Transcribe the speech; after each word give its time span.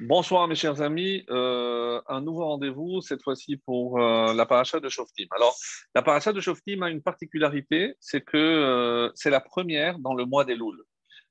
Bonsoir 0.00 0.48
mes 0.48 0.54
chers 0.54 0.80
amis, 0.80 1.24
euh, 1.30 2.00
un 2.06 2.20
nouveau 2.20 2.44
rendez-vous 2.46 3.00
cette 3.00 3.22
fois-ci 3.22 3.56
pour 3.58 4.00
euh, 4.00 4.32
la 4.32 4.46
paracha 4.46 4.80
de 4.80 4.88
Shoftim. 4.88 5.26
Alors 5.30 5.54
la 5.94 6.02
paracha 6.02 6.32
de 6.32 6.40
Shoftim 6.40 6.82
a 6.82 6.90
une 6.90 7.02
particularité, 7.02 7.94
c'est 8.00 8.22
que 8.22 8.36
euh, 8.36 9.10
c'est 9.14 9.30
la 9.30 9.40
première 9.40 9.98
dans 9.98 10.14
le 10.14 10.24
mois 10.24 10.44
des. 10.44 10.56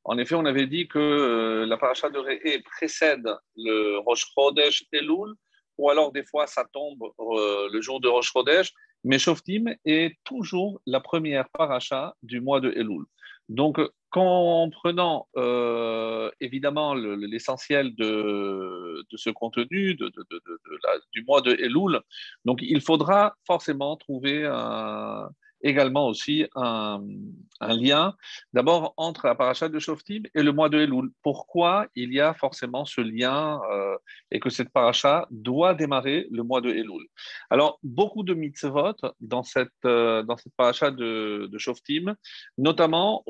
En 0.04 0.18
effet, 0.20 0.36
on 0.36 0.46
avait 0.46 0.68
dit 0.68 0.88
que 0.88 1.66
la 1.68 1.78
paracha 1.78 2.10
de 2.10 2.20
Réé 2.20 2.62
précède 2.62 3.28
le 3.56 3.98
Rosh 4.00 4.26
Chodesh 4.34 4.86
Elul, 4.92 5.34
ou 5.78 5.90
alors 5.90 6.12
des 6.12 6.24
fois 6.24 6.46
ça 6.46 6.66
tombe 6.72 7.04
le 7.20 7.82
jour 7.82 8.00
de 8.00 8.08
Rosh 8.08 8.32
Chodesh, 8.32 8.72
mais 9.04 9.18
Shoftim 9.18 9.76
est 9.86 10.18
toujours 10.24 10.82
la 10.86 11.00
première 11.00 11.50
paracha 11.50 12.16
du 12.22 12.42
mois 12.42 12.60
de 12.62 12.72
Elul. 12.72 13.06
Donc, 13.50 13.80
en 14.22 14.70
prenant 14.70 15.28
euh, 15.38 16.30
évidemment 16.40 16.94
l'essentiel 16.94 17.96
de, 17.96 19.06
ce 19.16 19.30
contenu 19.30 19.96
du 19.96 21.24
mois 21.28 21.42
de 21.42 21.52
Elul, 21.54 22.02
donc 22.46 22.60
il 22.62 22.82
faudra 22.82 23.36
forcément 23.46 23.96
trouver 23.98 24.46
un, 24.46 25.30
également 25.62 26.08
aussi 26.08 26.48
un, 26.56 27.02
lien, 27.62 28.16
d'abord 28.54 28.94
entre 28.98 29.28
la 29.28 29.36
paracha 29.36 29.70
de 29.70 29.80
Shoftim 29.80 30.24
et 30.34 30.44
le 30.44 30.52
mois 30.52 30.70
de 30.70 30.80
Elul. 30.80 31.10
Pourquoi 31.24 31.88
il 31.96 32.14
y 32.14 32.22
a 32.22 32.34
forcément 32.34 32.86
ce 32.86 33.02
lien 33.02 33.60
euh, 33.72 33.98
et 34.32 34.40
que 34.40 34.50
cette 34.50 34.70
paracha 34.70 35.28
doit 35.32 35.74
démarrer 35.74 36.28
le 36.32 36.44
mois 36.44 36.62
de 36.62 36.70
Elul? 36.70 37.08
Alors, 37.50 37.80
beaucoup 37.84 38.24
de 38.24 38.34
mitzvot 38.34 38.96
dans 39.20 39.44
cette, 39.44 39.70
euh, 39.86 40.24
dans 40.24 40.38
cette 40.38 40.54
paracha 40.56 40.92
de, 40.92 41.48
de 41.52 41.58
Shoftim, 41.58 42.16
notamment 42.58 43.24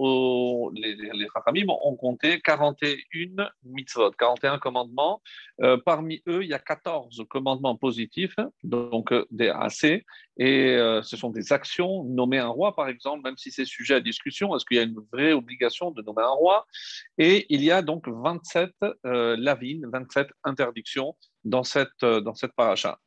les, 0.73 0.95
les 0.95 1.27
ont 1.67 1.95
compté 1.95 2.41
41 2.41 3.49
mitzvot, 3.63 4.11
41 4.11 4.59
commandements. 4.59 5.21
Euh, 5.61 5.77
parmi 5.83 6.21
eux, 6.27 6.43
il 6.43 6.49
y 6.49 6.53
a 6.53 6.59
14 6.59 7.25
commandements 7.29 7.75
positifs, 7.75 8.35
donc 8.63 9.13
des 9.31 9.49
AC, 9.49 10.03
et 10.37 10.77
ce 11.03 11.17
sont 11.17 11.29
des 11.29 11.53
actions 11.53 12.03
nommer 12.03 12.39
un 12.39 12.47
roi, 12.47 12.75
par 12.75 12.87
exemple, 12.87 13.23
même 13.23 13.37
si 13.37 13.51
c'est 13.51 13.65
sujet 13.65 13.95
à 13.95 13.99
discussion, 13.99 14.55
est-ce 14.55 14.65
qu'il 14.65 14.77
y 14.77 14.79
a 14.79 14.83
une 14.83 14.99
vraie 15.11 15.33
obligation 15.33 15.91
de 15.91 16.01
nommer 16.01 16.23
un 16.23 16.29
roi? 16.29 16.65
Et 17.17 17.45
il 17.49 17.63
y 17.63 17.71
a 17.71 17.81
donc 17.81 18.07
27 18.07 18.71
euh, 19.05 19.35
lavines, 19.37 19.87
27 19.91 20.27
interdictions 20.43 21.15
dans 21.43 21.63
cette, 21.63 21.89
euh, 22.03 22.21
dans 22.21 22.35
cette 22.35 22.53
paracha. 22.53 22.99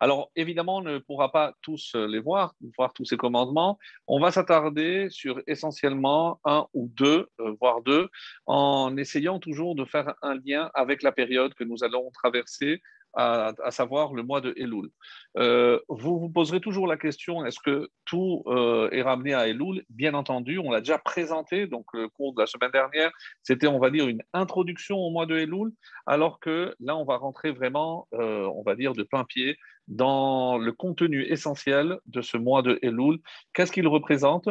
Alors, 0.00 0.30
évidemment, 0.36 0.78
on 0.78 0.82
ne 0.82 0.98
pourra 0.98 1.32
pas 1.32 1.54
tous 1.62 1.94
les 1.94 2.18
voir, 2.18 2.54
voir 2.76 2.92
tous 2.92 3.06
ces 3.06 3.16
commandements. 3.16 3.78
On 4.06 4.20
va 4.20 4.30
s'attarder 4.30 5.08
sur 5.08 5.40
essentiellement 5.46 6.40
un 6.44 6.66
ou 6.74 6.90
deux, 6.94 7.28
euh, 7.40 7.54
voire 7.58 7.80
deux, 7.80 8.10
en 8.44 8.94
essayant 8.98 9.38
toujours 9.38 9.74
de 9.74 9.86
faire 9.86 10.14
un 10.20 10.34
lien 10.44 10.70
avec 10.74 11.02
la 11.02 11.12
période 11.12 11.54
que 11.54 11.64
nous 11.64 11.84
allons 11.84 12.10
traverser 12.10 12.82
à, 13.14 13.52
savoir 13.70 14.14
le 14.14 14.22
mois 14.22 14.40
de 14.40 14.54
Elul. 14.56 14.90
Euh, 15.36 15.78
vous 15.88 16.18
vous 16.18 16.30
poserez 16.30 16.60
toujours 16.60 16.86
la 16.86 16.96
question 16.96 17.44
est-ce 17.44 17.60
que 17.60 17.90
tout 18.04 18.42
euh, 18.46 18.88
est 18.90 19.02
ramené 19.02 19.34
à 19.34 19.48
Elul? 19.48 19.84
Bien 19.90 20.14
entendu, 20.14 20.58
on 20.58 20.70
l'a 20.70 20.80
déjà 20.80 20.98
présenté, 20.98 21.66
donc 21.66 21.86
le 21.92 22.08
cours 22.08 22.34
de 22.34 22.40
la 22.40 22.46
semaine 22.46 22.70
dernière, 22.70 23.10
c'était, 23.42 23.66
on 23.66 23.78
va 23.78 23.90
dire, 23.90 24.08
une 24.08 24.22
introduction 24.32 24.96
au 24.98 25.10
mois 25.10 25.26
de 25.26 25.36
Elul, 25.36 25.72
alors 26.06 26.40
que 26.40 26.74
là, 26.80 26.96
on 26.96 27.04
va 27.04 27.16
rentrer 27.16 27.50
vraiment, 27.50 28.08
euh, 28.14 28.48
on 28.54 28.62
va 28.62 28.74
dire, 28.74 28.92
de 28.92 29.02
plein 29.02 29.24
pied 29.24 29.58
dans 29.88 30.58
le 30.58 30.72
contenu 30.72 31.24
essentiel 31.24 31.98
de 32.06 32.22
ce 32.22 32.36
mois 32.36 32.62
de 32.62 32.78
Elul. 32.82 33.18
Qu'est-ce 33.52 33.72
qu'il 33.72 33.88
représente? 33.88 34.48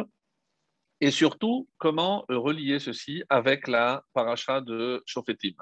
Et 1.00 1.10
surtout, 1.10 1.68
comment 1.78 2.24
relier 2.28 2.78
ceci 2.78 3.24
avec 3.28 3.66
la 3.66 4.04
paracha 4.12 4.60
de 4.60 5.02
Shofetim? 5.04 5.54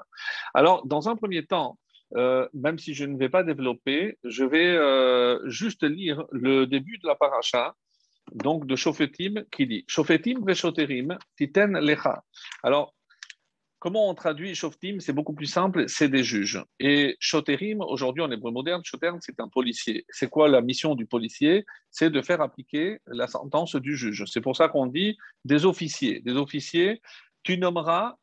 Alors, 0.53 0.85
dans 0.85 1.09
un 1.09 1.15
premier 1.15 1.43
temps, 1.47 1.79
euh, 2.15 2.47
même 2.53 2.77
si 2.77 2.93
je 2.93 3.05
ne 3.05 3.17
vais 3.17 3.29
pas 3.29 3.43
développer, 3.43 4.17
je 4.23 4.43
vais 4.43 4.75
euh, 4.75 5.39
juste 5.49 5.83
lire 5.83 6.25
le 6.31 6.65
début 6.65 6.97
de 6.97 7.07
la 7.07 7.15
paracha, 7.15 7.75
donc 8.33 8.65
de 8.65 8.75
Shofetim, 8.75 9.45
qui 9.51 9.67
dit 9.67 9.85
Shofetim 9.87 10.45
veshoterim 10.45 11.17
titen 11.37 11.77
lecha. 11.79 12.23
Alors, 12.63 12.93
comment 13.79 14.09
on 14.09 14.13
traduit 14.13 14.55
Shofetim? 14.55 14.99
C'est 14.99 15.13
beaucoup 15.13 15.33
plus 15.33 15.47
simple, 15.47 15.87
c'est 15.87 16.09
des 16.09 16.23
juges. 16.23 16.63
Et 16.79 17.17
Shoterim, 17.19 17.81
aujourd'hui 17.81 18.21
en 18.21 18.31
hébreu 18.31 18.51
moderne, 18.51 18.81
Shoterim, 18.83 19.17
c'est 19.21 19.39
un 19.39 19.47
policier. 19.47 20.05
C'est 20.09 20.29
quoi 20.29 20.47
la 20.47 20.61
mission 20.61 20.95
du 20.95 21.05
policier? 21.05 21.65
C'est 21.89 22.09
de 22.09 22.21
faire 22.21 22.41
appliquer 22.41 22.99
la 23.07 23.27
sentence 23.27 23.75
du 23.75 23.97
juge. 23.97 24.23
C'est 24.27 24.41
pour 24.41 24.55
ça 24.55 24.69
qu'on 24.69 24.85
dit 24.85 25.17
des 25.45 25.65
officiers. 25.65 26.21
Des 26.21 26.33
officiers, 26.33 27.01
tu 27.43 27.57
nommeras 27.57 28.15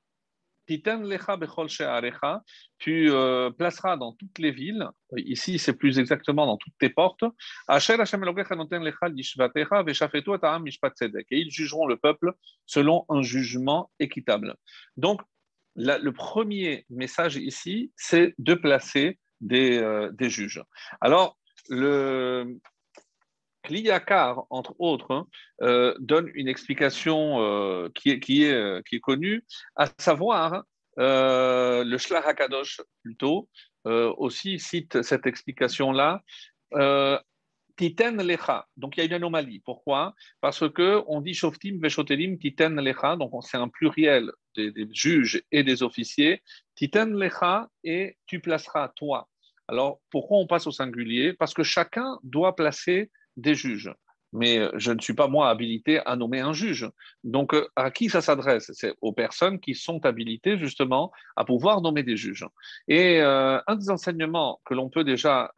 tu 2.79 3.11
euh, 3.11 3.51
placeras 3.51 3.97
dans 3.97 4.13
toutes 4.13 4.39
les 4.39 4.51
villes, 4.51 4.87
ici 5.17 5.59
c'est 5.59 5.73
plus 5.73 5.99
exactement 5.99 6.47
dans 6.47 6.57
toutes 6.57 6.77
tes 6.79 6.91
portes, 6.91 7.25
et 7.25 7.79
ils 11.39 11.51
jugeront 11.51 11.87
le 11.87 11.97
peuple 11.97 12.33
selon 12.67 13.05
un 13.09 13.23
jugement 13.23 13.91
équitable. 13.99 14.55
Donc, 14.97 15.23
le 15.77 16.11
premier 16.11 16.85
message 16.91 17.37
ici, 17.37 17.93
c'est 17.97 18.35
de 18.39 18.55
placer 18.55 19.19
des, 19.41 19.79
euh, 19.79 20.11
des 20.13 20.29
juges. 20.29 20.63
Alors, 21.01 21.39
le, 21.69 22.59
Kliyakar, 23.69 24.47
entre 24.49 24.75
autres, 24.79 25.13
hein, 25.13 25.27
euh, 25.61 25.95
donne 25.99 26.31
une 26.35 26.49
explication 26.49 27.41
euh, 27.41 27.89
euh, 28.07 28.19
qui, 28.21 28.45
est, 28.45 29.01
connue, 29.01 29.45
à 29.77 29.87
savoir, 29.99 30.65
le 30.97 31.97
Shlach 31.99 32.27
HaKadosh 32.27 32.81
plutôt, 33.03 33.49
aussi 33.85 34.59
cite 34.59 35.03
cette 35.03 35.27
explication-là. 35.27 36.23
Titen 37.77 38.21
lecha. 38.21 38.67
Donc 38.77 38.97
il 38.97 39.01
y 39.01 39.03
a 39.05 39.07
une 39.07 39.13
anomalie. 39.13 39.61
Pourquoi? 39.61 40.13
Parce 40.41 40.69
que 40.69 41.01
on 41.07 41.21
dit 41.21 41.33
shoftim 41.33 41.79
veshotelim 41.81 42.37
titen 42.37 42.81
lecha. 42.81 43.15
Donc 43.15 43.31
c'est 43.43 43.57
un 43.57 43.69
pluriel 43.69 44.33
des, 44.57 44.73
des, 44.73 44.89
juges 44.93 45.41
et 45.53 45.63
des 45.63 45.85
officiers. 45.85 46.43
Titen 46.75 47.15
lecha 47.15 47.69
et 47.85 48.17
tu 48.27 48.41
placeras 48.41 48.89
toi. 48.97 49.29
Alors 49.69 50.01
pourquoi 50.11 50.39
on 50.39 50.49
passe 50.49 50.67
au 50.67 50.73
singulier? 50.73 51.35
Parce 51.35 51.55
que 51.55 51.63
chacun 51.63 52.19
doit 52.25 52.57
placer 52.57 53.13
des 53.39 53.55
juges. 53.55 53.93
Mais 54.33 54.59
euh, 54.59 54.71
je 54.77 54.93
ne 54.93 55.01
suis 55.01 55.15
pas, 55.15 55.29
moi, 55.29 55.49
habilité 55.49 56.01
à 56.05 56.17
nommer 56.17 56.41
un 56.41 56.53
juge. 56.53 56.89
Donc, 57.25 57.55
euh, 57.55 57.67
à 57.77 57.91
qui 57.91 58.09
ça 58.09 58.21
s'adresse? 58.21 58.71
C'est 58.75 58.95
aux 59.01 59.13
personnes 59.13 59.59
qui 59.59 59.75
sont 59.75 60.05
habilitées, 60.05 60.59
justement, 60.59 61.13
à 61.37 61.45
pouvoir 61.45 61.81
nommer 61.81 62.03
des 62.03 62.17
juges. 62.17 62.47
Et 62.89 63.21
euh, 63.21 63.59
un 63.67 63.77
des 63.77 63.91
enseignements 63.91 64.61
que 64.65 64.75
l'on 64.75 64.91
peut 64.91 65.05
déjà 65.05 65.51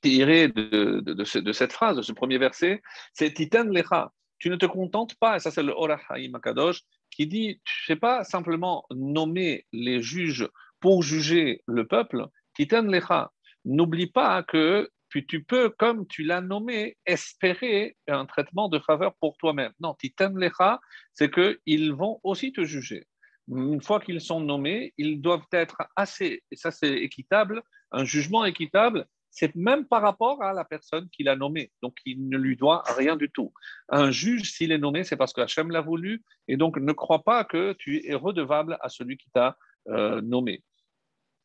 tirer 0.00 0.48
de, 0.48 1.52
cette 1.52 1.72
phrase, 1.72 1.96
de 1.96 2.02
ce 2.02 2.12
premier 2.12 2.38
verset, 2.38 2.82
c'est 3.12 3.32
Titan 3.32 3.64
Lecha. 3.64 4.12
Tu 4.38 4.50
ne 4.50 4.56
te 4.56 4.66
contentes 4.66 5.14
pas, 5.14 5.36
et 5.36 5.38
ça 5.38 5.52
c'est 5.52 5.62
le 5.62 5.72
Orahaim 5.72 6.34
Akadosh, 6.34 6.82
qui 7.08 7.28
dit, 7.28 7.60
tu 7.64 7.82
ne 7.82 7.94
sais 7.94 8.00
pas 8.00 8.24
simplement 8.24 8.84
nommer 8.90 9.64
les 9.72 10.02
juges 10.02 10.48
pour 10.80 11.04
juger 11.04 11.62
le 11.66 11.86
peuple, 11.86 12.26
Titan 12.54 12.82
Lecha. 12.82 13.30
N'oublie 13.64 14.08
pas 14.08 14.42
que 14.42 14.90
puis 15.12 15.26
tu 15.26 15.44
peux, 15.44 15.68
comme 15.68 16.06
tu 16.06 16.22
l'as 16.22 16.40
nommé, 16.40 16.96
espérer 17.04 17.98
un 18.08 18.24
traitement 18.24 18.70
de 18.70 18.78
faveur 18.78 19.14
pour 19.20 19.36
toi-même. 19.36 19.72
Non, 19.78 19.92
titan 19.92 20.30
lecha, 20.34 20.80
c'est 21.12 21.30
qu'ils 21.30 21.92
vont 21.92 22.18
aussi 22.22 22.50
te 22.50 22.64
juger. 22.64 23.06
Une 23.46 23.82
fois 23.82 24.00
qu'ils 24.00 24.22
sont 24.22 24.40
nommés, 24.40 24.94
ils 24.96 25.20
doivent 25.20 25.44
être 25.52 25.82
assez, 25.96 26.42
et 26.50 26.56
ça 26.56 26.70
c'est 26.70 26.94
équitable, 26.94 27.62
un 27.90 28.04
jugement 28.04 28.46
équitable, 28.46 29.04
c'est 29.30 29.54
même 29.54 29.84
par 29.86 30.00
rapport 30.00 30.42
à 30.42 30.54
la 30.54 30.64
personne 30.64 31.10
qui 31.10 31.24
l'a 31.24 31.36
nommé. 31.36 31.70
Donc, 31.82 31.98
il 32.06 32.30
ne 32.30 32.38
lui 32.38 32.56
doit 32.56 32.82
rien 32.96 33.16
du 33.16 33.30
tout. 33.30 33.52
Un 33.90 34.10
juge, 34.10 34.50
s'il 34.50 34.72
est 34.72 34.78
nommé, 34.78 35.04
c'est 35.04 35.16
parce 35.18 35.34
que 35.34 35.42
Hachem 35.42 35.70
l'a 35.70 35.82
voulu. 35.82 36.22
Et 36.48 36.56
donc, 36.56 36.78
ne 36.78 36.92
crois 36.92 37.22
pas 37.22 37.44
que 37.44 37.74
tu 37.74 38.06
es 38.06 38.14
redevable 38.14 38.78
à 38.80 38.88
celui 38.88 39.18
qui 39.18 39.30
t'a 39.30 39.58
euh, 39.88 40.22
nommé. 40.22 40.62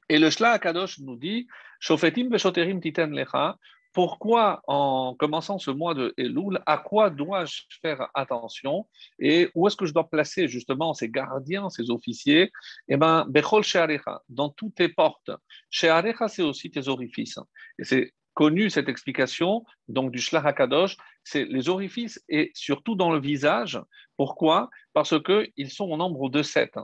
Et 0.09 0.19
le 0.19 0.29
Shla 0.29 0.51
Akadosh 0.51 0.99
nous 0.99 1.17
dit 1.17 1.47
Shofetim 1.79 2.29
veshoterim 2.29 2.81
titen 2.81 3.13
lecha. 3.13 3.57
Pourquoi, 3.93 4.61
en 4.67 5.15
commençant 5.17 5.57
ce 5.57 5.71
mois 5.71 5.95
de 5.95 6.13
Elul, 6.17 6.59
à 6.67 6.77
quoi 6.77 7.09
dois-je 7.09 7.63
faire 7.81 8.09
attention? 8.13 8.85
Et 9.17 9.49
où 9.55 9.65
est-ce 9.65 9.75
que 9.75 9.87
je 9.87 9.93
dois 9.93 10.07
placer 10.07 10.47
justement 10.47 10.93
ces 10.93 11.09
gardiens, 11.09 11.69
ces 11.71 11.89
officiers? 11.89 12.51
Eh 12.89 12.97
bien, 12.97 13.25
Bechol 13.27 13.63
Shearecha, 13.63 14.21
dans 14.29 14.49
toutes 14.49 14.75
tes 14.75 14.89
portes. 14.89 15.31
Shearecha, 15.71 16.27
c'est 16.27 16.43
aussi 16.43 16.69
tes 16.69 16.87
orifices. 16.89 17.39
Et 17.79 17.85
c'est 17.85 18.13
connu 18.35 18.69
cette 18.69 18.87
explication 18.87 19.65
donc 19.87 20.11
du 20.11 20.19
Shlach 20.19 20.45
Hakadosh, 20.45 20.95
c'est 21.23 21.45
les 21.45 21.67
orifices 21.69 22.23
et 22.29 22.51
surtout 22.53 22.93
dans 22.93 23.11
le 23.11 23.19
visage. 23.19 23.81
Pourquoi? 24.15 24.69
Parce 24.93 25.15
qu'ils 25.23 25.71
sont 25.71 25.85
au 25.85 25.97
nombre 25.97 26.29
de 26.29 26.43
sept 26.43 26.77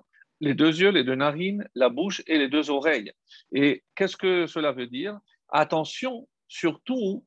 les 0.43 0.53
deux 0.53 0.81
yeux, 0.81 0.89
les 0.89 1.05
deux 1.05 1.15
narines, 1.15 1.65
la 1.73 1.87
bouche 1.87 2.21
et 2.27 2.37
les 2.37 2.49
deux 2.49 2.69
oreilles. 2.69 3.13
Et 3.53 3.83
qu'est-ce 3.95 4.17
que 4.17 4.45
cela 4.45 4.73
veut 4.73 4.87
dire? 4.87 5.17
Attention, 5.49 6.27
surtout 6.49 7.25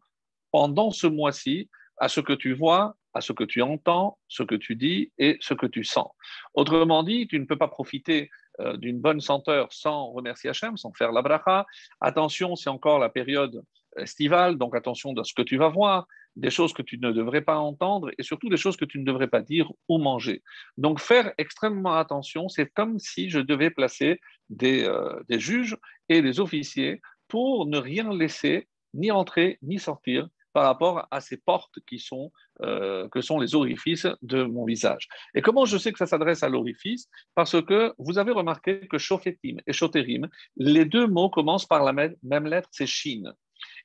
pendant 0.53 0.91
ce 0.91 1.07
mois-ci, 1.07 1.71
à 1.99 2.09
ce 2.09 2.21
que 2.21 2.35
tu 2.35 2.53
vois, 2.53 2.95
à 3.15 3.23
ce 3.23 3.33
que 3.33 3.45
tu 3.45 3.63
entends, 3.63 4.19
ce 4.29 4.43
que 4.43 4.55
tu 4.55 4.77
dis 4.77 5.13
et 5.17 5.39
ce 5.41 5.55
que 5.55 5.65
tu 5.65 5.83
sens. 5.83 6.09
Autrement 6.53 7.03
dit, 7.03 7.27
tu 7.27 7.41
ne 7.41 7.47
peux 7.47 7.57
pas 7.57 7.69
profiter 7.69 8.29
euh, 8.61 8.77
d'une 8.77 9.01
bonne 9.01 9.23
senteur 9.23 9.73
sans 9.73 10.11
remercier 10.13 10.51
Hachem, 10.51 10.77
sans 10.77 10.93
faire 10.93 11.13
la 11.13 11.23
bracha. 11.23 11.65
Attention, 12.03 12.55
c'est 12.55 12.69
encore 12.69 12.99
la 12.99 13.09
période 13.09 13.63
estivale, 13.97 14.59
donc 14.59 14.77
attention 14.77 15.15
de 15.15 15.23
ce 15.23 15.33
que 15.33 15.41
tu 15.41 15.57
vas 15.57 15.69
voir, 15.69 16.07
des 16.37 16.51
choses 16.51 16.73
que 16.73 16.83
tu 16.83 16.99
ne 16.99 17.13
devrais 17.13 17.41
pas 17.41 17.59
entendre 17.59 18.11
et 18.19 18.23
surtout 18.23 18.49
des 18.49 18.57
choses 18.57 18.77
que 18.77 18.85
tu 18.85 18.99
ne 18.99 19.05
devrais 19.05 19.29
pas 19.29 19.43
dire 19.43 19.73
ou 19.89 19.99
manger. 19.99 20.43
Donc 20.77 21.01
faire 21.01 21.33
extrêmement 21.39 21.95
attention, 21.95 22.49
c'est 22.49 22.71
comme 22.73 22.99
si 22.99 23.31
je 23.31 23.41
devais 23.41 23.71
placer 23.71 24.21
des, 24.51 24.85
euh, 24.85 25.21
des 25.29 25.41
juges 25.41 25.77
et 26.09 26.23
des 26.23 26.39
officiers 26.41 27.01
pour 27.29 27.67
ne 27.67 27.79
rien 27.79 28.15
laisser 28.15 28.69
ni 28.95 29.11
entrer 29.11 29.59
ni 29.63 29.79
sortir 29.79 30.29
par 30.53 30.65
rapport 30.65 31.07
à 31.11 31.21
ces 31.21 31.37
portes 31.37 31.81
qui 31.87 31.99
sont, 31.99 32.33
euh, 32.63 33.09
que 33.11 33.21
sont 33.21 33.39
les 33.39 33.55
orifices 33.55 34.07
de 34.23 34.43
mon 34.43 34.65
visage. 34.65 35.07
Et 35.35 35.43
comment 35.43 35.67
je 35.67 35.77
sais 35.77 35.93
que 35.93 35.99
ça 35.99 36.07
s'adresse 36.07 36.43
à 36.43 36.49
l'orifice? 36.49 37.11
Parce 37.35 37.61
que 37.61 37.93
vous 37.99 38.17
avez 38.17 38.33
remarqué 38.33 38.89
que 38.89 38.97
shofetim 38.97 39.59
et 39.67 39.75
shoterim, 39.75 40.29
les 40.57 40.87
deux 40.87 41.07
mots 41.09 41.29
commencent 41.29 41.67
par 41.67 41.85
la 41.85 41.93
même 41.93 42.47
lettre, 42.47 42.71
c'est 42.73 42.87
shin. 42.87 43.25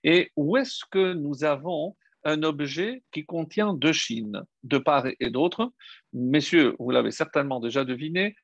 Et 0.05 0.31
où 0.37 0.55
est-ce 0.55 0.85
que 0.89 1.11
nous 1.11 1.43
avons 1.43 1.97
un 2.23 2.43
objet 2.43 3.03
qui 3.11 3.25
contient 3.25 3.73
deux 3.73 3.93
chines, 3.93 4.43
de 4.63 4.77
part 4.77 5.07
et 5.19 5.29
d'autre 5.29 5.73
Messieurs, 6.13 6.75
vous 6.79 6.91
l'avez 6.91 7.11
certainement 7.11 7.59
déjà 7.59 7.83
deviné, 7.85 8.35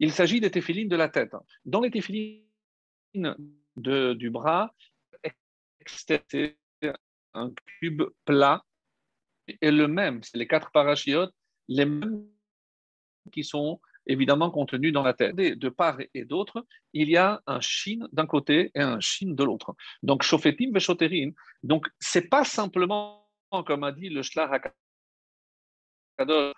il 0.00 0.12
s'agit 0.12 0.40
des 0.40 0.50
téphilines 0.50 0.88
de 0.88 0.96
la 0.96 1.08
tête. 1.08 1.34
Dans 1.64 1.80
les 1.80 1.90
téphilines 1.90 2.42
du 3.76 4.30
bras, 4.30 4.74
un 7.34 7.52
cube 7.80 8.02
plat 8.24 8.64
et 9.60 9.70
le 9.70 9.88
même, 9.88 10.22
c'est 10.22 10.38
les 10.38 10.46
quatre 10.46 10.70
parachiotes, 10.72 11.34
les 11.68 11.84
mêmes 11.84 12.26
qui 13.32 13.44
sont 13.44 13.80
évidemment 14.06 14.50
contenus 14.50 14.92
dans 14.92 15.02
la 15.02 15.14
tête. 15.14 15.36
De 15.36 15.68
part 15.68 15.98
et 16.14 16.24
d'autre, 16.24 16.66
il 16.92 17.08
y 17.08 17.16
a 17.16 17.40
un 17.46 17.60
shin 17.60 18.06
d'un 18.12 18.26
côté 18.26 18.70
et 18.74 18.80
un 18.80 19.00
shin 19.00 19.30
de 19.30 19.44
l'autre. 19.44 19.74
Donc, 20.02 20.22
shofetim 20.22 20.72
veshoterin. 20.72 21.30
Donc, 21.62 21.86
c'est 21.98 22.28
pas 22.28 22.44
simplement, 22.44 23.28
comme 23.66 23.84
a 23.84 23.92
dit 23.92 24.08
le 24.08 24.22
Shlach 24.22 24.72
euh, 26.20 26.52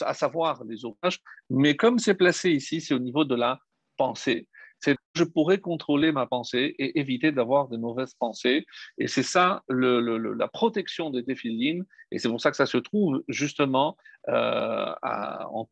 à 0.00 0.14
savoir 0.14 0.64
les 0.64 0.84
ouvrages, 0.84 1.20
mais 1.50 1.76
comme 1.76 1.98
c'est 1.98 2.14
placé 2.14 2.50
ici, 2.50 2.80
c'est 2.80 2.94
au 2.94 2.98
niveau 2.98 3.24
de 3.24 3.34
la 3.34 3.60
pensée 3.96 4.48
c'est 4.84 4.96
je 5.14 5.24
pourrais 5.24 5.58
contrôler 5.58 6.12
ma 6.12 6.26
pensée 6.26 6.74
et 6.78 6.98
éviter 6.98 7.32
d'avoir 7.32 7.68
de 7.68 7.76
mauvaises 7.76 8.14
pensées. 8.14 8.66
Et 8.98 9.06
c'est 9.06 9.22
ça 9.22 9.62
la 9.68 10.48
protection 10.48 11.10
des 11.10 11.22
défilines. 11.22 11.84
Et 12.10 12.18
c'est 12.18 12.28
pour 12.28 12.40
ça 12.40 12.50
que 12.50 12.56
ça 12.56 12.66
se 12.66 12.78
trouve 12.78 13.22
justement 13.28 13.96
euh, 14.28 14.92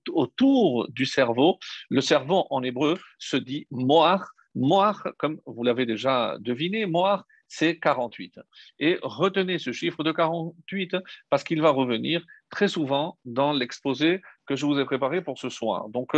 autour 0.08 0.88
du 0.90 1.06
cerveau. 1.06 1.58
Le 1.90 2.00
cerveau 2.00 2.46
en 2.50 2.62
hébreu 2.62 2.98
se 3.18 3.36
dit 3.36 3.66
moar. 3.70 4.32
Moar, 4.54 5.08
comme 5.18 5.40
vous 5.46 5.64
l'avez 5.64 5.86
déjà 5.86 6.36
deviné, 6.38 6.86
moar, 6.86 7.24
c'est 7.48 7.78
48. 7.78 8.40
Et 8.78 8.98
retenez 9.02 9.58
ce 9.58 9.72
chiffre 9.72 10.02
de 10.04 10.12
48 10.12 10.96
parce 11.28 11.44
qu'il 11.44 11.60
va 11.60 11.70
revenir 11.70 12.24
très 12.48 12.68
souvent 12.68 13.18
dans 13.24 13.52
l'exposé 13.52 14.22
que 14.46 14.56
je 14.56 14.64
vous 14.64 14.78
ai 14.78 14.84
préparé 14.84 15.22
pour 15.22 15.38
ce 15.38 15.50
soir. 15.50 15.88
Donc, 15.88 16.16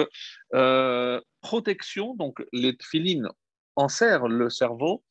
euh, 0.55 1.20
protection, 1.44 2.14
donc 2.14 2.43
les 2.52 2.75
filines 2.82 3.29
enserrent 3.76 4.29
le 4.29 4.49
cerveau 4.49 5.05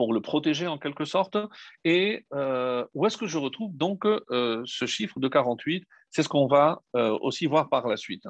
pour 0.00 0.14
le 0.14 0.22
protéger 0.22 0.66
en 0.66 0.78
quelque 0.78 1.04
sorte. 1.04 1.36
Et 1.84 2.24
euh, 2.32 2.86
où 2.94 3.04
est-ce 3.04 3.18
que 3.18 3.26
je 3.26 3.36
retrouve 3.36 3.76
donc 3.76 4.06
euh, 4.06 4.62
ce 4.64 4.86
chiffre 4.86 5.20
de 5.20 5.28
48 5.28 5.84
C'est 6.08 6.22
ce 6.22 6.28
qu'on 6.30 6.46
va 6.46 6.80
euh, 6.96 7.18
aussi 7.20 7.44
voir 7.44 7.68
par 7.68 7.86
la 7.86 7.98
suite. 7.98 8.24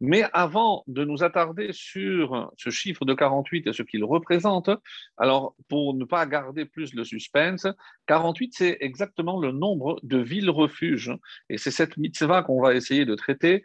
Mais 0.00 0.22
avant 0.32 0.84
de 0.86 1.04
nous 1.04 1.24
attarder 1.24 1.70
sur 1.72 2.52
ce 2.56 2.70
chiffre 2.70 3.04
de 3.04 3.12
48 3.12 3.66
et 3.66 3.72
ce 3.72 3.82
qu'il 3.82 4.04
représente, 4.04 4.70
alors 5.16 5.56
pour 5.68 5.94
ne 5.94 6.04
pas 6.04 6.24
garder 6.26 6.64
plus 6.64 6.94
le 6.94 7.02
suspense, 7.02 7.66
48 8.06 8.54
c'est 8.54 8.76
exactement 8.78 9.40
le 9.40 9.50
nombre 9.50 9.98
de 10.04 10.18
villes 10.18 10.50
refuges. 10.50 11.10
Et 11.50 11.58
c'est 11.58 11.72
cette 11.72 11.96
mitzvah 11.96 12.44
qu'on 12.44 12.62
va 12.62 12.72
essayer 12.72 13.04
de 13.04 13.16
traiter, 13.16 13.64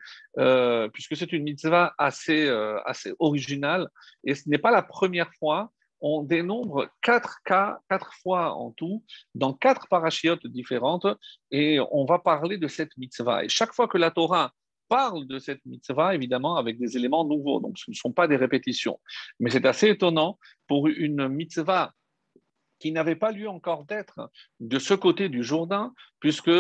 puisque 0.94 1.16
c'est 1.16 1.32
une 1.32 1.44
mitzvah 1.44 1.94
assez, 2.00 2.50
assez 2.88 3.14
originale. 3.20 3.88
Et 4.24 4.34
ce 4.34 4.50
n'est 4.50 4.58
pas 4.58 4.72
la 4.72 4.82
première 4.82 5.32
fois 5.36 5.72
on 6.02 6.24
dénombre 6.24 6.90
quatre 7.02 7.38
cas, 7.46 7.80
quatre 7.90 8.14
fois 8.16 8.54
en 8.54 8.72
tout, 8.72 9.04
dans 9.36 9.54
quatre 9.54 9.88
parachiotes 9.88 10.46
différentes, 10.48 11.08
et 11.52 11.80
on 11.92 12.06
va 12.06 12.20
parler 12.20 12.58
de 12.58 12.68
cette 12.68 12.96
mitzvah. 12.98 13.46
Et 13.46 13.50
chaque 13.50 13.74
fois 13.74 13.88
que 13.88 13.98
la 13.98 14.12
Torah 14.12 14.52
parle 14.90 15.26
de 15.26 15.40
cette 15.40 15.66
mitzvah, 15.66 16.14
évidemment, 16.14 16.58
avec 16.58 16.78
des 16.78 16.98
éléments 16.98 17.24
nouveaux, 17.24 17.62
donc 17.62 17.78
ce 17.78 17.90
ne 17.90 17.96
sont 17.96 18.12
pas 18.12 18.28
des 18.28 18.36
répétitions. 18.36 19.00
Mais 19.40 19.50
c'est 19.50 19.66
assez 19.66 19.90
étonnant 19.90 20.38
pour 20.68 20.88
une 20.88 21.30
mitzvah 21.30 21.94
qui 22.80 22.92
n'avait 22.92 23.16
pas 23.16 23.32
lieu 23.32 23.48
encore 23.48 23.86
d'être 23.86 24.30
de 24.60 24.80
ce 24.80 24.94
côté 24.94 25.30
du 25.30 25.44
Jourdain, 25.44 25.94
puisque 26.20 26.52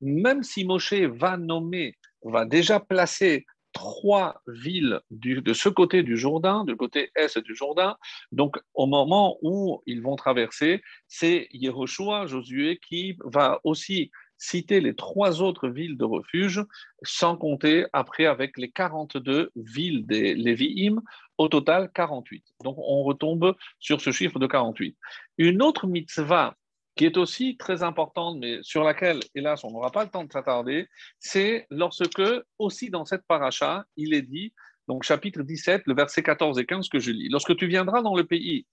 même 0.00 0.42
si 0.42 0.64
Moshe 0.64 0.94
va 0.94 1.36
nommer, 1.36 1.94
va 2.22 2.44
déjà 2.44 2.80
placer 2.80 3.46
trois 3.76 4.40
villes 4.46 5.00
de 5.10 5.52
ce 5.52 5.68
côté 5.68 6.02
du 6.02 6.16
Jourdain, 6.16 6.64
du 6.64 6.76
côté 6.76 7.10
est 7.14 7.38
du 7.38 7.54
Jourdain. 7.54 7.98
Donc, 8.32 8.58
au 8.72 8.86
moment 8.86 9.36
où 9.42 9.82
ils 9.84 10.00
vont 10.00 10.16
traverser, 10.16 10.82
c'est 11.08 11.46
Yehoshua, 11.52 12.24
Josué, 12.24 12.80
qui 12.88 13.18
va 13.22 13.60
aussi 13.64 14.10
citer 14.38 14.80
les 14.80 14.94
trois 14.94 15.42
autres 15.42 15.68
villes 15.68 15.98
de 15.98 16.06
refuge, 16.06 16.64
sans 17.02 17.36
compter 17.36 17.84
après 17.92 18.24
avec 18.24 18.56
les 18.56 18.70
42 18.70 19.50
villes 19.56 20.06
des 20.06 20.34
Lévi'im, 20.34 21.02
au 21.36 21.48
total 21.48 21.90
48. 21.94 22.44
Donc, 22.64 22.76
on 22.78 23.02
retombe 23.02 23.54
sur 23.78 24.00
ce 24.00 24.10
chiffre 24.10 24.38
de 24.38 24.46
48. 24.46 24.96
Une 25.36 25.60
autre 25.60 25.86
mitzvah 25.86 26.56
qui 26.96 27.04
est 27.04 27.18
aussi 27.18 27.56
très 27.56 27.82
importante, 27.82 28.38
mais 28.38 28.58
sur 28.62 28.82
laquelle, 28.82 29.20
hélas, 29.34 29.62
on 29.64 29.70
n'aura 29.70 29.90
pas 29.90 30.04
le 30.04 30.10
temps 30.10 30.24
de 30.24 30.32
s'attarder, 30.32 30.88
c'est 31.20 31.66
lorsque, 31.70 32.22
aussi 32.58 32.90
dans 32.90 33.04
cette 33.04 33.26
paracha, 33.28 33.84
il 33.96 34.14
est 34.14 34.22
dit, 34.22 34.52
donc 34.88 35.02
chapitre 35.02 35.42
17, 35.42 35.82
le 35.86 35.94
verset 35.94 36.22
14 36.22 36.58
et 36.58 36.64
15 36.64 36.88
que 36.88 36.98
je 36.98 37.10
lis, 37.10 37.28
lorsque 37.28 37.54
tu 37.56 37.66
viendras 37.66 38.02
dans 38.02 38.16
le 38.16 38.24
pays 38.24 38.66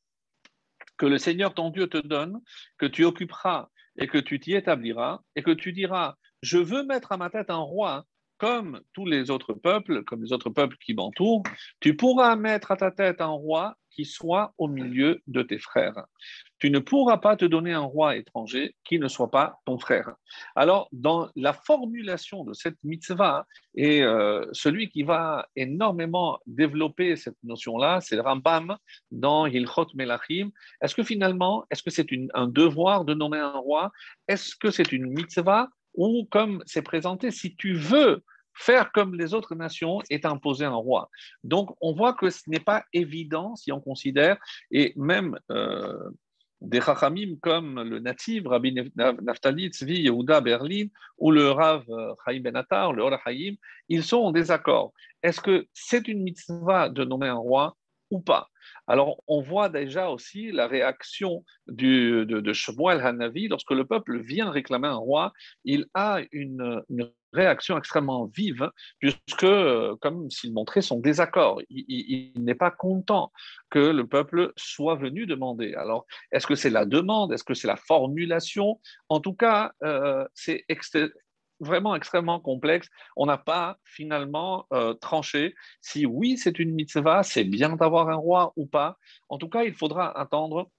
que 0.97 1.05
le 1.05 1.17
Seigneur 1.17 1.53
ton 1.53 1.69
Dieu 1.69 1.87
te 1.87 1.97
donne, 1.97 2.39
que 2.77 2.85
tu 2.85 3.03
occuperas 3.03 3.67
et 3.97 4.07
que 4.07 4.17
tu 4.17 4.39
t'y 4.39 4.53
établiras, 4.53 5.19
et 5.35 5.43
que 5.43 5.51
tu 5.51 5.73
diras, 5.73 6.15
je 6.41 6.57
veux 6.57 6.83
mettre 6.83 7.11
à 7.11 7.17
ma 7.17 7.29
tête 7.29 7.49
un 7.49 7.57
roi 7.57 8.05
comme 8.37 8.81
tous 8.93 9.05
les 9.05 9.29
autres 9.29 9.53
peuples, 9.53 10.03
comme 10.03 10.23
les 10.23 10.33
autres 10.33 10.49
peuples 10.49 10.77
qui 10.83 10.93
m'entourent, 10.93 11.43
tu 11.79 11.95
pourras 11.95 12.35
mettre 12.35 12.71
à 12.71 12.77
ta 12.77 12.91
tête 12.91 13.21
un 13.21 13.27
roi 13.27 13.75
qui 13.93 14.05
soit 14.05 14.53
au 14.57 14.67
milieu 14.67 15.21
de 15.27 15.41
tes 15.41 15.59
frères. 15.59 16.05
Tu 16.59 16.69
ne 16.69 16.79
pourras 16.79 17.17
pas 17.17 17.35
te 17.35 17.45
donner 17.45 17.73
un 17.73 17.81
roi 17.81 18.15
étranger 18.15 18.75
qui 18.83 18.99
ne 18.99 19.07
soit 19.07 19.31
pas 19.31 19.59
ton 19.65 19.77
frère. 19.77 20.13
Alors, 20.55 20.87
dans 20.91 21.29
la 21.35 21.53
formulation 21.53 22.43
de 22.43 22.53
cette 22.53 22.77
mitzvah, 22.83 23.45
et 23.75 24.01
euh, 24.03 24.45
celui 24.51 24.89
qui 24.89 25.03
va 25.03 25.47
énormément 25.55 26.39
développer 26.45 27.15
cette 27.15 27.37
notion-là, 27.43 27.99
c'est 28.01 28.19
Rambam 28.19 28.77
dans 29.11 29.45
Hilchot 29.45 29.87
Melachim. 29.95 30.49
Est-ce 30.81 30.95
que 30.95 31.03
finalement, 31.03 31.65
est-ce 31.69 31.83
que 31.83 31.91
c'est 31.91 32.07
un 32.33 32.47
devoir 32.47 33.05
de 33.05 33.13
nommer 33.13 33.39
un 33.39 33.57
roi? 33.57 33.91
Est-ce 34.27 34.55
que 34.55 34.71
c'est 34.71 34.91
une 34.91 35.07
mitzvah? 35.07 35.69
Ou 35.95 36.27
comme 36.31 36.63
c'est 36.65 36.81
présenté, 36.81 37.29
si 37.29 37.55
tu 37.55 37.73
veux 37.73 38.23
faire 38.55 38.91
comme 38.91 39.15
les 39.15 39.33
autres 39.33 39.55
nations 39.55 39.99
est 40.09 40.25
imposer 40.25 40.65
un 40.65 40.75
roi. 40.75 41.09
Donc, 41.43 41.75
on 41.81 41.93
voit 41.93 42.13
que 42.13 42.29
ce 42.29 42.49
n'est 42.49 42.59
pas 42.59 42.83
évident 42.93 43.55
si 43.55 43.71
on 43.71 43.81
considère, 43.81 44.37
et 44.71 44.93
même 44.95 45.37
euh, 45.51 46.09
des 46.63 46.81
chachamim 46.81 47.35
comme 47.41 47.81
le 47.83 47.99
natif, 47.99 48.43
Rabbi 48.47 48.73
Naftali, 48.95 49.67
Tzvi, 49.67 50.01
Yehuda, 50.01 50.41
Berlin, 50.41 50.87
ou 51.17 51.31
le 51.31 51.51
Rav 51.51 51.83
euh, 51.89 52.13
Chaim 52.25 52.39
Benatar, 52.39 52.93
le 52.93 53.03
Or 53.03 53.19
Chaim, 53.25 53.55
ils 53.89 54.03
sont 54.03 54.17
en 54.17 54.31
désaccord. 54.31 54.93
Est-ce 55.21 55.41
que 55.41 55.67
c'est 55.73 56.07
une 56.07 56.23
mitzvah 56.23 56.89
de 56.89 57.03
nommer 57.03 57.27
un 57.27 57.35
roi 57.35 57.75
ou 58.09 58.21
pas? 58.21 58.49
Alors, 58.87 59.21
on 59.27 59.41
voit 59.41 59.69
déjà 59.69 60.09
aussi 60.09 60.51
la 60.51 60.67
réaction 60.67 61.43
de, 61.67 62.23
de 62.23 62.53
Shmuel 62.53 63.01
Hanavi. 63.01 63.49
Lorsque 63.49 63.71
le 63.71 63.85
peuple 63.85 64.19
vient 64.19 64.49
réclamer 64.49 64.87
un 64.87 64.95
roi, 64.95 65.33
il 65.65 65.85
a 65.93 66.19
une, 66.31 66.81
réaction 67.33 67.77
extrêmement 67.77 68.25
vive, 68.25 68.69
puisque, 68.99 69.47
comme 70.01 70.29
s'il 70.29 70.53
montrait 70.53 70.81
son 70.81 70.99
désaccord, 70.99 71.61
il, 71.69 72.33
n'est 72.35 72.55
pas 72.55 72.71
content 72.71 73.31
que 73.69 73.79
le 73.79 74.07
peuple 74.07 74.53
soit 74.55 74.95
venu 74.95 75.25
demander. 75.25 75.73
Alors, 75.75 76.05
est-ce 76.31 76.47
que 76.47 76.55
c'est 76.55 76.69
la 76.69 76.85
demande? 76.85 77.33
Est-ce 77.33 77.43
que 77.43 77.53
c'est 77.53 77.67
la 77.67 77.75
formulation? 77.75 78.79
En 79.09 79.19
tout 79.19 79.33
cas, 79.33 79.71
euh, 79.83 80.25
c'est 80.33 80.65
vraiment 81.59 81.95
extrêmement 81.95 82.39
complexe. 82.39 82.89
On 83.15 83.25
n'a 83.25 83.37
pas 83.37 83.77
finalement 83.83 84.65
euh, 84.73 84.93
tranché 84.93 85.55
si 85.81 86.05
oui, 86.05 86.37
c'est 86.37 86.59
une 86.59 86.73
mitzvah, 86.73 87.23
c'est 87.23 87.43
bien 87.43 87.75
d'avoir 87.75 88.09
un 88.09 88.15
roi 88.15 88.53
ou 88.55 88.65
pas. 88.65 88.97
En 89.29 89.37
tout 89.37 89.49
cas, 89.49 89.63
il 89.63 89.73
faudra 89.73 90.17
attendre 90.17 90.69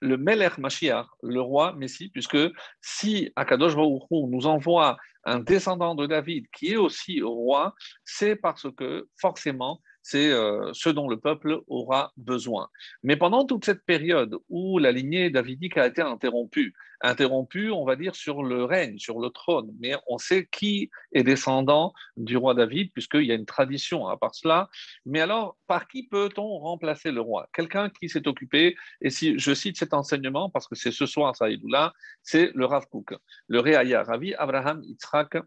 le 0.00 0.16
Melech 0.16 0.58
Mashiach, 0.58 1.06
le 1.22 1.40
roi 1.40 1.72
Messie, 1.74 2.08
puisque 2.08 2.38
si 2.80 3.32
Akadosh 3.36 3.76
Baruch 3.76 4.02
nous 4.10 4.46
envoie 4.46 4.96
un 5.24 5.40
descendant 5.40 5.94
de 5.94 6.06
David 6.06 6.46
qui 6.54 6.72
est 6.72 6.76
aussi 6.76 7.22
roi, 7.22 7.74
c'est 8.04 8.36
parce 8.36 8.66
que 8.76 9.08
forcément 9.20 9.80
c'est 10.02 10.30
euh, 10.32 10.70
ce 10.72 10.88
dont 10.88 11.08
le 11.08 11.18
peuple 11.18 11.60
aura 11.66 12.12
besoin. 12.16 12.68
Mais 13.02 13.16
pendant 13.16 13.44
toute 13.44 13.64
cette 13.64 13.84
période 13.84 14.36
où 14.48 14.78
la 14.78 14.92
lignée 14.92 15.30
davidique 15.30 15.76
a 15.76 15.86
été 15.86 16.02
interrompue, 16.02 16.74
interrompue, 17.00 17.70
on 17.70 17.84
va 17.84 17.96
dire, 17.96 18.14
sur 18.14 18.42
le 18.42 18.64
règne, 18.64 18.98
sur 18.98 19.20
le 19.20 19.30
trône, 19.30 19.70
mais 19.80 19.94
on 20.06 20.18
sait 20.18 20.48
qui 20.50 20.90
est 21.12 21.22
descendant 21.22 21.92
du 22.16 22.36
roi 22.36 22.54
David, 22.54 22.92
puisqu'il 22.92 23.24
y 23.24 23.32
a 23.32 23.34
une 23.34 23.46
tradition 23.46 24.06
à 24.06 24.16
part 24.16 24.34
cela. 24.34 24.68
Mais 25.06 25.20
alors, 25.20 25.56
par 25.66 25.88
qui 25.88 26.06
peut-on 26.06 26.58
remplacer 26.58 27.10
le 27.10 27.20
roi? 27.20 27.48
Quelqu'un 27.52 27.90
qui 27.90 28.08
s'est 28.08 28.26
occupé, 28.28 28.76
et 29.00 29.10
si 29.10 29.38
je 29.38 29.54
cite 29.54 29.76
cet 29.78 29.94
enseignement, 29.94 30.50
parce 30.50 30.66
que 30.68 30.74
c'est 30.74 30.92
ce 30.92 31.06
soir, 31.06 31.34
là, 31.68 31.92
c'est 32.22 32.50
le 32.54 32.66
Rav 32.66 32.86
Kook, 32.88 33.14
le 33.48 33.60
Réaya 33.60 34.02
Ravi 34.02 34.34
Abraham 34.34 34.82
Yitzhak 34.82 35.38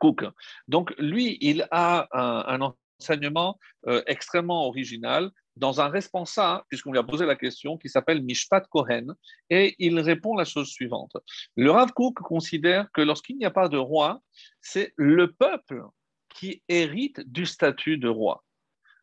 Cook. 0.00 0.22
Euh, 0.22 0.30
Donc, 0.68 0.94
lui, 0.98 1.38
il 1.40 1.66
a 1.70 2.08
un, 2.12 2.60
un 2.60 2.74
enseignement 3.02 3.58
euh, 3.88 4.02
extrêmement 4.06 4.66
original 4.66 5.30
dans 5.56 5.80
un 5.80 5.88
responsable, 5.88 6.64
puisqu'on 6.68 6.92
lui 6.92 6.98
a 6.98 7.02
posé 7.02 7.26
la 7.26 7.36
question, 7.36 7.76
qui 7.76 7.88
s'appelle 7.88 8.22
Mishpat 8.22 8.62
Kohen, 8.70 9.14
et 9.50 9.74
il 9.78 9.98
répond 10.00 10.34
la 10.34 10.44
chose 10.44 10.68
suivante. 10.68 11.16
Le 11.56 11.70
Rav 11.70 11.92
Kook 11.92 12.14
considère 12.20 12.90
que 12.92 13.02
lorsqu'il 13.02 13.36
n'y 13.36 13.44
a 13.44 13.50
pas 13.50 13.68
de 13.68 13.76
roi, 13.76 14.22
c'est 14.60 14.94
le 14.96 15.32
peuple 15.32 15.82
qui 16.30 16.62
hérite 16.68 17.20
du 17.20 17.44
statut 17.44 17.98
de 17.98 18.08
roi. 18.08 18.44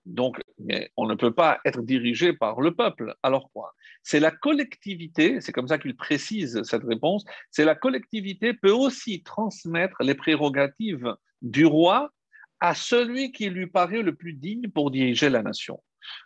Donc, 0.05 0.41
mais 0.57 0.91
on 0.97 1.07
ne 1.07 1.13
peut 1.13 1.33
pas 1.33 1.59
être 1.65 1.83
dirigé 1.83 2.33
par 2.33 2.61
le 2.61 2.73
peuple. 2.73 3.15
Alors 3.21 3.51
quoi? 3.51 3.75
C'est 4.01 4.19
la 4.19 4.31
collectivité, 4.31 5.39
c'est 5.41 5.51
comme 5.51 5.67
ça 5.67 5.77
qu'il 5.77 5.95
précise 5.95 6.63
cette 6.63 6.83
réponse, 6.83 7.25
c'est 7.51 7.65
la 7.65 7.75
collectivité 7.75 8.53
peut 8.53 8.71
aussi 8.71 9.21
transmettre 9.21 10.01
les 10.01 10.15
prérogatives 10.15 11.13
du 11.43 11.65
roi 11.65 12.11
à 12.59 12.75
celui 12.75 13.31
qui 13.31 13.49
lui 13.49 13.67
paraît 13.67 14.01
le 14.01 14.15
plus 14.15 14.33
digne 14.33 14.69
pour 14.69 14.91
diriger 14.91 15.29
la 15.29 15.41
nation. 15.41 15.81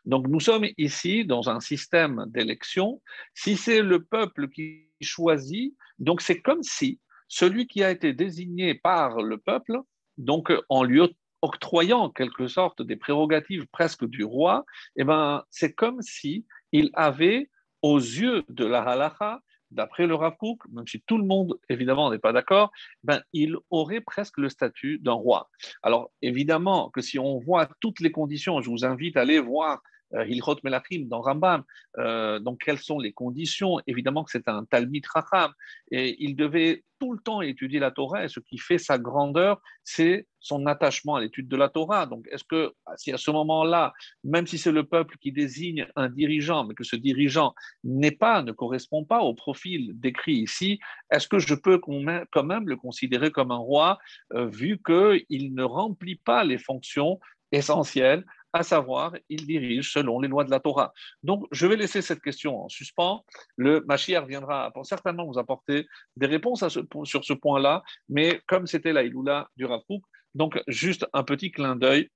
Donc 0.05 0.27
nous 0.27 0.39
sommes 0.39 0.67
ici 0.77 1.25
dans 1.25 1.49
un 1.49 1.59
système 1.59 2.25
d'élection. 2.27 3.01
Si 3.33 3.57
c'est 3.57 3.81
le 3.81 4.03
peuple 4.03 4.49
qui 4.49 4.89
choisit, 5.01 5.75
donc 5.99 6.21
c'est 6.21 6.41
comme 6.41 6.63
si 6.63 6.99
celui 7.27 7.67
qui 7.67 7.83
a 7.83 7.91
été 7.91 8.13
désigné 8.13 8.75
par 8.75 9.21
le 9.21 9.37
peuple, 9.37 9.79
donc 10.17 10.51
en 10.69 10.83
lui 10.83 11.01
octroyant 11.41 11.99
en 11.99 12.09
quelque 12.09 12.47
sorte 12.47 12.81
des 12.81 12.95
prérogatives 12.95 13.67
presque 13.71 14.05
du 14.05 14.23
roi, 14.23 14.65
eh 14.95 15.03
ben, 15.03 15.43
c'est 15.49 15.73
comme 15.73 16.01
si 16.01 16.45
il 16.71 16.89
avait 16.93 17.49
aux 17.81 17.97
yeux 17.97 18.43
de 18.49 18.65
la 18.65 18.81
halakha 18.81 19.41
d'après 19.73 20.07
le 20.07 20.15
Rav 20.15 20.35
même 20.71 20.87
si 20.87 21.01
tout 21.01 21.17
le 21.17 21.25
monde 21.25 21.57
évidemment 21.69 22.11
n'est 22.11 22.19
pas 22.19 22.33
d'accord, 22.33 22.71
ben, 23.03 23.21
il 23.33 23.55
aurait 23.69 24.01
presque 24.01 24.37
le 24.37 24.49
statut 24.49 24.99
d'un 24.99 25.13
roi. 25.13 25.49
Alors 25.81 26.11
évidemment 26.21 26.89
que 26.89 27.01
si 27.01 27.19
on 27.19 27.39
voit 27.39 27.67
toutes 27.79 27.99
les 27.99 28.11
conditions, 28.11 28.61
je 28.61 28.69
vous 28.69 28.85
invite 28.85 29.17
à 29.17 29.21
aller 29.21 29.39
voir 29.39 29.81
Hilchot 30.13 30.57
Melachim 30.63 31.05
dans 31.07 31.21
Rambam. 31.21 31.63
Euh, 31.97 32.39
donc, 32.39 32.61
quelles 32.63 32.79
sont 32.79 32.99
les 32.99 33.13
conditions? 33.13 33.79
Évidemment 33.87 34.23
que 34.23 34.31
c'est 34.31 34.47
un 34.47 34.65
Talmid 34.65 35.05
Racham 35.07 35.51
et 35.91 36.15
il 36.23 36.35
devait 36.35 36.83
tout 36.99 37.11
le 37.11 37.19
temps 37.19 37.41
étudier 37.41 37.79
la 37.79 37.91
Torah 37.91 38.23
et 38.23 38.29
ce 38.29 38.39
qui 38.39 38.57
fait 38.57 38.77
sa 38.77 38.97
grandeur, 38.97 39.61
c'est 39.83 40.25
son 40.39 40.65
attachement 40.67 41.15
à 41.15 41.21
l'étude 41.21 41.49
de 41.49 41.57
la 41.57 41.67
Torah. 41.67 42.05
Donc, 42.05 42.25
est-ce 42.31 42.45
que 42.45 42.73
si 42.95 43.11
à 43.11 43.17
ce 43.17 43.31
moment-là, 43.31 43.91
même 44.23 44.47
si 44.47 44.57
c'est 44.57 44.71
le 44.71 44.85
peuple 44.85 45.17
qui 45.17 45.33
désigne 45.33 45.85
un 45.97 46.09
dirigeant, 46.09 46.65
mais 46.65 46.75
que 46.75 46.85
ce 46.85 46.95
dirigeant 46.95 47.53
n'est 47.83 48.11
pas, 48.11 48.41
ne 48.41 48.53
correspond 48.53 49.03
pas 49.03 49.19
au 49.19 49.33
profil 49.33 49.91
décrit 49.99 50.35
ici, 50.35 50.79
est-ce 51.11 51.27
que 51.27 51.39
je 51.39 51.55
peux 51.55 51.77
quand 51.77 52.43
même 52.43 52.69
le 52.69 52.77
considérer 52.77 53.31
comme 53.31 53.51
un 53.51 53.57
roi, 53.57 53.97
euh, 54.33 54.47
vu 54.47 54.79
qu'il 54.85 55.53
ne 55.53 55.63
remplit 55.63 56.15
pas 56.15 56.45
les 56.45 56.57
fonctions 56.57 57.19
essentielles 57.51 58.23
à 58.53 58.63
savoir, 58.63 59.13
il 59.29 59.45
dirige 59.45 59.91
selon 59.91 60.19
les 60.19 60.27
lois 60.27 60.43
de 60.43 60.51
la 60.51 60.59
Torah. 60.59 60.93
Donc, 61.23 61.45
je 61.51 61.65
vais 61.65 61.75
laisser 61.75 62.01
cette 62.01 62.21
question 62.21 62.63
en 62.63 62.69
suspens. 62.69 63.25
Le 63.57 63.83
Mashiach 63.87 64.27
viendra 64.27 64.71
certainement 64.83 65.25
vous 65.25 65.39
apporter 65.39 65.87
des 66.15 66.27
réponses 66.27 66.63
sur 67.03 67.25
ce 67.25 67.33
point-là, 67.33 67.83
mais 68.07 68.41
comme 68.47 68.67
c'était 68.67 68.93
la 68.93 69.03
Iloula 69.03 69.47
du 69.57 69.65
Rav 69.65 69.81
donc 70.35 70.59
juste 70.67 71.05
un 71.13 71.23
petit 71.23 71.51
clin 71.51 71.75
d'œil 71.75 72.09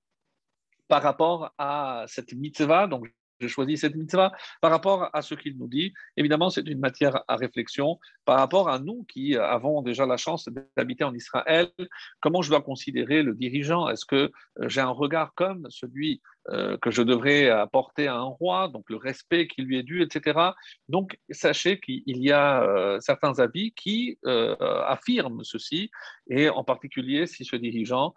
par 0.88 1.04
rapport 1.04 1.54
à 1.58 2.06
cette 2.08 2.34
mitzvah. 2.34 2.88
Donc, 2.88 3.08
j'ai 3.40 3.48
choisi 3.48 3.78
cette 3.78 3.96
mitzvah 3.96 4.32
par 4.62 4.72
rapport 4.72 5.10
à 5.14 5.22
ce 5.22 5.36
qu'il 5.36 5.58
nous 5.58 5.68
dit. 5.68 5.94
Évidemment, 6.16 6.50
c'est 6.50 6.68
une 6.68 6.80
matière 6.80 7.24
à 7.28 7.36
réflexion 7.36 8.00
par 8.26 8.38
rapport 8.38 8.70
à 8.70 8.80
nous 8.80 9.06
qui 9.08 9.36
avons 9.36 9.82
déjà 9.82 10.06
la 10.06 10.18
chance 10.18 10.50
d'habiter 10.76 11.04
en 11.04 11.14
Israël. 11.14 11.70
Comment 12.20 12.42
je 12.42 12.50
dois 12.50 12.62
considérer 12.62 13.24
le 13.24 13.34
dirigeant? 13.34 13.90
Est-ce 13.90 14.06
que 14.06 14.16
euh, 14.16 14.70
j'ai 14.70 14.82
un 14.82 14.90
regard 14.90 15.34
comme 15.36 15.68
celui 15.70 16.22
euh, 16.50 16.78
que 16.78 16.92
je 16.92 17.02
devrais 17.02 17.50
apporter 17.50 18.08
à 18.08 18.16
un 18.16 18.24
roi, 18.24 18.70
donc 18.70 18.86
le 18.90 18.96
respect 18.96 19.48
qui 19.48 19.64
lui 19.64 19.78
est 19.78 19.84
dû, 19.84 20.02
etc. 20.02 20.40
Donc, 20.88 21.20
sachez 21.30 21.80
qu'il 21.80 22.02
y 22.06 22.32
a 22.32 22.64
euh, 22.64 23.00
certains 23.02 23.40
avis 23.40 23.74
qui 23.74 24.18
affirment 24.24 25.44
ceci, 25.44 25.92
et 26.30 26.50
en 26.50 26.64
particulier 26.64 27.28
si 27.28 27.44
ce 27.46 27.56
dirigeant 27.56 28.14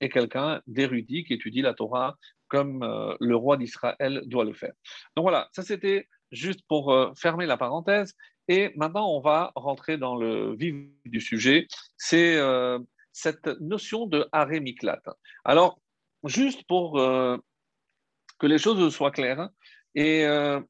est 0.00 0.08
quelqu'un 0.08 0.60
d'érudit 0.66 1.24
qui 1.24 1.34
étudie 1.34 1.62
la 1.62 1.74
Torah 1.74 2.16
comme 2.48 2.82
euh, 2.82 3.14
le 3.20 3.36
roi 3.36 3.56
d'Israël 3.56 4.22
doit 4.26 4.44
le 4.44 4.52
faire. 4.52 4.72
Donc 5.16 5.24
voilà, 5.24 5.48
ça 5.52 5.62
c'était 5.62 6.08
juste 6.32 6.60
pour 6.68 6.92
euh, 6.92 7.12
fermer 7.14 7.46
la 7.46 7.56
parenthèse. 7.56 8.14
Et 8.48 8.72
maintenant, 8.76 9.10
on 9.10 9.20
va 9.20 9.52
rentrer 9.56 9.98
dans 9.98 10.14
le 10.16 10.54
vif 10.54 10.74
du 11.04 11.20
sujet. 11.20 11.66
C'est 11.96 12.36
euh, 12.36 12.78
cette 13.12 13.46
notion 13.60 14.06
de 14.06 14.28
arrêt 14.30 14.60
miklat. 14.60 15.02
Alors, 15.44 15.80
juste 16.24 16.62
pour 16.68 16.94
que 16.94 18.46
les 18.46 18.58
choses 18.58 18.94
soient 18.94 19.10
claires, 19.10 19.48
et 19.96 20.24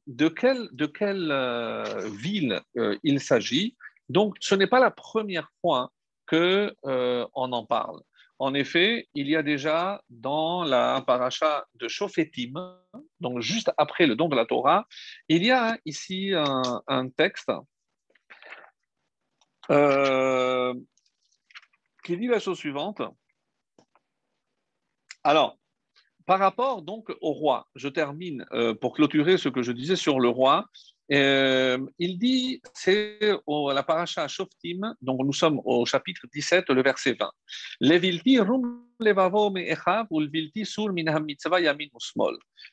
de 0.07 0.27
quelle, 0.29 0.69
de 0.71 0.85
quelle 0.87 1.31
ville 2.19 2.61
il 3.03 3.19
s'agit. 3.19 3.75
Donc, 4.09 4.37
ce 4.39 4.55
n'est 4.55 4.65
pas 4.67 4.79
la 4.79 4.89
première 4.89 5.51
fois 5.61 5.91
qu'on 6.27 6.71
en 7.35 7.65
parle. 7.65 8.01
En 8.39 8.53
effet, 8.53 9.07
il 9.15 9.27
y 9.27 9.35
a 9.35 9.41
déjà 9.41 10.01
dans 10.09 10.63
la 10.63 11.01
paracha 11.01 11.65
de 11.75 11.87
Shofetim, 11.87 12.53
donc 13.19 13.41
juste 13.41 13.71
après 13.77 14.05
le 14.05 14.15
don 14.15 14.29
de 14.29 14.35
la 14.35 14.45
Torah, 14.45 14.87
il 15.27 15.43
y 15.43 15.51
a 15.51 15.77
ici 15.85 16.33
un, 16.35 17.09
texte 17.09 17.51
euh, 19.71 20.73
qui 22.03 22.17
dit 22.17 22.27
la 22.27 22.39
chose 22.39 22.59
suivante. 22.59 23.01
Alors, 25.23 25.57
par 26.27 26.39
rapport 26.39 26.83
donc 26.83 27.11
au 27.21 27.31
roi, 27.31 27.67
je 27.75 27.87
termine 27.87 28.45
euh, 28.51 28.75
pour 28.75 28.93
clôturer 28.93 29.37
ce 29.37 29.49
que 29.49 29.63
je 29.63 29.71
disais 29.71 29.95
sur 29.95 30.19
le 30.19 30.29
roi. 30.29 30.69
Euh, 31.13 31.77
il 31.99 32.17
dit, 32.17 32.61
c'est 32.73 33.19
la 33.47 33.83
paracha 33.83 34.27
Shoftim, 34.27 34.95
donc 35.01 35.21
nous 35.23 35.33
sommes 35.33 35.61
au 35.63 35.85
chapitre 35.85 36.23
17, 36.33 36.69
le 36.69 36.83
verset 36.83 37.15
20. 37.17 37.31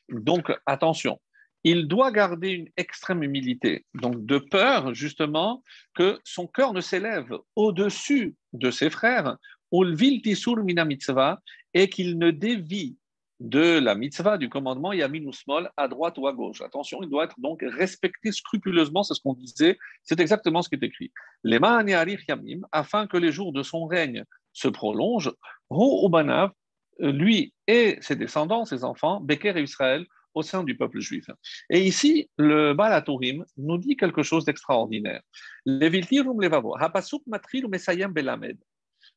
Donc 0.09 0.51
attention, 0.65 1.19
il 1.63 1.87
doit 1.87 2.11
garder 2.11 2.49
une 2.49 2.69
extrême 2.77 3.23
humilité, 3.23 3.85
donc 3.93 4.25
de 4.25 4.37
peur 4.37 4.93
justement 4.93 5.63
que 5.95 6.19
son 6.23 6.45
cœur 6.47 6.73
ne 6.73 6.81
s'élève 6.81 7.33
au-dessus 7.55 8.35
de 8.53 8.69
ses 8.69 8.89
frères, 8.89 9.37
et 11.73 11.89
qu'il 11.89 12.17
ne 12.17 12.31
dévie 12.31 12.97
de 13.45 13.77
la 13.77 13.93
mitzvah, 13.93 14.39
du 14.39 14.49
commandement 14.49 14.91
Yamin 14.91 15.31
Smol, 15.31 15.69
à 15.77 15.87
droite 15.87 16.17
ou 16.17 16.27
à 16.27 16.33
gauche. 16.33 16.61
Attention, 16.61 17.03
il 17.03 17.09
doit 17.09 17.25
être 17.25 17.39
donc 17.39 17.63
respecté 17.63 18.31
scrupuleusement, 18.31 19.03
c'est 19.03 19.13
ce 19.13 19.21
qu'on 19.21 19.35
disait, 19.35 19.77
c'est 20.01 20.19
exactement 20.19 20.63
ce 20.63 20.69
qui 20.69 20.75
est 20.75 20.83
écrit. 20.83 21.11
Les 21.43 21.59
Yamim, 22.27 22.61
afin 22.71 23.05
que 23.05 23.17
les 23.17 23.31
jours 23.31 23.53
de 23.53 23.61
son 23.61 23.85
règne 23.85 24.23
se 24.51 24.67
prolongent, 24.67 25.31
Ro 25.69 26.07
Ubanav, 26.07 26.51
lui 26.99 27.53
et 27.67 27.97
ses 28.01 28.15
descendants, 28.15 28.65
ses 28.65 28.83
enfants, 28.83 29.21
Beker 29.21 29.57
et 29.57 29.63
Israël, 29.63 30.07
au 30.33 30.41
sein 30.41 30.63
du 30.63 30.75
peuple 30.75 30.99
juif. 30.99 31.25
Et 31.69 31.85
ici, 31.85 32.29
le 32.37 32.73
Balatourim 32.73 33.45
nous 33.57 33.77
dit 33.77 33.95
quelque 33.95 34.23
chose 34.23 34.43
d'extraordinaire. 34.43 35.21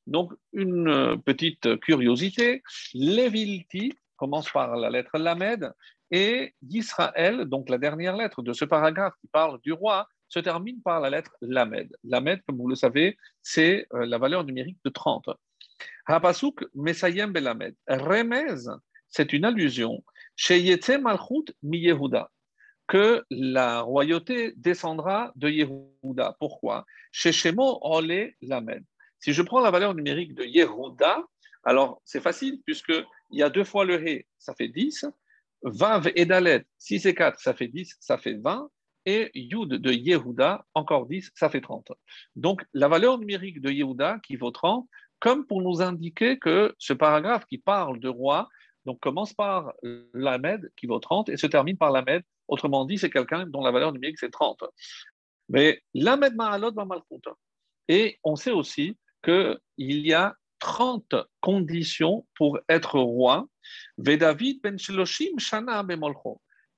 Donc, 0.07 0.33
une 0.53 1.23
petite 1.25 1.81
curiosité, 1.81 2.63
Levilti, 2.95 3.95
commence 4.19 4.51
par 4.51 4.77
la 4.77 4.91
lettre 4.91 5.17
Lamed, 5.17 5.73
et 6.11 6.55
d'Israël, 6.61 7.45
donc 7.47 7.69
la 7.69 7.79
dernière 7.79 8.17
lettre 8.17 8.43
de 8.43 8.53
ce 8.53 8.65
paragraphe 8.65 9.15
qui 9.21 9.29
parle 9.29 9.59
du 9.63 9.73
roi, 9.73 10.07
se 10.29 10.39
termine 10.39 10.83
par 10.83 11.01
la 11.01 11.11
lettre 11.11 11.35
Lamed. 11.41 11.89
Lamed, 12.05 12.43
comme 12.47 12.59
vous 12.59 12.69
le 12.69 12.75
savez, 12.75 13.17
c'est 13.43 13.87
euh, 13.95 14.05
la 14.05 14.19
valeur 14.19 14.45
numérique 14.45 14.79
de 14.85 14.91
30. 14.91 15.31
Hapasuk 16.07 16.65
Mesayem 16.75 17.33
Belamed. 17.33 17.75
Remez, 17.89 18.57
c'est 19.09 19.33
une 19.33 19.45
allusion 19.45 20.03
chez 20.37 20.61
Yetze 20.61 20.99
Malchut 21.01 21.55
mi 21.63 21.79
Yehuda. 21.79 22.31
que 22.87 23.25
la 23.31 23.83
royauté 23.83 24.55
descendra 24.57 25.33
de 25.37 25.49
Yehuda. 25.51 26.37
Pourquoi? 26.39 26.87
Ole 27.57 28.33
Lamed. 28.41 28.85
Si 29.21 29.33
je 29.33 29.43
prends 29.43 29.61
la 29.61 29.71
valeur 29.71 29.95
numérique 29.95 30.35
de 30.35 30.45
Yehuda, 30.45 31.23
alors 31.65 32.01
c'est 32.05 32.23
facile, 32.23 32.63
puisqu'il 33.29 33.39
y 33.39 33.43
a 33.43 33.51
deux 33.51 33.65
fois 33.65 33.85
le 33.85 34.07
He, 34.07 34.27
ça 34.39 34.55
fait 34.55 34.69
10. 34.69 35.07
Vav 35.63 36.11
et 36.15 36.25
Dalet, 36.25 36.65
6 36.79 37.07
et 37.07 37.15
4, 37.15 37.41
ça 37.41 37.55
fait 37.55 37.69
10, 37.69 37.97
ça 38.01 38.19
fait 38.19 38.35
20. 38.35 38.71
Et 39.07 39.31
Yud 39.35 39.71
de 39.71 39.93
Yehuda, 39.93 40.67
encore 40.75 41.07
10, 41.07 41.31
ça 41.35 41.49
fait 41.49 41.61
30. 41.61 41.93
Donc 42.37 42.63
la 42.75 42.89
valeur 42.89 43.19
numérique 43.19 43.61
de 43.61 43.71
Yehuda 43.71 44.19
qui 44.23 44.37
vaut 44.37 44.51
30, 44.51 44.87
comme 45.19 45.47
pour 45.47 45.63
nous 45.63 45.81
indiquer 45.81 46.39
que 46.39 46.75
ce 46.79 46.93
paragraphe 46.93 47.45
qui 47.47 47.59
parle 47.59 47.99
de 48.01 48.09
roi, 48.09 48.49
donc 48.85 49.01
commence 49.01 49.33
par 49.33 49.73
l'Amed 50.15 50.71
qui 50.77 50.87
vaut 50.87 51.01
30 51.01 51.29
et 51.31 51.37
se 51.37 51.47
termine 51.47 51.77
par 51.77 51.91
l'Amed. 51.91 52.23
Autrement 52.47 52.85
dit, 52.85 52.99
c'est 52.99 53.11
quelqu'un 53.11 53.47
dont 53.47 53.63
la 53.63 53.71
valeur 53.71 53.93
numérique 53.93 54.19
c'est 54.19 54.31
30. 54.31 54.63
Mais 55.49 55.83
l'Amed 55.95 56.35
Ma'alot 56.35 56.73
va 56.73 56.87
Et 57.89 58.19
on 58.23 58.37
sait 58.37 58.51
aussi 58.51 58.97
qu'il 59.23 59.59
y 59.79 60.13
a 60.13 60.37
30 60.59 61.15
conditions 61.41 62.27
pour 62.37 62.59
être 62.69 62.99
roi. 62.99 63.49
Vedavid 63.97 64.61
ben 64.63 64.79
Shana. 64.79 65.85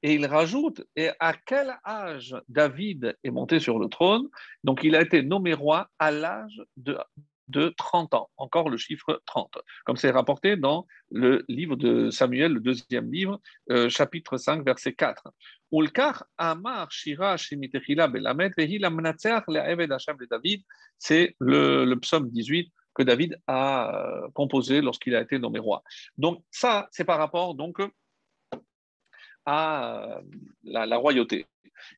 Et 0.03 0.15
il 0.15 0.25
rajoute, 0.25 0.83
et 0.97 1.11
à 1.21 1.35
quel 1.35 1.77
âge 1.85 2.35
David 2.49 3.19
est 3.23 3.31
monté 3.31 3.61
sur 3.61 3.79
le 3.79 3.89
trône? 3.89 4.29
Donc 4.65 4.83
il 4.83 4.97
a 4.97 5.03
été 5.03 5.23
nommé 5.23 5.53
roi 5.53 5.91
à 5.99 6.11
l'âge 6.11 6.63
de 6.79 6.97
de 7.51 7.75
30 7.77 8.15
ans, 8.15 8.31
encore 8.37 8.71
le 8.71 8.77
chiffre 8.77 9.21
30, 9.27 9.59
comme 9.85 9.97
c'est 9.97 10.11
rapporté 10.11 10.57
dans 10.57 10.87
le 11.11 11.45
livre 11.49 11.77
de 11.77 12.11
Samuel, 12.11 12.53
le 12.53 12.61
deuxième 12.61 13.13
livre, 13.13 13.41
euh, 13.71 13.89
chapitre 13.89 14.37
5, 14.37 14.65
verset 14.65 14.93
4. 14.95 15.25
C'est 20.99 21.37
le, 21.41 21.85
le 21.85 21.97
psaume 21.97 22.31
18 22.31 22.73
que 22.95 23.03
David 23.03 23.41
a 23.47 23.95
euh, 23.95 24.29
composé 24.35 24.81
lorsqu'il 24.81 25.15
a 25.15 25.21
été 25.21 25.39
nommé 25.39 25.59
roi. 25.59 25.83
Donc 26.19 26.43
ça, 26.51 26.89
c'est 26.91 27.05
par 27.05 27.19
rapport 27.19 27.55
donc 27.55 27.79
à 29.47 30.05
euh, 30.05 30.21
la 30.65 30.97
royauté. 30.97 31.47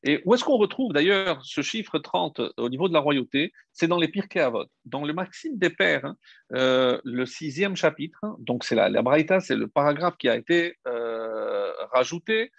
Et 0.03 0.21
où 0.23 0.33
est-ce 0.33 0.45
qu'on 0.45 0.55
retrouve 0.55 0.93
d'ailleurs 0.93 1.43
ce 1.43 1.61
chiffre 1.61 1.99
30 1.99 2.39
au 2.55 2.69
niveau 2.69 2.87
de 2.87 2.93
la 2.93 3.01
royauté? 3.01 3.51
C'est 3.73 3.87
dans 3.87 3.97
les 3.97 4.07
Pirkei 4.07 4.39
Avot. 4.39 4.65
Dans 4.85 5.03
le 5.03 5.13
Maxime 5.13 5.57
des 5.57 5.69
Pères, 5.69 6.05
hein, 6.05 6.17
euh, 6.53 7.01
le 7.03 7.25
sixième 7.25 7.75
chapitre, 7.75 8.21
donc 8.39 8.63
c'est 8.63 8.75
la, 8.75 8.87
la 8.87 9.01
Braïta, 9.01 9.41
c'est 9.41 9.57
le 9.57 9.67
paragraphe 9.67 10.15
qui 10.17 10.29
a 10.29 10.37
été 10.37 10.77
rajouté. 11.91 12.51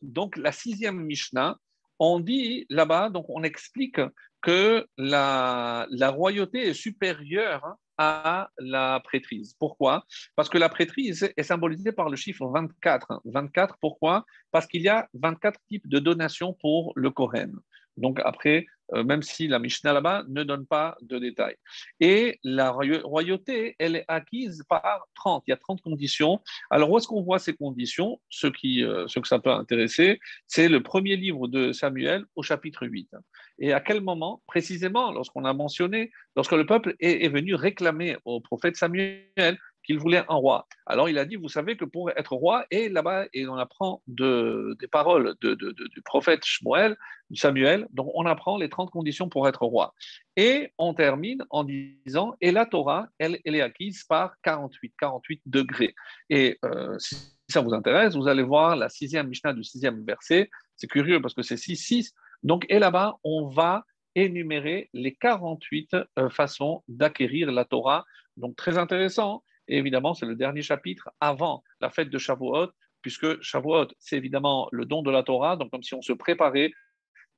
Donc 0.00 0.36
la 0.36 0.52
sixième 0.52 1.00
Mishnah, 1.00 1.58
on 1.98 2.20
dit 2.20 2.66
là-bas, 2.70 3.10
donc 3.10 3.26
on 3.28 3.42
explique 3.42 4.00
que 4.42 4.86
la, 4.96 5.86
royauté 6.10 6.68
est 6.68 6.74
supérieure 6.74 7.74
à 7.96 8.50
la 8.58 9.00
prêtrise. 9.00 9.54
Pourquoi? 9.58 10.04
Parce 10.36 10.48
que 10.48 10.58
la 10.58 10.68
prêtrise 10.68 11.28
est 11.36 11.42
symbolisée 11.42 11.90
par 11.90 12.08
le 12.08 12.16
chiffre 12.16 12.46
24. 12.46 13.22
24, 13.24 13.76
pourquoi? 13.80 14.24
Parce 14.52 14.66
qu'il 14.66 14.82
y 14.82 14.88
a 14.88 15.08
24 15.14 15.58
types 15.68 15.88
de 15.88 15.98
donations 15.98 16.52
pour 16.60 16.92
le 16.94 17.10
Kohen. 17.10 17.58
Donc 17.98 18.20
après, 18.24 18.66
euh, 18.94 19.04
même 19.04 19.22
si 19.22 19.48
la 19.48 19.58
Mishnah 19.58 19.92
là-bas 19.92 20.24
ne 20.28 20.42
donne 20.44 20.66
pas 20.66 20.96
de 21.02 21.18
détails. 21.18 21.56
Et 22.00 22.38
la 22.42 22.70
royauté, 22.70 23.76
elle 23.78 23.96
est 23.96 24.04
acquise 24.08 24.62
par 24.68 25.06
30. 25.14 25.44
Il 25.46 25.50
y 25.50 25.52
a 25.52 25.56
30 25.56 25.82
conditions. 25.82 26.40
Alors 26.70 26.90
où 26.90 26.96
est-ce 26.96 27.06
qu'on 27.06 27.22
voit 27.22 27.38
ces 27.38 27.54
conditions? 27.54 28.20
Ce, 28.30 28.46
qui, 28.46 28.82
euh, 28.82 29.06
que 29.06 29.28
ça 29.28 29.38
peut 29.38 29.50
intéresser, 29.50 30.20
c'est 30.46 30.68
le 30.68 30.82
premier 30.82 31.16
livre 31.16 31.48
de 31.48 31.72
Samuel 31.72 32.24
au 32.34 32.42
chapitre 32.42 32.86
8. 32.86 33.10
Et 33.58 33.72
à 33.72 33.80
quel 33.80 34.00
moment? 34.00 34.42
Précisément 34.46 35.12
lorsqu'on 35.12 35.44
a 35.44 35.52
mentionné, 35.52 36.10
lorsque 36.36 36.52
le 36.52 36.64
peuple 36.64 36.94
est 37.00 37.28
venu 37.28 37.54
réclamer 37.54 38.16
au 38.24 38.40
prophète 38.40 38.76
Samuel 38.76 39.58
qu'il 39.88 39.98
voulait 39.98 40.22
un 40.28 40.34
roi. 40.34 40.68
Alors 40.84 41.08
il 41.08 41.16
a 41.16 41.24
dit, 41.24 41.36
vous 41.36 41.48
savez 41.48 41.78
que 41.78 41.86
pour 41.86 42.10
être 42.10 42.34
roi, 42.34 42.66
et 42.70 42.90
là-bas, 42.90 43.24
et 43.32 43.48
on 43.48 43.56
apprend 43.56 44.02
de, 44.06 44.76
des 44.80 44.86
paroles 44.86 45.34
de, 45.40 45.54
du 45.54 46.02
prophète 46.04 46.44
Shmuel, 46.44 46.94
Samuel, 47.34 47.88
donc 47.92 48.10
on 48.14 48.26
apprend 48.26 48.58
les 48.58 48.68
30 48.68 48.90
conditions 48.90 49.30
pour 49.30 49.48
être 49.48 49.64
roi. 49.64 49.94
Et 50.36 50.72
on 50.76 50.92
termine 50.92 51.42
en 51.48 51.64
disant, 51.64 52.34
et 52.42 52.52
la 52.52 52.66
Torah, 52.66 53.08
elle, 53.18 53.38
elle 53.46 53.54
est 53.54 53.62
acquise 53.62 54.04
par 54.04 54.34
48, 54.42 54.92
48 54.98 55.40
degrés. 55.46 55.94
Et 56.28 56.58
euh, 56.66 56.98
si 56.98 57.16
ça 57.48 57.62
vous 57.62 57.72
intéresse, 57.72 58.14
vous 58.14 58.28
allez 58.28 58.42
voir 58.42 58.76
la 58.76 58.90
sixième 58.90 59.28
Mishnah 59.28 59.54
du 59.54 59.64
sixième 59.64 60.04
verset. 60.04 60.50
C'est 60.76 60.86
curieux 60.86 61.22
parce 61.22 61.32
que 61.32 61.42
c'est 61.42 61.56
6, 61.56 61.76
6. 61.76 62.14
Donc, 62.42 62.66
et 62.68 62.78
là-bas, 62.78 63.16
on 63.24 63.48
va 63.48 63.84
énumérer 64.14 64.90
les 64.92 65.14
48 65.14 65.94
euh, 66.18 66.28
façons 66.28 66.82
d'acquérir 66.88 67.50
la 67.52 67.64
Torah. 67.64 68.04
Donc, 68.36 68.56
très 68.56 68.76
intéressant. 68.78 69.42
Et 69.68 69.78
évidemment, 69.78 70.14
c'est 70.14 70.26
le 70.26 70.34
dernier 70.34 70.62
chapitre 70.62 71.10
avant 71.20 71.62
la 71.80 71.90
fête 71.90 72.10
de 72.10 72.18
Shavuot, 72.18 72.68
puisque 73.02 73.40
Shavuot, 73.42 73.88
c'est 73.98 74.16
évidemment 74.16 74.68
le 74.72 74.84
don 74.84 75.02
de 75.02 75.10
la 75.10 75.22
Torah, 75.22 75.56
donc 75.56 75.70
comme 75.70 75.82
si 75.82 75.94
on 75.94 76.02
se 76.02 76.12
préparait 76.12 76.72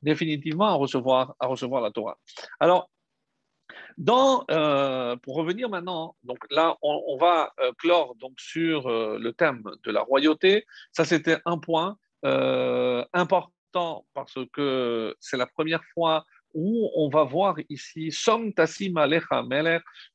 définitivement 0.03 0.67
à 0.67 0.75
recevoir, 0.75 1.35
la 1.83 1.91
Torah. 1.91 2.19
Alors, 2.59 2.91
euh, 4.51 5.17
pour 5.17 5.37
revenir 5.37 5.69
maintenant, 5.69 6.17
donc 6.23 6.39
là, 6.51 6.77
on, 6.83 7.17
va 7.19 7.53
euh, 7.61 7.73
clore 7.79 8.15
donc 8.17 8.41
sur 8.41 8.87
euh, 8.87 9.19
le 9.19 9.33
thème 9.33 9.63
de 9.85 9.91
la 9.91 10.01
royauté. 10.03 10.65
Ça, 10.93 11.05
c'était 11.05 11.39
un 11.45 11.59
point 11.59 11.97
important 13.13 14.05
parce 14.13 14.39
que 14.53 15.17
c'est 15.21 15.39
la 15.39 15.47
première 15.47 15.83
fois 15.95 16.25
où 16.55 16.91
on 16.95 17.09
va 17.09 17.25
voir 17.25 17.57
ici 17.69 18.11
Som 18.13 18.53
Alecha 18.97 19.45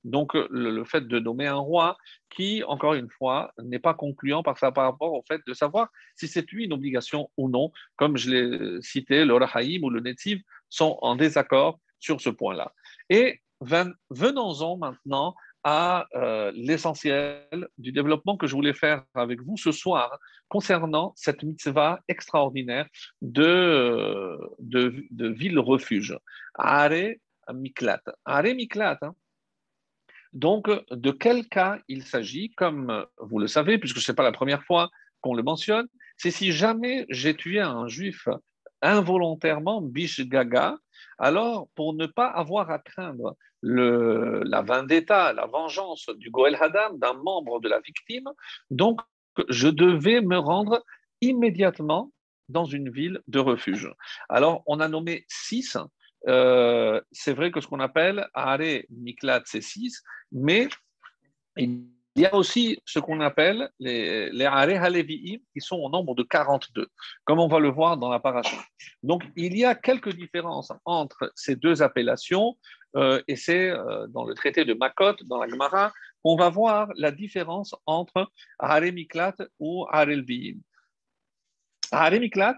donc 0.04 0.34
le, 0.34 0.84
fait 0.84 1.08
de 1.08 1.20
nommer 1.20 1.48
un 1.48 1.56
roi 1.56 1.98
qui, 2.30 2.64
encore 2.64 2.94
une 2.94 3.10
fois, 3.10 3.54
n'est 3.64 3.80
pas 3.80 3.94
concluant 3.94 4.44
par, 4.44 4.58
rapport 4.60 5.14
au 5.14 5.24
fait 5.28 5.42
de 5.48 5.54
savoir 5.54 5.90
si 6.16 6.28
c'est 6.28 6.52
une 6.52 6.74
obligation 6.74 7.30
ou 7.38 7.50
non. 7.50 7.72
Comme 7.96 8.18
je 8.18 8.30
l'ai 8.30 8.82
cité, 8.82 9.26
le 9.26 9.36
Rahaïm 9.36 9.84
ou 9.84 9.90
le 9.90 10.02
Netiv 10.02 10.42
sont 10.70 10.98
en 11.02 11.16
désaccord 11.16 11.80
sur 12.00 12.20
ce 12.22 12.30
point-là. 12.30 12.74
Et 13.10 13.42
venons-en 13.62 14.78
maintenant 14.78 15.36
à 15.66 16.08
euh, 16.14 16.52
l'essentiel 16.56 17.68
du 17.80 17.92
développement 17.92 18.38
que 18.38 18.46
je 18.46 18.54
voulais 18.54 18.76
faire 18.76 19.04
avec 19.16 19.42
vous 19.42 19.58
ce 19.58 19.72
soir 19.72 20.20
concernant 20.48 21.12
cette 21.16 21.42
mitzvah 21.42 22.00
extraordinaire 22.08 22.88
de, 23.24 24.38
de, 24.60 25.04
de 25.10 25.28
ville-refuge. 25.28 26.18
Are 26.54 26.92
Miklat. 27.52 28.04
Are 28.26 28.44
Miklat, 28.44 29.00
hein. 29.02 29.16
donc 30.34 30.70
de 30.92 31.12
quel 31.12 31.48
cas 31.48 31.80
il 31.88 32.04
s'agit? 32.04 32.52
Comme 32.52 33.04
vous 33.18 33.40
le 33.40 33.48
savez, 33.48 33.80
puisque 33.80 33.98
ce 33.98 34.12
n'est 34.12 34.16
pas 34.16 34.24
la 34.24 34.32
première 34.32 34.64
fois 34.64 34.92
qu'on 35.22 35.34
le 35.34 35.42
mentionne, 35.42 35.88
c'est 36.16 36.32
si 36.32 36.52
jamais 36.52 37.08
j'ai 37.10 37.36
tué 37.36 37.60
un 37.60 37.88
juif 37.88 38.28
involontairement, 38.84 39.82
bish 39.82 40.22
gaga, 40.22 40.78
alors 41.18 41.68
pour 41.76 41.94
ne 41.94 42.06
pas 42.06 42.28
avoir 42.28 42.72
à 42.72 42.80
craindre 42.80 43.36
la 43.62 44.62
vendetta, 44.62 45.34
la 45.34 45.48
vengeance 45.48 46.10
du 46.18 46.30
Goel 46.30 46.56
Hadam, 46.60 47.00
d'un 47.00 47.14
membre 47.14 47.60
de 47.60 47.68
la 47.68 47.80
victime, 47.80 48.30
donc 48.70 49.02
je 49.50 49.68
devais 49.68 50.22
me 50.22 50.38
rendre 50.38 50.84
immédiatement 51.22 52.12
dans 52.48 52.66
une 52.66 52.90
ville 52.92 53.22
de 53.28 53.40
refuge. 53.40 53.92
Alors 54.30 54.64
on 54.68 54.80
a 54.80 54.88
nommé 54.88 55.26
six. 55.28 55.78
Euh, 56.28 57.02
c'est 57.12 57.34
vrai 57.34 57.52
que 57.52 57.62
ce 57.62 57.68
qu'on 57.68 57.80
appelle 57.80 58.28
Are 58.34 58.60
Miklat, 58.90 59.44
c'est 59.46 59.62
six, 59.62 60.04
mais 60.32 60.68
il 61.58 61.86
il 62.16 62.22
y 62.22 62.26
a 62.26 62.34
aussi 62.34 62.82
ce 62.86 63.00
qu'on 63.00 63.20
appelle 63.20 63.70
les, 63.80 64.30
les 64.32 64.46
Halevi'im, 64.46 65.40
qui 65.54 65.60
sont 65.60 65.76
au 65.76 65.90
nombre 65.90 66.16
de 66.16 66.24
42, 66.24 66.88
comme 67.26 67.40
on 67.40 67.48
va 67.48 67.60
le 67.60 67.70
voir 67.70 67.98
dans 67.98 68.10
la 68.10 68.20
paracha. 68.20 68.58
Donc, 69.04 69.24
il 69.36 69.58
y 69.58 69.66
a 69.66 69.76
quelques 69.76 70.16
différences 70.16 70.72
entre 70.86 71.32
ces 71.36 71.58
deux 71.58 71.82
appellations, 71.82 72.58
euh, 72.96 73.22
et 73.28 73.36
c'est 73.36 73.70
euh, 73.70 74.08
dans 74.08 74.24
le 74.24 74.34
traité 74.34 74.64
de 74.64 74.74
Makot, 74.74 75.16
dans 75.26 75.42
la 75.42 75.50
Gemara, 75.50 75.92
qu'on 76.24 76.38
va 76.38 76.50
voir 76.50 76.88
la 76.96 77.12
différence 77.12 77.76
entre 77.86 78.32
Hare 78.60 78.94
Miklat 78.94 79.36
ou 79.60 79.86
Hare. 79.92 80.08
Hare 81.92 82.20
Miklat, 82.20 82.58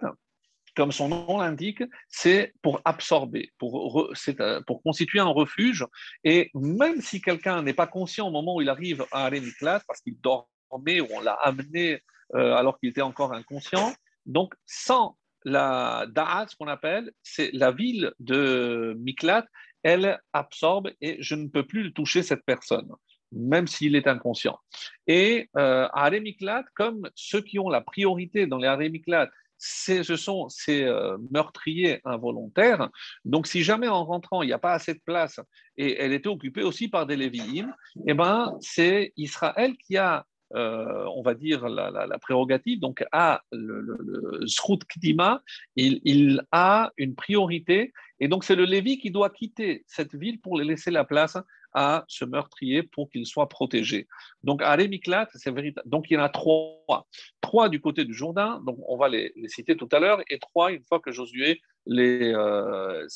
comme 0.77 0.91
son 0.91 1.09
nom 1.09 1.39
l'indique, 1.39 1.83
c'est 2.07 2.53
pour 2.61 2.81
absorber, 2.85 3.51
pour, 3.57 3.99
euh, 3.99 4.61
pour, 4.67 4.83
constituer 4.83 5.19
un 5.19 5.25
refuge. 5.25 5.83
Et 6.23 6.51
même 6.53 7.01
si 7.01 7.19
quelqu'un 7.19 7.63
n'est 7.63 7.73
pas 7.73 7.87
conscient 7.87 8.27
au 8.27 8.31
moment 8.31 8.55
où 8.55 8.61
il 8.61 8.69
arrive 8.69 9.03
à 9.11 9.25
Arémiklat, 9.25 9.81
parce 9.87 10.01
qu'il 10.01 10.19
dormait 10.21 11.01
ou 11.01 11.07
on 11.15 11.19
l'a 11.19 11.33
amené 11.33 12.03
euh, 12.35 12.53
alors 12.53 12.79
qu'il 12.79 12.89
était 12.89 13.01
encore 13.01 13.33
inconscient, 13.33 13.91
donc 14.27 14.53
sans 14.67 15.17
la 15.43 16.05
Da'at, 16.09 16.45
ce 16.47 16.55
qu'on 16.55 16.67
appelle, 16.67 17.11
c'est 17.23 17.49
la 17.53 17.71
ville 17.71 18.13
de 18.19 18.95
Miklat, 18.99 19.47
elle 19.81 20.19
absorbe 20.33 20.91
et 21.01 21.17
je 21.23 21.33
ne 21.33 21.47
peux 21.47 21.65
plus 21.65 21.91
toucher 21.91 22.21
cette 22.21 22.45
personne 22.45 22.91
même 23.33 23.67
s'il 23.67 23.97
est 23.97 24.07
inconscient. 24.07 24.57
Et 25.05 25.49
euh, 25.57 25.89
Arémiklat, 25.91 26.63
comme 26.75 27.09
ceux 27.13 27.41
qui 27.41 27.59
ont 27.59 27.67
la 27.67 27.81
priorité 27.81 28.47
dans 28.47 28.57
les 28.57 28.69
Arémiklat, 28.69 29.29
ce 29.57 30.15
sont 30.15 30.49
ces 30.49 30.83
euh, 30.83 31.17
meurtriers 31.31 31.99
involontaires. 32.05 32.89
Donc, 33.25 33.47
si 33.47 33.63
jamais 33.63 33.87
en 33.87 34.05
rentrant, 34.05 34.41
il 34.41 34.47
n'y 34.47 34.53
a 34.53 34.59
pas 34.59 34.73
assez 34.73 34.93
de 34.93 35.01
place 35.03 35.39
et 35.77 36.01
elle 36.01 36.13
était 36.13 36.29
occupée 36.29 36.63
aussi 36.63 36.87
par 36.87 37.05
des 37.05 37.15
Lévi'im, 37.15 37.73
eh 38.05 38.13
ben, 38.13 38.55
c'est 38.61 39.13
Israël 39.15 39.75
qui 39.77 39.97
a 39.97 40.25
euh, 40.55 41.03
on 41.13 41.23
va 41.23 41.33
dire, 41.33 41.67
la, 41.67 42.07
prérogative, 42.19 42.79
donc 42.79 43.03
a 43.11 43.41
le, 43.51 43.81
le, 43.81 44.45
Kdima, 44.45 45.41
il, 45.75 45.99
il, 46.05 46.41
a 46.53 46.93
une 46.95 47.15
priorité, 47.15 47.91
et 48.21 48.29
donc 48.29 48.45
c'est 48.45 48.55
le 48.55 48.63
Lévi 48.63 48.97
qui 48.97 49.11
doit 49.11 49.29
quitter 49.29 49.83
cette 49.87 50.15
ville 50.15 50.39
pour 50.39 50.57
laisser 50.57 50.89
la 50.89 51.03
place 51.03 51.37
à 51.73 52.06
ce 52.08 52.25
meurtrier 52.25 52.84
pour 52.84 53.10
qu'il 53.10 53.25
soit 53.25 53.49
protégé. 53.49 54.08
Donc, 54.43 54.62
à 54.62 54.75
Miklat, 54.77 55.27
c'est 55.34 55.51
véritable. 55.51 55.88
Donc, 55.89 56.10
il 56.10 56.15
y 56.15 56.17
en 56.17 56.23
a 56.23 56.30
trois. 56.30 57.08
Trois 57.41 57.69
du 57.69 57.82
côté 57.82 58.06
du 58.06 58.13
Jourdain, 58.13 58.62
donc 58.65 58.77
on 58.88 58.97
va 58.97 59.10
les, 59.10 59.34
citer 59.47 59.75
tout 59.75 59.89
à 59.91 59.99
l'heure, 59.99 60.21
et 60.30 60.39
trois 60.39 60.71
une 60.71 60.84
fois 60.84 60.99
que 60.99 61.12
Josué 61.12 61.62
euh, 61.89 63.08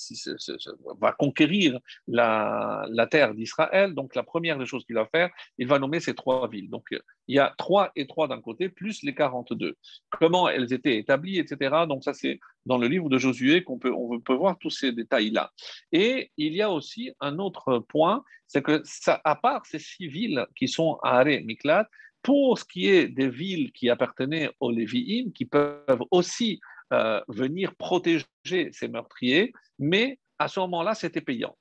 va 0.99 1.11
conquérir 1.11 1.79
la, 2.07 3.07
terre 3.09 3.33
d'Israël. 3.33 3.93
Donc, 3.93 4.15
la 4.15 4.23
première 4.23 4.57
des 4.57 4.65
choses 4.65 4.85
qu'il 4.85 4.95
va 4.95 5.05
faire, 5.05 5.29
il 5.57 5.67
va 5.67 5.79
nommer 5.79 5.99
ces 5.99 6.13
trois 6.13 6.47
villes. 6.47 6.69
Donc, 6.69 6.87
il 7.27 7.35
y 7.35 7.39
a 7.39 7.53
trois 7.57 7.91
et 7.95 8.07
trois 8.07 8.27
d'un 8.27 8.41
côté, 8.41 8.69
plus 8.69 9.03
les 9.03 9.13
42. 9.13 9.75
Comment 10.09 10.49
elles 10.49 10.73
étaient 10.73 10.97
établies, 10.97 11.39
etc. 11.39 11.85
Donc, 11.87 12.03
ça, 12.03 12.13
c'est 12.13 12.39
dans 12.65 12.77
le 12.77 12.87
livre 12.87 13.09
de 13.09 13.17
Josué 13.17 13.63
qu'on 13.63 13.79
peut, 13.79 13.93
on 13.93 14.19
peut 14.19 14.35
voir 14.35 14.57
tous 14.59 14.69
ces 14.69 14.91
détails-là. 14.91 15.51
Et 15.91 16.31
il 16.37 16.53
y 16.53 16.61
a 16.61 16.71
aussi 16.71 17.11
un 17.19 17.39
autre 17.39 17.79
point, 17.79 18.23
c'est 18.47 18.61
que 18.61 18.83
à 19.05 19.35
part 19.35 19.65
ces 19.65 19.79
six 19.79 20.07
villes 20.07 20.45
qui 20.55 20.67
sont 20.67 20.97
à 21.03 21.19
Aré, 21.19 21.41
Miklat, 21.41 21.87
pour 22.21 22.59
ce 22.59 22.65
qui 22.65 22.87
est 22.87 23.07
des 23.07 23.29
villes 23.29 23.71
qui 23.71 23.89
appartenaient 23.89 24.51
aux 24.59 24.71
Lévi'im, 24.71 25.31
qui 25.31 25.45
peuvent 25.45 26.03
aussi 26.11 26.59
euh, 26.93 27.21
venir 27.27 27.75
protéger 27.75 28.25
ces 28.43 28.87
meurtriers, 28.87 29.51
mais 29.79 30.19
à 30.39 30.47
ce 30.47 30.59
moment-là, 30.61 30.95
c'était 30.95 31.21
payant. 31.21 31.57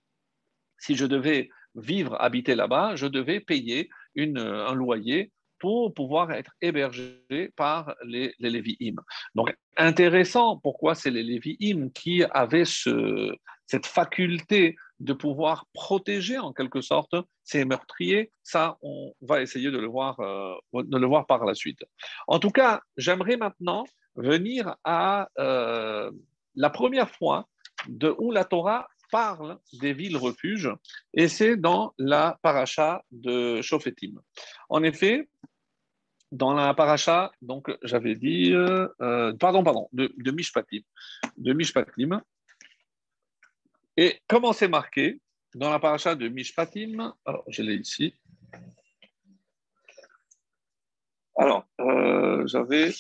Si 0.79 0.97
je 0.97 1.07
devais 1.07 1.51
vivre, 1.75 2.17
habiter 2.21 2.55
là-bas, 2.55 2.97
je 2.97 3.07
devais 3.07 3.41
payer 3.41 3.91
un 4.17 4.75
loyer 4.75 5.31
pour 5.59 5.93
pouvoir 5.95 6.33
être 6.33 6.53
hébergé 6.61 7.21
par 7.55 7.95
les, 8.05 8.35
les 8.39 8.51
Lévi'im. 8.51 8.97
Donc, 9.35 9.55
intéressant, 9.77 10.59
pourquoi 10.59 10.95
c'est 10.95 11.11
les 11.11 11.23
Lévi'im 11.23 11.91
qui 11.91 12.25
avaient 12.25 12.65
ce, 12.65 13.37
cette 13.67 13.87
faculté 13.87 14.75
de 14.99 15.13
pouvoir 15.13 15.67
protéger 15.73 16.39
en 16.39 16.53
quelque 16.53 16.81
sorte 16.81 17.15
ces 17.45 17.65
meurtriers. 17.65 18.33
Ça, 18.43 18.77
on 18.83 19.13
va 19.21 19.43
essayer 19.43 19.71
de 19.71 19.79
le 19.79 19.87
voir, 19.87 20.19
euh, 20.21 20.55
de 20.75 20.99
le 20.99 21.07
voir 21.07 21.27
par 21.27 21.45
la 21.45 21.55
suite. 21.55 21.83
En 22.27 22.39
tout 22.39 22.51
cas, 22.51 22.81
j'aimerais 22.97 23.37
maintenant 23.37 23.85
venir 24.17 24.77
à 24.85 25.29
euh, 25.39 26.11
la 26.55 26.71
première 26.71 27.11
fois 27.11 27.49
de 27.89 28.15
où 28.19 28.31
la 28.31 28.45
Torah 28.45 28.89
parle 29.11 29.59
des 29.73 29.93
villes 29.93 30.17
refuges, 30.17 30.71
et 31.15 31.29
c'est 31.29 31.57
dans 31.57 31.95
la 31.99 32.39
paracha 32.43 33.05
de 33.11 33.61
Shofetim. 33.61 34.21
En 34.69 34.83
effet, 34.83 35.29
dans 36.31 36.55
la 36.55 36.75
paracha, 36.75 37.33
donc 37.43 37.77
j'avais 37.83 38.15
dit, 38.15 38.53
euh, 38.53 38.89
pardon, 39.39 39.65
pardon, 39.65 39.89
de, 39.93 40.31
Mishpatim, 40.31 40.83
de 41.37 41.53
Mishpatim. 41.53 42.23
Et 43.97 44.21
comment 44.29 44.53
c'est 44.53 44.69
marqué 44.69 45.21
dans 45.55 45.71
la 45.71 45.81
paracha 45.81 46.15
de 46.15 46.29
Mishpatim? 46.29 47.13
Alors, 47.25 47.45
je 47.49 47.63
l'ai 47.63 47.75
ici. 47.75 48.15
Alors, 51.37 51.67
euh, 51.81 52.47
j'avais 52.47 52.93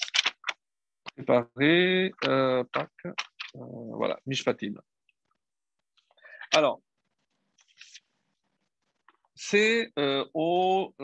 préparé, 1.20 2.12
euh, 2.24 2.64
voilà, 3.54 4.18
Mishpatim. 4.26 4.74
Alors, 6.52 6.80
c'est 9.35 9.92
au 10.35 10.94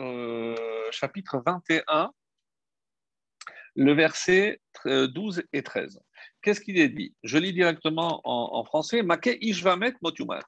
chapitre 0.91 1.41
21 1.45 2.11
le 3.75 3.93
verset 3.93 4.59
12 4.85 5.43
et 5.53 5.63
13. 5.63 5.99
Qu'est-ce 6.41 6.61
qu'il 6.61 6.79
est 6.79 6.89
dit? 6.89 7.13
Je 7.23 7.37
lis 7.37 7.53
directement 7.53 8.21
en, 8.23 8.63
français. 8.63 9.03
Make 9.03 9.37
ishvamet 9.41 9.93
motumat. 10.01 10.41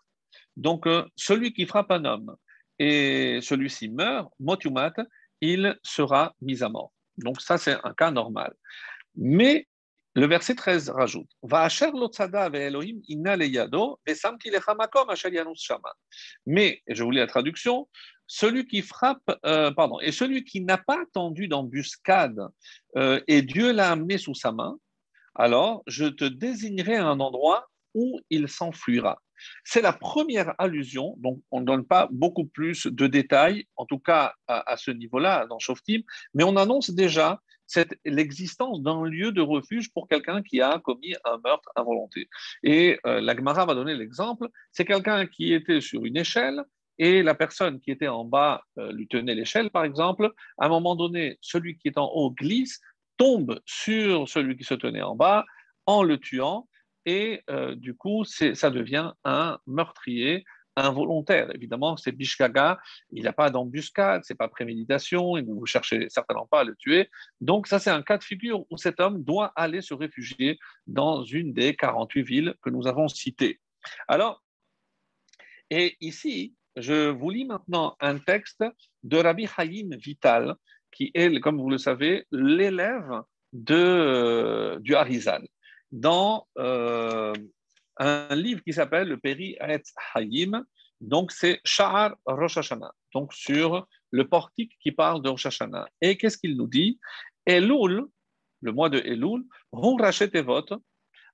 Donc, 0.57 0.87
euh, 0.87 1.05
celui 1.15 1.53
qui 1.53 1.65
frappe 1.65 1.91
un 1.91 2.05
homme 2.05 2.35
et 2.79 3.39
celui-ci 3.41 3.89
meurt, 3.89 4.31
motumat, 4.39 4.93
il 5.41 5.77
sera 5.83 6.33
mis 6.41 6.63
à 6.63 6.69
mort. 6.69 6.91
Donc, 7.17 7.41
ça, 7.41 7.57
c'est 7.57 7.77
un 7.83 7.93
cas 7.93 8.11
normal. 8.11 8.53
Mais 9.19 9.67
le 10.15 10.25
verset 10.27 10.55
13 10.55 10.89
rajoute 10.89 11.29
Mais, 16.45 16.81
je 16.87 17.03
vous 17.03 17.11
lis 17.11 17.19
la 17.19 17.27
traduction, 17.27 17.87
celui 18.25 18.65
qui 18.65 18.81
frappe, 18.81 19.37
euh, 19.45 19.71
pardon, 19.71 19.99
et 19.99 20.11
celui 20.11 20.45
qui 20.45 20.61
n'a 20.61 20.77
pas 20.77 21.03
tendu 21.13 21.47
d'embuscade 21.47 22.39
euh, 22.95 23.19
et 23.27 23.41
Dieu 23.41 23.73
l'a 23.73 23.91
amené 23.91 24.17
sous 24.17 24.35
sa 24.35 24.51
main, 24.51 24.77
alors 25.35 25.83
je 25.85 26.05
te 26.05 26.25
désignerai 26.25 26.95
un 26.95 27.19
endroit 27.19 27.69
où 27.93 28.19
il 28.29 28.47
s'enfuira. 28.47 29.21
C'est 29.63 29.81
la 29.81 29.93
première 29.93 30.53
allusion, 30.57 31.15
donc 31.17 31.41
on 31.51 31.61
ne 31.61 31.65
donne 31.65 31.85
pas 31.85 32.07
beaucoup 32.11 32.45
plus 32.45 32.87
de 32.87 33.07
détails, 33.07 33.67
en 33.75 33.85
tout 33.85 33.99
cas 33.99 34.33
à, 34.47 34.75
ce 34.77 34.91
niveau-là 34.91 35.45
dans 35.47 35.59
Shoftim, 35.59 36.01
mais 36.33 36.43
on 36.43 36.55
annonce 36.55 36.91
déjà 36.91 37.41
l'existence 38.05 38.81
d'un 38.81 39.03
lieu 39.03 39.31
de 39.31 39.41
refuge 39.41 39.91
pour 39.93 40.07
quelqu'un 40.07 40.41
qui 40.41 40.61
a 40.61 40.79
commis 40.79 41.13
un 41.25 41.39
meurtre 41.43 41.69
involontaire. 41.75 42.25
Et 42.63 42.99
euh, 43.05 43.21
la 43.21 43.35
Gemara 43.35 43.65
va 43.65 43.75
donner 43.75 43.95
l'exemple, 43.95 44.47
c'est 44.71 44.85
quelqu'un 44.85 45.25
qui 45.27 45.53
était 45.53 45.81
sur 45.81 46.05
une 46.05 46.17
échelle, 46.17 46.63
et 46.97 47.23
la 47.23 47.33
personne 47.33 47.79
qui 47.79 47.91
était 47.91 48.09
en 48.09 48.25
bas 48.25 48.61
euh, 48.77 48.91
lui 48.91 49.07
tenait 49.07 49.35
l'échelle, 49.35 49.69
par 49.69 49.85
exemple. 49.85 50.31
À 50.57 50.65
un 50.65 50.69
moment 50.69 50.95
donné, 50.95 51.37
celui 51.41 51.77
qui 51.77 51.87
est 51.87 51.97
en 51.97 52.07
haut 52.07 52.31
glisse, 52.31 52.79
tombe 53.17 53.59
sur 53.65 54.27
celui 54.29 54.55
qui 54.57 54.63
se 54.63 54.73
tenait 54.73 55.01
en 55.01 55.15
bas 55.15 55.45
en 55.85 56.03
le 56.03 56.17
tuant, 56.17 56.67
et 57.05 57.41
euh, 57.49 57.75
du 57.75 57.95
coup, 57.95 58.23
ça 58.25 58.69
devient 58.69 59.13
un 59.23 59.57
meurtrier 59.65 60.45
involontaire. 60.75 61.53
Évidemment, 61.53 61.97
c'est 61.97 62.11
Bishkaga, 62.11 62.79
il 63.11 63.23
n'a 63.23 63.33
pas 63.33 63.49
d'embuscade, 63.49 64.21
c'est 64.23 64.35
pas 64.35 64.47
préméditation, 64.47 65.37
et 65.37 65.41
vous 65.41 65.59
ne 65.59 65.65
cherchez 65.65 66.07
certainement 66.09 66.47
pas 66.47 66.61
à 66.61 66.63
le 66.63 66.75
tuer. 66.75 67.09
Donc, 67.41 67.67
ça, 67.67 67.79
c'est 67.79 67.89
un 67.89 68.01
cas 68.01 68.17
de 68.17 68.23
figure 68.23 68.65
où 68.69 68.77
cet 68.77 68.99
homme 68.99 69.23
doit 69.23 69.51
aller 69.55 69.81
se 69.81 69.93
réfugier 69.93 70.57
dans 70.87 71.23
une 71.23 71.53
des 71.53 71.75
48 71.75 72.23
villes 72.23 72.55
que 72.61 72.69
nous 72.69 72.87
avons 72.87 73.07
citées. 73.07 73.59
Alors, 74.07 74.43
et 75.69 75.97
ici, 76.01 76.55
je 76.75 77.09
vous 77.09 77.29
lis 77.29 77.45
maintenant 77.45 77.95
un 77.99 78.17
texte 78.17 78.63
de 79.03 79.17
Rabbi 79.17 79.47
Haïm 79.57 79.95
Vital, 79.95 80.55
qui 80.91 81.11
est, 81.13 81.39
comme 81.39 81.59
vous 81.59 81.69
le 81.69 81.77
savez, 81.77 82.25
l'élève 82.31 83.21
de, 83.53 83.75
euh, 83.75 84.79
du 84.79 84.95
Harizal, 84.95 85.47
dans 85.91 86.47
euh, 86.57 87.33
un 87.99 88.35
livre 88.35 88.61
qui 88.63 88.73
s'appelle 88.73 89.07
le 89.07 89.17
Peri 89.17 89.57
Etz 89.59 89.93
Haïm, 90.15 90.63
donc 91.01 91.31
c'est 91.31 91.59
Sha'ar 91.63 92.15
Rosh 92.25 92.57
Hashanah, 92.57 92.91
donc 93.13 93.33
sur 93.33 93.87
le 94.11 94.27
portique 94.27 94.77
qui 94.81 94.91
parle 94.91 95.21
de 95.21 95.29
Rosh 95.29 95.45
Hashanah. 95.45 95.87
Et 96.01 96.17
qu'est-ce 96.17 96.37
qu'il 96.37 96.57
nous 96.57 96.67
dit? 96.67 96.99
Elul, 97.45 98.05
le 98.61 98.71
mois 98.71 98.89
de 98.89 98.99
Elul, 98.99 99.43
Hu 99.73 100.01
Rachetevot, 100.01 100.65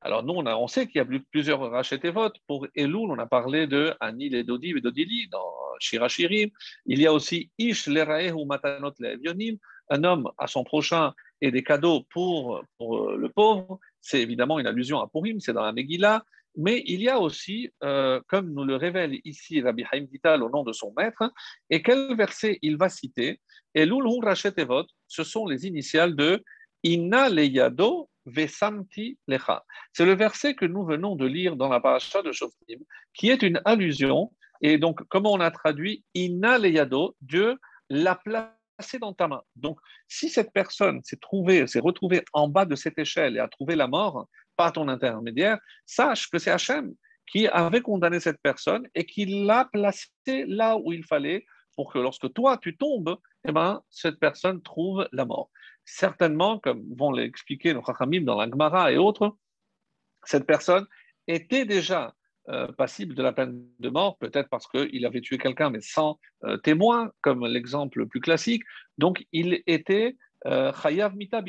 alors 0.01 0.23
nous, 0.23 0.33
on, 0.33 0.45
a, 0.45 0.55
on 0.55 0.67
sait 0.67 0.85
qu'il 0.87 0.99
y 0.99 1.01
a 1.01 1.19
plusieurs 1.31 1.59
rachetés 1.71 2.11
votes. 2.11 2.35
Pour 2.45 2.67
Elul, 2.75 3.09
on 3.09 3.17
a 3.17 3.25
parlé 3.25 3.65
de 3.65 3.91
Anil 3.99 4.35
et 4.35 4.43
Dodiv 4.43 4.77
et 4.77 4.81
Dodili 4.81 5.27
dans 5.29 5.51
Shirachirim. 5.79 6.51
Il 6.85 6.99
y 7.01 7.07
a 7.07 7.13
aussi 7.13 7.49
Ish 7.57 7.87
Lerae 7.87 8.31
ou 8.31 8.45
Matanot 8.45 8.93
Levionim, 8.99 9.57
un 9.89 10.03
homme 10.03 10.29
à 10.37 10.45
son 10.45 10.63
prochain 10.63 11.13
et 11.41 11.49
des 11.49 11.63
cadeaux 11.63 12.03
pour, 12.11 12.63
pour 12.77 13.13
le 13.13 13.29
pauvre. 13.29 13.79
C'est 13.99 14.21
évidemment 14.21 14.59
une 14.59 14.67
allusion 14.67 14.99
à 15.01 15.07
Purim, 15.07 15.39
c'est 15.39 15.53
dans 15.53 15.63
la 15.63 15.73
Megillah. 15.73 16.23
Mais 16.57 16.83
il 16.85 17.01
y 17.01 17.09
a 17.09 17.19
aussi, 17.19 17.69
euh, 17.83 18.21
comme 18.27 18.53
nous 18.53 18.63
le 18.63 18.75
révèle 18.75 19.19
ici 19.25 19.61
Rabbi 19.61 19.83
Haim 19.91 20.05
Vital 20.11 20.43
au 20.43 20.49
nom 20.49 20.63
de 20.63 20.71
son 20.71 20.93
maître, 20.97 21.31
et 21.69 21.81
quel 21.81 22.15
verset 22.15 22.59
il 22.61 22.77
va 22.77 22.89
citer? 22.89 23.41
Elul 23.73 24.07
Hu 24.07 24.19
Rachetevot, 24.23 24.85
ce 25.07 25.23
sont 25.23 25.45
les 25.47 25.67
initiales 25.67 26.15
de 26.15 26.43
Inna 26.83 27.29
Leyado 27.29 28.09
Vesamti 28.25 29.17
Lecha. 29.27 29.63
C'est 29.93 30.05
le 30.05 30.15
verset 30.15 30.55
que 30.55 30.65
nous 30.65 30.85
venons 30.85 31.15
de 31.15 31.25
lire 31.25 31.55
dans 31.55 31.69
la 31.69 31.79
paracha 31.79 32.21
de 32.21 32.31
Shoftim, 32.31 32.79
qui 33.13 33.29
est 33.29 33.41
une 33.41 33.61
allusion. 33.65 34.31
Et 34.61 34.77
donc, 34.77 35.01
comment 35.09 35.33
on 35.33 35.39
a 35.39 35.51
traduit 35.51 36.03
Inna 36.13 36.57
Leyado, 36.57 37.15
Dieu 37.21 37.57
l'a 37.89 38.15
placé 38.15 38.99
dans 38.99 39.13
ta 39.13 39.27
main. 39.27 39.41
Donc, 39.55 39.79
si 40.07 40.29
cette 40.29 40.51
personne 40.53 41.01
s'est 41.03 41.17
trouvée, 41.17 41.67
s'est 41.67 41.79
retrouvée 41.79 42.23
en 42.33 42.47
bas 42.47 42.65
de 42.65 42.75
cette 42.75 42.97
échelle 42.97 43.35
et 43.35 43.39
a 43.39 43.47
trouvé 43.47 43.75
la 43.75 43.87
mort 43.87 44.27
par 44.55 44.73
ton 44.73 44.87
intermédiaire, 44.87 45.59
sache 45.85 46.29
que 46.29 46.37
c'est 46.37 46.51
Hachem 46.51 46.93
qui 47.27 47.47
avait 47.47 47.81
condamné 47.81 48.19
cette 48.19 48.41
personne 48.41 48.87
et 48.93 49.05
qui 49.05 49.25
l'a 49.25 49.65
placée 49.65 50.45
là 50.47 50.77
où 50.77 50.93
il 50.93 51.03
fallait 51.03 51.45
pour 51.75 51.91
que 51.91 51.99
lorsque 51.99 52.31
toi 52.33 52.57
tu 52.57 52.77
tombes, 52.77 53.17
eh 53.47 53.51
ben, 53.51 53.81
cette 53.89 54.19
personne 54.19 54.61
trouve 54.61 55.07
la 55.11 55.25
mort. 55.25 55.49
Certainement, 55.83 56.59
comme 56.59 56.83
vont 56.95 57.11
l'expliquer 57.11 57.73
nos 57.73 57.83
Chachamim 57.83 58.21
dans 58.21 58.37
la 58.37 58.49
Gemara 58.49 58.91
et 58.91 58.97
autres, 58.97 59.35
cette 60.23 60.45
personne 60.45 60.85
était 61.27 61.65
déjà 61.65 62.15
euh, 62.49 62.71
passible 62.71 63.15
de 63.15 63.23
la 63.23 63.33
peine 63.33 63.67
de 63.79 63.89
mort, 63.89 64.17
peut-être 64.17 64.49
parce 64.49 64.67
qu'il 64.67 65.05
avait 65.05 65.21
tué 65.21 65.37
quelqu'un, 65.37 65.69
mais 65.69 65.81
sans 65.81 66.19
euh, 66.43 66.57
témoin, 66.57 67.11
comme 67.21 67.45
l'exemple 67.45 67.99
le 67.99 68.07
plus 68.07 68.19
classique. 68.19 68.63
Donc, 68.97 69.25
il 69.31 69.63
était 69.65 70.15
euh, 70.45 70.71
chayav 70.73 71.15
mita 71.15 71.41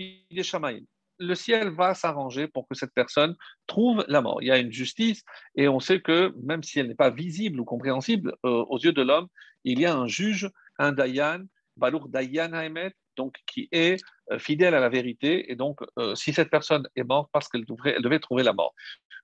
Le 1.19 1.35
ciel 1.35 1.71
va 1.71 1.95
s'arranger 1.95 2.47
pour 2.47 2.69
que 2.69 2.75
cette 2.75 2.93
personne 2.93 3.37
trouve 3.67 4.05
la 4.09 4.21
mort. 4.21 4.43
Il 4.43 4.49
y 4.49 4.51
a 4.51 4.59
une 4.59 4.73
justice, 4.73 5.23
et 5.55 5.69
on 5.69 5.81
sait 5.81 6.01
que 6.01 6.35
même 6.43 6.63
si 6.63 6.79
elle 6.79 6.89
n'est 6.89 6.95
pas 6.95 7.11
visible 7.11 7.61
ou 7.61 7.65
compréhensible 7.65 8.35
aux 8.43 8.79
yeux 8.79 8.93
de 8.93 9.03
l'homme, 9.03 9.29
il 9.65 9.81
y 9.81 9.87
a 9.87 9.95
un 9.95 10.07
juge, 10.07 10.51
un 10.79 10.93
dayan, 10.93 11.45
Balour 11.77 12.09
Dayan 12.09 12.53
Haemet, 12.53 12.93
donc 13.17 13.37
qui 13.47 13.69
est 13.73 14.03
euh, 14.31 14.39
fidèle 14.39 14.75
à 14.75 14.81
la 14.81 14.89
vérité. 14.89 15.51
Et 15.51 15.57
donc, 15.57 15.81
euh, 15.99 16.15
si 16.15 16.33
cette 16.33 16.51
personne 16.51 16.89
est 16.97 17.05
morte, 17.05 17.29
parce 17.33 17.49
qu'elle 17.49 17.65
devait, 17.65 18.19
trouver 18.21 18.43
la 18.43 18.53
mort. 18.53 18.75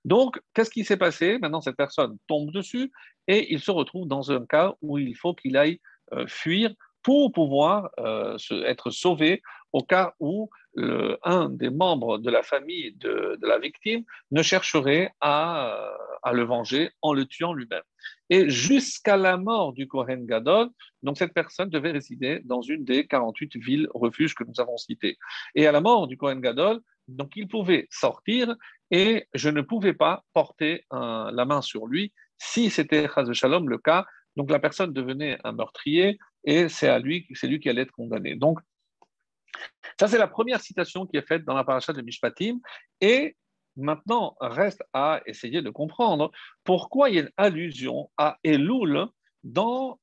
Donc, 0.05 0.39
qu'est-ce 0.53 0.69
qui 0.69 0.83
s'est 0.83 0.97
passé? 0.97 1.39
Maintenant, 1.39 1.61
cette 1.61 1.77
personne 1.77 2.17
tombe 2.27 2.51
dessus 2.51 2.91
et 3.27 3.53
il 3.53 3.59
se 3.59 3.71
retrouve 3.71 4.07
dans 4.07 4.31
un 4.31 4.45
cas 4.45 4.73
où 4.81 4.97
il 4.97 5.15
faut 5.15 5.33
qu'il 5.33 5.55
aille 5.57 5.79
euh, 6.13 6.27
fuir 6.27 6.73
pour 7.03 7.31
pouvoir 7.31 7.89
être 8.65 8.89
sauvé 8.91 9.41
au 9.71 9.83
cas 9.83 10.13
où 10.19 10.49
un 11.23 11.49
des 11.49 11.69
membres 11.69 12.17
de 12.17 12.29
la 12.31 12.43
famille 12.43 12.93
de, 12.95 13.37
la 13.41 13.59
victime 13.59 14.03
ne 14.31 14.41
chercherait 14.41 15.11
à, 15.21 15.91
à, 16.23 16.33
le 16.33 16.43
venger 16.43 16.91
en 17.01 17.13
le 17.13 17.25
tuant 17.25 17.53
lui-même. 17.53 17.83
Et 18.29 18.49
jusqu'à 18.49 19.17
la 19.17 19.37
mort 19.37 19.73
du 19.73 19.87
Kohen 19.87 20.25
Gadol, 20.25 20.69
donc 21.03 21.17
cette 21.17 21.33
personne 21.33 21.69
devait 21.69 21.91
résider 21.91 22.41
dans 22.45 22.61
une 22.61 22.83
des 22.83 23.05
48 23.05 23.57
villes 23.57 23.87
refuges 23.93 24.33
que 24.33 24.43
nous 24.43 24.59
avons 24.59 24.77
citées. 24.77 25.17
Et 25.55 25.67
à 25.67 25.71
la 25.71 25.81
mort 25.81 26.07
du 26.07 26.17
Kohen 26.17 26.39
Gadol, 26.39 26.79
donc 27.07 27.35
il 27.35 27.47
pouvait 27.47 27.87
sortir 27.91 28.55
et 28.91 29.27
je 29.33 29.49
ne 29.49 29.61
pouvais 29.61 29.93
pas 29.93 30.23
porter 30.33 30.85
la 30.91 31.45
main 31.45 31.61
sur 31.61 31.87
lui 31.87 32.13
si 32.37 32.69
c'était 32.69 33.07
Shalom 33.33 33.69
le 33.69 33.77
cas. 33.77 34.05
Donc 34.35 34.49
la 34.49 34.59
personne 34.59 34.93
devenait 34.93 35.37
un 35.43 35.51
meurtrier 35.51 36.17
et 36.43 36.69
c'est 36.69 36.89
à 36.89 36.99
lui, 36.99 37.27
c'est 37.33 37.47
lui 37.47 37.59
qui 37.59 37.69
allait 37.69 37.83
être 37.83 37.91
condamné. 37.91 38.35
Donc 38.35 38.59
ça 39.99 40.07
c'est 40.07 40.17
la 40.17 40.27
première 40.27 40.61
citation 40.61 41.05
qui 41.05 41.17
est 41.17 41.27
faite 41.27 41.45
dans 41.45 41.53
la 41.53 41.63
paracha 41.63 41.93
de 41.93 42.01
Mishpatim 42.01 42.59
et 43.01 43.35
Maintenant, 43.75 44.35
reste 44.39 44.83
à 44.93 45.21
essayer 45.25 45.61
de 45.61 45.69
comprendre 45.69 46.31
pourquoi 46.63 47.09
il 47.09 47.15
y 47.15 47.19
a 47.19 47.21
une 47.21 47.31
allusion 47.37 48.11
à 48.17 48.37
Elul 48.43 49.07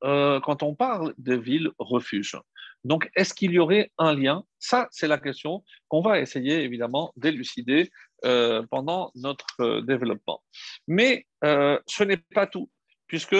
euh, 0.04 0.40
quand 0.40 0.62
on 0.62 0.74
parle 0.74 1.14
de 1.18 1.34
ville 1.34 1.70
refuge. 1.78 2.36
Donc, 2.84 3.08
est-ce 3.14 3.32
qu'il 3.32 3.52
y 3.52 3.58
aurait 3.58 3.92
un 3.98 4.14
lien? 4.14 4.44
Ça, 4.58 4.88
c'est 4.90 5.06
la 5.06 5.18
question 5.18 5.62
qu'on 5.88 6.02
va 6.02 6.18
essayer 6.18 6.62
évidemment 6.62 7.12
d'élucider 7.16 7.90
euh, 8.24 8.64
pendant 8.70 9.12
notre 9.14 9.46
euh, 9.60 9.82
développement. 9.82 10.42
Mais 10.88 11.26
ce 11.42 12.04
n'est 12.04 12.16
pas 12.34 12.46
tout, 12.46 12.68
puisque 13.06 13.36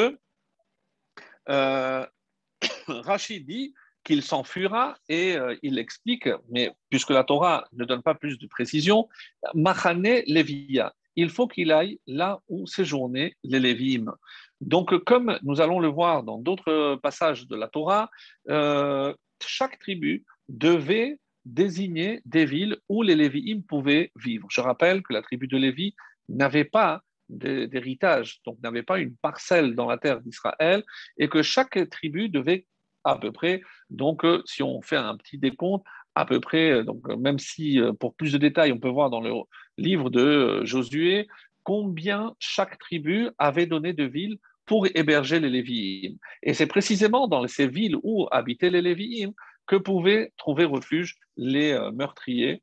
Rachid 2.89 3.47
dit 3.47 3.75
qu'il 4.05 4.23
s'enfuira 4.23 4.97
et 5.09 5.37
euh, 5.37 5.57
il 5.63 5.79
explique, 5.79 6.29
mais 6.49 6.73
puisque 6.89 7.11
la 7.11 7.25
Torah 7.25 7.67
ne 7.73 7.85
donne 7.85 8.03
pas 8.03 8.15
plus 8.15 8.39
de 8.39 8.47
précision, 8.47 9.09
Machane 9.55 10.23
Lévia, 10.27 10.95
il 11.17 11.31
faut 11.31 11.49
qu'il 11.49 11.73
aille 11.73 11.99
là 12.07 12.41
où 12.49 12.67
séjournaient 12.67 13.35
les 13.45 13.61
Lévim. 13.61 14.15
Donc, 14.61 14.97
comme 15.05 15.39
nous 15.43 15.61
allons 15.61 15.81
le 15.81 15.89
voir 15.89 16.23
dans 16.23 16.39
d'autres 16.39 16.97
passages 17.03 17.47
de 17.47 17.57
la 17.57 17.69
Torah, 17.69 18.11
euh, 18.49 19.15
chaque 19.45 19.79
tribu 19.79 20.25
devait 20.49 21.19
désigner 21.45 22.21
des 22.25 22.45
villes 22.45 22.77
où 22.89 23.03
les 23.03 23.17
Lévim 23.17 23.63
pouvaient 23.67 24.13
vivre. 24.17 24.47
Je 24.51 24.61
rappelle 24.61 25.03
que 25.03 25.13
la 25.13 25.23
tribu 25.23 25.47
de 25.47 25.57
Lévi 25.57 25.95
n'avait 26.29 26.65
pas 26.65 27.03
d'héritage, 27.31 28.41
donc 28.45 28.59
n'avait 28.63 28.83
pas 28.83 28.99
une 28.99 29.17
parcelle 29.17 29.75
dans 29.75 29.87
la 29.87 29.99
terre 29.99 30.21
d'Israël, 30.21 30.85
et 31.19 31.29
que 31.29 31.43
chaque 31.43 31.89
tribu 31.91 32.29
devait 32.29 32.67
à 33.05 33.17
peu 33.17 33.33
près. 33.33 33.63
Donc, 33.89 34.25
euh, 34.25 34.43
si 34.45 34.63
on 34.63 34.83
fait 34.83 34.97
un 34.97 35.17
petit 35.17 35.39
décompte, 35.39 35.85
à 36.15 36.25
peu 36.27 36.41
près, 36.41 36.71
euh, 36.71 36.85
donc, 36.85 37.09
euh, 37.09 37.17
même 37.17 37.39
si 37.39 37.81
pour 37.99 38.15
plus 38.15 38.33
de 38.33 38.39
détails, 38.39 38.73
on 38.73 38.79
peut 38.79 38.89
voir 38.89 39.11
dans 39.11 39.21
le 39.21 39.33
livre 39.79 40.11
de 40.11 40.65
Josué 40.65 41.29
combien 41.63 42.35
chaque 42.39 42.79
tribu 42.79 43.31
avait 43.39 43.67
donné 43.67 43.93
de 43.93 44.05
villes 44.05 44.39
pour 44.67 44.87
héberger 44.95 45.41
les 45.41 45.51
Lévi'im. 45.51 46.17
Et 46.43 46.55
c'est 46.55 46.67
précisément 46.67 47.29
dans 47.29 47.47
ces 47.49 47.67
villes 47.67 47.97
où 48.03 48.29
habitaient 48.31 48.71
les 48.71 48.83
Lévi'im 48.83 49.33
que 49.67 49.77
pouvaient 49.77 50.33
trouver 50.37 50.65
refuge 50.65 51.17
les 51.37 51.79
meurtriers 51.93 52.63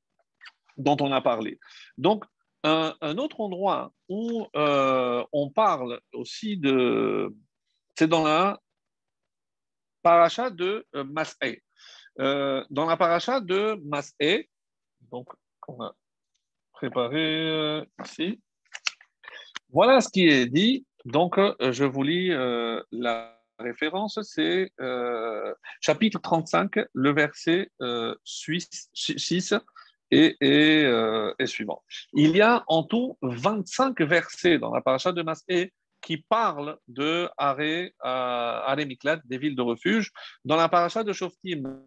dont 0.77 0.97
on 0.99 1.11
a 1.11 1.21
parlé. 1.21 1.59
Donc, 1.97 2.23
un, 2.67 3.17
autre 3.17 3.39
endroit 3.41 3.91
où 4.09 4.47
on 4.53 5.49
parle 5.49 5.99
aussi 6.13 6.57
de... 6.57 7.33
C'est 7.95 8.07
dans 8.07 8.23
la 8.23 8.59
paracha 10.07 10.49
de 10.49 10.85
euh, 10.95 11.03
Mas'e. 11.03 11.61
Euh, 12.19 12.63
dans 12.69 12.85
la 12.85 12.95
paracha 12.95 13.41
de 13.41 13.77
Mas'e, 13.83 14.47
donc 15.11 15.27
on 15.67 15.83
a 15.83 15.93
préparé 16.71 17.49
euh, 17.49 17.85
ici, 18.05 18.39
voilà 19.69 19.99
ce 19.99 20.07
qui 20.07 20.25
est 20.27 20.45
dit. 20.45 20.85
Donc, 21.03 21.39
je 21.59 21.83
vous 21.85 22.03
lis 22.03 22.29
la 22.91 23.37
référence, 23.59 24.19
c'est 24.23 24.71
chapitre 25.81 26.19
35, 26.19 26.79
le 26.93 27.13
verset 27.13 27.69
6 28.25 29.53
et, 30.11 30.37
et, 30.41 31.45
suivant. 31.45 31.83
Il 32.13 32.35
y 32.35 32.41
a 32.41 32.63
en 32.67 32.83
tout 32.83 33.17
25 33.21 34.01
versets 34.01 34.57
dans 34.57 34.73
la 34.73 34.81
paracha 34.81 35.11
de 35.11 35.21
Mas'e 35.21 35.71
qui 36.01 36.17
parle 36.17 36.77
de 36.87 37.29
Aré, 37.37 37.93
euh, 38.05 38.75
des 39.25 39.37
villes 39.37 39.55
de 39.55 39.61
refuge. 39.61 40.11
Dans 40.45 40.55
la 40.55 40.69
paracha 40.69 41.03
de 41.03 41.11
Shoftim, 41.11 41.81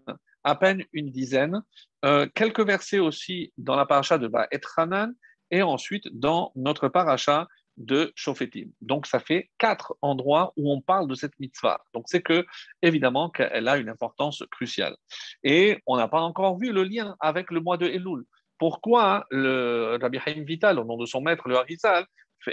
à 0.45 0.55
peine 0.55 0.85
une 0.93 1.11
dizaine. 1.11 1.63
Euh, 2.05 2.27
quelques 2.35 2.65
versets 2.65 2.99
aussi 2.99 3.53
dans 3.59 3.77
la 3.77 3.87
paracha 3.87 4.19
de 4.19 4.29
Ba'et 4.29 4.61
Hanan 4.77 5.15
et 5.51 5.63
ensuite 5.63 6.09
dans 6.13 6.53
notre 6.55 6.89
paracha 6.89 7.47
de 7.81 8.13
Shofetim. 8.15 8.71
Donc 8.81 9.07
ça 9.07 9.19
fait 9.19 9.51
quatre 9.59 9.97
endroits 10.03 10.53
où 10.57 10.71
on 10.71 10.81
parle 10.81 11.09
de 11.09 11.15
cette 11.15 11.39
mitzvah. 11.41 11.81
Donc 11.95 12.05
c'est 12.07 12.23
que 12.23 12.47
évidemment 12.83 13.31
qu'elle 13.31 13.67
a 13.69 13.79
une 13.79 13.89
importance 13.89 14.45
cruciale. 14.51 14.95
Et 15.43 15.79
on 15.87 15.97
n'a 15.97 16.07
pas 16.07 16.21
encore 16.21 16.59
vu 16.59 16.73
le 16.73 16.85
lien 16.85 17.17
avec 17.21 17.51
le 17.51 17.61
mois 17.61 17.79
de 17.79 17.87
Elul. 17.87 18.25
Pourquoi 18.59 19.27
le 19.31 19.99
Rabbi 20.01 20.19
Haim 20.27 20.45
Vital, 20.45 20.79
au 20.79 20.85
nom 20.85 20.99
de 20.99 21.07
son 21.07 21.23
maître, 21.23 21.49
le 21.49 21.57
Harizal, 21.57 22.05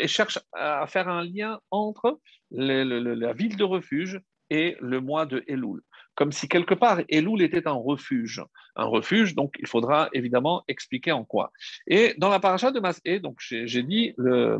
cherche 0.06 0.40
à 0.54 0.88
faire 0.88 1.10
un 1.10 1.24
lien 1.24 1.60
entre 1.72 2.20
la 2.52 3.34
ville 3.34 3.58
de 3.58 3.64
refuge 3.66 4.22
et 4.50 4.78
le 4.80 5.02
mois 5.02 5.26
de 5.26 5.44
Elul? 5.48 5.82
Comme 6.16 6.32
si 6.32 6.48
quelque 6.48 6.74
part 6.74 7.02
Elul 7.10 7.42
était 7.42 7.68
un 7.68 7.74
refuge. 7.74 8.42
Un 8.78 8.86
refuge, 8.86 9.36
donc 9.36 9.56
il 9.60 9.68
faudra 9.68 10.10
évidemment 10.14 10.64
expliquer 10.70 11.12
en 11.12 11.26
quoi. 11.26 11.52
Et 11.86 12.16
dans 12.18 12.30
la 12.30 12.40
paracha 12.40 12.72
de 12.72 12.80
Masé, 12.80 13.20
donc 13.20 13.40
j'ai 13.40 13.84
dit 13.84 14.14
le 14.18 14.60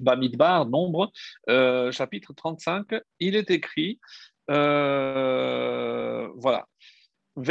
Bamidbar, 0.00 0.66
nombre, 0.66 1.12
euh, 1.48 1.92
chapitre 1.92 2.32
35, 2.32 2.86
il 3.20 3.36
est 3.36 3.50
écrit, 3.50 4.00
euh, 4.50 6.28
voilà. 6.36 6.66
Donc, 7.36 7.46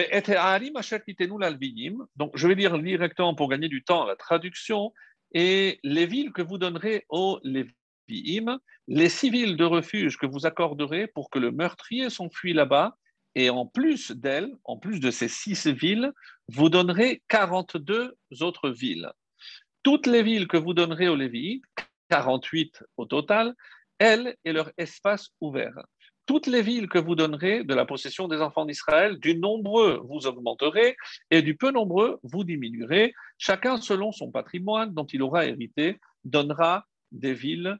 je 2.35 2.47
vais 2.47 2.55
lire 2.55 2.79
directement 2.79 3.35
pour 3.35 3.47
gagner 3.47 3.69
du 3.69 3.83
temps 3.83 4.05
la 4.05 4.17
traduction 4.17 4.91
et 5.33 5.79
les 5.83 6.05
villes 6.05 6.33
que 6.33 6.41
vous 6.41 6.57
donnerez 6.57 7.05
aux 7.09 7.39
Lévi'im, 7.43 8.59
les 8.87 9.09
civils 9.09 9.55
de 9.55 9.63
refuge 9.63 10.17
que 10.17 10.25
vous 10.25 10.45
accorderez 10.45 11.07
pour 11.07 11.29
que 11.29 11.39
le 11.39 11.51
meurtrier 11.51 12.09
s'enfuit 12.09 12.53
là-bas, 12.53 12.97
et 13.35 13.49
en 13.49 13.65
plus 13.65 14.11
d'elles, 14.11 14.51
en 14.63 14.77
plus 14.77 14.99
de 14.99 15.11
ces 15.11 15.27
six 15.27 15.67
villes, 15.67 16.11
vous 16.49 16.69
donnerez 16.69 17.21
42 17.27 18.17
autres 18.41 18.69
villes. 18.69 19.11
Toutes 19.83 20.07
les 20.07 20.23
villes 20.23 20.47
que 20.47 20.57
vous 20.57 20.73
donnerez 20.73 21.07
aux 21.07 21.15
Lévi'im, 21.15 21.59
48 22.09 22.83
au 22.97 23.05
total, 23.05 23.53
elles 23.99 24.35
et 24.45 24.53
leur 24.53 24.71
espace 24.77 25.29
ouvert 25.41 25.73
toutes 26.27 26.45
les 26.45 26.61
villes 26.61 26.89
que 26.89 26.99
vous 26.99 27.15
donnerez 27.15 27.63
de 27.63 27.73
la 27.73 27.85
possession 27.85 28.27
des 28.27 28.41
enfants 28.41 28.65
d'Israël, 28.65 29.17
du 29.17 29.35
nombreux 29.35 30.01
vous 30.03 30.27
augmenterez 30.27 30.97
et 31.31 31.41
du 31.41 31.55
peu 31.55 31.71
nombreux 31.71 32.19
vous 32.21 32.43
diminuerez. 32.43 33.13
Chacun 33.37 33.77
selon 33.77 34.11
son 34.11 34.29
patrimoine 34.29 34.93
dont 34.93 35.05
il 35.05 35.23
aura 35.23 35.45
hérité 35.45 35.99
donnera 36.25 36.85
des 37.11 37.33
villes 37.33 37.77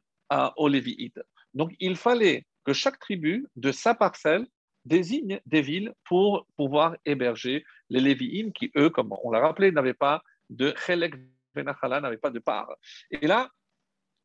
aux 0.56 0.68
Lévites. 0.70 1.20
Donc 1.54 1.76
il 1.80 1.98
fallait 1.98 2.46
que 2.64 2.74
chaque 2.74 3.00
tribu 3.00 3.46
de 3.58 3.72
sa 3.72 3.94
parcelle 3.94 4.48
désigne 4.86 5.42
des 5.46 5.62
villes 5.62 5.94
pour 6.06 6.48
pouvoir 6.56 6.96
héberger 7.06 7.66
les 7.90 8.00
Lévi'im 8.00 8.52
qui, 8.54 8.72
eux, 8.78 8.90
comme 8.90 9.14
on 9.24 9.30
l'a 9.30 9.40
rappelé, 9.40 9.74
n'avaient 9.74 9.94
pas 9.94 10.24
de 10.50 10.74
Chelek 10.86 11.16
Venachala, 11.54 12.00
n'avaient 12.00 12.16
pas 12.16 12.30
de 12.30 12.40
part. 12.40 12.74
Et 13.12 13.28
là, 13.28 13.50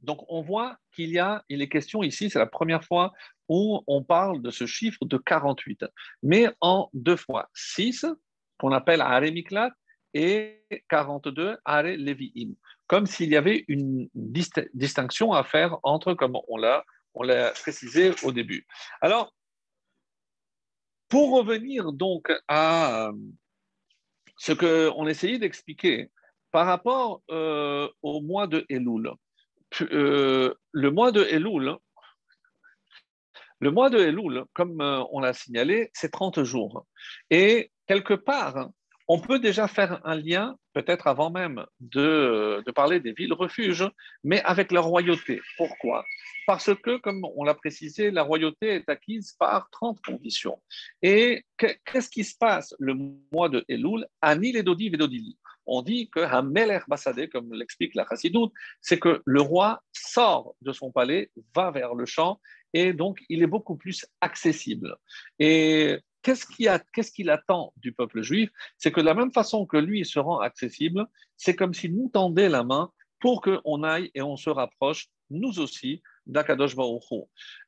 Donc, 0.03 0.25
on 0.29 0.43
voit 0.43 0.77
qu'il 0.93 1.11
y 1.11 1.19
a, 1.19 1.45
il 1.49 1.63
est 1.63 1.69
question 1.69 2.03
ici, 2.03 2.29
c'est 2.29 2.39
la 2.39 2.47
première 2.47 2.85
fois 2.85 3.13
où 3.49 3.83
on 3.87 4.03
parle 4.03 4.43
de 4.43 4.51
ce 4.51 4.67
chiffre 4.67 5.05
de 5.05 5.17
48, 5.17 5.85
mais 6.23 6.49
en 6.61 6.91
deux 6.93 7.17
fois. 7.17 7.49
6, 7.55 8.07
qu'on 8.59 8.73
appelle 8.73 9.01
Are 9.01 9.21
Miklat, 9.21 9.71
et 10.15 10.65
42, 10.89 11.59
Are 11.65 11.83
Levi'im. 11.83 12.55
Comme 12.87 13.07
s'il 13.07 13.31
y 13.31 13.37
avait 13.37 13.65
une 13.69 14.09
distinction 14.15 15.33
à 15.33 15.45
faire 15.45 15.79
entre, 15.83 16.15
comme 16.15 16.39
on 16.49 16.57
l'a, 16.57 16.85
précisé 17.63 18.13
au 18.23 18.33
début. 18.33 18.67
Alors, 19.01 19.33
pour 21.09 21.37
revenir 21.37 21.93
donc 21.93 22.33
à 22.49 23.11
ce 24.39 24.53
qu'on 24.53 25.07
essayait 25.07 25.39
d'expliquer 25.39 26.11
par 26.51 26.67
rapport 26.67 27.23
euh, 27.31 27.89
au 28.03 28.21
mois 28.21 28.47
de 28.47 28.65
Elul, 28.69 29.11
euh, 29.81 30.55
le 30.73 30.91
mois 30.91 31.13
de 31.13 31.23
Elul, 31.25 31.77
le 33.61 33.71
mois 33.71 33.91
de 33.91 33.99
Elul, 33.99 34.45
comme 34.55 34.81
euh, 34.81 35.05
on 35.13 35.21
l'a 35.21 35.33
signalé, 35.33 35.91
c'est 35.95 36.11
30 36.11 36.43
jours. 36.43 36.85
Et 37.31 37.71
quelque 37.87 38.15
part, 38.15 38.71
on 39.09 39.21
peut 39.21 39.39
déjà 39.39 39.69
faire 39.69 40.01
un 40.05 40.17
lien, 40.17 40.57
peut-être 40.73 41.07
avant 41.07 41.31
même 41.31 41.65
de, 41.81 42.63
parler 42.75 42.99
des 42.99 43.13
villes 43.13 43.33
refuges, 43.35 43.89
mais 44.25 44.43
avec 44.43 44.73
la 44.73 44.81
royauté. 44.81 45.41
Pourquoi? 45.57 46.05
Parce 46.47 46.75
que, 46.75 46.97
comme 46.97 47.25
on 47.37 47.45
l'a 47.45 47.55
précisé, 47.55 48.11
la 48.11 48.23
royauté 48.23 48.69
est 48.69 48.89
acquise 48.89 49.37
par 49.39 49.71
30 49.71 50.01
conditions. 50.03 50.61
Et 51.03 51.45
qu'est-ce 51.57 52.09
qui 52.09 52.25
se 52.25 52.37
passe 52.37 52.75
le 52.79 52.95
mois 53.33 53.49
de 53.49 53.65
Elul? 53.69 54.07
Anil 54.21 54.57
et 54.57 54.63
Dodi 54.63 54.89
Vedodili 54.91 55.37
on 55.67 55.83
dit 55.83 56.11
que 56.11 56.21
Hameler 56.21 56.81
Bassadeh, 56.89 57.29
comme 57.29 57.53
l'explique 57.53 57.95
la 57.95 58.07
Chassidoute, 58.09 58.53
c'est 58.81 58.99
que 58.99 59.23
le 59.25 59.41
roi 59.41 59.83
sort 59.93 60.55
de 60.61 60.73
son 60.73 60.91
palais, 60.91 61.31
va 61.55 61.71
vers 61.71 61.95
le 61.95 62.07
champ, 62.07 62.41
et 62.73 62.93
donc 62.93 63.21
il 63.29 63.43
est 63.43 63.47
beaucoup 63.47 63.77
plus 63.77 64.07
accessible. 64.21 64.97
Et 65.39 65.99
qu'est-ce 66.23 66.47
qu'il 67.13 67.31
attend 67.31 67.73
du 67.77 67.93
peuple 67.93 68.23
juif? 68.23 68.51
C'est 68.79 68.93
que 68.93 69.01
de 69.01 69.07
la 69.07 69.15
même 69.15 69.33
façon 69.33 69.67
que 69.67 69.77
lui 69.77 70.05
se 70.05 70.19
rend 70.19 70.41
accessible, 70.41 71.07
c'est 71.37 71.57
comme 71.57 71.75
s'il 71.75 71.95
nous 71.95 72.09
tendait 72.09 72.49
la 72.49 72.65
main 72.65 72.91
pour 73.21 73.41
qu'on 73.41 73.83
aille 73.83 74.11
et 74.15 74.23
on 74.23 74.37
se 74.37 74.51
rapproche, 74.51 75.09
nous 75.31 75.61
aussi, 75.61 76.03
d'Akadosh 76.27 76.77
Baruch 76.77 77.05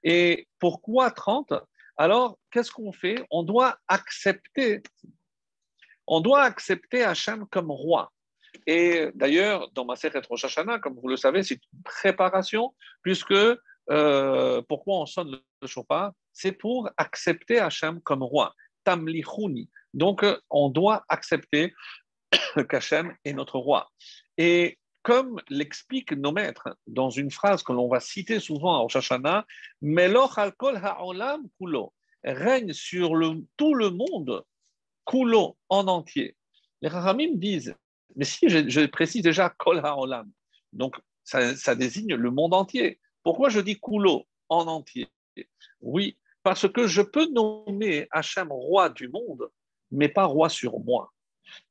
Et 0.03 0.49
pourquoi 0.59 1.11
30 1.11 1.53
Alors, 1.97 2.39
qu'est-ce 2.51 2.71
qu'on 2.71 2.93
fait? 2.93 3.25
On 3.31 3.43
doit 3.43 3.79
accepter 3.89 4.83
on 6.07 6.21
doit 6.21 6.43
accepter 6.43 7.03
Hachem 7.03 7.47
comme 7.47 7.71
roi. 7.71 8.13
Et 8.67 9.09
d'ailleurs, 9.15 9.71
dans 9.73 9.85
ma 9.85 9.97
Sechet 9.97 10.23
Rosh 10.29 10.47
comme 10.83 10.99
vous 11.01 11.09
le 11.09 11.17
savez, 11.17 11.43
c'est 11.43 11.55
une 11.55 11.83
préparation, 11.83 12.75
puisque 13.03 13.35
euh, 13.91 14.63
pourquoi 14.69 15.01
on 15.01 15.07
sonne 15.07 15.39
le 15.61 15.67
chauffard 15.67 16.13
C'est 16.33 16.53
pour 16.53 16.89
accepter 16.97 17.59
Hachem 17.59 18.01
comme 18.01 18.23
roi. 18.23 18.55
Tamlichuni. 18.85 19.71
Donc, 19.93 20.25
on 20.51 20.69
doit 20.69 21.05
accepter 21.09 21.75
qu'Hachem 22.69 23.15
est 23.25 23.33
notre 23.33 23.59
roi. 23.59 23.91
Et 24.37 24.79
comme 25.03 25.41
l'expliquent 25.49 26.13
nos 26.13 26.33
maîtres 26.33 26.77
dans 26.87 27.11
une 27.11 27.31
phrase 27.31 27.63
que 27.63 27.73
l'on 27.73 27.89
va 27.89 28.01
citer 28.01 28.41
souvent 28.41 28.77
à 28.77 28.79
Rosh 28.79 28.97
Hashanah, 28.97 29.45
Meloch 29.83 30.39
al 30.39 30.55
kol 30.55 30.77
ha'olam 30.77 31.43
kulo, 31.59 31.93
règne 32.25 32.73
sur 32.73 33.11
tout 33.57 33.75
le 33.75 33.91
monde 33.91 34.43
Kulo 35.05 35.57
en 35.69 35.87
entier. 35.89 36.37
Les 36.83 36.89
Rahamim 36.89 37.35
disent, 37.35 37.75
mais 38.17 38.25
si 38.25 38.49
je, 38.49 38.87
précise 38.87 39.23
déjà 39.23 39.51
Kol 39.51 39.79
HaOlam, 39.79 40.31
donc 40.73 40.97
ça, 41.25 41.75
désigne 41.75 42.15
le 42.15 42.31
monde 42.31 42.55
entier. 42.55 43.01
Pourquoi 43.23 43.49
je 43.49 43.61
dis 43.61 43.81
Kulo 43.81 44.27
en 44.49 44.67
entier? 44.67 45.09
Oui, 45.81 46.19
parce 46.43 46.69
que 46.69 46.87
je 46.87 47.03
peux 47.03 47.27
nommer 47.31 48.07
Hachem 48.11 48.53
roi 48.53 48.91
du 48.91 49.09
monde, 49.09 49.51
mais 49.91 50.09
pas 50.09 50.25
roi 50.25 50.49
sur 50.49 50.79
moi. 50.81 51.11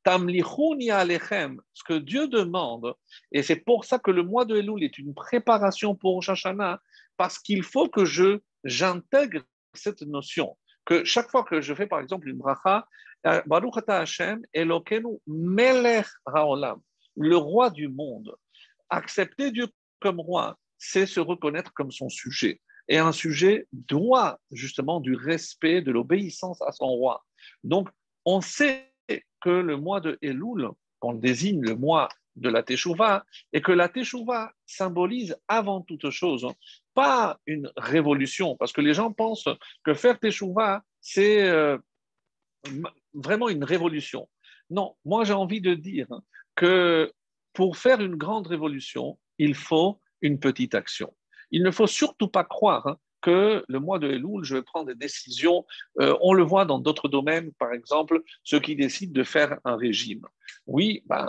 Tamlichuni 0.02 0.90
alechem, 0.90 1.60
ce 1.72 1.82
que 1.84 1.94
Dieu 1.94 2.28
demande, 2.28 2.94
et 3.32 3.42
c'est 3.42 3.56
pour 3.56 3.84
ça 3.84 3.98
que 3.98 4.10
le 4.10 4.22
mois 4.22 4.44
de 4.44 4.56
Elul 4.56 4.82
est 4.84 4.98
une 4.98 5.14
préparation 5.14 5.94
pour 5.94 6.22
Shashana, 6.22 6.80
parce 7.16 7.38
qu'il 7.38 7.62
faut 7.62 7.88
que 7.88 8.04
je 8.04 8.40
j'intègre 8.64 9.42
cette 9.74 10.02
notion 10.02 10.56
que 10.84 11.04
chaque 11.04 11.30
fois 11.30 11.44
que 11.44 11.60
je 11.60 11.74
fais 11.74 11.86
par 11.86 12.00
exemple 12.00 12.28
une 12.28 12.38
bracha, 12.38 12.86
Baruch 13.24 13.74
Melech 15.26 16.06
le 17.16 17.36
roi 17.36 17.70
du 17.70 17.88
monde. 17.88 18.34
Accepter 18.90 19.50
Dieu 19.50 19.68
comme 20.00 20.20
roi, 20.20 20.58
c'est 20.78 21.06
se 21.06 21.20
reconnaître 21.20 21.72
comme 21.72 21.90
son 21.90 22.08
sujet. 22.08 22.60
Et 22.88 22.98
un 22.98 23.12
sujet 23.12 23.66
doit 23.72 24.38
justement 24.50 25.00
du 25.00 25.14
respect, 25.14 25.80
de 25.80 25.90
l'obéissance 25.90 26.60
à 26.62 26.72
son 26.72 26.88
roi. 26.88 27.24
Donc, 27.62 27.88
on 28.26 28.40
sait 28.40 28.92
que 29.40 29.50
le 29.50 29.76
mois 29.76 30.00
de 30.00 30.18
Elul, 30.20 30.68
on 31.00 31.14
désigne 31.14 31.62
le 31.62 31.76
mois 31.76 32.08
de 32.36 32.48
la 32.48 32.62
Teshuvah, 32.62 33.24
et 33.52 33.62
que 33.62 33.72
la 33.72 33.88
Teshuvah 33.88 34.52
symbolise 34.66 35.36
avant 35.48 35.82
toute 35.82 36.10
chose 36.10 36.46
pas 36.94 37.38
une 37.46 37.70
révolution, 37.76 38.56
parce 38.56 38.72
que 38.72 38.80
les 38.80 38.94
gens 38.94 39.12
pensent 39.12 39.48
que 39.84 39.94
faire 39.94 40.18
Teshuvah, 40.18 40.82
c'est 41.00 41.42
euh, 41.48 41.78
vraiment 43.12 43.48
une 43.48 43.64
révolution. 43.64 44.28
Non, 44.70 44.96
moi 45.04 45.24
j'ai 45.24 45.32
envie 45.32 45.60
de 45.60 45.74
dire 45.74 46.08
que 46.54 47.12
pour 47.52 47.76
faire 47.76 48.00
une 48.00 48.16
grande 48.16 48.46
révolution, 48.46 49.18
il 49.38 49.54
faut 49.54 50.00
une 50.20 50.38
petite 50.38 50.74
action. 50.74 51.14
Il 51.50 51.62
ne 51.62 51.70
faut 51.70 51.86
surtout 51.86 52.28
pas 52.28 52.44
croire 52.44 52.86
hein, 52.86 52.98
que 53.24 53.64
le 53.68 53.80
mois 53.80 53.98
de 53.98 54.08
Elul, 54.08 54.44
je 54.44 54.56
vais 54.56 54.62
prendre 54.62 54.88
des 54.88 54.94
décisions. 54.94 55.64
Euh, 56.00 56.16
on 56.20 56.34
le 56.34 56.42
voit 56.42 56.66
dans 56.66 56.78
d'autres 56.78 57.08
domaines, 57.08 57.52
par 57.58 57.72
exemple, 57.72 58.22
ceux 58.42 58.60
qui 58.60 58.76
décident 58.76 59.12
de 59.12 59.24
faire 59.24 59.58
un 59.64 59.76
régime. 59.76 60.22
Oui, 60.66 61.02
ben, 61.06 61.26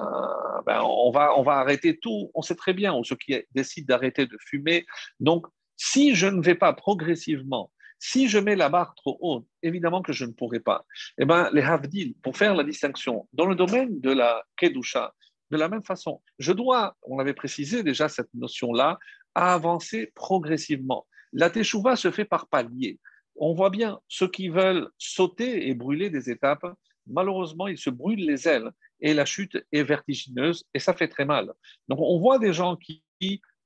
ben, 0.65 0.81
on, 0.83 1.09
va, 1.11 1.37
on 1.39 1.43
va 1.43 1.53
arrêter 1.53 1.97
tout, 1.97 2.31
on 2.33 2.41
sait 2.41 2.55
très 2.55 2.73
bien, 2.73 2.93
ou 2.93 3.05
ceux 3.05 3.15
qui 3.15 3.35
décident 3.53 3.85
d'arrêter 3.87 4.25
de 4.25 4.37
fumer. 4.41 4.85
Donc, 5.21 5.47
si 5.77 6.15
je 6.15 6.27
ne 6.27 6.41
vais 6.41 6.55
pas 6.55 6.73
progressivement 6.73 7.71
si 7.99 8.27
je 8.27 8.37
mets 8.37 8.55
la 8.55 8.69
barre 8.69 8.93
trop 8.95 9.17
haute, 9.21 9.47
évidemment 9.63 10.01
que 10.01 10.13
je 10.13 10.25
ne 10.25 10.31
pourrai 10.31 10.59
pas. 10.59 10.85
Eh 11.17 11.25
bien, 11.25 11.49
les 11.51 11.61
Havdil, 11.61 12.15
pour 12.21 12.37
faire 12.37 12.55
la 12.55 12.63
distinction, 12.63 13.27
dans 13.33 13.45
le 13.45 13.55
domaine 13.55 13.99
de 13.99 14.11
la 14.11 14.43
Kedusha, 14.57 15.13
de 15.51 15.57
la 15.57 15.69
même 15.69 15.83
façon, 15.83 16.21
je 16.39 16.51
dois, 16.51 16.95
on 17.03 17.19
avait 17.19 17.33
précisé 17.33 17.83
déjà 17.83 18.09
cette 18.09 18.33
notion-là, 18.33 18.99
avancer 19.35 20.11
progressivement. 20.15 21.05
La 21.33 21.49
Teshuvah 21.49 21.95
se 21.95 22.11
fait 22.11 22.25
par 22.25 22.47
paliers. 22.47 22.99
On 23.35 23.53
voit 23.53 23.69
bien 23.69 23.99
ceux 24.07 24.29
qui 24.29 24.49
veulent 24.49 24.89
sauter 24.97 25.67
et 25.67 25.73
brûler 25.73 26.09
des 26.09 26.29
étapes, 26.29 26.65
malheureusement, 27.07 27.67
ils 27.67 27.77
se 27.77 27.89
brûlent 27.89 28.25
les 28.25 28.47
ailes 28.47 28.71
et 29.01 29.13
la 29.13 29.25
chute 29.25 29.57
est 29.71 29.83
vertigineuse 29.83 30.63
et 30.73 30.79
ça 30.79 30.93
fait 30.93 31.09
très 31.09 31.25
mal. 31.25 31.51
Donc, 31.89 31.99
on 32.01 32.19
voit 32.19 32.39
des 32.39 32.53
gens 32.53 32.77
qui 32.77 33.03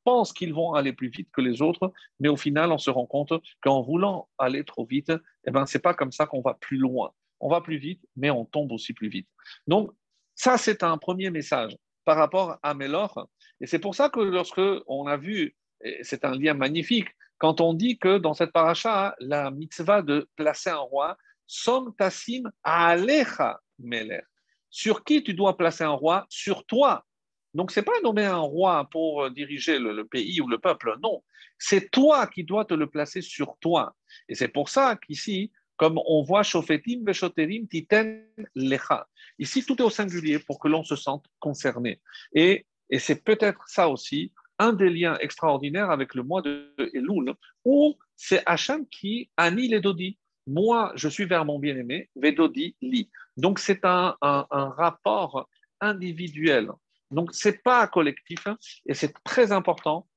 pensent 0.03 0.33
qu'ils 0.33 0.53
vont 0.53 0.73
aller 0.73 0.93
plus 0.93 1.09
vite 1.09 1.29
que 1.31 1.41
les 1.41 1.61
autres, 1.61 1.91
mais 2.19 2.29
au 2.29 2.37
final, 2.37 2.71
on 2.71 2.77
se 2.77 2.89
rend 2.89 3.05
compte 3.05 3.33
qu'en 3.61 3.81
voulant 3.81 4.29
aller 4.37 4.63
trop 4.63 4.85
vite, 4.85 5.11
eh 5.45 5.51
ben, 5.51 5.65
ce 5.65 5.77
n'est 5.77 5.81
pas 5.81 5.93
comme 5.93 6.11
ça 6.11 6.25
qu'on 6.25 6.41
va 6.41 6.55
plus 6.55 6.77
loin. 6.77 7.11
On 7.39 7.49
va 7.49 7.61
plus 7.61 7.77
vite, 7.77 8.01
mais 8.15 8.29
on 8.29 8.45
tombe 8.45 8.71
aussi 8.71 8.93
plus 8.93 9.09
vite. 9.09 9.27
Donc, 9.67 9.91
ça, 10.35 10.57
c'est 10.57 10.83
un 10.83 10.97
premier 10.97 11.29
message 11.29 11.77
par 12.05 12.17
rapport 12.17 12.57
à 12.63 12.73
Mélor. 12.73 13.29
Et 13.61 13.67
c'est 13.67 13.79
pour 13.79 13.95
ça 13.95 14.09
que 14.09 14.19
lorsque 14.19 14.61
on 14.87 15.07
a 15.07 15.17
vu, 15.17 15.55
c'est 16.01 16.25
un 16.25 16.35
lien 16.35 16.53
magnifique, 16.53 17.09
quand 17.37 17.61
on 17.61 17.73
dit 17.73 17.97
que 17.97 18.17
dans 18.17 18.33
cette 18.33 18.51
paracha, 18.51 19.15
la 19.19 19.51
mitzvah 19.51 20.01
de 20.01 20.27
placer 20.35 20.69
un 20.69 20.77
roi, 20.77 21.17
Som 21.47 21.95
Tassim 21.95 22.43
Alecha 22.63 23.59
Meler. 23.79 24.21
Sur 24.69 25.03
qui 25.03 25.23
tu 25.23 25.33
dois 25.33 25.57
placer 25.57 25.83
un 25.83 25.91
roi? 25.91 26.25
Sur 26.29 26.65
toi, 26.65 27.05
donc, 27.53 27.71
ce 27.71 27.79
n'est 27.79 27.83
pas 27.83 27.99
nommer 28.03 28.25
un 28.25 28.37
roi 28.37 28.87
pour 28.91 29.23
euh, 29.23 29.29
diriger 29.29 29.79
le, 29.79 30.05
pays 30.05 30.39
ou 30.41 30.47
le 30.47 30.59
peuple, 30.59 30.95
non. 31.01 31.23
C'est 31.57 31.89
toi 31.89 32.27
qui 32.27 32.43
dois 32.43 32.65
te 32.65 32.73
le 32.73 32.87
placer 32.87 33.21
sur 33.21 33.57
toi. 33.59 33.95
Et 34.27 34.35
c'est 34.35 34.47
pour 34.47 34.69
ça 34.69 34.95
qu'ici, 34.95 35.51
comme 35.75 35.99
on 36.05 36.21
voit 36.21 36.43
Shofetim 36.43 37.03
Veshoterim 37.05 37.67
Titen 37.67 38.25
Lecha. 38.55 39.07
Ici, 39.39 39.65
tout 39.65 39.77
est 39.81 39.85
au 39.85 39.89
singulier 39.89 40.39
pour 40.39 40.59
que 40.59 40.67
l'on 40.67 40.83
se 40.83 40.95
sente 40.95 41.25
concerné. 41.39 41.99
Et, 42.33 42.65
et 42.89 42.99
c'est 42.99 43.23
peut-être 43.23 43.67
ça 43.67 43.89
aussi, 43.89 44.31
un 44.59 44.73
des 44.73 44.89
liens 44.89 45.17
extraordinaires 45.19 45.89
avec 45.89 46.13
le 46.13 46.23
mois 46.23 46.41
de 46.41 46.73
Elul, 46.93 47.33
où 47.65 47.97
c'est 48.15 48.43
Hachem 48.45 48.85
qui 48.87 49.29
annule 49.37 49.71
les 49.71 49.81
dodi. 49.81 50.19
Moi, 50.45 50.91
je 50.95 51.07
suis 51.07 51.25
vers 51.25 51.45
mon 51.45 51.59
bien-aimé, 51.59 52.09
Vedodi 52.15 52.75
li. 52.81 53.09
Donc, 53.37 53.59
c'est 53.59 53.85
un, 53.85 54.15
un, 54.21 54.45
un 54.51 54.69
rapport 54.69 55.47
individuel 55.79 56.69
donc, 57.11 57.33
ce 57.33 57.49
n'est 57.49 57.57
pas 57.57 57.87
collectif 57.87 58.45
hein, 58.47 58.57
et 58.85 58.93
c'est 58.93 59.13
très 59.23 59.51
important 59.51 60.07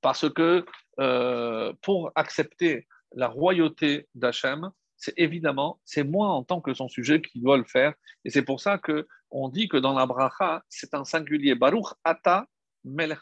parce 0.00 0.28
que 0.30 0.64
euh, 1.00 1.72
pour 1.82 2.12
accepter 2.14 2.86
la 3.14 3.28
royauté 3.28 4.08
d'Hachem, 4.14 4.70
c'est 4.96 5.14
évidemment, 5.16 5.80
c'est 5.84 6.04
moi 6.04 6.28
en 6.28 6.44
tant 6.44 6.60
que 6.60 6.74
son 6.74 6.88
sujet 6.88 7.20
qui 7.20 7.40
doit 7.40 7.56
le 7.56 7.64
faire. 7.64 7.94
Et 8.24 8.30
c'est 8.30 8.42
pour 8.42 8.60
ça 8.60 8.78
qu'on 8.78 9.48
dit 9.48 9.68
que 9.68 9.76
dans 9.76 9.94
la 9.94 10.06
bracha, 10.06 10.62
c'est 10.68 10.94
un 10.94 11.04
singulier. 11.04 11.54
Baruch 11.54 11.86
ata 12.04 12.46
melech 12.84 13.18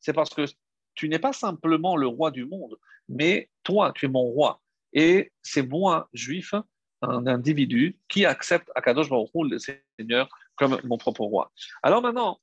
C'est 0.00 0.14
parce 0.14 0.30
que 0.30 0.44
tu 0.94 1.08
n'es 1.08 1.18
pas 1.18 1.32
simplement 1.32 1.96
le 1.96 2.06
roi 2.06 2.30
du 2.30 2.46
monde, 2.46 2.78
mais 3.08 3.50
toi, 3.62 3.92
tu 3.94 4.06
es 4.06 4.08
mon 4.08 4.22
roi. 4.22 4.62
Et 4.94 5.32
c'est 5.42 5.66
moi, 5.66 6.08
juif, 6.12 6.54
un 7.02 7.26
individu 7.26 7.98
qui 8.08 8.24
accepte 8.24 8.70
Akadosh 8.74 9.08
Baruch 9.08 9.30
le 9.34 9.58
Seigneur, 9.58 10.28
comme 10.62 10.80
mon 10.84 10.96
propre 10.96 11.24
roi. 11.24 11.50
Alors 11.82 12.02
maintenant, 12.02 12.40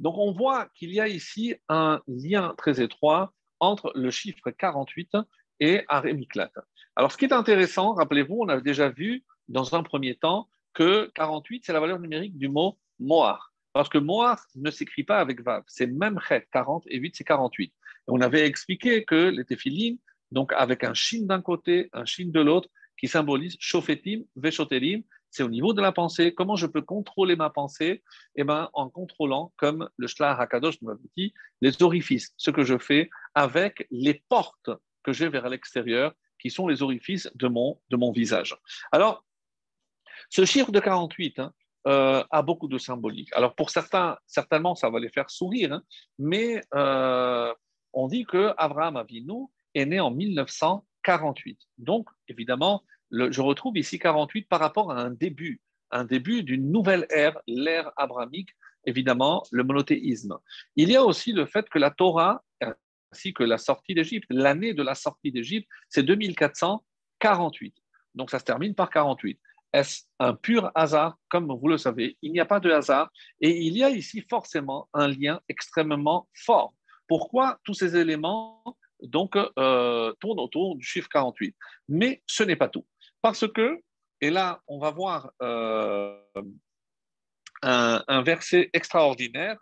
donc 0.00 0.18
on 0.18 0.32
voit 0.32 0.68
qu'il 0.74 0.90
y 0.90 0.98
a 0.98 1.06
ici 1.06 1.54
un 1.68 2.00
lien 2.08 2.54
très 2.58 2.82
étroit 2.82 3.32
entre 3.60 3.92
le 3.94 4.10
chiffre 4.10 4.50
48 4.50 5.16
et 5.60 5.84
Arémiklat. 5.86 6.50
Alors 6.96 7.12
ce 7.12 7.16
qui 7.16 7.24
est 7.24 7.32
intéressant, 7.32 7.94
rappelez-vous, 7.94 8.38
on 8.40 8.48
a 8.48 8.60
déjà 8.60 8.88
vu 8.88 9.24
dans 9.46 9.76
un 9.76 9.84
premier 9.84 10.16
temps 10.16 10.48
que 10.74 11.08
48, 11.14 11.62
c'est 11.64 11.72
la 11.72 11.78
valeur 11.78 12.00
numérique 12.00 12.36
du 12.36 12.48
mot 12.48 12.76
Moar. 12.98 13.52
Parce 13.72 13.88
que 13.88 13.98
Moar 13.98 14.44
ne 14.56 14.72
s'écrit 14.72 15.04
pas 15.04 15.20
avec 15.20 15.42
Vav, 15.42 15.62
c'est 15.68 15.86
même 15.86 16.18
Chet, 16.26 16.48
40 16.50 16.82
et 16.88 16.98
8, 16.98 17.14
c'est 17.16 17.24
48. 17.24 17.72
on 18.08 18.20
avait 18.20 18.44
expliqué 18.44 19.04
que 19.04 19.28
les 19.28 19.44
téphilines, 19.44 19.98
donc 20.32 20.52
avec 20.54 20.82
un 20.82 20.94
shin 20.94 21.26
d'un 21.26 21.42
côté, 21.42 21.90
un 21.92 22.04
shin 22.04 22.28
de 22.28 22.40
l'autre, 22.40 22.68
qui 22.98 23.06
symbolise 23.06 23.56
Shofetim, 23.60 24.24
Veshotelim, 24.34 25.02
c'est 25.36 25.42
au 25.42 25.50
niveau 25.50 25.74
de 25.74 25.82
la 25.82 25.92
pensée. 25.92 26.32
Comment 26.32 26.56
je 26.56 26.66
peux 26.66 26.80
contrôler 26.80 27.36
ma 27.36 27.50
pensée? 27.50 28.02
Eh 28.36 28.44
bien, 28.44 28.70
en 28.72 28.88
contrôlant, 28.88 29.52
comme 29.56 29.90
le 29.98 30.06
Shlach 30.06 30.40
Hakadosh 30.40 30.80
nous 30.80 30.98
dit, 31.14 31.34
les 31.60 31.82
orifices, 31.82 32.32
ce 32.38 32.50
que 32.50 32.62
je 32.62 32.78
fais 32.78 33.10
avec 33.34 33.86
les 33.90 34.14
portes 34.30 34.70
que 35.02 35.12
j'ai 35.12 35.28
vers 35.28 35.48
l'extérieur, 35.50 36.14
qui 36.40 36.50
sont 36.50 36.66
les 36.68 36.82
orifices 36.82 37.30
de 37.34 37.48
mon, 37.48 37.78
de 37.90 37.96
mon 37.96 38.12
visage. 38.12 38.56
Alors, 38.92 39.26
ce 40.30 40.46
chiffre 40.46 40.72
de 40.72 40.80
48 40.80 41.38
hein, 41.38 41.52
euh, 41.86 42.24
a 42.30 42.40
beaucoup 42.40 42.68
de 42.68 42.78
symbolique. 42.78 43.28
Alors, 43.34 43.54
pour 43.54 43.68
certains, 43.68 44.16
certainement, 44.26 44.74
ça 44.74 44.88
va 44.88 44.98
les 45.00 45.10
faire 45.10 45.28
sourire, 45.28 45.74
hein, 45.74 45.82
mais 46.18 46.62
euh, 46.74 47.52
on 47.92 48.08
dit 48.08 48.24
que 48.24 48.54
Abraham 48.56 48.96
Avinu 48.96 49.48
est 49.74 49.84
né 49.84 50.00
en 50.00 50.10
1948. 50.10 51.58
Donc, 51.76 52.08
évidemment, 52.26 52.82
je 53.10 53.40
retrouve 53.40 53.78
ici 53.78 53.98
48 53.98 54.48
par 54.48 54.60
rapport 54.60 54.90
à 54.92 55.00
un 55.00 55.10
début, 55.10 55.60
un 55.90 56.04
début 56.04 56.42
d'une 56.42 56.70
nouvelle 56.70 57.06
ère, 57.10 57.38
l'ère 57.46 57.92
abrahamique, 57.96 58.50
évidemment, 58.84 59.44
le 59.50 59.64
monothéisme. 59.64 60.38
Il 60.76 60.90
y 60.90 60.96
a 60.96 61.04
aussi 61.04 61.32
le 61.32 61.46
fait 61.46 61.68
que 61.68 61.78
la 61.78 61.90
Torah, 61.90 62.42
ainsi 63.12 63.32
que 63.32 63.42
la 63.42 63.58
sortie 63.58 63.94
d'Égypte, 63.94 64.26
l'année 64.30 64.74
de 64.74 64.82
la 64.82 64.94
sortie 64.94 65.32
d'Égypte, 65.32 65.68
c'est 65.88 66.02
2448. 66.02 67.74
Donc 68.14 68.30
ça 68.30 68.38
se 68.38 68.44
termine 68.44 68.74
par 68.74 68.90
48. 68.90 69.38
Est-ce 69.72 70.04
un 70.18 70.34
pur 70.34 70.70
hasard? 70.74 71.18
Comme 71.28 71.52
vous 71.52 71.68
le 71.68 71.78
savez, 71.78 72.16
il 72.22 72.32
n'y 72.32 72.40
a 72.40 72.46
pas 72.46 72.60
de 72.60 72.70
hasard 72.70 73.10
et 73.40 73.50
il 73.50 73.76
y 73.76 73.84
a 73.84 73.90
ici 73.90 74.24
forcément 74.28 74.88
un 74.94 75.08
lien 75.08 75.40
extrêmement 75.48 76.28
fort. 76.34 76.74
Pourquoi 77.08 77.58
tous 77.64 77.74
ces 77.74 77.96
éléments 77.96 78.62
donc, 79.02 79.36
euh, 79.36 80.12
tournent 80.20 80.40
autour 80.40 80.76
du 80.76 80.84
chiffre 80.84 81.08
48 81.10 81.54
Mais 81.88 82.22
ce 82.26 82.42
n'est 82.42 82.56
pas 82.56 82.68
tout. 82.68 82.86
Parce 83.26 83.48
que, 83.48 83.82
et 84.20 84.30
là, 84.30 84.62
on 84.68 84.78
va 84.78 84.92
voir 84.92 85.32
euh, 85.42 86.16
un, 87.60 88.22
verset 88.22 88.70
extraordinaire 88.72 89.58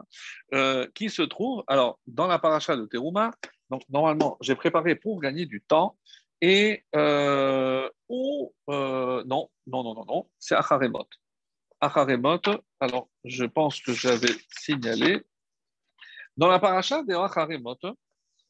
euh, 0.53 0.87
qui 0.95 1.09
se 1.09 1.23
trouve 1.23 1.65
alors, 1.67 1.99
dans 2.07 2.27
la 2.27 2.39
paracha 2.39 2.77
de 2.77 2.85
Teruma. 2.85 3.31
Donc, 3.71 3.81
normalement, 3.89 4.37
j'ai 4.43 4.55
préparé 4.55 4.97
pour 4.97 5.19
gagner 5.19 5.47
du 5.47 5.63
temps. 5.63 5.97
Et 6.43 6.85
euh, 6.95 7.89
où, 8.11 8.53
non, 8.69 9.25
non, 9.25 9.83
non, 9.83 9.95
non, 9.95 10.05
non, 10.05 10.31
c'est 10.39 10.55
Acharemot. 10.55 11.09
Acharemot, 11.81 12.43
alors 12.81 13.09
je 13.25 13.47
pense 13.47 13.81
que 13.81 13.95
j'avais 13.95 14.35
signalé. 14.59 15.23
Dans 16.37 16.49
la 16.49 16.59
paracha 16.59 17.03
de 17.03 17.15
Acharemot, 17.15 17.79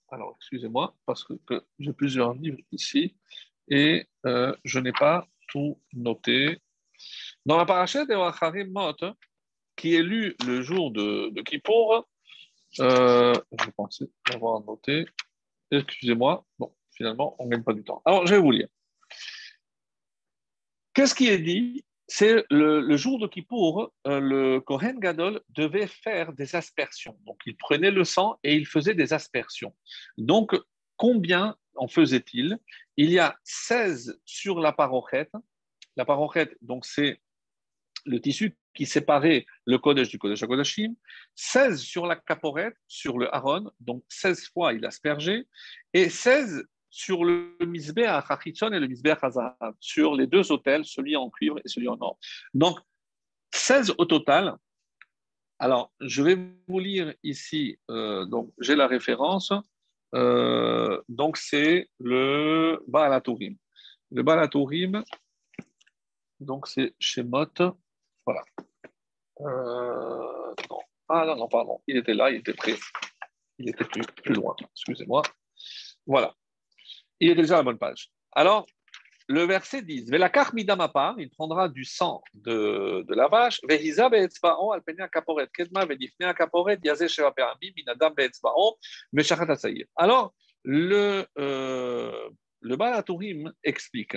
alors 0.08 0.34
excusez-moi, 0.40 0.96
parce 1.06 1.22
que 1.22 1.34
j'ai 1.78 1.92
plusieurs 1.92 2.34
livres 2.34 2.58
ici 2.72 3.14
et 3.68 4.06
euh, 4.26 4.54
je 4.64 4.78
n'ai 4.78 4.92
pas 4.92 5.26
tout 5.48 5.80
noté. 5.92 6.58
Dans 7.46 7.56
la 7.56 7.66
paracha 7.66 8.04
de 8.04 8.14
Wacharim 8.14 8.70
Mot, 8.70 8.92
qui 9.76 9.94
est 9.94 10.02
lu 10.02 10.36
le 10.46 10.62
jour 10.62 10.90
de, 10.90 11.30
de 11.30 11.42
Kippour, 11.42 12.08
euh, 12.80 13.34
je 13.60 13.70
pensais 13.70 14.06
l'avoir 14.30 14.60
noté. 14.64 15.06
Excusez-moi. 15.70 16.44
Bon, 16.58 16.72
finalement, 16.92 17.36
on 17.38 17.46
ne 17.46 17.50
gagne 17.50 17.62
pas 17.62 17.72
du 17.72 17.84
temps. 17.84 18.02
Alors, 18.04 18.26
je 18.26 18.34
vais 18.34 18.40
vous 18.40 18.50
lire. 18.50 18.68
Qu'est-ce 20.94 21.14
qui 21.14 21.28
est 21.28 21.38
dit? 21.38 21.84
C'est 22.06 22.44
le, 22.50 22.96
jour 22.96 23.18
de 23.18 23.26
Kippour, 23.26 23.92
euh, 24.06 24.20
le 24.20 24.60
Kohen 24.60 25.00
Gadol 25.00 25.40
devait 25.50 25.86
faire 25.86 26.32
des 26.32 26.54
aspersions. 26.54 27.16
Donc, 27.24 27.40
il 27.46 27.56
prenait 27.56 27.90
le 27.90 28.04
sang 28.04 28.38
et 28.44 28.54
il 28.54 28.66
faisait 28.66 28.94
des 28.94 29.12
aspersions. 29.12 29.74
Donc, 30.18 30.54
combien 30.96 31.56
en 31.76 31.88
faisait-il 31.88 32.58
Il 32.96 33.10
y 33.10 33.18
a 33.18 33.36
16 33.44 34.20
sur 34.24 34.60
la 34.60 34.72
parochette. 34.72 35.32
La 35.96 36.04
parochette, 36.04 36.56
donc 36.60 36.84
c'est 36.86 37.20
le 38.06 38.20
tissu 38.20 38.56
qui 38.74 38.86
séparait 38.86 39.46
le 39.66 39.78
Kodesh 39.78 40.08
du 40.08 40.18
Kodesh 40.18 40.44
Kodashim, 40.44 40.94
16 41.36 41.80
sur 41.80 42.06
la 42.06 42.16
caporette, 42.16 42.76
sur 42.88 43.18
le 43.18 43.32
Aaron, 43.34 43.70
donc 43.80 44.02
16 44.08 44.48
fois 44.48 44.72
il 44.72 44.84
aspergeait, 44.84 45.46
et 45.92 46.10
16 46.10 46.66
sur 46.90 47.24
le 47.24 47.56
à 48.06 48.18
Hachitzon 48.18 48.72
et 48.72 48.78
le 48.78 48.86
Misbeh 48.86 49.16
Hazahav, 49.20 49.74
sur 49.80 50.14
les 50.14 50.26
deux 50.26 50.52
hôtels, 50.52 50.84
celui 50.84 51.16
en 51.16 51.28
cuivre 51.28 51.58
et 51.64 51.68
celui 51.68 51.88
en 51.88 51.96
or. 52.00 52.18
Donc 52.52 52.78
16 53.52 53.94
au 53.98 54.04
total. 54.04 54.56
Alors, 55.58 55.92
je 56.00 56.22
vais 56.22 56.38
vous 56.68 56.78
lire 56.78 57.14
ici, 57.22 57.78
euh, 57.90 58.26
donc 58.26 58.52
j'ai 58.60 58.76
la 58.76 58.86
référence. 58.86 59.52
Euh, 60.14 61.00
donc, 61.08 61.36
c'est 61.36 61.88
le 61.98 62.82
Baalatourim. 62.86 63.56
Le 64.12 64.22
Baalatourim, 64.22 65.02
donc 66.40 66.68
c'est 66.68 66.94
Shemot. 67.00 67.76
Voilà. 68.26 68.42
Euh. 69.40 70.54
Ah 71.08 71.24
non, 71.26 71.36
non, 71.36 71.48
pardon. 71.48 71.82
Il 71.86 71.96
était 71.96 72.14
là, 72.14 72.30
il 72.30 72.36
était 72.36 72.54
prêt. 72.54 72.76
Il 73.58 73.68
était 73.68 73.84
plus, 73.84 74.04
plus 74.22 74.34
loin. 74.34 74.54
Excusez-moi. 74.72 75.22
Voilà. 76.06 76.34
Il 77.20 77.30
est 77.30 77.34
déjà 77.34 77.54
à 77.54 77.58
la 77.58 77.62
bonne 77.64 77.78
page. 77.78 78.10
Alors, 78.32 78.66
le 79.28 79.44
verset 79.44 79.82
dit 79.82 80.04
midamapa, 80.52 81.14
il 81.18 81.30
prendra 81.30 81.68
du 81.68 81.84
sang 81.84 82.22
de, 82.34 83.04
de 83.08 83.14
la 83.14 83.28
vache, 83.28 83.60
vehiza 83.68 84.08
be'etzba'on 84.08 84.72
alpenia 84.72 85.08
kaporet 85.08 85.48
kedma 85.52 85.86
ve'difnea 85.86 86.34
kaporet 86.34 86.78
yazeh 86.84 87.08
sheva 87.08 87.32
pe'amim 87.32 87.72
minadam 87.76 88.12
be'etzba'on 88.14 88.74
meshachat 89.12 89.50
asayir. 89.50 89.86
Alors, 89.96 90.34
le, 90.64 91.26
euh, 91.38 92.28
le 92.60 92.76
Balatourim 92.76 93.52
explique 93.62 94.16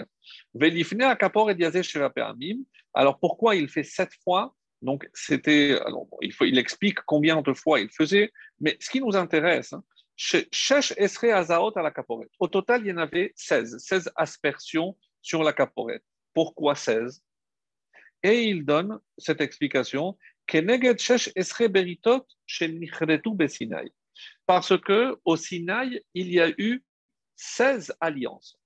ve'difnea 0.53 1.16
kaporet 1.16 1.55
yazeh 1.58 1.84
sheva 1.84 2.10
pe'amim. 2.10 2.60
Alors, 2.93 3.20
pourquoi 3.20 3.55
il 3.55 3.70
fait 3.70 3.84
sept 3.84 4.12
fois? 4.24 4.53
Donc, 4.82 5.10
c'était. 5.14 5.80
Il, 6.22 6.34
faut, 6.34 6.45
il 6.45 6.58
explique 6.60 6.99
combien 7.05 7.41
de 7.41 7.53
fois 7.53 7.80
il 7.80 7.89
faisait, 7.89 8.32
mais 8.60 8.78
ce 8.80 8.89
qui 8.89 8.99
nous 8.99 9.16
intéresse, 9.16 9.74
hein. 9.74 9.84
Au 12.39 12.47
total, 12.47 12.82
il 12.82 12.88
y 12.88 12.91
en 12.91 12.97
avait 12.97 13.34
16, 13.36 13.78
16 13.78 14.11
aspersions 14.15 14.97
sur 15.22 15.43
la 15.43 15.53
caporette. 15.53 16.03
Pourquoi 16.34 16.76
16 16.76 17.24
Et 18.24 18.43
il 18.43 18.65
donne 18.65 18.99
cette 19.18 19.41
explication 19.41 20.18
parce 24.45 24.80
que 24.80 25.18
au 25.26 25.36
Sinaï, 25.36 26.01
il 26.13 26.32
y 26.32 26.39
a 26.39 26.49
eu 26.57 26.84
16 27.36 27.93
alliances. 27.99 28.57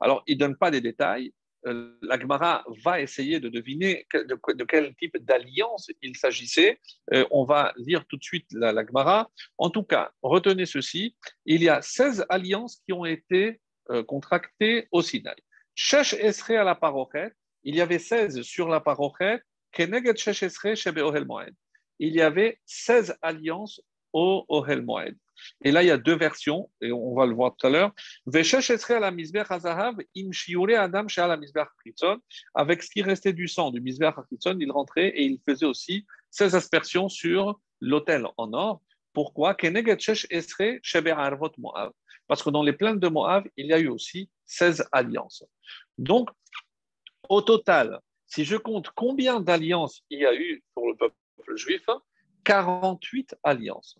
Alors, 0.00 0.22
il 0.26 0.36
ne 0.36 0.40
donne 0.40 0.56
pas 0.56 0.70
des 0.70 0.80
détails, 0.80 1.32
la 1.64 2.18
Gemara 2.18 2.64
va 2.84 3.00
essayer 3.00 3.40
de 3.40 3.48
deviner 3.48 4.06
de, 4.12 4.64
quel 4.64 4.94
type 4.96 5.16
d'alliance 5.18 5.90
il 6.02 6.16
s'agissait. 6.16 6.78
Euh, 7.12 7.24
on 7.30 7.44
va 7.44 7.72
lire 7.76 8.06
tout 8.06 8.16
de 8.16 8.22
suite 8.22 8.46
la. 8.52 9.28
En 9.58 9.70
tout 9.70 9.82
cas, 9.82 10.12
retenez 10.22 10.66
ceci 10.66 11.16
il 11.46 11.62
y 11.62 11.68
a 11.68 11.82
16 11.82 12.26
alliances 12.28 12.80
qui 12.86 12.92
ont 12.92 13.04
été 13.04 13.60
euh, 13.90 14.02
contractées 14.04 14.88
au 14.92 15.02
Sinaï. 15.02 15.36
Shesh 15.74 16.14
Esre 16.14 16.52
à 16.52 16.64
la 16.64 16.74
parochet, 16.74 17.32
il 17.64 17.74
y 17.74 17.80
avait 17.80 17.98
16 17.98 18.42
sur 18.42 18.68
la 18.68 18.80
parochet, 18.80 19.40
Keneged 19.72 20.16
Shesh 20.16 20.42
Esre 20.42 20.76
Shebe 20.76 20.98
Ohel 20.98 21.24
Moed. 21.24 21.54
Il 21.98 22.14
y 22.14 22.20
avait 22.20 22.60
16 22.66 23.16
alliances 23.22 23.80
au 24.12 24.44
Ohel. 24.48 24.84
Et 25.64 25.70
là, 25.70 25.82
il 25.82 25.86
y 25.86 25.90
a 25.90 25.96
deux 25.96 26.16
versions, 26.16 26.70
et 26.80 26.92
on 26.92 27.14
va 27.14 27.26
le 27.26 27.34
voir 27.34 27.54
tout 27.56 27.66
à 27.66 27.70
l'heure. 27.70 27.92
Avec 32.54 32.82
ce 32.82 32.90
qui 32.90 33.02
restait 33.02 33.32
du 33.32 33.48
sang 33.48 33.70
du 33.70 33.80
misbeh 33.80 34.10
il 34.60 34.72
rentrait 34.72 35.08
et 35.08 35.24
il 35.24 35.40
faisait 35.46 35.66
aussi 35.66 36.06
16 36.30 36.54
aspersions 36.54 37.08
sur 37.08 37.60
l'autel 37.80 38.26
en 38.36 38.52
or. 38.52 38.82
Pourquoi? 39.12 39.54
Parce 39.54 42.42
que 42.42 42.50
dans 42.50 42.62
les 42.62 42.72
plaines 42.72 42.98
de 42.98 43.08
Moab, 43.08 43.48
il 43.56 43.66
y 43.66 43.72
a 43.72 43.78
eu 43.78 43.88
aussi 43.88 44.28
16 44.44 44.88
alliances. 44.92 45.44
Donc, 45.96 46.30
au 47.28 47.42
total, 47.42 48.00
si 48.26 48.44
je 48.44 48.56
compte 48.56 48.90
combien 48.94 49.40
d'alliances 49.40 50.02
il 50.10 50.20
y 50.20 50.26
a 50.26 50.34
eu 50.34 50.62
pour 50.74 50.88
le 50.88 50.96
peuple 50.96 51.14
juif, 51.56 51.86
48 52.48 53.36
alliances. 53.44 53.98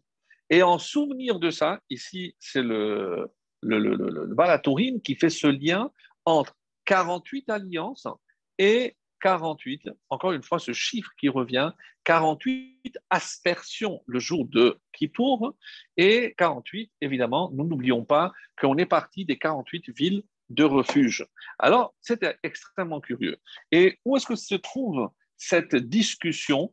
Et 0.49 0.63
en 0.63 0.79
souvenir 0.79 1.39
de 1.39 1.51
ça, 1.51 1.83
ici, 1.91 2.35
c'est 2.39 2.63
le, 2.63 3.31
le, 3.61 3.79
le, 3.79 5.01
qui 5.01 5.17
fait 5.17 5.29
ce 5.29 5.49
lien 5.49 5.91
entre 6.25 6.57
48 6.87 7.51
alliances 7.51 8.09
et 8.57 8.97
48, 9.21 9.91
encore 10.09 10.33
une 10.33 10.43
fois, 10.43 10.59
ce 10.59 10.73
chiffre 10.73 11.11
qui 11.21 11.29
revient, 11.29 11.73
48 12.05 12.99
aspersions 13.11 14.03
le 14.07 14.19
jour 14.19 14.47
de 14.47 14.81
Kippour 14.95 15.55
et 15.99 16.35
48, 16.39 16.91
évidemment, 17.03 17.51
nous 17.53 17.67
n'oublions 17.67 18.07
pas 18.07 18.33
qu'on 18.59 18.79
est 18.79 18.87
parti 18.87 19.27
des 19.27 19.37
48 19.37 19.91
villes 19.91 20.23
de 20.49 20.65
refuge. 20.65 21.27
Alors, 21.59 21.95
c'était 22.01 22.39
extrêmement 22.43 23.03
curieux. 23.03 23.37
Et 23.73 23.99
où 24.07 24.17
est-ce 24.17 24.25
que 24.25 24.37
se 24.37 24.55
trouve 24.55 25.11
cette 25.37 25.77
discussion 25.77 26.73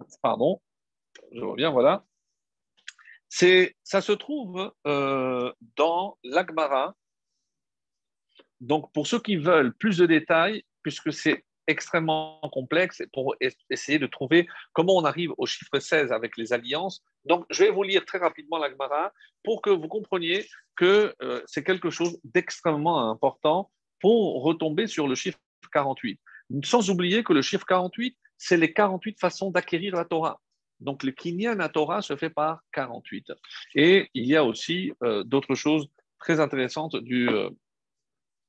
Pardon, 0.22 0.60
je 1.32 1.40
reviens, 1.40 1.70
voilà. 1.70 2.04
C'est, 3.28 3.76
ça 3.84 4.00
se 4.00 4.12
trouve 4.12 4.72
euh, 4.86 5.52
dans 5.76 6.18
l'Agmara. 6.24 6.96
Donc, 8.60 8.92
pour 8.92 9.06
ceux 9.06 9.20
qui 9.20 9.36
veulent 9.36 9.74
plus 9.74 9.98
de 9.98 10.06
détails, 10.06 10.64
puisque 10.82 11.12
c'est 11.12 11.44
extrêmement 11.68 12.40
complexe 12.50 13.02
pour 13.12 13.36
essayer 13.68 13.98
de 13.98 14.06
trouver 14.06 14.48
comment 14.72 14.96
on 14.96 15.04
arrive 15.04 15.32
au 15.36 15.44
chiffre 15.44 15.78
16 15.78 16.12
avec 16.12 16.36
les 16.38 16.52
alliances. 16.54 17.04
Donc, 17.26 17.44
je 17.50 17.64
vais 17.64 17.70
vous 17.70 17.82
lire 17.82 18.04
très 18.06 18.18
rapidement 18.18 18.58
l'Agmara 18.58 19.12
pour 19.44 19.60
que 19.60 19.68
vous 19.68 19.86
compreniez 19.86 20.48
que 20.76 21.14
euh, 21.22 21.42
c'est 21.46 21.62
quelque 21.62 21.90
chose 21.90 22.18
d'extrêmement 22.24 23.10
important 23.10 23.70
pour 24.00 24.42
retomber 24.42 24.86
sur 24.86 25.06
le 25.06 25.14
chiffre 25.14 25.38
48. 25.72 26.18
Sans 26.64 26.88
oublier 26.88 27.22
que 27.22 27.34
le 27.34 27.42
chiffre 27.42 27.66
48, 27.66 28.16
c'est 28.38 28.56
les 28.56 28.72
48 28.72 29.20
façons 29.20 29.50
d'acquérir 29.50 29.94
la 29.94 30.04
Torah. 30.04 30.40
Donc, 30.80 31.02
le 31.02 31.10
Kinyan 31.10 31.58
à 31.58 31.68
Torah 31.68 32.02
se 32.02 32.16
fait 32.16 32.30
par 32.30 32.60
48. 32.72 33.32
Et 33.74 34.08
il 34.14 34.26
y 34.26 34.36
a 34.36 34.44
aussi 34.44 34.92
euh, 35.02 35.24
d'autres 35.24 35.56
choses 35.56 35.88
très 36.20 36.40
intéressantes 36.40 36.96
du, 36.96 37.28
euh, 37.28 37.50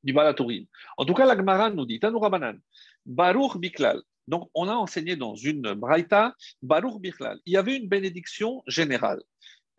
du 0.04 0.14
Balatourim. 0.14 0.66
En 0.98 1.06
tout 1.06 1.16
cas, 1.16 1.26
la 1.26 1.36
Gemara 1.36 1.72
nous 1.72 1.86
dit, 1.86 2.00
Tanoura 2.00 2.30
Banan, 2.30 2.58
Baruch 3.06 3.58
Biklal. 3.58 4.02
Donc, 4.28 4.50
on 4.54 4.68
a 4.68 4.74
enseigné 4.74 5.16
dans 5.16 5.34
une 5.34 5.74
Braïta, 5.74 6.36
Baruch 6.62 7.02
Biklal. 7.02 7.40
Il 7.46 7.54
y 7.54 7.58
avait 7.58 7.78
une 7.78 7.90
bénédiction 7.90 8.62
générale. 8.68 9.22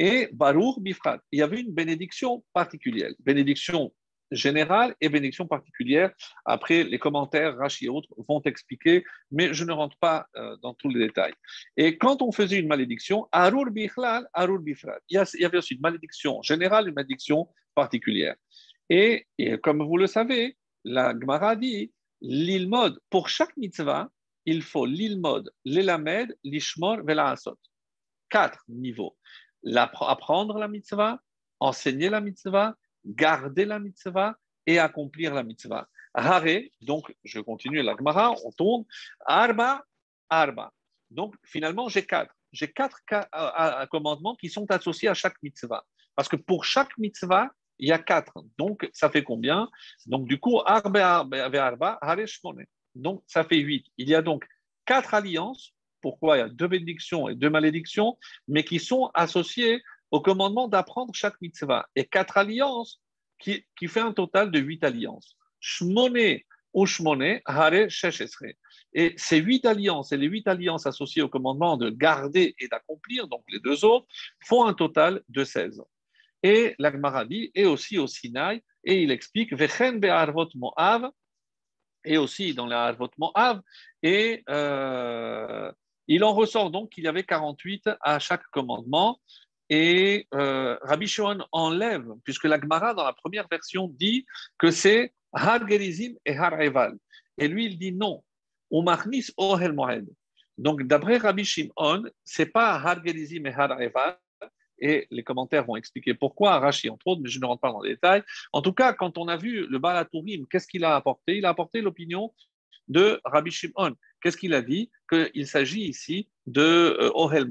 Et 0.00 0.30
Baruch 0.32 0.80
Bifrat, 0.80 1.20
il 1.30 1.40
y 1.40 1.42
avait 1.42 1.60
une 1.60 1.74
bénédiction 1.74 2.42
particulière. 2.54 3.12
Bénédiction 3.20 3.92
générale 4.30 4.94
et 5.00 5.08
bénédiction 5.08 5.46
particulière. 5.46 6.12
Après, 6.44 6.84
les 6.84 6.98
commentaires, 6.98 7.56
Rachi 7.56 7.86
et 7.86 7.88
autres 7.88 8.10
vont 8.28 8.40
expliquer, 8.42 9.04
mais 9.30 9.52
je 9.52 9.64
ne 9.64 9.72
rentre 9.72 9.96
pas 9.98 10.26
euh, 10.36 10.56
dans 10.62 10.74
tous 10.74 10.88
les 10.88 11.06
détails. 11.06 11.34
Et 11.76 11.98
quand 11.98 12.22
on 12.22 12.32
faisait 12.32 12.58
une 12.58 12.68
malédiction, 12.68 13.28
Arur 13.32 13.70
Bichlal, 13.70 14.28
Arur 14.32 14.60
Bifrat, 14.60 14.98
il 15.08 15.22
y 15.34 15.44
avait 15.44 15.58
aussi 15.58 15.74
une 15.74 15.80
malédiction 15.80 16.42
générale 16.42 16.86
et 16.86 16.88
une 16.88 16.94
malédiction 16.94 17.48
particulière. 17.74 18.36
Et, 18.88 19.26
comme 19.62 19.84
vous 19.84 19.96
le 19.96 20.08
savez, 20.08 20.56
la 20.84 21.12
Gemara 21.12 21.54
dit 21.54 21.92
l'ilmod, 22.20 22.98
pour 23.08 23.28
chaque 23.28 23.56
mitzvah, 23.56 24.10
il 24.44 24.62
faut 24.62 24.84
l'ilmod, 24.84 25.52
l'elamed, 25.64 26.36
l'ishmor, 26.42 26.98
asot. 27.08 27.58
Quatre 28.28 28.64
niveaux. 28.68 29.16
Apprendre 29.74 30.58
la 30.58 30.66
mitzvah, 30.66 31.20
enseigner 31.60 32.08
la 32.10 32.20
mitzvah, 32.20 32.74
garder 33.04 33.64
la 33.64 33.78
mitzvah 33.78 34.36
et 34.66 34.78
accomplir 34.78 35.34
la 35.34 35.42
mitzvah. 35.42 35.88
Hare, 36.14 36.70
donc 36.80 37.14
je 37.24 37.40
continue 37.40 37.82
la 37.82 37.96
Gemara, 37.96 38.34
on 38.44 38.50
tourne. 38.52 38.84
Arba, 39.26 39.84
arba. 40.28 40.72
Donc 41.10 41.34
finalement, 41.44 41.88
j'ai 41.88 42.04
quatre. 42.04 42.34
J'ai 42.52 42.72
quatre 42.72 43.00
commandements 43.90 44.34
qui 44.34 44.48
sont 44.48 44.68
associés 44.70 45.08
à 45.08 45.14
chaque 45.14 45.40
mitzvah. 45.42 45.84
Parce 46.16 46.28
que 46.28 46.36
pour 46.36 46.64
chaque 46.64 46.96
mitzvah, 46.98 47.48
il 47.78 47.88
y 47.88 47.92
a 47.92 47.98
quatre. 47.98 48.34
Donc, 48.58 48.88
ça 48.92 49.08
fait 49.08 49.24
combien? 49.24 49.68
Donc, 50.06 50.28
du 50.28 50.38
coup, 50.38 50.60
arba, 50.66 51.26
arba, 51.52 51.98
Donc, 52.94 53.22
ça 53.26 53.44
fait 53.44 53.58
huit. 53.58 53.86
Il 53.96 54.08
y 54.08 54.14
a 54.14 54.22
donc 54.22 54.44
quatre 54.84 55.14
alliances. 55.14 55.72
Pourquoi? 56.02 56.36
Il 56.36 56.40
y 56.40 56.42
a 56.42 56.48
deux 56.48 56.68
bénédictions 56.68 57.28
et 57.28 57.34
deux 57.34 57.50
malédictions, 57.50 58.18
mais 58.48 58.64
qui 58.64 58.78
sont 58.78 59.10
associées 59.14 59.82
au 60.10 60.20
commandement 60.20 60.68
d'apprendre 60.68 61.14
chaque 61.14 61.40
mitzvah. 61.40 61.86
Et 61.94 62.04
quatre 62.04 62.36
alliances 62.36 63.00
qui, 63.38 63.64
qui 63.76 63.88
fait 63.88 64.00
un 64.00 64.12
total 64.12 64.50
de 64.50 64.58
huit 64.58 64.82
alliances. 64.84 65.36
Shmone 65.60 66.40
ou 66.72 66.86
Shmone, 66.86 67.40
Hare 67.44 67.88
Sheshesre. 67.88 68.54
Et 68.92 69.14
ces 69.16 69.38
huit 69.38 69.64
alliances 69.66 70.12
et 70.12 70.16
les 70.16 70.26
huit 70.26 70.46
alliances 70.46 70.86
associées 70.86 71.22
au 71.22 71.28
commandement 71.28 71.76
de 71.76 71.90
garder 71.90 72.54
et 72.58 72.68
d'accomplir, 72.68 73.28
donc 73.28 73.44
les 73.48 73.60
deux 73.60 73.84
autres, 73.84 74.06
font 74.44 74.66
un 74.66 74.74
total 74.74 75.22
de 75.28 75.44
16. 75.44 75.82
Et 76.42 76.74
l'Agmara 76.78 77.24
dit, 77.24 77.50
et 77.54 77.66
aussi 77.66 77.98
au 77.98 78.06
Sinaï, 78.06 78.62
et 78.84 79.02
il 79.02 79.10
explique, 79.10 79.52
Vechen 79.52 80.00
be'arvot 80.00 80.48
mo'av, 80.54 81.10
et 82.04 82.16
aussi 82.18 82.54
dans 82.54 82.66
la 82.66 82.86
Arvot 82.86 83.10
mo'av, 83.18 83.60
et 84.02 84.42
euh, 84.48 85.70
il 86.08 86.24
en 86.24 86.32
ressort 86.32 86.70
donc 86.70 86.90
qu'il 86.90 87.04
y 87.04 87.08
avait 87.08 87.24
48 87.24 87.90
à 88.00 88.18
chaque 88.18 88.44
commandement, 88.50 89.20
et 89.70 90.26
euh, 90.34 90.76
Rabbi 90.82 91.06
Shimon 91.06 91.38
enlève, 91.52 92.06
puisque 92.24 92.44
l'Agmara 92.44 92.92
dans 92.92 93.04
la 93.04 93.12
première 93.12 93.46
version 93.48 93.88
dit 93.88 94.26
que 94.58 94.70
c'est 94.72 95.14
Har 95.32 95.66
Gerizim 95.66 96.14
et 96.26 96.36
Har 96.36 96.60
Eval. 96.60 96.96
Et 97.38 97.46
lui, 97.46 97.66
il 97.66 97.78
dit 97.78 97.92
non, 97.92 98.22
Ohel 98.70 99.72
Moed. 99.72 100.08
Donc, 100.58 100.82
d'après 100.82 101.16
Rabbi 101.16 101.44
Shimon, 101.44 102.02
c'est 102.24 102.46
pas 102.46 102.74
Har 102.74 103.02
Gerizim 103.04 103.46
et 103.46 103.54
Har 103.54 103.80
Eval, 103.80 104.18
et 104.80 105.06
les 105.10 105.22
commentaires 105.22 105.64
vont 105.64 105.76
expliquer 105.76 106.14
pourquoi, 106.14 106.58
Rashi 106.58 106.88
entre 106.88 107.06
autres, 107.06 107.20
mais 107.22 107.28
je 107.28 107.38
ne 107.38 107.44
rentre 107.44 107.60
pas 107.60 107.70
dans 107.70 107.82
les 107.82 107.90
détails. 107.90 108.22
En 108.52 108.62
tout 108.62 108.72
cas, 108.72 108.92
quand 108.92 109.18
on 109.18 109.28
a 109.28 109.36
vu 109.36 109.66
le 109.66 109.78
Balatourim, 109.78 110.46
qu'est-ce 110.50 110.66
qu'il 110.66 110.84
a 110.84 110.96
apporté? 110.96 111.36
Il 111.36 111.44
a 111.44 111.50
apporté 111.50 111.80
l'opinion 111.80 112.32
de 112.88 113.20
Rabbi 113.24 113.50
Shimon. 113.50 113.94
Qu'est-ce 114.22 114.36
qu'il 114.36 114.54
a 114.54 114.62
dit? 114.62 114.90
Qu'il 115.08 115.46
s'agit 115.46 115.82
ici 115.82 116.28
de 116.46 116.62
euh, 116.62 117.10
Ohel 117.14 117.46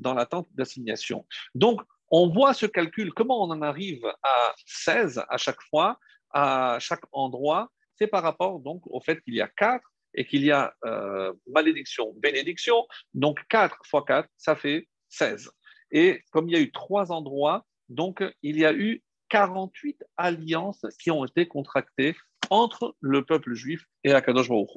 dans 0.00 0.14
l'attente 0.14 0.48
d'assignation. 0.54 1.26
Donc, 1.54 1.80
on 2.10 2.28
voit 2.28 2.54
ce 2.54 2.66
calcul, 2.66 3.12
comment 3.14 3.42
on 3.42 3.50
en 3.50 3.62
arrive 3.62 4.04
à 4.22 4.54
16 4.66 5.22
à 5.28 5.36
chaque 5.36 5.62
fois, 5.62 5.98
à 6.32 6.78
chaque 6.80 7.04
endroit, 7.12 7.70
c'est 7.96 8.08
par 8.08 8.22
rapport 8.22 8.60
donc 8.60 8.82
au 8.86 9.00
fait 9.00 9.20
qu'il 9.22 9.34
y 9.34 9.40
a 9.40 9.48
4 9.48 9.80
et 10.14 10.26
qu'il 10.26 10.44
y 10.44 10.50
a 10.50 10.74
euh, 10.84 11.32
malédiction, 11.46 12.12
bénédiction. 12.16 12.86
Donc 13.14 13.40
4 13.48 13.78
fois 13.84 14.04
4, 14.04 14.28
ça 14.36 14.56
fait 14.56 14.88
16. 15.10 15.50
Et 15.92 16.22
comme 16.32 16.48
il 16.48 16.52
y 16.52 16.56
a 16.56 16.60
eu 16.60 16.72
trois 16.72 17.12
endroits, 17.12 17.64
donc 17.88 18.24
il 18.42 18.58
y 18.58 18.64
a 18.64 18.72
eu 18.72 19.02
48 19.28 20.04
alliances 20.16 20.84
qui 21.00 21.10
ont 21.10 21.24
été 21.24 21.46
contractées 21.46 22.16
entre 22.50 22.96
le 23.00 23.24
peuple 23.24 23.54
juif 23.54 23.84
et 24.04 24.12
Akadosh 24.12 24.48
Baruch 24.48 24.68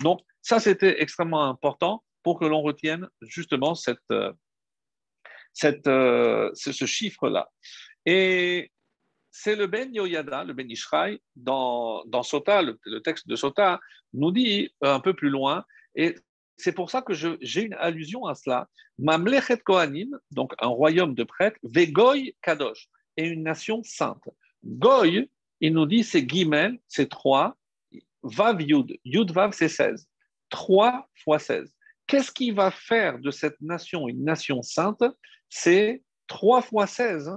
Donc 0.00 0.20
ça, 0.42 0.58
c'était 0.58 1.00
extrêmement 1.00 1.48
important 1.48 2.02
pour 2.22 2.38
que 2.38 2.44
l'on 2.44 2.62
retienne 2.62 3.08
justement 3.22 3.74
cette, 3.74 3.98
euh, 4.10 4.32
cette, 5.52 5.86
euh, 5.86 6.50
ce, 6.54 6.86
chiffre-là. 6.86 7.50
Et 8.06 8.70
c'est 9.30 9.56
le 9.56 9.66
Ben 9.66 9.94
Yoyada, 9.94 10.44
le 10.44 10.52
Ben 10.52 10.70
Ishraï, 10.70 11.20
dans, 11.36 12.04
dans 12.06 12.22
Sota, 12.22 12.62
le, 12.62 12.78
texte 13.02 13.28
de 13.28 13.36
Sota, 13.36 13.80
nous 14.12 14.32
dit 14.32 14.74
un 14.80 15.00
peu 15.00 15.14
plus 15.14 15.30
loin, 15.30 15.64
et 15.94 16.16
c'est 16.56 16.72
pour 16.72 16.90
ça 16.90 17.02
que 17.02 17.14
j'ai 17.14 17.62
une 17.62 17.74
allusion 17.74 18.26
à 18.26 18.34
cela. 18.34 18.68
Mamlechet 18.98 19.58
Kohanim, 19.58 20.10
donc 20.30 20.52
un 20.58 20.68
royaume 20.68 21.14
de 21.14 21.24
prêtres, 21.24 21.58
Vegoy 21.62 22.36
Kadosh, 22.42 22.88
et 23.16 23.26
une 23.26 23.42
nation 23.42 23.82
sainte. 23.82 24.28
Goy, 24.64 25.30
il 25.60 25.72
nous 25.72 25.86
dit 25.86 26.04
c'est 26.04 26.28
Gimel, 26.28 26.78
c'est 26.86 27.08
3, 27.08 27.56
Vav 28.22 28.60
Yud, 28.60 28.98
Yud 29.04 29.30
Vav 29.32 29.52
c'est 29.52 29.68
16. 29.68 30.06
3 30.50 31.08
fois 31.22 31.38
16. 31.38 31.72
Qu'est-ce 32.06 32.32
qui 32.32 32.50
va 32.50 32.70
faire 32.70 33.18
de 33.18 33.30
cette 33.30 33.60
nation 33.60 34.08
une 34.08 34.24
nation 34.24 34.62
sainte? 34.62 35.04
C'est 35.50 36.02
3 36.28 36.62
fois 36.62 36.86
16, 36.86 37.32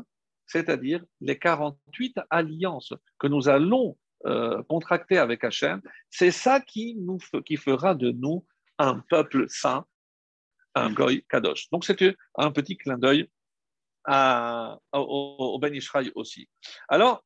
c'est-à-dire 0.45 1.03
les 1.19 1.37
48 1.37 2.19
alliances 2.29 2.93
que 3.19 3.27
nous 3.27 3.49
allons 3.49 3.97
euh, 4.25 4.63
contracter 4.63 5.17
avec 5.17 5.43
Hachem. 5.43 5.81
C'est 6.09 6.31
ça 6.31 6.61
qui, 6.61 6.95
nous, 6.95 7.17
qui 7.45 7.57
fera 7.57 7.95
de 7.95 8.11
nous 8.11 8.45
un 8.77 8.99
peuple 9.09 9.49
saint, 9.49 9.85
un 10.75 10.91
goy 10.93 11.25
kadosh. 11.29 11.69
Donc 11.71 11.83
c'était 11.83 12.15
un 12.35 12.51
petit 12.51 12.77
clin 12.77 12.97
d'œil 12.97 13.29
au, 14.07 15.59
Ben 15.61 15.73
Israël 15.73 16.11
aussi. 16.15 16.47
Alors, 16.87 17.25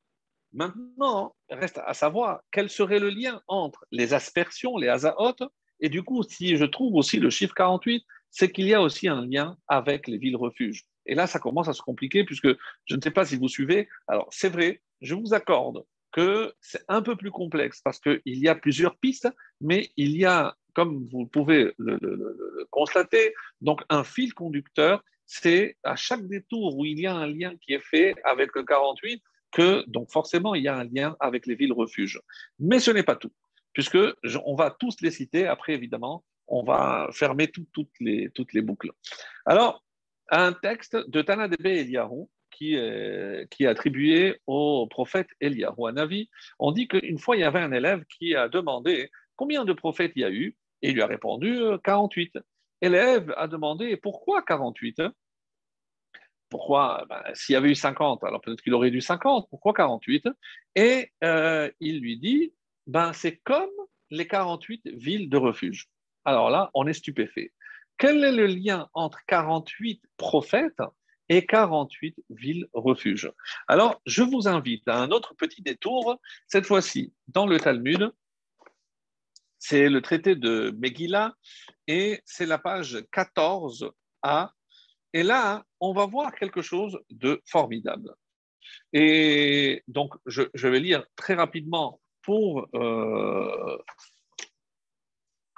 maintenant, 0.54 1.36
reste 1.50 1.80
à 1.86 1.94
savoir 1.94 2.42
quel 2.52 2.70
serait 2.70 3.00
le 3.00 3.10
lien 3.10 3.42
entre 3.48 3.86
les 3.92 4.14
aspersions, 4.14 4.78
les 4.78 4.88
azaot, 4.88 5.36
et 5.80 5.90
du 5.90 6.04
coup, 6.04 6.24
si 6.24 6.58
je 6.58 6.66
trouve 6.66 6.96
aussi 6.96 7.20
le 7.20 7.30
chiffre 7.30 7.54
48, 7.54 8.04
c'est 8.32 8.52
qu'il 8.52 8.68
y 8.68 8.74
a 8.74 8.82
aussi 8.82 9.08
un 9.08 9.26
lien 9.26 9.58
avec 9.68 10.08
les 10.08 10.18
villes 10.18 10.36
refuges. 10.36 10.86
Et 11.06 11.16
là, 11.16 11.28
ça 11.28 11.40
commence 11.40 11.68
à 11.68 11.74
se 11.74 11.82
compliquer 11.82 12.24
puisque 12.24 12.50
je 12.86 12.96
ne 12.96 13.02
sais 13.02 13.12
pas 13.12 13.26
si 13.26 13.38
vous 13.38 13.48
suivez. 13.48 13.88
Alors, 14.08 14.28
c'est 14.32 14.50
vrai, 14.50 14.82
je 15.02 15.16
vous 15.16 15.34
accorde 15.34 15.84
que 16.12 16.54
c'est 16.62 16.84
un 16.88 17.02
peu 17.02 17.16
plus 17.16 17.32
complexe 17.32 17.82
parce 17.82 18.00
qu'il 18.00 18.22
y 18.26 18.48
a 18.48 18.56
plusieurs 18.56 18.98
pistes, 18.98 19.30
mais 19.62 19.90
il 19.98 20.18
y 20.18 20.26
a 20.26 20.56
comme 20.74 21.08
vous 21.12 21.26
pouvez 21.26 21.74
le, 21.80 22.68
constater, 22.70 23.34
donc 23.62 23.82
un 23.90 24.04
fil 24.04 24.36
conducteur 24.36 25.04
c'est 25.28 25.76
à 25.84 25.96
chaque 25.96 26.26
détour 26.28 26.78
où 26.78 26.86
il 26.86 27.00
y 27.00 27.06
a 27.06 27.14
un 27.14 27.28
lien 27.28 27.56
qui 27.58 27.74
est 27.74 27.84
fait 27.84 28.16
avec 28.24 28.56
le 28.56 28.64
48 28.64 29.22
que, 29.52 29.84
donc 29.88 30.10
forcément, 30.12 30.56
il 30.56 30.64
y 30.64 30.68
a 30.68 30.76
un 30.76 30.86
lien 30.86 31.16
avec 31.20 31.46
les 31.46 31.56
villes 31.56 31.74
refuges. 31.74 32.22
Mais 32.60 32.80
ce 32.80 32.92
n'est 32.92 33.04
pas 33.04 33.16
tout, 33.16 33.32
puisque 33.74 33.98
on 34.46 34.56
va 34.56 34.72
tous 34.72 35.02
les 35.02 35.12
citer. 35.12 35.46
Après, 35.46 35.74
évidemment, 35.74 36.24
on 36.48 36.64
va 36.64 37.10
fermer 37.12 37.48
toutes, 37.48 37.90
les, 38.00 38.62
boucles. 38.62 38.92
Alors, 39.46 39.84
un 40.30 40.54
texte 40.54 40.96
de 40.96 41.22
Tanadebe 41.22 41.66
Eliyahu, 41.66 42.28
qui 42.52 42.76
est, 42.76 43.48
qui 43.52 43.66
est 43.66 43.68
attribué 43.68 44.40
au 44.48 44.88
prophète 44.88 45.28
Eliyahu 45.42 45.92
Navi, 45.94 46.30
on 46.60 46.72
dit 46.72 46.88
qu'une 46.88 47.20
fois, 47.20 47.36
il 47.36 47.42
y 47.42 47.44
avait 47.44 47.60
un 47.60 47.72
élève 47.72 48.04
qui 48.06 48.36
a 48.36 48.50
demandé 48.50 49.10
combien 49.36 49.66
de 49.66 49.74
prophètes 49.74 50.14
il 50.16 50.22
y 50.22 50.26
a 50.26 50.32
eu, 50.32 50.56
et 50.82 50.90
il 50.90 50.96
lui 50.96 51.02
a 51.02 51.08
répondu 51.08 51.60
48. 51.84 52.36
Euh, 52.36 52.42
élève 52.82 53.34
a 53.38 53.48
demandé 53.48 53.98
pourquoi 53.98 54.42
48 54.44 55.02
pourquoi 56.50 57.06
ben, 57.10 57.22
S'il 57.34 57.54
y 57.54 57.56
avait 57.56 57.70
eu 57.70 57.76
50, 57.76 58.24
alors 58.24 58.42
peut-être 58.42 58.62
qu'il 58.62 58.74
aurait 58.74 58.92
dû 58.92 59.02
50, 59.02 59.50
pourquoi 59.50 59.74
48 59.74 60.28
Et 60.76 61.12
euh, 61.24 61.70
il 61.80 62.00
lui 62.00 62.18
dit, 62.18 62.54
ben, 62.86 63.14
c'est 63.14 63.38
comme 63.38 63.70
les 64.10 64.28
48 64.28 64.88
villes 64.94 65.30
de 65.30 65.38
refuge. 65.38 65.90
Alors 66.28 66.50
là, 66.50 66.70
on 66.74 66.86
est 66.88 66.94
stupéfait. 66.94 67.54
Quel 67.98 68.22
est 68.22 68.34
le 68.34 68.48
lien 68.48 68.90
entre 68.94 69.20
48 69.28 70.02
prophètes 70.18 70.82
et 71.30 71.46
48 71.46 72.18
villes 72.30 72.68
refuges? 72.74 73.32
Alors, 73.70 74.02
je 74.06 74.24
vous 74.24 74.46
invite 74.50 74.86
à 74.90 75.00
un 75.02 75.12
autre 75.12 75.36
petit 75.36 75.62
détour, 75.62 76.20
cette 76.46 76.66
fois-ci 76.66 77.14
dans 77.30 77.48
le 77.48 77.62
Talmud. 77.62 78.12
C'est 79.58 79.88
le 79.88 80.02
traité 80.02 80.36
de 80.36 80.76
Megillah 80.78 81.34
et 81.88 82.22
c'est 82.26 82.46
la 82.46 82.58
page 82.58 82.98
14a 83.16 84.50
et 85.14 85.24
là, 85.24 85.64
on 85.80 85.94
va 85.94 86.08
voir 86.08 86.36
quelque 86.36 86.62
chose 86.62 87.00
de 87.10 87.42
formidable. 87.46 88.14
Et 88.92 89.82
donc, 89.88 90.14
je, 90.26 90.68
vais 90.68 90.82
lire 90.82 91.06
très 91.16 91.36
rapidement 91.36 92.02
pour... 92.22 92.68
Euh, 92.76 93.78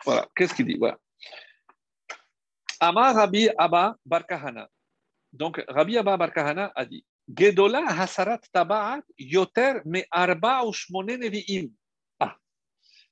voilà, 0.06 0.28
qu'est-ce 0.36 0.54
qu'il 0.54 0.66
dit? 0.66 0.78
Voilà. 0.78 0.97
Amar 2.80 3.16
Rabbi 3.16 3.50
Abba 3.58 3.95
Barkahana. 4.06 4.70
Donc, 5.34 5.64
Rabbi 5.68 5.97
Abba 5.97 6.18
Barkahana 6.18 6.72
a 6.76 6.86
dit 6.86 7.06
Gedola 7.28 7.86
hasarat 7.88 8.41
tabaat 8.52 9.04
yoter 9.18 9.82
me 9.86 10.02
arba 10.10 10.64
nevi'im. 10.64 11.72
Ah. 12.20 12.36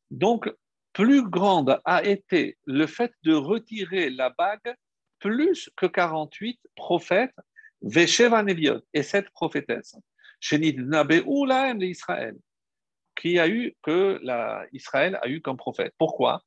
Donc, 0.09 0.49
plus 0.93 1.29
grande 1.29 1.79
a 1.85 2.03
été 2.03 2.57
le 2.65 2.87
fait 2.87 3.11
de 3.23 3.35
retirer 3.35 4.09
la 4.09 4.31
bague 4.31 4.75
plus 5.19 5.69
que 5.75 5.85
48 5.85 6.59
prophètes, 6.75 7.35
Vesheva 7.81 8.41
Neviot, 8.41 8.81
et 8.93 9.03
sept 9.03 9.29
prophétesses. 9.29 9.95
Israël, 10.51 12.35
qui 13.17 13.39
a 13.39 13.47
eu 13.47 13.75
que 13.81 14.19
la, 14.23 14.65
a 14.91 15.27
eu 15.27 15.41
comme 15.41 15.57
prophète. 15.57 15.93
Pourquoi? 15.97 16.41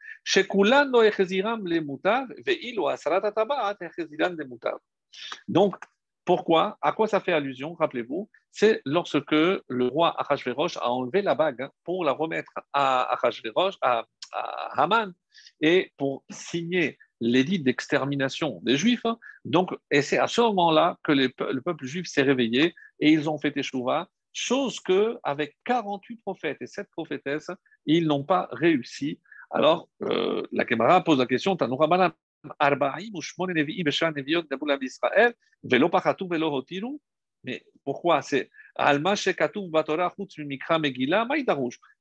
Donc, 5.48 5.76
pourquoi? 6.24 6.78
À 6.80 6.92
quoi 6.92 7.08
ça 7.08 7.20
fait 7.20 7.32
allusion 7.32 7.74
Rappelez-vous, 7.74 8.30
c'est 8.52 8.80
lorsque 8.84 9.32
le 9.32 9.86
roi 9.86 10.14
Achashverosh 10.20 10.76
a 10.76 10.90
enlevé 10.90 11.22
la 11.22 11.34
bague 11.34 11.68
pour 11.84 12.04
la 12.04 12.12
remettre 12.12 12.52
à 12.72 13.12
Achashverosh, 13.14 13.74
à, 13.82 14.04
Haman, 14.76 15.12
et 15.60 15.92
pour 15.96 16.24
signer 16.30 16.98
l'édit 17.20 17.58
d'extermination 17.58 18.60
des 18.62 18.76
Juifs. 18.76 19.04
Hein. 19.04 19.18
Donc, 19.44 19.74
et 19.90 20.02
c'est 20.02 20.18
à 20.18 20.28
ce 20.28 20.40
moment-là 20.40 20.98
que 21.02 21.10
le 21.10 21.60
peuple 21.60 21.84
juif 21.84 22.06
s'est 22.06 22.22
réveillé 22.22 22.74
et 23.00 23.10
ils 23.10 23.28
ont 23.28 23.38
fait 23.38 23.56
échouva, 23.56 24.08
chose 24.32 24.80
que 24.80 25.18
avec 25.22 25.56
48 25.64 26.20
prophètes 26.22 26.58
et 26.60 26.66
7 26.66 26.88
prophétesses, 26.90 27.50
ils 27.86 28.06
n'ont 28.06 28.24
pas 28.24 28.48
réussi. 28.52 29.20
Alors, 29.50 29.88
euh, 30.02 30.42
la 30.52 30.66
Gemara 30.66 31.02
pose 31.02 31.18
la 31.18 31.26
question, 31.26 31.56
mais 37.44 37.64
pourquoi 37.84 38.22
C'est 38.22 38.50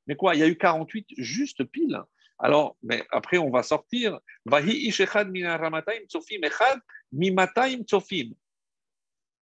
Mais 0.07 0.15
quoi 0.15 0.35
Il 0.35 0.39
y 0.39 0.43
a 0.43 0.47
eu 0.47 0.57
48 0.57 1.07
juste 1.17 1.63
pile. 1.65 2.01
Alors, 2.39 2.77
mais 2.83 3.05
après, 3.11 3.37
on 3.37 3.49
va 3.49 3.63
sortir. 3.63 4.19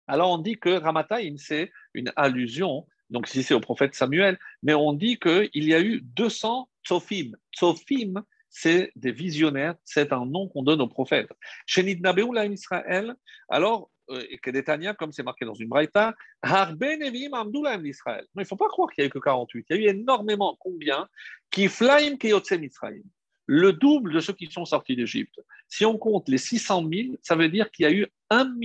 Alors, 0.08 0.32
on 0.32 0.38
dit 0.38 0.58
que 0.60 0.70
Ramataim, 0.70 1.36
c'est 1.38 1.72
une 1.94 2.12
allusion, 2.16 2.88
donc 3.10 3.28
si 3.28 3.44
c'est 3.44 3.54
au 3.54 3.60
prophète 3.60 3.96
Samuel, 3.96 4.38
mais 4.62 4.74
on 4.74 4.94
dit 4.94 5.18
qu'il 5.20 5.50
y 5.54 5.74
a 5.74 5.82
eu 5.82 6.02
200 6.02 6.70
Tsofim. 6.86 7.32
Tsofim, 7.56 8.24
c'est 8.50 8.92
des 8.96 9.12
visionnaires, 9.12 9.76
c'est 9.84 10.14
un 10.14 10.26
nom 10.26 10.48
qu'on 10.48 10.64
donne 10.64 10.82
aux 10.82 10.88
prophètes. 10.88 11.32
Chez 11.66 11.84
Nidnabeoula 11.84 12.46
Israël, 12.46 13.16
alors, 13.50 13.90
euh, 14.10 14.22
Kedetania, 14.42 14.94
comme 14.94 15.12
c'est 15.12 15.24
marqué 15.24 15.46
dans 15.46 15.54
une 15.54 15.70
braïta, 15.70 16.14
Harbe 16.42 16.84
Nevim 16.84 17.34
Amdoulaim 17.34 17.80
d'Israël. 17.80 18.26
Non, 18.36 18.42
il 18.42 18.44
ne 18.44 18.48
faut 18.48 18.58
pas 18.58 18.68
croire 18.68 18.90
qu'il 18.92 19.02
n'y 19.02 19.06
a 19.06 19.08
eu 19.08 19.12
que 19.12 19.20
48. 19.20 19.66
Il 19.70 19.78
y 19.78 19.80
a 19.80 19.82
eu 19.82 19.96
énormément, 19.96 20.58
combien? 20.60 21.08
Qui 21.50 21.68
flaim 21.68 22.18
Keyotsem 22.18 22.64
Israël. 22.64 23.02
Le 23.46 23.74
double 23.74 24.14
de 24.14 24.20
ceux 24.20 24.34
qui 24.34 24.48
sont 24.48 24.66
sortis 24.66 24.96
d'Égypte. 24.96 25.40
Si 25.68 25.86
on 25.86 25.98
compte 25.98 26.30
les 26.30 26.38
600 26.38 26.88
000, 26.92 27.16
ça 27.22 27.36
veut 27.36 27.50
dire 27.50 27.70
qu'il 27.72 27.84
y 27.84 27.88
a 27.88 27.92
eu 27.92 28.08
1 28.30 28.56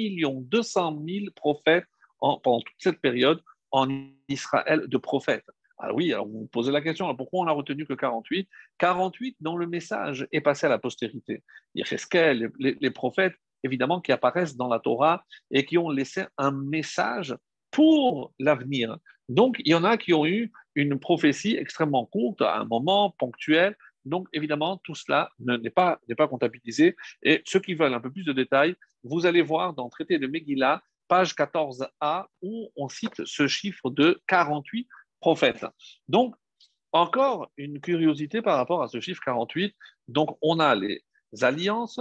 200 0.43 1.03
000 1.07 1.27
prophètes 1.35 1.87
en, 2.21 2.39
pendant 2.39 2.61
toute 2.61 2.77
cette 2.79 3.01
période 3.01 3.41
en 3.71 3.89
Israël 4.29 4.85
de 4.87 4.97
prophètes. 4.97 5.47
Ah 5.79 5.95
oui, 5.95 6.13
alors 6.13 6.27
vous 6.27 6.41
vous 6.41 6.47
posez 6.47 6.73
la 6.73 6.81
question, 6.81 7.15
pourquoi 7.15 7.41
on 7.41 7.45
n'a 7.45 7.53
retenu 7.53 7.87
que 7.87 7.95
48 7.95 8.49
48 8.79 9.37
dont 9.41 9.57
le 9.57 9.67
message 9.67 10.27
est 10.33 10.41
passé 10.41 10.67
à 10.67 10.69
la 10.69 10.79
postérité. 10.79 11.45
Il 11.75 11.85
y 11.85 12.17
a 12.19 12.33
les, 12.33 12.49
les, 12.59 12.77
les 12.81 12.91
prophètes, 12.91 13.37
évidemment, 13.63 14.01
qui 14.01 14.11
apparaissent 14.11 14.57
dans 14.57 14.69
la 14.69 14.81
Torah 14.81 15.25
et 15.53 15.65
qui 15.65 15.79
ont 15.79 15.91
laissé 15.91 16.25
un 16.37 16.51
message 16.51 17.37
pour 17.71 18.33
l'avenir. 18.41 18.97
Donc, 19.29 19.57
il 19.65 19.71
y 19.71 19.75
en 19.75 19.85
a 19.85 19.97
qui 19.97 20.15
ont 20.15 20.27
eu 20.27 20.51
une 20.75 20.99
prophétie 20.99 21.57
extrêmement 21.57 22.07
courte, 22.07 22.41
à 22.43 22.59
un 22.59 22.65
moment 22.65 23.15
ponctuel. 23.19 23.77
Donc, 24.09 24.29
évidemment, 24.33 24.79
tout 24.79 24.95
cela 24.95 25.31
n'est 25.39 25.71
pas, 25.71 26.01
pas 26.17 26.29
comptabilisé. 26.29 26.97
Et 27.23 27.43
ceux 27.45 27.61
qui 27.61 27.75
veulent 27.75 27.95
un 27.95 28.01
peu 28.01 28.11
plus 28.11 28.25
de 28.25 28.33
détails, 28.33 28.75
vous 29.05 29.27
allez 29.27 29.43
voir 29.43 29.75
dans 29.75 29.85
le 29.85 29.91
traité 29.91 30.19
de 30.19 30.27
Megillah, 30.27 30.83
page 31.09 31.35
14a, 31.35 32.27
où 32.43 32.71
on 32.77 32.89
cite 32.89 33.25
ce 33.25 33.47
chiffre 33.47 33.91
de 33.91 34.21
48 34.27 34.89
prophètes. 35.21 35.67
Donc, 36.09 36.35
encore 36.93 37.51
une 37.57 37.81
curiosité 37.81 38.43
par 38.43 38.57
rapport 38.57 38.83
à 38.83 38.89
ce 38.89 39.01
chiffre 39.01 39.21
48. 39.25 39.75
Donc, 40.09 40.37
on 40.43 40.59
a 40.59 40.75
les 40.75 41.03
alliances, 41.43 42.01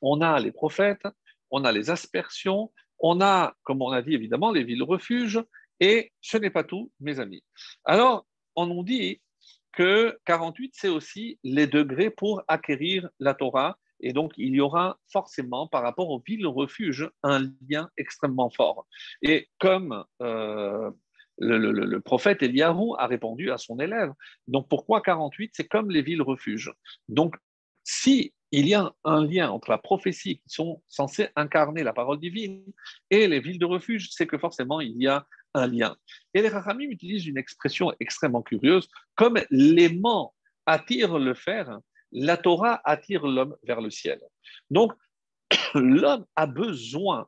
on 0.00 0.20
a 0.20 0.38
les 0.38 0.52
prophètes, 0.52 1.06
on 1.50 1.64
a 1.64 1.72
les 1.72 1.90
aspersions, 1.90 2.72
on 2.98 3.20
a, 3.20 3.54
comme 3.62 3.82
on 3.82 3.90
a 3.90 4.02
dit 4.02 4.14
évidemment, 4.14 4.52
les 4.52 4.64
villes 4.64 4.82
refuges, 4.82 5.42
et 5.80 6.12
ce 6.20 6.36
n'est 6.36 6.50
pas 6.50 6.64
tout, 6.64 6.90
mes 7.00 7.20
amis. 7.20 7.42
Alors, 7.84 8.26
on 8.56 8.66
nous 8.66 8.82
dit 8.82 9.20
que 9.72 10.18
48, 10.24 10.72
c'est 10.74 10.88
aussi 10.88 11.38
les 11.44 11.66
degrés 11.66 12.10
pour 12.10 12.42
acquérir 12.48 13.08
la 13.20 13.34
Torah, 13.34 13.78
et 14.00 14.12
donc 14.12 14.32
il 14.36 14.54
y 14.54 14.60
aura 14.60 14.98
forcément, 15.12 15.66
par 15.66 15.82
rapport 15.82 16.10
aux 16.10 16.22
villes 16.26 16.46
refuges, 16.46 17.10
un 17.22 17.50
lien 17.68 17.90
extrêmement 17.96 18.50
fort. 18.50 18.86
Et 19.22 19.48
comme 19.58 20.04
euh, 20.22 20.90
le, 21.38 21.98
prophète 22.00 22.42
Eliyahu 22.42 22.94
a 22.98 23.06
répondu 23.06 23.50
à 23.50 23.58
son 23.58 23.78
élève. 23.78 24.12
Donc 24.46 24.68
pourquoi 24.68 25.00
48 25.00 25.52
C'est 25.54 25.68
comme 25.68 25.90
les 25.90 26.02
villes 26.02 26.22
refuges? 26.22 26.72
Donc 27.08 27.36
si 27.84 28.32
il 28.50 28.66
y 28.66 28.74
a 28.74 28.92
un 29.04 29.24
lien 29.24 29.50
entre 29.50 29.70
la 29.70 29.78
prophétie 29.78 30.38
qui 30.38 30.48
sont 30.48 30.82
censées 30.88 31.28
incarner 31.36 31.82
la 31.82 31.92
parole 31.92 32.18
divine 32.18 32.64
et 33.10 33.28
les 33.28 33.40
villes 33.40 33.58
de 33.58 33.66
refuge, 33.66 34.08
c'est 34.10 34.26
que 34.26 34.38
forcément 34.38 34.80
il 34.80 34.96
y 34.96 35.06
a 35.06 35.26
Et 36.34 36.42
les 36.42 36.48
Rachamim 36.48 36.90
utilisent 36.90 37.26
une 37.26 37.38
expression 37.38 37.92
extrêmement 38.00 38.42
curieuse, 38.42 38.88
comme 39.14 39.40
l'aimant 39.50 40.34
attire 40.66 41.18
le 41.18 41.34
fer, 41.34 41.78
la 42.12 42.36
Torah 42.36 42.80
attire 42.84 43.26
l'homme 43.26 43.56
vers 43.64 43.80
le 43.80 43.90
ciel. 43.90 44.20
Donc 44.70 44.92
l'homme 45.74 46.26
a 46.36 46.46
besoin 46.46 47.26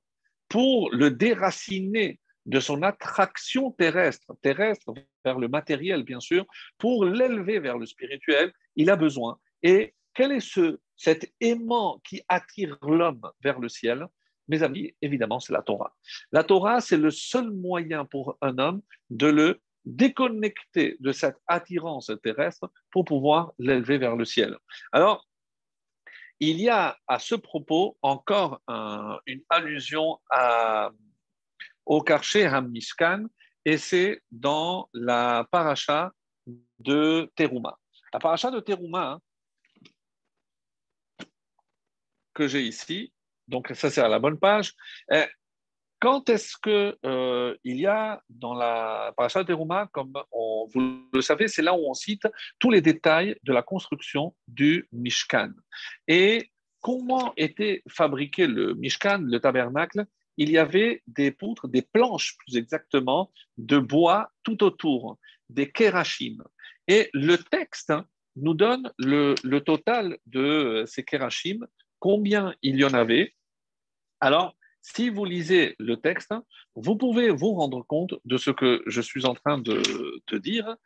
pour 0.49 0.91
le 0.93 1.11
déraciner 1.11 2.21
de 2.47 2.61
son 2.61 2.83
attraction 2.83 3.71
terrestre, 3.73 4.35
terrestre 4.43 4.95
vers 5.25 5.39
le 5.39 5.49
matériel, 5.49 6.03
bien 6.03 6.21
sûr, 6.21 6.47
pour 6.79 7.05
l'élever 7.05 7.61
vers 7.61 7.79
le 7.79 7.87
spirituel, 7.87 8.53
il 8.77 8.91
a 8.91 8.97
besoin. 8.97 9.39
Et 9.62 9.95
quel 10.14 10.33
est 10.33 10.41
ce, 10.41 10.81
cet 10.97 11.33
aimant 11.41 12.01
qui 12.05 12.23
attire 12.29 12.77
l'homme 12.83 13.23
vers 13.43 13.61
le 13.61 13.68
ciel? 13.68 14.07
Mes 14.51 14.64
amis, 14.64 14.92
évidemment, 15.01 15.38
c'est 15.38 15.53
la 15.53 15.62
Torah. 15.62 15.94
La 16.32 16.42
Torah, 16.42 16.80
c'est 16.80 16.96
le 16.96 17.12
seul 17.12 17.53
moyen 17.53 18.05
pour 18.05 18.36
un 18.40 18.59
homme 18.59 18.82
de 19.09 19.28
le 19.28 19.61
déconnecter 19.84 20.96
de 20.98 21.12
cette 21.12 21.38
attirance 21.46 22.11
terrestre 22.20 22.68
pour 22.90 23.05
pouvoir 23.05 23.53
l'élever 23.61 23.96
vers 23.96 24.16
le 24.16 24.24
ciel. 24.24 24.59
Alors, 24.90 25.24
il 26.40 26.61
y 26.61 26.68
a 26.68 26.98
à 27.07 27.20
ce 27.20 27.36
propos 27.36 27.96
encore 28.03 28.61
une 29.26 29.42
allusion 29.51 30.18
au 31.86 32.03
Karché 32.03 32.44
Hamishkan, 32.44 33.26
et 33.64 33.78
c'est 33.78 34.20
dans 34.32 34.88
la 34.92 35.46
paracha 35.53 36.12
de 36.80 37.30
Teruma. 37.36 37.78
La 38.12 38.18
paracha 38.18 38.51
de 38.51 38.59
Teruma, 38.59 39.12
hein, 39.12 39.20
que 42.34 42.48
j'ai 42.48 42.62
ici, 42.62 43.12
donc 43.51 43.68
ça 43.74 43.90
c'est 43.90 44.01
à 44.01 44.09
la 44.09 44.18
bonne 44.18 44.38
page, 44.38 44.74
eh, 45.12 45.24
quand 46.01 46.30
est-ce 46.30 46.57
que 46.57 46.96
euh, 47.05 47.55
il 47.62 47.78
y 47.78 47.86
a 47.86 48.22
dans 48.30 48.55
la 48.55 49.12
paracha 49.16 49.44
Teruma, 49.44 49.86
comme 49.92 50.14
vous 50.32 51.07
le 51.12 51.20
savez, 51.20 51.46
c'est 51.46 51.61
là 51.61 51.74
où 51.74 51.90
on 51.90 51.94
cite 51.94 52.26
tous 52.59 52.70
les 52.70 52.80
détails 52.80 53.36
de 53.44 53.53
la 53.53 53.62
construction 53.62 54.34
du 54.48 54.88
Mishkan. 54.92 55.51
Et 56.09 56.51
comment 56.80 57.34
était 57.36 57.82
fabriqué 57.86 58.46
le 58.46 58.74
Mishkan, 58.74 59.18
le 59.18 59.38
tabernacle? 59.40 60.07
Il 60.38 60.51
y 60.51 60.57
avait 60.57 61.03
des 61.07 61.32
poutres, 61.32 61.68
des 61.68 61.82
planches 61.82 62.36
plus 62.38 62.57
exactement, 62.57 63.30
de 63.59 63.78
bois 63.78 64.30
tout 64.42 64.64
autour, 64.64 65.18
des 65.51 65.70
kerachim. 65.70 66.38
Et 66.88 67.11
le 67.12 67.36
texte 67.36 67.92
nous 68.36 68.55
donne 68.55 68.90
le, 68.96 69.59
total 69.59 70.16
de 70.24 70.84
ces 70.86 71.05
kerachim, 71.05 71.66
combien 71.98 72.55
il 72.62 72.76
y 72.76 72.84
en 72.84 72.94
avait. 72.94 73.34
Alors, 74.21 74.55
si 74.83 75.11
vous 75.11 75.25
lisez 75.25 75.77
le 75.79 75.97
texte, 75.97 76.35
vous 76.75 76.97
pouvez 76.97 77.31
vous 77.31 77.55
rendre 77.55 77.83
compte 77.83 78.14
de 78.25 78.37
ce 78.37 78.51
que 78.51 78.83
je 78.87 79.01
suis 79.01 79.27
en 79.27 79.35
train 79.35 79.59
de, 79.59 79.83
te 80.27 80.37
dire. 80.37 80.77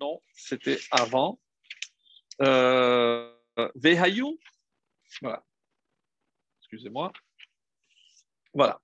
Non, 0.00 0.20
c'était 0.34 0.78
avant. 0.90 1.40
Euh, 2.42 3.32
voilà. 5.22 5.42
Excusez-moi. 6.60 7.12
Voilà. 8.52 8.80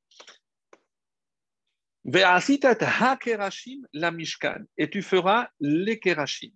et 4.77 4.91
tu 4.91 5.03
feras 5.03 5.49
les 5.61 6.01
kerashim. 6.01 6.51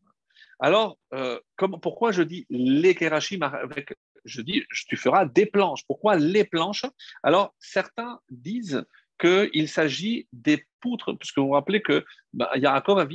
Alors, 0.59 0.99
euh, 1.13 1.39
pourquoi 1.83 2.13
je 2.13 2.23
dis 2.23 2.47
les 2.51 2.95
kerashim 2.95 3.43
avec 3.43 3.95
je 4.27 4.43
dis, 4.43 4.65
tu 4.89 4.97
feras 4.97 5.25
des 5.25 5.47
planches. 5.47 5.85
Pourquoi 5.87 6.17
les 6.17 6.45
planches? 6.45 6.85
Alors, 7.23 7.55
certains 7.59 8.21
disent 8.29 8.85
qu'il 9.19 9.69
s'agit 9.69 10.29
des 10.33 10.67
poutres, 10.81 11.15
puisque 11.15 11.39
vous 11.39 11.47
vous 11.47 11.53
rappelez 11.53 11.81
que 11.81 12.05
bah, 12.33 12.51
Yaakov 12.57 13.09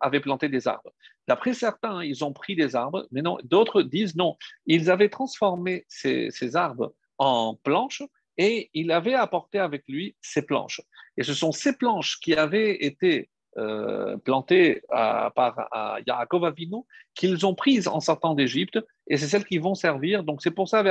avait 0.00 0.20
planté 0.20 0.48
des 0.48 0.68
arbres. 0.68 0.92
D'après 1.26 1.54
certains, 1.54 2.04
ils 2.04 2.24
ont 2.24 2.32
pris 2.32 2.56
des 2.56 2.76
arbres, 2.76 3.06
mais 3.10 3.22
non, 3.22 3.38
d'autres 3.44 3.82
disent 3.82 4.16
non. 4.16 4.36
Ils 4.66 4.90
avaient 4.90 5.08
transformé 5.08 5.86
ces, 5.88 6.56
arbres 6.56 6.92
en 7.18 7.54
planches 7.62 8.02
et 8.36 8.70
il 8.74 8.90
avait 8.90 9.14
apporté 9.14 9.58
avec 9.58 9.84
lui 9.88 10.16
ces 10.20 10.42
planches. 10.42 10.80
Et 11.16 11.22
ce 11.22 11.34
sont 11.34 11.52
ces 11.52 11.76
planches 11.76 12.18
qui 12.20 12.34
avaient 12.34 12.84
été 12.84 13.30
euh, 13.58 14.16
plantées 14.18 14.82
par 14.90 15.68
Yaakov 16.06 16.44
Avinu 16.44 16.82
qu'ils 17.14 17.46
ont 17.46 17.54
prises 17.54 17.88
en 17.88 18.00
sortant 18.00 18.34
d'Égypte 18.34 18.78
et 19.08 19.16
c'est 19.16 19.26
celles 19.26 19.44
qui 19.44 19.58
vont 19.58 19.74
servir. 19.74 20.24
Donc 20.24 20.42
c'est 20.42 20.50
pour 20.50 20.68
ça, 20.68 20.82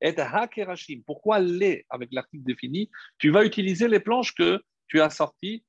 et. 0.00 1.02
Pourquoi 1.06 1.38
les 1.38 1.84
avec 1.90 2.08
l'article 2.12 2.44
défini 2.44 2.90
Tu 3.18 3.30
vas 3.30 3.44
utiliser 3.44 3.88
les 3.88 4.00
planches 4.00 4.34
que 4.34 4.60
tu 4.88 5.00
as 5.00 5.10
sorties, 5.10 5.64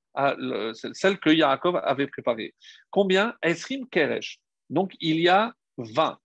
celles 0.93 1.20
que 1.20 1.30
Yaakov 1.30 1.80
avait 1.84 2.07
préparées. 2.07 2.53
Combien? 2.89 3.36
Esrim 3.41 3.88
Keresh. 3.88 4.39
Donc 4.70 4.93
il 4.99 5.20
y 5.20 5.30
a 5.30 5.53
20. 5.78 6.18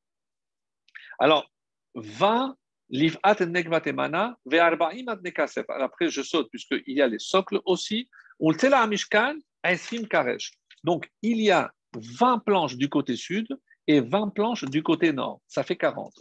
Alors, 1.18 1.50
20 1.94 2.56
Liv'at 2.92 3.40
Negvatemana, 3.46 4.36
Ve'arba'im 4.44 5.06
Nekasef. 5.24 5.64
Après, 5.70 6.10
je 6.10 6.20
saute, 6.22 6.50
puisqu'il 6.50 6.82
y 6.94 7.00
a 7.00 7.06
les 7.06 7.18
socles 7.18 7.58
aussi. 7.64 8.08
Ultela 8.38 8.86
Mishkan, 8.86 9.36
Esrim 9.64 10.06
Karesh. 10.06 10.52
Donc, 10.84 11.10
il 11.22 11.40
y 11.40 11.50
a 11.50 11.72
20 11.94 12.38
planches 12.40 12.76
du 12.76 12.88
côté 12.88 13.16
sud 13.16 13.46
et 13.86 14.00
20 14.00 14.30
planches 14.30 14.64
du 14.64 14.82
côté 14.82 15.12
nord. 15.12 15.40
Ça 15.46 15.62
fait 15.62 15.76
40. 15.76 16.12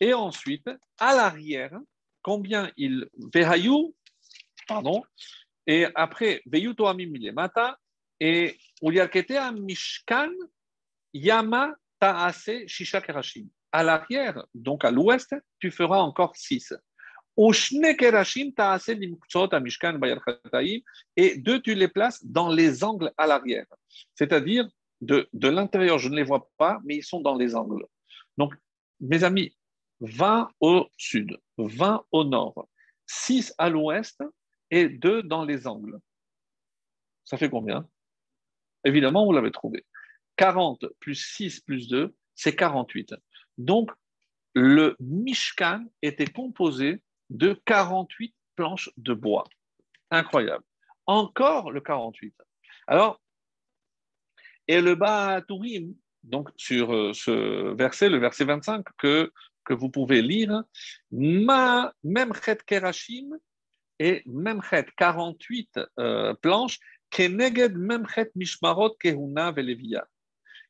Et 0.00 0.14
ensuite, 0.14 0.68
à 0.98 1.14
l'arrière, 1.14 1.78
combien 2.22 2.70
il. 2.76 3.08
Vehayu, 3.32 3.94
pardon, 4.66 5.02
et 5.66 5.86
après, 5.94 6.42
Veyu 6.46 6.74
Toamim 6.74 7.10
Milemata, 7.10 7.78
et 8.18 8.58
Uliarketea 8.82 9.52
Mishkan, 9.52 10.32
Yama 11.12 11.74
Taase 12.00 12.66
Shisha 12.66 13.00
Kerashim. 13.00 13.48
À 13.70 13.82
l'arrière, 13.82 14.42
donc 14.54 14.84
à 14.84 14.90
l'ouest, 14.90 15.34
tu 15.60 15.70
feras 15.70 15.98
encore 15.98 16.34
6. 16.34 16.72
Et 21.16 21.36
deux, 21.36 21.62
tu 21.62 21.74
les 21.74 21.86
places 21.86 22.26
dans 22.26 22.48
les 22.48 22.82
angles 22.82 23.12
à 23.16 23.28
l'arrière. 23.28 23.66
C'est-à-dire, 24.16 24.68
de, 25.00 25.28
l'intérieur, 25.48 26.00
je 26.00 26.08
ne 26.08 26.16
les 26.16 26.24
vois 26.24 26.50
pas, 26.56 26.80
mais 26.84 26.96
ils 26.96 27.04
sont 27.04 27.20
dans 27.20 27.36
les 27.36 27.54
angles. 27.54 27.86
Donc, 28.38 28.54
mes 29.00 29.22
amis, 29.22 29.56
20 30.00 30.50
au 30.58 30.88
sud, 30.96 31.38
20 31.58 32.04
au 32.10 32.24
nord, 32.24 32.68
6 33.06 33.54
à 33.56 33.70
l'ouest 33.70 34.20
et 34.72 34.88
2 34.88 35.22
dans 35.22 35.44
les 35.44 35.68
angles. 35.68 35.96
Ça 37.24 37.36
fait 37.36 37.50
combien? 37.50 37.88
Évidemment, 38.84 39.24
vous 39.24 39.32
l'avez 39.32 39.52
trouvé. 39.52 39.86
40 40.36 40.86
plus 40.98 41.14
6 41.14 41.60
plus 41.60 41.86
2, 41.86 42.16
c'est 42.34 42.56
48. 42.56 43.14
Donc, 43.58 43.92
le 44.54 44.96
Mishkan 44.98 45.84
était 46.02 46.26
composé 46.26 47.00
de 47.30 47.60
48 47.64 48.34
planches 48.56 48.90
de 48.96 49.14
bois. 49.14 49.44
Incroyable. 50.10 50.64
Encore 51.06 51.70
le 51.70 51.80
48. 51.80 52.34
Alors, 52.86 53.20
et 54.66 54.80
le 54.80 54.94
Ba'aturim, 54.94 55.94
donc 56.22 56.50
sur 56.56 56.94
euh, 56.94 57.12
ce 57.14 57.74
verset, 57.74 58.08
le 58.08 58.18
verset 58.18 58.44
25 58.44 58.84
que, 58.98 59.32
que 59.64 59.74
vous 59.74 59.88
pouvez 59.88 60.20
lire, 60.20 60.62
Ma 61.10 61.92
Memchet 62.04 62.58
Kerashim 62.66 63.30
et 63.98 64.22
Memchet 64.26 64.86
48 64.96 65.80
euh, 65.98 66.34
planches, 66.34 66.78
Keneged 67.10 67.76
Memchet 67.76 68.30
Mishmarot 68.34 68.96
Kehuna 69.00 69.52
Velevia 69.52 70.06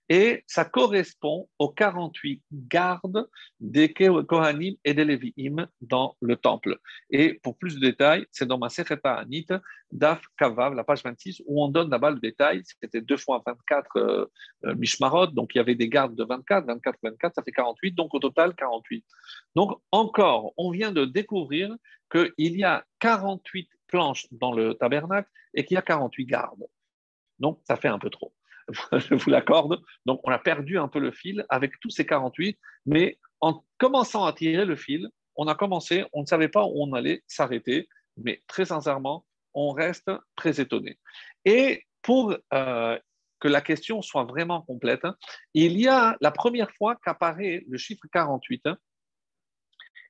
et 0.09 0.42
ça 0.46 0.64
correspond 0.64 1.48
aux 1.59 1.68
48 1.68 2.42
gardes 2.52 3.28
des 3.61 3.92
Kohanim 3.92 4.74
et 4.84 4.94
des 4.94 5.04
Lévi'im 5.04 5.68
dans 5.82 6.16
le 6.20 6.36
temple. 6.36 6.78
Et 7.11 7.34
pour 7.34 7.59
plus 7.59 7.74
de 7.74 7.80
détails, 7.80 8.26
c'est 8.30 8.46
dans 8.46 8.59
ma 8.59 8.70
Secheta 8.70 9.14
Anit, 9.14 9.46
Daf 9.92 10.22
Kavav, 10.38 10.74
la 10.74 10.84
page 10.84 11.02
26, 11.02 11.42
où 11.46 11.62
on 11.62 11.68
donne 11.68 11.90
là-bas 11.90 12.11
le 12.11 12.20
détail. 12.20 12.62
C'était 12.80 13.02
deux 13.02 13.16
fois 13.16 13.42
24 13.46 13.96
euh, 13.96 14.26
euh, 14.64 14.74
Mishmarot, 14.76 15.28
donc 15.28 15.54
il 15.54 15.59
y 15.59 15.61
avait 15.61 15.74
des 15.74 15.88
gardes 15.88 16.14
de 16.14 16.24
24, 16.24 16.66
24, 16.66 16.96
24, 17.02 17.34
ça 17.34 17.42
fait 17.42 17.52
48, 17.52 17.92
donc 17.92 18.14
au 18.14 18.18
total 18.18 18.54
48. 18.54 19.04
Donc 19.54 19.78
encore, 19.92 20.52
on 20.56 20.70
vient 20.70 20.92
de 20.92 21.04
découvrir 21.04 21.74
qu'il 22.11 22.32
y 22.38 22.64
a 22.64 22.84
48 23.00 23.68
planches 23.88 24.26
dans 24.30 24.52
le 24.52 24.74
tabernacle 24.74 25.28
et 25.54 25.64
qu'il 25.64 25.74
y 25.74 25.78
a 25.78 25.82
48 25.82 26.24
gardes. 26.26 26.66
Donc 27.38 27.61
ça 27.66 27.76
fait 27.76 27.88
un 27.88 27.98
peu 27.98 28.11
trop. 28.11 28.32
je 28.92 29.14
vous 29.14 29.30
l'accorde. 29.30 29.80
Donc, 30.06 30.20
on 30.24 30.30
a 30.30 30.38
perdu 30.38 30.78
un 30.78 30.88
peu 30.88 30.98
le 30.98 31.10
fil 31.10 31.44
avec 31.48 31.72
tous 31.80 31.90
ces 31.90 32.06
48, 32.06 32.58
mais 32.86 33.18
en 33.40 33.64
commençant 33.78 34.24
à 34.24 34.32
tirer 34.32 34.64
le 34.64 34.76
fil, 34.76 35.08
on 35.36 35.46
a 35.46 35.54
commencé, 35.54 36.04
on 36.12 36.22
ne 36.22 36.26
savait 36.26 36.48
pas 36.48 36.64
où 36.64 36.72
on 36.76 36.92
allait 36.92 37.22
s'arrêter, 37.26 37.88
mais 38.16 38.42
très 38.48 38.64
sincèrement, 38.64 39.24
on 39.54 39.72
reste 39.72 40.10
très 40.36 40.60
étonné. 40.60 40.98
Et 41.44 41.84
pour 42.02 42.36
euh, 42.52 42.98
que 43.40 43.48
la 43.48 43.60
question 43.60 44.02
soit 44.02 44.24
vraiment 44.24 44.62
complète, 44.62 45.06
il 45.54 45.80
y 45.80 45.86
a 45.86 46.16
la 46.20 46.30
première 46.30 46.70
fois 46.72 46.96
qu'apparaît 46.96 47.64
le 47.68 47.78
chiffre 47.78 48.04
48, 48.12 48.68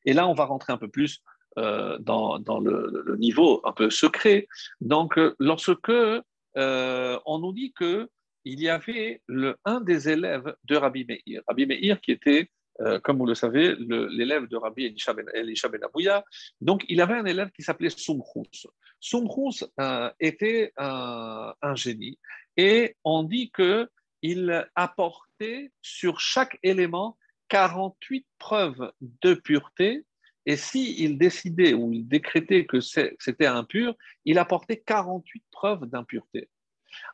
et 0.04 0.12
là, 0.14 0.26
on 0.26 0.34
va 0.34 0.46
rentrer 0.46 0.72
un 0.72 0.78
peu 0.78 0.88
plus 0.88 1.22
euh, 1.59 1.98
dans, 1.98 2.38
le, 2.61 3.16
niveau 3.18 3.61
un 3.64 3.72
peu 3.72 3.90
secret. 3.90 4.48
Donc, 4.80 5.18
lorsque 5.38 5.90
euh, 5.90 7.20
on 7.26 7.38
nous 7.38 7.52
dit 7.52 7.72
que 7.72 8.09
il 8.49 8.62
y 8.62 8.68
avait 8.70 9.20
un 9.66 9.80
des 9.82 10.09
élèves 10.09 10.55
de 10.64 10.76
Rabbi 10.76 11.05
Meir. 11.05 11.42
Rabbi 11.46 11.66
Meir 11.66 12.01
qui 12.01 12.12
était, 12.12 12.51
euh, 12.80 12.99
comme 12.99 13.18
vous 13.18 13.26
le 13.26 13.34
savez, 13.34 13.76
l'élève 13.78 14.46
de 14.46 14.57
Rabbi 14.57 14.86
Elisha 14.86 15.12
ben, 15.12 15.26
ben 15.26 15.84
Abouya. 15.84 16.24
Donc, 16.62 16.82
il 16.88 17.03
avait 17.03 17.14
un 17.14 17.26
élève 17.26 17.51
qui 17.51 17.62
s'appelait 17.62 17.90
Sumchus. 17.90 18.66
Sumchus 19.01 19.66
euh, 19.78 20.11
était 20.18 20.72
un, 20.78 21.53
génie 21.74 22.18
et 22.57 22.96
on 23.05 23.22
dit 23.22 23.53
qu'il 23.53 24.66
apportait 24.74 25.70
sur 25.82 26.18
chaque 26.18 26.59
élément 26.62 27.18
48 27.49 28.26
preuves 28.38 28.92
de 29.01 29.34
pureté 29.34 30.07
et 30.46 30.57
s'il 30.57 30.99
il 30.99 31.18
décidait 31.18 31.74
ou 31.74 31.92
il 31.92 32.09
décrétait 32.09 32.64
que 32.64 32.80
c'était 32.80 33.46
impur, 33.46 33.94
il 34.24 34.38
apportait 34.38 34.78
48 34.78 35.44
preuves 35.51 35.84
d'impureté. 35.84 36.49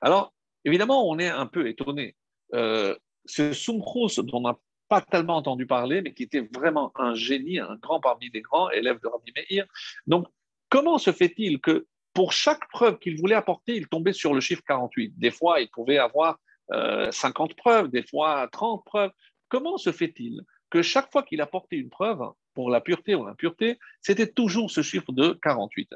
Alors, 0.00 0.32
Évidemment, 0.64 1.08
on 1.08 1.18
est 1.18 1.28
un 1.28 1.46
peu 1.46 1.68
étonné. 1.68 2.16
Euh, 2.54 2.96
ce 3.26 3.52
Sumchus, 3.52 4.22
dont 4.22 4.38
on 4.38 4.40
n'a 4.42 4.58
pas 4.88 5.00
tellement 5.00 5.36
entendu 5.36 5.66
parler, 5.66 6.02
mais 6.02 6.12
qui 6.12 6.24
était 6.24 6.48
vraiment 6.54 6.92
un 6.96 7.14
génie, 7.14 7.58
un 7.58 7.76
grand 7.76 8.00
parmi 8.00 8.30
les 8.32 8.42
grands, 8.42 8.70
élèves 8.70 9.00
de 9.02 9.08
Rabbi 9.08 9.32
Meir. 9.50 9.66
Donc, 10.06 10.26
comment 10.68 10.98
se 10.98 11.12
fait-il 11.12 11.60
que 11.60 11.86
pour 12.12 12.32
chaque 12.32 12.68
preuve 12.70 12.98
qu'il 12.98 13.18
voulait 13.18 13.34
apporter, 13.34 13.74
il 13.76 13.88
tombait 13.88 14.12
sur 14.12 14.34
le 14.34 14.40
chiffre 14.40 14.62
48 14.66 15.18
Des 15.18 15.30
fois, 15.30 15.60
il 15.60 15.68
pouvait 15.68 15.98
avoir 15.98 16.38
50 16.70 17.50
euh, 17.50 17.54
preuves, 17.56 17.88
des 17.88 18.02
fois 18.02 18.48
30 18.52 18.84
preuves. 18.84 19.10
Comment 19.48 19.78
se 19.78 19.92
fait-il 19.92 20.42
que 20.70 20.82
chaque 20.82 21.10
fois 21.12 21.22
qu'il 21.22 21.40
apportait 21.40 21.76
une 21.76 21.90
preuve 21.90 22.22
pour 22.54 22.70
la 22.70 22.80
pureté 22.80 23.14
ou 23.14 23.24
l'impureté, 23.24 23.78
c'était 24.00 24.28
toujours 24.28 24.70
ce 24.70 24.82
chiffre 24.82 25.12
de 25.12 25.38
48 25.42 25.90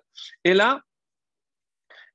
Et 0.44 0.54
là, 0.54 0.82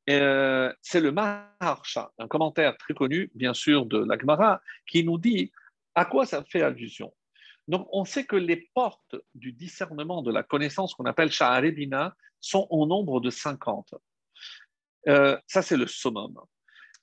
euh, 0.10 0.74
c'est 0.82 1.00
le 1.00 1.12
Maharsha, 1.12 2.12
un 2.18 2.28
commentaire 2.28 2.78
très 2.78 2.94
connu, 2.94 3.32
bien 3.36 3.54
sûr, 3.54 3.86
de 3.86 3.98
l'Agmara, 3.98 4.62
qui 4.88 5.04
nous 5.04 5.18
dit 5.18 5.52
à 5.96 6.06
quoi 6.06 6.26
ça 6.26 6.44
fait 6.44 6.62
allusion. 6.62 7.14
Donc, 7.68 7.88
on 7.92 8.04
sait 8.04 8.26
que 8.26 8.36
les 8.36 8.70
portes 8.74 9.16
du 9.36 9.54
discernement 9.54 10.22
de 10.22 10.32
la 10.32 10.44
connaissance 10.44 10.94
qu'on 10.96 11.06
appelle 11.06 11.32
Sha'aredina 11.32 12.16
sont 12.42 12.68
au 12.70 12.86
nombre 12.86 13.22
de 13.22 13.30
50. 13.30 13.96
Euh, 15.08 15.38
ça, 15.48 15.62
c'est 15.62 15.78
le 15.78 15.88
summum. 15.88 16.38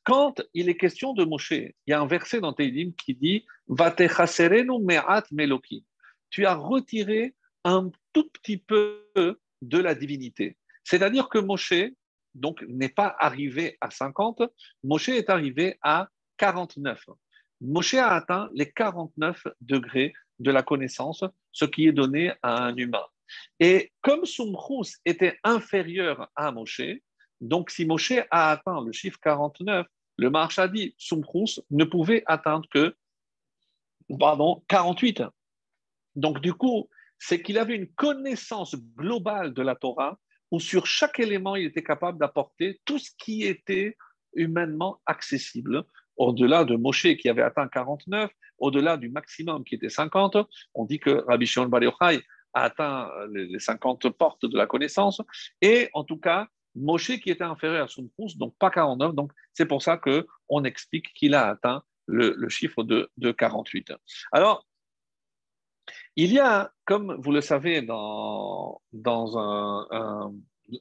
Quand 0.04 0.42
il 0.54 0.68
est 0.68 0.76
question 0.76 1.14
de 1.14 1.24
Moshe, 1.24 1.52
il 1.52 1.72
y 1.86 1.92
a 1.92 2.00
un 2.00 2.06
verset 2.06 2.40
dans 2.40 2.52
Teilim 2.52 2.94
qui 2.94 3.14
dit 3.14 3.46
me'at 3.68 5.32
meloki. 5.32 5.84
Tu 6.30 6.46
as 6.46 6.54
retiré 6.54 7.34
un 7.64 7.90
tout 8.12 8.28
petit 8.30 8.56
peu 8.56 9.06
de 9.62 9.78
la 9.78 9.94
divinité. 9.94 10.56
C'est-à-dire 10.84 11.28
que 11.28 11.38
Moshe 11.38 11.74
donc 12.34 12.62
n'est 12.68 12.88
pas 12.88 13.14
arrivé 13.18 13.76
à 13.80 13.90
50, 13.90 14.42
Moshe 14.84 15.08
est 15.10 15.30
arrivé 15.30 15.78
à 15.82 16.08
49. 16.38 17.04
Moshe 17.60 17.94
a 17.94 18.14
atteint 18.14 18.48
les 18.54 18.70
49 18.70 19.46
degrés 19.60 20.12
de 20.38 20.50
la 20.50 20.62
connaissance, 20.62 21.24
ce 21.52 21.64
qui 21.64 21.86
est 21.86 21.92
donné 21.92 22.32
à 22.42 22.64
un 22.64 22.76
humain. 22.76 23.04
Et 23.58 23.92
comme 24.00 24.24
Sumchus 24.24 24.96
était 25.04 25.38
inférieur 25.44 26.28
à 26.34 26.50
Moshe, 26.50 26.82
donc 27.40 27.70
si 27.70 27.84
Moshe 27.84 28.12
a 28.30 28.50
atteint 28.50 28.82
le 28.84 28.92
chiffre 28.92 29.18
49, 29.22 29.86
le 30.18 30.30
a 30.34 30.68
dit 30.68 30.94
ne 31.70 31.84
pouvait 31.84 32.22
atteindre 32.26 32.68
que 32.70 32.94
pardon, 34.18 34.62
48. 34.68 35.22
Donc 36.16 36.40
du 36.40 36.52
coup, 36.52 36.88
c'est 37.18 37.42
qu'il 37.42 37.58
avait 37.58 37.76
une 37.76 37.88
connaissance 37.92 38.74
globale 38.96 39.54
de 39.54 39.62
la 39.62 39.74
Torah 39.74 40.18
où 40.50 40.60
sur 40.60 40.86
chaque 40.86 41.20
élément, 41.20 41.56
il 41.56 41.66
était 41.66 41.82
capable 41.82 42.18
d'apporter 42.18 42.80
tout 42.84 42.98
ce 42.98 43.10
qui 43.18 43.44
était 43.44 43.96
humainement 44.34 45.00
accessible 45.06 45.84
au-delà 46.20 46.64
de 46.64 46.76
Moshe 46.76 47.16
qui 47.16 47.28
avait 47.28 47.42
atteint 47.42 47.66
49, 47.66 48.30
au-delà 48.58 48.98
du 48.98 49.08
maximum 49.08 49.64
qui 49.64 49.76
était 49.76 49.88
50, 49.88 50.36
on 50.74 50.84
dit 50.84 51.00
que 51.00 51.24
Rabbi 51.26 51.46
Shimon 51.46 51.68
Bar 51.68 51.82
Yochai 51.82 52.22
a 52.52 52.64
atteint 52.64 53.10
les 53.32 53.58
50 53.58 54.10
portes 54.10 54.44
de 54.44 54.56
la 54.56 54.66
connaissance, 54.66 55.22
et 55.62 55.88
en 55.94 56.04
tout 56.04 56.18
cas, 56.18 56.46
Moshe 56.74 57.18
qui 57.20 57.30
était 57.30 57.44
inférieur 57.44 57.84
à 57.84 57.88
Sumprus, 57.88 58.36
donc 58.36 58.54
pas 58.58 58.70
49, 58.70 59.14
donc 59.14 59.32
c'est 59.54 59.66
pour 59.66 59.82
ça 59.82 59.96
qu'on 59.96 60.64
explique 60.64 61.12
qu'il 61.14 61.34
a 61.34 61.48
atteint 61.48 61.82
le, 62.06 62.48
chiffre 62.48 62.82
de, 62.82 63.10
de 63.16 63.32
48. 63.32 63.94
Alors, 64.32 64.66
il 66.16 66.32
y 66.32 66.38
a, 66.38 66.72
comme 66.84 67.16
vous 67.20 67.32
le 67.32 67.40
savez, 67.40 67.82
dans, 67.82 68.80
dans 68.92 69.38
un, 69.38 70.32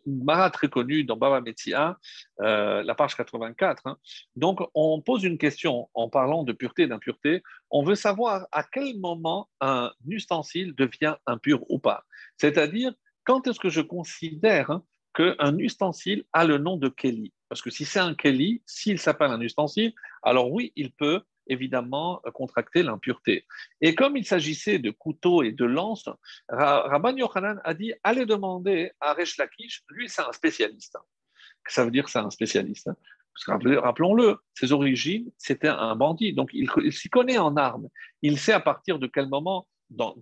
Mara 0.06 0.50
très 0.50 0.70
connu 0.70 1.04
dans 1.04 1.18
Baba 1.18 1.42
Metzia, 1.42 1.98
euh, 2.42 2.84
la 2.84 2.96
page 2.96 3.16
84. 3.16 3.84
Hein. 3.86 3.98
Donc, 4.36 4.60
on 4.74 5.02
pose 5.02 5.24
une 5.24 5.38
question 5.38 5.90
en 5.94 6.10
parlant 6.10 6.44
de 6.44 6.54
pureté 6.54 6.84
et 6.84 6.88
d'impureté. 6.88 7.44
On 7.70 7.84
veut 7.84 7.96
savoir 7.96 8.48
à 8.52 8.64
quel 8.64 9.00
moment 9.00 9.50
un 9.62 9.92
ustensile 10.08 10.74
devient 10.76 11.16
impur 11.26 11.64
ou 11.70 11.80
pas. 11.80 12.04
C'est-à-dire, 12.38 12.94
quand 13.24 13.48
est-ce 13.48 13.60
que 13.60 13.70
je 13.70 13.82
considère 13.82 14.72
hein, 14.72 14.84
qu'un 15.14 15.58
ustensile 15.58 16.24
a 16.34 16.46
le 16.46 16.58
nom 16.58 16.78
de 16.78 16.90
Kelly? 16.90 17.34
Parce 17.48 17.62
que 17.62 17.72
si 17.72 17.86
c'est 17.86 18.00
un 18.00 18.14
Kelly, 18.14 18.62
s'il 18.66 19.00
s'appelle 19.00 19.32
un 19.32 19.42
ustensile, 19.42 19.94
alors 20.22 20.52
oui, 20.52 20.72
il 20.76 20.92
peut 20.92 21.22
évidemment 21.50 22.22
euh, 22.26 22.32
contracter 22.32 22.84
l'impureté. 22.84 23.46
Et 23.82 23.96
comme 23.96 24.18
il 24.18 24.26
s'agissait 24.26 24.80
de 24.80 24.92
couteaux 24.92 25.44
et 25.44 25.52
de 25.52 25.66
lances, 25.66 26.10
Rabban 26.48 27.16
Yochanan 27.18 27.60
a 27.64 27.74
dit 27.74 27.94
allez 28.04 28.26
demander 28.26 28.92
à 29.00 29.14
Resh 29.14 29.38
Lakish, 29.38 29.84
lui 29.90 30.08
c'est 30.10 30.22
un 30.22 30.32
spécialiste. 30.32 30.98
Ça 31.68 31.86
veut 31.86 31.92
dire 31.92 32.06
que 32.06 32.12
c'est 32.12 32.20
un 32.20 32.30
spécialiste. 32.30 32.88
Hein. 32.88 32.96
Rappelons-le, 33.48 34.38
ses 34.54 34.72
origines, 34.72 35.32
c'était 35.38 35.68
un 35.68 35.96
bandit. 35.96 36.34
Donc 36.34 36.50
il, 36.54 36.92
s'y 36.92 37.10
connaît 37.10 37.38
en 37.38 37.56
armes. 37.56 37.88
Il 38.22 38.38
sait 38.38 38.54
à 38.54 38.60
partir 38.60 39.00
de 39.00 39.08
quel 39.08 39.28
moment 39.28 39.68
dans, 39.90 40.16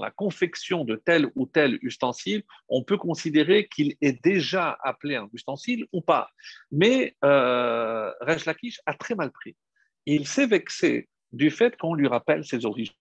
la 0.00 0.10
confection 0.10 0.84
de 0.84 0.96
tel 0.96 1.30
ou 1.36 1.46
tel 1.46 1.78
ustensile, 1.82 2.42
on 2.68 2.82
peut 2.82 2.96
considérer 2.96 3.68
qu'il 3.68 3.94
est 4.00 4.22
déjà 4.24 4.76
appelé 4.82 5.14
un 5.16 5.28
ustensile 5.32 5.86
ou 5.92 6.00
pas. 6.00 6.30
Mais 6.72 7.16
euh, 7.24 8.12
Lakish 8.46 8.80
a 8.86 8.94
très 8.94 9.14
mal 9.14 9.30
pris 9.30 9.56
il 10.06 10.26
s'est 10.26 10.46
vexé 10.46 11.08
du 11.32 11.50
fait 11.50 11.76
qu'on 11.76 11.94
lui 11.94 12.08
rappelle 12.08 12.44
ses 12.44 12.64
origines. 12.66 12.94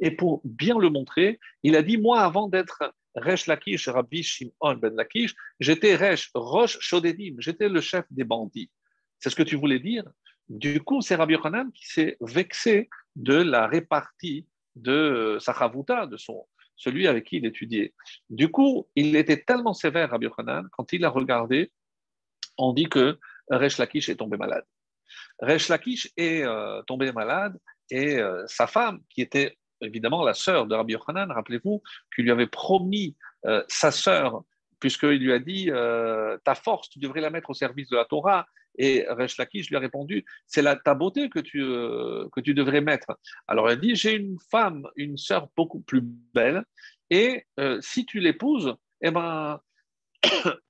Et 0.00 0.10
pour 0.10 0.40
bien 0.44 0.78
le 0.78 0.90
montrer, 0.90 1.40
il 1.62 1.76
a 1.76 1.82
dit 1.82 1.96
Moi, 1.96 2.20
avant 2.20 2.48
d'être 2.48 2.94
Resh 3.14 3.46
Lakish, 3.46 3.88
Rabbi 3.88 4.22
Shimon 4.22 4.76
ben 4.76 4.94
Lakish, 4.94 5.34
j'étais 5.60 5.96
Resh, 5.96 6.30
Rosh 6.34 6.78
Shodedim, 6.80 7.36
j'étais 7.38 7.68
le 7.68 7.80
chef 7.80 8.04
des 8.10 8.24
bandits. 8.24 8.70
C'est 9.18 9.30
ce 9.30 9.36
que 9.36 9.42
tu 9.42 9.56
voulais 9.56 9.78
dire? 9.78 10.04
Du 10.48 10.80
coup, 10.80 11.00
c'est 11.00 11.14
Rabbi 11.14 11.34
Yochanan 11.34 11.70
qui 11.72 11.86
s'est 11.86 12.16
vexé 12.20 12.90
de 13.16 13.34
la 13.34 13.66
répartie 13.66 14.46
de 14.74 15.38
Sachavuta, 15.40 16.06
de 16.06 16.16
son, 16.16 16.46
celui 16.76 17.06
avec 17.06 17.24
qui 17.24 17.36
il 17.36 17.46
étudiait. 17.46 17.94
Du 18.28 18.50
coup, 18.50 18.88
il 18.96 19.14
était 19.16 19.42
tellement 19.42 19.74
sévère, 19.74 20.10
Rabbi 20.10 20.26
Yochanan, 20.26 20.66
quand 20.72 20.92
il 20.92 21.04
a 21.04 21.10
regardé, 21.10 21.70
on 22.58 22.72
dit 22.72 22.88
que 22.88 23.18
Resh 23.50 23.78
Lakish 23.78 24.08
est 24.08 24.16
tombé 24.16 24.36
malade. 24.36 24.64
Resh 25.40 25.68
Lakish 25.68 26.10
est 26.16 26.42
euh, 26.42 26.82
tombé 26.82 27.12
malade 27.12 27.58
et 27.90 28.18
euh, 28.18 28.44
sa 28.46 28.66
femme, 28.66 29.00
qui 29.10 29.22
était 29.22 29.56
évidemment 29.80 30.24
la 30.24 30.34
sœur 30.34 30.66
de 30.66 30.74
Rabbi 30.74 30.92
Yochanan, 30.92 31.30
rappelez-vous, 31.30 31.82
qui 32.14 32.22
lui 32.22 32.30
avait 32.30 32.46
promis 32.46 33.16
euh, 33.46 33.64
sa 33.68 33.90
sœur, 33.90 34.42
puisqu'il 34.78 35.18
lui 35.18 35.32
a 35.32 35.38
dit 35.38 35.70
Ta 36.44 36.54
force, 36.54 36.88
tu 36.88 36.98
devrais 36.98 37.20
la 37.20 37.30
mettre 37.30 37.50
au 37.50 37.54
service 37.54 37.88
de 37.88 37.96
la 37.96 38.04
Torah. 38.04 38.46
Et 38.78 39.04
Resh 39.10 39.36
Lakish 39.36 39.68
lui 39.68 39.76
a 39.76 39.80
répondu 39.80 40.24
C'est 40.46 40.64
ta 40.82 40.94
beauté 40.94 41.28
que 41.28 41.40
tu, 41.40 41.60
que 41.60 42.40
tu 42.40 42.54
devrais 42.54 42.80
mettre. 42.80 43.18
Alors 43.46 43.70
elle 43.70 43.80
dit 43.80 43.94
J'ai 43.94 44.14
une 44.14 44.38
femme, 44.50 44.88
une 44.96 45.16
sœur 45.16 45.48
beaucoup 45.56 45.80
plus 45.80 46.02
belle, 46.02 46.64
et 47.10 47.46
si 47.80 48.06
tu 48.06 48.18
l'épouses, 48.20 48.74
eh 49.02 49.10
ben, 49.10 49.60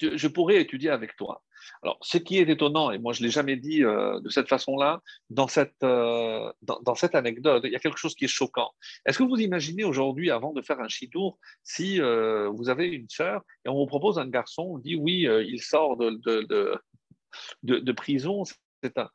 je 0.00 0.28
pourrais 0.28 0.60
étudier 0.60 0.90
avec 0.90 1.16
toi. 1.16 1.42
Alors, 1.82 1.98
ce 2.02 2.18
qui 2.18 2.38
est 2.38 2.48
étonnant, 2.48 2.90
et 2.90 2.98
moi 2.98 3.12
je 3.12 3.22
ne 3.22 3.26
l'ai 3.26 3.30
jamais 3.30 3.56
dit 3.56 3.84
euh, 3.84 4.20
de 4.20 4.28
cette 4.28 4.48
façon-là, 4.48 5.00
dans 5.28 5.48
cette, 5.48 5.82
euh, 5.82 6.52
dans, 6.62 6.94
cette 6.94 7.14
anecdote, 7.14 7.62
il 7.64 7.72
y 7.72 7.76
a 7.76 7.78
quelque 7.78 7.98
chose 7.98 8.14
qui 8.14 8.24
est 8.24 8.28
choquant. 8.28 8.70
Est-ce 9.06 9.18
que 9.18 9.24
vous 9.24 9.40
imaginez 9.40 9.84
aujourd'hui, 9.84 10.30
avant 10.30 10.52
de 10.52 10.62
faire 10.62 10.80
un 10.80 10.88
chidour, 10.88 11.38
si 11.62 12.00
euh, 12.00 12.48
vous 12.50 12.68
avez 12.68 12.88
une 12.88 13.08
sœur 13.08 13.42
et 13.64 13.68
on 13.68 13.74
vous 13.74 13.86
propose 13.86 14.18
un 14.18 14.28
garçon, 14.28 14.62
on 14.62 14.78
dit 14.78 14.96
oui, 14.96 15.26
il 15.46 15.60
sort 15.60 15.96
de, 15.96 16.10
de, 16.24 16.80
de, 17.62 17.92
prison, 17.92 18.44
c'est 18.82 18.98
un. 18.98 19.08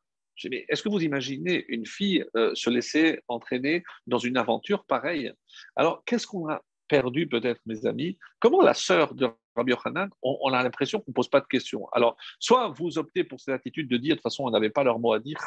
Est-ce 0.44 0.84
que 0.84 0.90
vous 0.90 1.02
imaginez 1.02 1.64
une 1.70 1.86
fille 1.86 2.26
se 2.54 2.70
laisser 2.70 3.22
entraîner 3.30 3.84
dans 4.06 4.18
une 4.18 4.36
aventure 4.36 4.84
pareille? 4.86 5.32
Alors, 5.78 6.04
qu'est-ce 6.06 6.28
qu'on 6.28 6.50
a 6.50 6.62
perdu 6.88 7.28
peut-être, 7.28 7.62
mes 7.66 7.86
amis 7.86 8.18
Comment 8.40 8.62
la 8.62 8.74
sœur 8.74 9.14
de 9.14 9.30
Rabbi 9.56 9.72
Yochanan, 9.72 10.10
on, 10.22 10.52
a 10.54 10.62
l'impression 10.64 11.00
qu'on 11.00 11.12
ne 11.12 11.14
pose 11.14 11.30
pas 11.30 11.40
de 11.40 11.48
questions. 11.48 11.88
Alors, 11.94 12.18
soit 12.40 12.68
vous 12.70 12.98
optez 12.98 13.24
pour 13.24 13.40
cette 13.40 13.56
attitude 13.56 13.88
de 13.88 13.98
dire, 13.98 14.12
de 14.12 14.16
toute 14.16 14.24
façon, 14.24 14.44
on 14.44 14.52
n'avait 14.52 14.70
pas 14.70 14.84
leur 14.84 15.00
mot 15.00 15.14
à 15.14 15.20
dire, 15.20 15.38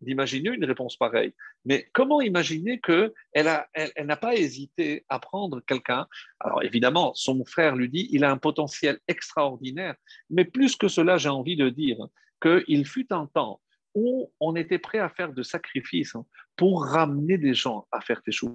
d'imaginer 0.00 0.50
une 0.50 0.64
réponse 0.64 0.96
pareille. 0.96 1.32
Mais 1.64 1.88
comment 1.92 2.20
imaginer 2.20 2.80
qu'elle 2.80 3.12
n'a 3.34 3.66
elle, 3.72 4.06
n'a 4.06 4.16
pas 4.16 4.34
hésité 4.34 5.04
à 5.08 5.18
prendre 5.18 5.60
quelqu'un? 5.60 6.06
Alors, 6.40 6.62
évidemment, 6.62 7.14
son 7.14 7.44
frère 7.44 7.76
lui 7.76 7.88
dit, 7.88 8.08
il 8.12 8.24
a 8.24 8.30
un 8.30 8.38
potentiel 8.38 8.98
extraordinaire, 9.08 9.94
mais 10.28 10.44
plus 10.44 10.76
que 10.76 10.88
cela, 10.88 11.16
j'ai 11.16 11.30
envie 11.30 11.56
de 11.56 11.70
dire 11.70 11.98
qu'il 12.42 12.86
fut 12.86 13.12
un 13.12 13.26
temps 13.26 13.60
où 13.94 14.30
on 14.38 14.54
était 14.54 14.78
prêt 14.78 14.98
à 14.98 15.08
faire 15.08 15.32
de 15.32 15.42
sacrifices 15.42 16.14
pour 16.56 16.84
ramener 16.84 17.38
des 17.38 17.54
gens 17.54 17.86
à 17.90 18.00
faire 18.00 18.22
tes 18.22 18.32
choses 18.32 18.52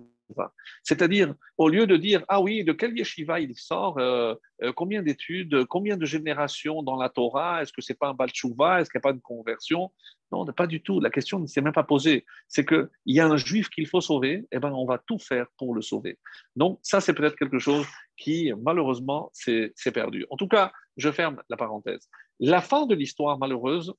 c'est-à-dire, 0.84 1.34
au 1.58 1.70
lieu 1.70 1.86
de 1.88 1.98
dire, 1.98 2.24
ah 2.28 2.42
oui, 2.42 2.64
de 2.64 2.74
quel 2.74 2.98
yeshiva 2.98 3.40
il 3.40 3.56
sort, 3.56 3.98
euh, 3.98 4.36
euh, 4.62 4.72
combien 4.74 5.02
d'études, 5.02 5.66
combien 5.66 5.98
de 5.98 6.06
générations 6.06 6.84
dans 6.84 6.96
la 6.96 7.10
Torah, 7.10 7.62
est-ce 7.62 7.74
que 7.74 7.82
c'est 7.82 7.98
pas 7.98 8.10
un 8.10 8.14
balchouva, 8.14 8.82
est-ce 8.82 8.90
qu'il 8.90 9.00
n'y 9.00 9.02
a 9.02 9.10
pas 9.10 9.14
de 9.14 9.22
conversion? 9.22 9.92
Non, 10.32 10.46
pas 10.46 10.68
du 10.68 10.82
tout. 10.82 11.00
La 11.00 11.10
question 11.10 11.40
ne 11.40 11.46
s'est 11.46 11.62
même 11.62 11.74
pas 11.74 11.84
posée. 11.84 12.26
C'est 12.48 12.66
qu'il 12.66 12.90
y 13.06 13.20
a 13.20 13.28
un 13.28 13.38
juif 13.38 13.70
qu'il 13.70 13.88
faut 13.88 14.02
sauver, 14.02 14.34
et 14.34 14.48
eh 14.54 14.60
ben 14.60 14.72
on 14.72 14.86
va 14.86 14.98
tout 14.98 15.20
faire 15.20 15.46
pour 15.58 15.76
le 15.76 15.82
sauver. 15.82 16.18
Donc, 16.56 16.80
ça, 16.82 17.02
c'est 17.02 17.14
peut-être 17.14 17.36
quelque 17.36 17.60
chose 17.60 17.86
qui, 18.18 18.52
malheureusement, 18.62 19.30
s'est 19.34 19.74
perdu. 19.94 20.26
En 20.30 20.38
tout 20.38 20.48
cas, 20.48 20.72
je 20.98 21.12
ferme 21.12 21.42
la 21.50 21.58
parenthèse. 21.58 22.10
La 22.40 22.62
fin 22.62 22.86
de 22.86 22.96
l'histoire 22.96 23.38
malheureuse, 23.38 23.94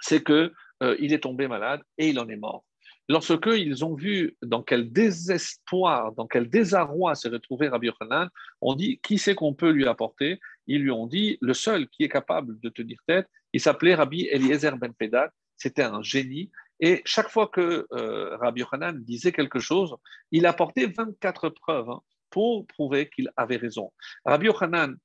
c'est 0.00 0.22
que 0.22 0.52
euh, 0.82 0.96
il 0.98 1.12
est 1.12 1.20
tombé 1.20 1.48
malade 1.48 1.82
et 1.98 2.08
il 2.08 2.18
en 2.18 2.28
est 2.28 2.36
mort. 2.36 2.64
Lorsque 3.12 3.46
ils 3.46 3.84
ont 3.84 3.94
vu 3.94 4.38
dans 4.40 4.62
quel 4.62 4.90
désespoir, 4.90 6.12
dans 6.12 6.26
quel 6.26 6.48
désarroi 6.48 7.14
se 7.14 7.28
retrouvait 7.28 7.68
Rabbi 7.68 7.88
Yochanan, 7.88 8.30
on 8.62 8.74
dit 8.74 9.00
qui 9.02 9.18
c'est 9.18 9.34
qu'on 9.34 9.52
peut 9.52 9.68
lui 9.70 9.86
apporter? 9.86 10.40
Ils 10.66 10.80
lui 10.80 10.90
ont 10.90 11.06
dit 11.06 11.36
le 11.42 11.52
seul 11.52 11.88
qui 11.88 12.04
est 12.04 12.08
capable 12.08 12.58
de 12.60 12.70
tenir 12.70 12.96
tête, 13.06 13.28
il 13.52 13.60
s'appelait 13.60 13.94
Rabbi 13.94 14.28
Eliezer 14.30 14.78
ben 14.78 14.94
Pedad, 14.94 15.30
c'était 15.58 15.82
un 15.82 16.00
génie. 16.00 16.50
Et 16.80 17.02
chaque 17.04 17.28
fois 17.28 17.48
que 17.48 17.86
euh, 17.92 18.38
Rabbi 18.38 18.62
Yochanan 18.62 18.98
disait 19.04 19.32
quelque 19.32 19.60
chose, 19.60 19.94
il 20.30 20.46
apportait 20.46 20.86
24 20.86 21.50
preuves 21.50 21.90
hein, 21.90 22.00
pour 22.30 22.66
prouver 22.66 23.10
qu'il 23.10 23.30
avait 23.36 23.58
raison. 23.58 23.92
Rabbi 24.24 24.46
Yochanan 24.46 24.96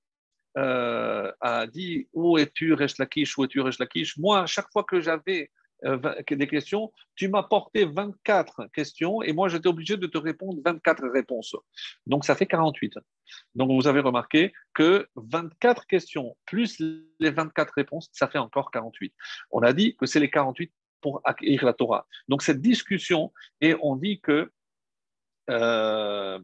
euh, 0.58 1.30
a 1.42 1.68
dit 1.68 2.08
Où 2.14 2.38
es-tu, 2.38 2.72
Resh 2.72 3.00
Lakish? 3.00 3.38
Où 3.38 3.44
es-tu, 3.44 3.60
Resh 3.60 3.80
Lakish 3.80 4.18
Moi, 4.18 4.46
chaque 4.46 4.72
fois 4.72 4.86
que 4.86 5.02
j'avais 5.02 5.52
des 5.84 6.48
questions, 6.48 6.92
tu 7.16 7.28
m'as 7.28 7.44
porté 7.44 7.86
24 7.86 8.68
questions 8.74 9.22
et 9.22 9.34
moi 9.34 9.48
j'étais 9.48 9.68
obligé 9.68 9.98
de 9.98 10.08
te 10.08 10.18
répondre 10.18 10.60
24 10.64 11.08
réponses. 11.10 11.56
Donc 12.06 12.26
ça 12.26 12.36
fait 12.36 12.46
48. 12.48 12.96
Donc 13.56 13.72
vous 13.72 13.88
avez 13.88 14.00
remarqué 14.00 14.54
que 14.74 15.08
24 15.16 15.86
questions 15.86 16.36
plus 16.46 16.82
les 17.20 17.32
24 17.32 17.74
réponses, 17.76 18.10
ça 18.12 18.28
fait 18.28 18.40
encore 18.40 18.72
48. 18.72 19.14
On 19.52 19.62
a 19.62 19.74
dit 19.74 19.96
que 19.96 20.06
c'est 20.06 20.20
les 20.20 20.30
48 20.30 20.72
pour 21.02 21.22
acquérir 21.24 21.66
la 21.66 21.74
Torah. 21.74 22.08
Donc 22.28 22.42
cette 22.42 22.62
discussion, 22.62 23.32
et 23.62 23.76
on 23.82 23.96
dit 23.96 24.20
que 24.20 24.52
euh, 25.50 26.40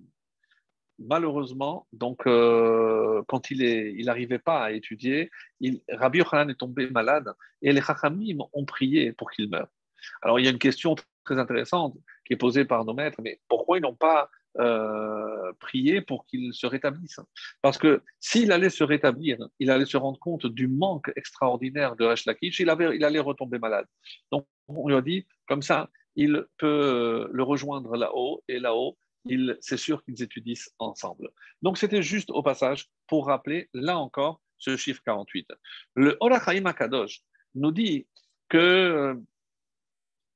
malheureusement, 0.99 1.87
donc, 1.91 2.27
euh, 2.27 3.21
quand 3.27 3.51
il 3.51 4.05
n'arrivait 4.05 4.39
pas 4.39 4.63
à 4.63 4.71
étudier, 4.71 5.31
il, 5.59 5.81
Rabbi 5.89 6.19
Yochanan 6.19 6.49
est 6.49 6.55
tombé 6.55 6.89
malade 6.89 7.33
et 7.61 7.71
les 7.71 7.81
Chachamim 7.81 8.39
ont 8.53 8.65
prié 8.65 9.11
pour 9.13 9.31
qu'il 9.31 9.49
meure. 9.49 9.67
Alors, 10.21 10.39
il 10.39 10.45
y 10.45 10.47
a 10.47 10.51
une 10.51 10.59
question 10.59 10.95
très 11.23 11.39
intéressante 11.39 11.95
qui 12.25 12.33
est 12.33 12.37
posée 12.37 12.65
par 12.65 12.85
nos 12.85 12.93
maîtres, 12.93 13.21
mais 13.21 13.39
pourquoi 13.47 13.77
ils 13.77 13.81
n'ont 13.81 13.95
pas 13.95 14.29
euh, 14.59 15.51
prié 15.59 16.01
pour 16.01 16.25
qu'il 16.25 16.53
se 16.53 16.67
rétablisse? 16.67 17.19
Parce 17.61 17.77
que 17.77 18.01
s'il 18.19 18.51
allait 18.51 18.69
se 18.69 18.83
rétablir, 18.83 19.37
il 19.59 19.71
allait 19.71 19.85
se 19.85 19.97
rendre 19.97 20.19
compte 20.19 20.45
du 20.45 20.67
manque 20.67 21.11
extraordinaire 21.15 21.95
de 21.95 22.05
Resh 22.05 22.25
Lakish, 22.25 22.59
il, 22.59 22.73
il 22.93 23.05
allait 23.05 23.19
retomber 23.19 23.59
malade. 23.59 23.87
Donc, 24.31 24.45
on 24.67 24.87
lui 24.87 24.95
a 24.95 25.01
dit, 25.01 25.25
comme 25.47 25.61
ça, 25.61 25.89
il 26.15 26.45
peut 26.57 27.29
le 27.31 27.43
rejoindre 27.43 27.95
là-haut, 27.95 28.43
et 28.47 28.59
là-haut, 28.59 28.97
c'est 29.61 29.77
sûr 29.77 30.03
qu'ils 30.03 30.21
étudient 30.21 30.55
ensemble. 30.79 31.29
Donc, 31.61 31.77
c'était 31.77 32.01
juste 32.01 32.29
au 32.31 32.43
passage 32.43 32.89
pour 33.07 33.27
rappeler, 33.27 33.69
là 33.73 33.97
encore, 33.97 34.41
ce 34.57 34.77
chiffre 34.77 35.01
48. 35.05 35.47
Le 35.95 36.17
Orachaim 36.19 36.65
Akadosh 36.65 37.21
nous 37.55 37.71
dit 37.71 38.07
que 38.49 38.57
euh, 38.57 39.15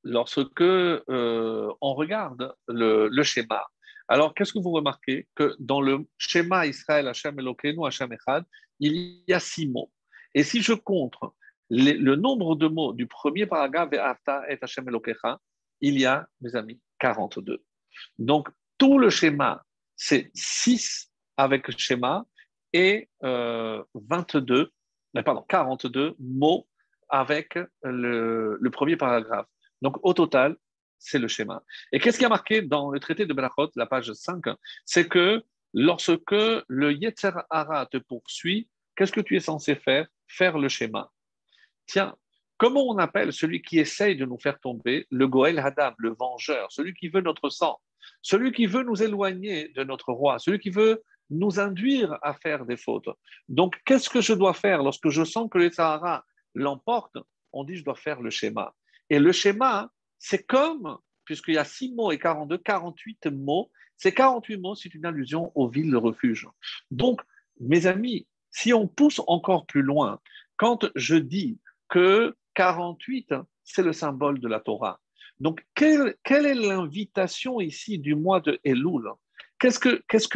lorsque 0.04 0.62
euh, 0.62 1.74
on 1.82 1.94
regarde 1.94 2.54
le, 2.68 3.24
schéma, 3.24 3.66
alors 4.08 4.34
qu'est-ce 4.34 4.54
que 4.54 4.60
vous 4.60 4.72
remarquez? 4.72 5.28
Que 5.36 5.56
dans 5.60 5.82
le 5.82 6.06
schéma 6.18 6.66
Israël, 6.66 7.08
Hashem 7.08 7.40
Elokeinu, 7.40 7.86
Hashem 7.86 8.12
Echad, 8.14 8.46
il 8.80 9.24
y 9.28 9.34
a 9.34 9.40
six 9.40 9.68
mots. 9.68 9.92
Et 10.34 10.44
si 10.44 10.62
je 10.62 10.74
compte 10.74 11.16
le 11.70 12.16
nombre 12.16 12.56
de 12.56 12.68
mots 12.68 12.94
du 12.94 13.08
premier 13.08 13.46
paragraphe, 13.46 13.90
il 15.82 16.00
y 16.00 16.06
a, 16.06 16.28
mes 16.42 16.56
amis, 16.56 16.80
42. 17.00 17.64
Donc, 18.20 18.50
tout 18.78 19.00
le 19.00 19.10
schéma, 19.10 19.64
c'est 19.96 20.32
6 20.34 21.12
avec 21.38 21.68
le 21.68 21.74
schéma 21.78 22.26
et 22.74 23.10
22, 23.22 23.28
euh, 23.28 23.84
euh, 25.16 25.24
pardon, 25.24 25.46
42 25.48 26.16
mots 26.20 26.68
avec 27.10 27.58
le, 27.84 28.70
premier 28.72 28.98
paragraphe. 28.98 29.48
Donc 29.82 29.98
au 30.04 30.14
total, 30.14 30.56
c'est 31.00 31.20
le 31.20 31.28
schéma. 31.28 31.64
Et 31.92 32.00
qu'est-ce 32.00 32.18
qui 32.18 32.26
a 32.26 32.30
marqué 32.30 32.62
dans 32.62 32.92
le 32.92 33.00
traité 33.00 33.26
de 33.26 33.34
Berachot, 33.34 33.70
la 33.76 33.86
page 33.86 34.12
5 34.12 34.44
C'est 34.86 35.08
que 35.08 35.44
lorsque 35.74 36.32
le 36.32 36.92
Yetzer 36.92 37.32
Hara 37.50 37.86
te 37.86 37.98
poursuit, 37.98 38.68
qu'est-ce 38.96 39.12
que 39.12 39.22
tu 39.22 39.36
es 39.36 39.40
censé 39.40 39.76
faire? 39.76 40.08
Faire 40.28 40.58
le 40.58 40.68
schéma. 40.68 41.12
Tiens, 41.86 42.16
comment 42.58 42.86
on 42.88 42.98
appelle 42.98 43.32
celui 43.32 43.62
qui 43.62 43.80
essaye 43.80 44.18
de 44.18 44.26
nous 44.26 44.40
faire 44.40 44.60
tomber? 44.60 45.08
Le 45.10 45.28
Goel 45.28 45.60
Hadam, 45.60 45.94
le 45.98 46.14
vengeur, 46.14 46.72
celui 46.72 46.94
qui 46.94 47.08
veut 47.08 47.22
notre 47.22 47.50
sang 47.50 47.80
celui 48.22 48.52
qui 48.52 48.66
veut 48.66 48.84
nous 48.84 49.02
éloigner 49.02 49.70
de 49.70 49.84
notre 49.84 50.12
roi, 50.12 50.40
celui 50.40 50.60
qui 50.60 50.70
veut 50.70 51.04
nous 51.30 51.60
induire 51.60 52.18
à 52.22 52.34
faire 52.34 52.66
des 52.66 52.78
fautes. 52.78 53.10
Donc, 53.50 53.80
qu'est-ce 53.86 54.10
que 54.10 54.22
je 54.22 54.34
dois 54.34 54.54
faire 54.54 54.84
lorsque 54.84 55.10
je 55.10 55.24
sens 55.24 55.50
que 55.52 55.58
les 55.58 55.72
Sahara 55.72 56.26
l'emportent? 56.56 57.18
On 57.52 57.64
dit, 57.64 57.76
je 57.76 57.84
dois 57.84 57.96
faire 57.96 58.22
le 58.22 58.30
schéma. 58.30 58.74
Et 59.10 59.20
le 59.20 59.32
schéma, 59.32 59.92
c'est 60.20 60.44
comme, 60.44 60.98
puisqu'il 61.26 61.56
y 61.56 61.58
a 61.58 61.66
6 61.66 61.94
mots 61.94 62.12
et 62.12 62.20
42, 62.20 62.58
48 62.58 63.28
mots, 63.28 63.72
ces 63.98 64.14
48 64.14 64.58
mots, 64.58 64.76
c'est 64.76 64.94
une 64.94 65.06
allusion 65.06 65.52
aux 65.56 65.68
villes 65.68 65.92
de 65.92 65.98
refuge. 65.98 66.48
Donc, 66.92 67.22
mes 67.60 67.88
amis, 67.88 68.28
si 68.52 68.74
on 68.74 68.88
pousse 68.88 69.22
encore 69.28 69.66
plus 69.66 69.82
loin, 69.82 70.20
quand 70.56 70.90
je 70.96 71.16
dis 71.16 71.60
que 71.90 72.36
48, 72.54 73.34
c'est 73.64 73.84
le 73.84 73.94
symbole 73.94 74.40
de 74.40 74.48
la 74.48 74.60
Torah, 74.60 75.00
donc, 75.40 75.64
quelle, 75.76 76.16
est 76.26 76.56
l'invitation 76.56 77.62
ici 77.62 78.00
du 78.00 78.16
mois 78.16 78.40
de 78.40 78.60
Elul? 78.64 79.10
Qu'est-ce 79.60 79.80
que 79.80 80.04
qu'est-ce 80.08 80.30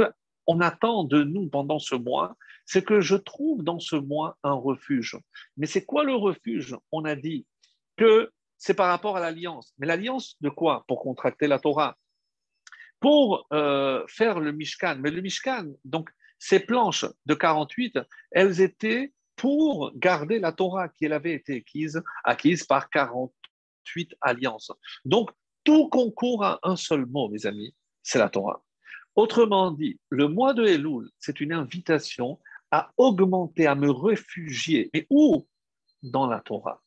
attend 0.59 1.03
de 1.03 1.23
nous 1.23 1.47
pendant 1.49 1.79
ce 1.79 1.95
mois? 1.95 2.35
C'est 2.65 2.83
que 2.83 3.01
je 3.01 3.15
trouve 3.15 3.63
dans 3.63 3.79
ce 3.79 3.95
mois 3.95 4.37
un 4.43 4.53
refuge. 4.53 5.17
Mais 5.57 5.65
c'est 5.65 5.85
quoi 5.85 6.03
le 6.03 6.13
refuge? 6.13 6.75
On 6.91 7.05
a 7.05 7.15
dit 7.15 7.45
que 7.97 8.31
c'est 8.57 8.75
par 8.75 8.89
rapport 8.89 9.17
à 9.17 9.19
l'alliance. 9.19 9.73
Mais 9.79 9.87
l'alliance 9.87 10.35
de 10.41 10.49
quoi 10.49 10.85
Pour 10.87 11.01
contracter 11.01 11.47
la 11.47 11.57
Torah? 11.57 11.97
Pour 12.99 13.47
euh, 13.51 14.05
faire 14.07 14.39
le 14.39 14.51
Mishkan. 14.51 14.97
Mais 14.99 15.09
le 15.09 15.21
Mishkan, 15.21 15.71
donc 15.83 16.09
ces 16.37 16.59
planches 16.59 17.05
de 17.25 17.33
48, 17.33 17.99
elles 18.31 18.61
étaient 18.61 19.13
pour 19.35 19.91
garder 19.95 20.37
la 20.37 20.51
Torah 20.51 20.89
qui 20.89 21.07
avait 21.07 21.33
été 21.33 21.57
acquise, 21.57 22.03
acquise 22.23 22.63
par 22.63 22.91
40 22.91 23.33
Donc, 25.05 25.31
tout 25.63 25.89
concourt 25.89 26.43
à 26.43 26.59
un 26.63 26.75
seul 26.75 27.05
mot, 27.05 27.29
mes 27.29 27.45
amis, 27.45 27.73
c'est 28.03 28.19
la 28.19 28.29
Torah. 28.29 28.63
Autrement 29.15 29.71
dit, 29.71 29.99
le 30.09 30.27
mois 30.27 30.53
de 30.53 30.65
Elul, 30.65 31.09
c'est 31.19 31.41
une 31.41 31.53
invitation 31.53 32.39
à 32.71 32.91
augmenter, 32.97 33.67
à 33.67 33.75
me 33.75 33.91
réfugier. 33.91 34.89
Mais 34.93 35.05
où? 35.09 35.47
Dans 36.01 36.27
la 36.27 36.39
Torah. 36.39 36.81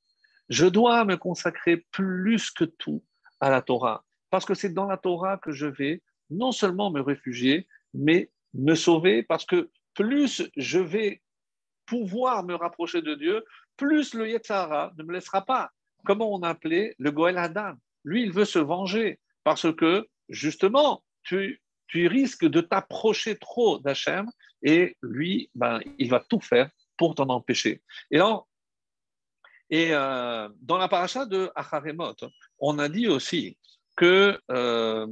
Je 0.48 0.66
dois 0.66 1.04
me 1.04 1.16
consacrer 1.16 1.86
plus 1.90 2.50
que 2.50 2.64
tout 2.64 3.04
à 3.40 3.50
la 3.50 3.62
Torah, 3.62 4.04
parce 4.30 4.44
que 4.44 4.54
c'est 4.54 4.72
dans 4.72 4.86
la 4.86 4.96
Torah 4.96 5.38
que 5.38 5.52
je 5.52 5.66
vais 5.66 6.02
non 6.30 6.52
seulement 6.52 6.90
me 6.90 7.00
réfugier, 7.00 7.68
mais 7.92 8.30
me 8.54 8.74
sauver, 8.74 9.22
parce 9.22 9.44
que 9.44 9.70
plus 9.94 10.42
je 10.56 10.78
vais 10.78 11.22
pouvoir 11.86 12.44
me 12.44 12.54
rapprocher 12.54 13.02
de 13.02 13.14
Dieu, 13.14 13.44
plus 13.76 14.14
le 14.14 14.28
Yetzara 14.28 14.92
ne 14.96 15.02
me 15.02 15.12
laissera 15.12 15.44
pas 15.44 15.70
comment 16.04 16.32
on 16.32 16.42
appelait 16.42 16.94
le 16.98 17.10
Goël 17.10 17.38
Adam. 17.38 17.74
Lui, 18.04 18.22
il 18.22 18.32
veut 18.32 18.44
se 18.44 18.58
venger 18.58 19.18
parce 19.42 19.72
que, 19.74 20.06
justement, 20.28 21.02
tu, 21.22 21.60
risques 21.92 22.46
de 22.46 22.60
t'approcher 22.60 23.36
trop 23.36 23.78
d'Hachem 23.78 24.28
et 24.62 24.96
lui, 25.02 25.48
ben, 25.54 25.80
il 25.98 26.10
va 26.10 26.20
tout 26.20 26.40
faire 26.40 26.68
pour 26.96 27.14
t'en 27.14 27.28
empêcher. 27.28 27.82
Et, 28.10 28.20
euh, 29.92 30.48
dans 30.60 30.76
la 30.76 30.88
paracha 30.88 31.24
de 31.24 31.50
Acharemot, 31.54 32.16
on 32.58 32.78
a 32.78 32.88
dit 32.88 33.06
aussi 33.06 33.56
que 33.96 34.40
euh, 34.50 35.06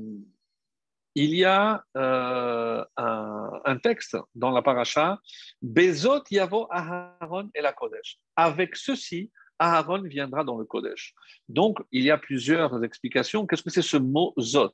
il 1.14 1.34
y 1.34 1.44
a 1.44 1.84
euh, 1.96 2.84
un, 2.96 3.60
un, 3.64 3.76
texte 3.78 4.16
dans 4.34 4.50
la 4.50 4.62
paracha, 4.62 5.20
Bezot 5.60 6.24
Yavo 6.30 6.66
Aharon 6.70 7.50
et 7.54 7.60
la 7.60 7.72
Kodesh. 7.72 8.18
Avec 8.34 8.76
ceci, 8.76 9.30
Aaron 9.58 10.02
viendra 10.02 10.44
dans 10.44 10.58
le 10.58 10.64
Kodesh. 10.64 11.14
Donc, 11.48 11.78
il 11.92 12.04
y 12.04 12.10
a 12.10 12.18
plusieurs 12.18 12.82
explications. 12.84 13.46
Qu'est-ce 13.46 13.62
que 13.62 13.70
c'est 13.70 13.82
ce 13.82 13.96
mot 13.96 14.34
Zot? 14.38 14.72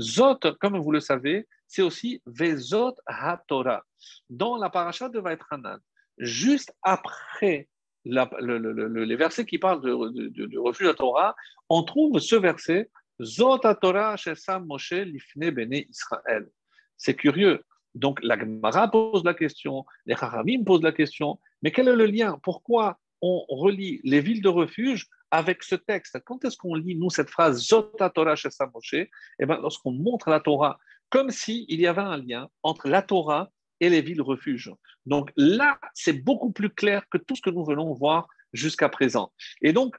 Zot, 0.00 0.40
comme 0.60 0.78
vous 0.78 0.92
le 0.92 1.00
savez, 1.00 1.46
c'est 1.66 1.82
aussi 1.82 2.22
Vezot 2.26 2.94
HaTorah. 3.06 3.82
Dans 4.28 4.56
la 4.56 4.70
paracha 4.70 5.08
de 5.08 5.18
Vaetranan, 5.18 5.78
juste 6.18 6.72
après 6.82 7.68
les 8.04 9.16
versets 9.16 9.46
qui 9.46 9.58
parlent 9.58 9.80
de, 9.80 10.46
de, 10.46 10.58
refus 10.58 10.84
de 10.84 10.92
Torah, 10.92 11.34
on 11.68 11.82
trouve 11.82 12.20
ce 12.20 12.36
verset 12.36 12.90
Zot 13.20 13.64
HaTorah 13.64 14.16
Shesam 14.16 14.66
Moshe 14.66 14.92
Lifne 14.92 15.50
Bene 15.50 15.82
Israël. 15.88 16.48
C'est 16.96 17.14
curieux. 17.14 17.62
Donc, 17.94 18.22
la 18.22 18.38
Gemara 18.38 18.90
pose 18.90 19.24
la 19.24 19.32
question, 19.32 19.86
les 20.04 20.14
Haramim 20.14 20.64
posent 20.64 20.82
la 20.82 20.92
question, 20.92 21.40
mais 21.62 21.72
quel 21.72 21.88
est 21.88 21.96
le 21.96 22.04
lien? 22.04 22.38
Pourquoi 22.42 22.98
on 23.22 23.44
relie 23.48 24.00
les 24.04 24.20
villes 24.20 24.42
de 24.42 24.48
refuge 24.48 25.08
avec 25.30 25.62
ce 25.62 25.74
texte. 25.74 26.18
Quand 26.24 26.44
est-ce 26.44 26.56
qu'on 26.56 26.74
lit, 26.74 26.96
nous, 26.96 27.10
cette 27.10 27.30
phrase 27.30 27.66
Zota 27.66 28.10
Torah 28.10 28.36
chez 28.36 28.48
Moshe? 28.72 28.94
Eh 28.94 29.46
bien, 29.46 29.58
lorsqu'on 29.58 29.92
montre 29.92 30.30
la 30.30 30.40
Torah, 30.40 30.78
comme 31.10 31.30
s'il 31.30 31.80
y 31.80 31.86
avait 31.86 32.02
un 32.02 32.16
lien 32.16 32.48
entre 32.62 32.88
la 32.88 33.02
Torah 33.02 33.50
et 33.80 33.90
les 33.90 34.00
villes 34.00 34.22
refuges. 34.22 34.72
Donc 35.04 35.30
là, 35.36 35.78
c'est 35.94 36.14
beaucoup 36.14 36.50
plus 36.50 36.70
clair 36.70 37.04
que 37.10 37.18
tout 37.18 37.36
ce 37.36 37.42
que 37.42 37.50
nous 37.50 37.64
venons 37.64 37.92
voir 37.92 38.26
jusqu'à 38.52 38.88
présent. 38.88 39.32
Et 39.60 39.72
donc, 39.72 39.96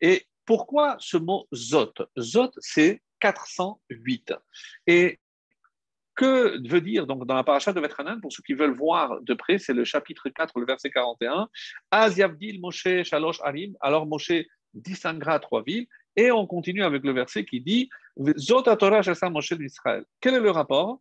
et 0.00 0.26
pourquoi 0.44 0.96
ce 0.98 1.16
mot 1.16 1.46
Zot? 1.54 1.92
Zot, 2.18 2.50
c'est 2.58 3.02
408. 3.20 4.34
Et 4.86 5.20
que 6.20 6.68
veut 6.68 6.82
dire 6.82 7.06
donc 7.06 7.26
dans 7.26 7.34
la 7.34 7.42
paracha 7.42 7.72
de 7.72 7.80
Vetranan, 7.80 8.20
pour 8.20 8.30
ceux 8.30 8.42
qui 8.42 8.52
veulent 8.52 8.76
voir 8.76 9.22
de 9.22 9.32
près, 9.32 9.58
c'est 9.58 9.72
le 9.72 9.84
chapitre 9.84 10.28
4, 10.28 10.60
le 10.60 10.66
verset 10.66 10.90
41. 10.90 11.48
Az 11.90 12.18
Yavdil 12.18 12.60
Moshe 12.60 13.02
Shalosh 13.04 13.40
Arim. 13.42 13.74
Alors 13.80 14.04
Moshe 14.06 14.32
distinguera 14.74 15.38
trois 15.38 15.62
villes. 15.62 15.86
Et 16.16 16.30
on 16.30 16.46
continue 16.46 16.84
avec 16.84 17.04
le 17.04 17.12
verset 17.12 17.46
qui 17.46 17.62
dit 17.62 17.88
Zot 18.36 18.64
Torah 18.76 19.00
Moshe 19.30 19.54
d'Israël. 19.54 20.04
Quel 20.20 20.34
est 20.34 20.40
le 20.40 20.50
rapport? 20.50 21.00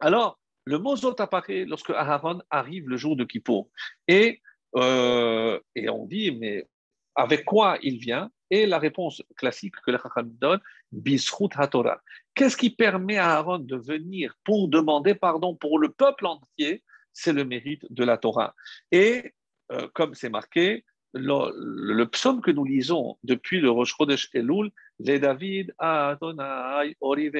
Alors, 0.00 0.38
le 0.66 0.78
mot 0.78 0.96
Zot 0.96 1.18
apparaît 1.18 1.64
lorsque 1.64 1.90
Aaron 1.90 2.42
arrive 2.50 2.90
le 2.90 2.98
jour 2.98 3.16
de 3.16 3.24
Kippour. 3.24 3.70
Et, 4.06 4.42
euh, 4.76 5.58
et 5.74 5.88
on 5.88 6.04
dit, 6.04 6.32
mais 6.32 6.68
avec 7.14 7.46
quoi 7.46 7.78
il 7.80 7.98
vient? 7.98 8.30
Et 8.50 8.66
la 8.66 8.78
réponse 8.78 9.22
classique 9.36 9.74
que 9.84 9.90
le 9.90 9.98
Chacham 9.98 10.30
donne, 10.40 10.60
Bisrut 10.92 11.50
HaTorah. 11.56 12.00
Qu'est-ce 12.34 12.56
qui 12.56 12.70
permet 12.70 13.18
à 13.18 13.36
Aaron 13.36 13.58
de 13.58 13.76
venir 13.76 14.34
pour 14.44 14.68
demander 14.68 15.14
pardon 15.14 15.54
pour 15.54 15.78
le 15.78 15.90
peuple 15.90 16.26
entier? 16.26 16.82
C'est 17.12 17.32
le 17.32 17.44
mérite 17.44 17.84
de 17.90 18.04
la 18.04 18.18
Torah. 18.18 18.54
Et 18.92 19.34
euh, 19.72 19.88
comme 19.94 20.14
c'est 20.14 20.28
marqué, 20.28 20.84
le, 21.14 22.04
psaume 22.04 22.40
que 22.40 22.50
nous 22.50 22.64
lisons 22.64 23.16
depuis 23.24 23.60
le 23.60 23.70
Rosh 23.70 23.94
Chodesh 23.96 24.28
Elul, 24.34 24.70
les 24.98 25.18
David 25.18 25.74
Adonai 25.78 26.96
Orive 27.00 27.36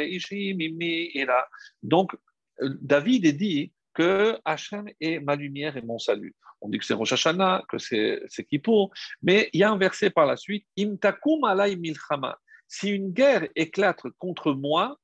Donc, 1.82 2.16
euh, 2.62 2.76
David 2.80 3.26
est 3.26 3.32
dit 3.32 3.72
que 3.96 4.38
Hachem 4.44 4.90
est 5.00 5.20
ma 5.20 5.36
lumière 5.36 5.76
et 5.78 5.82
mon 5.82 5.98
salut. 5.98 6.34
On 6.60 6.68
dit 6.68 6.78
que 6.78 6.84
c'est 6.84 6.92
Rosh 6.92 7.14
Hashanah, 7.14 7.64
que 7.66 7.78
c'est 7.78 8.44
Kippour, 8.46 8.92
mais 9.22 9.48
il 9.54 9.60
y 9.60 9.62
a 9.62 9.70
un 9.70 9.78
verset 9.78 10.10
par 10.10 10.26
la 10.26 10.36
suite, 10.36 10.66
Imtakum 10.78 11.44
alay 11.44 11.76
milchama 11.76 12.38
si 12.68 12.90
une 12.90 13.12
guerre 13.12 13.48
éclate 13.54 14.02
contre 14.18 14.52
moi, 14.52 14.98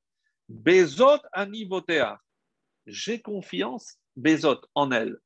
Bezot 0.49 1.21
anivotea, 1.31 2.19
j'ai 2.85 3.21
confiance, 3.21 3.97
Bezot, 4.15 4.61
en 4.75 4.91
elle. 4.91 5.17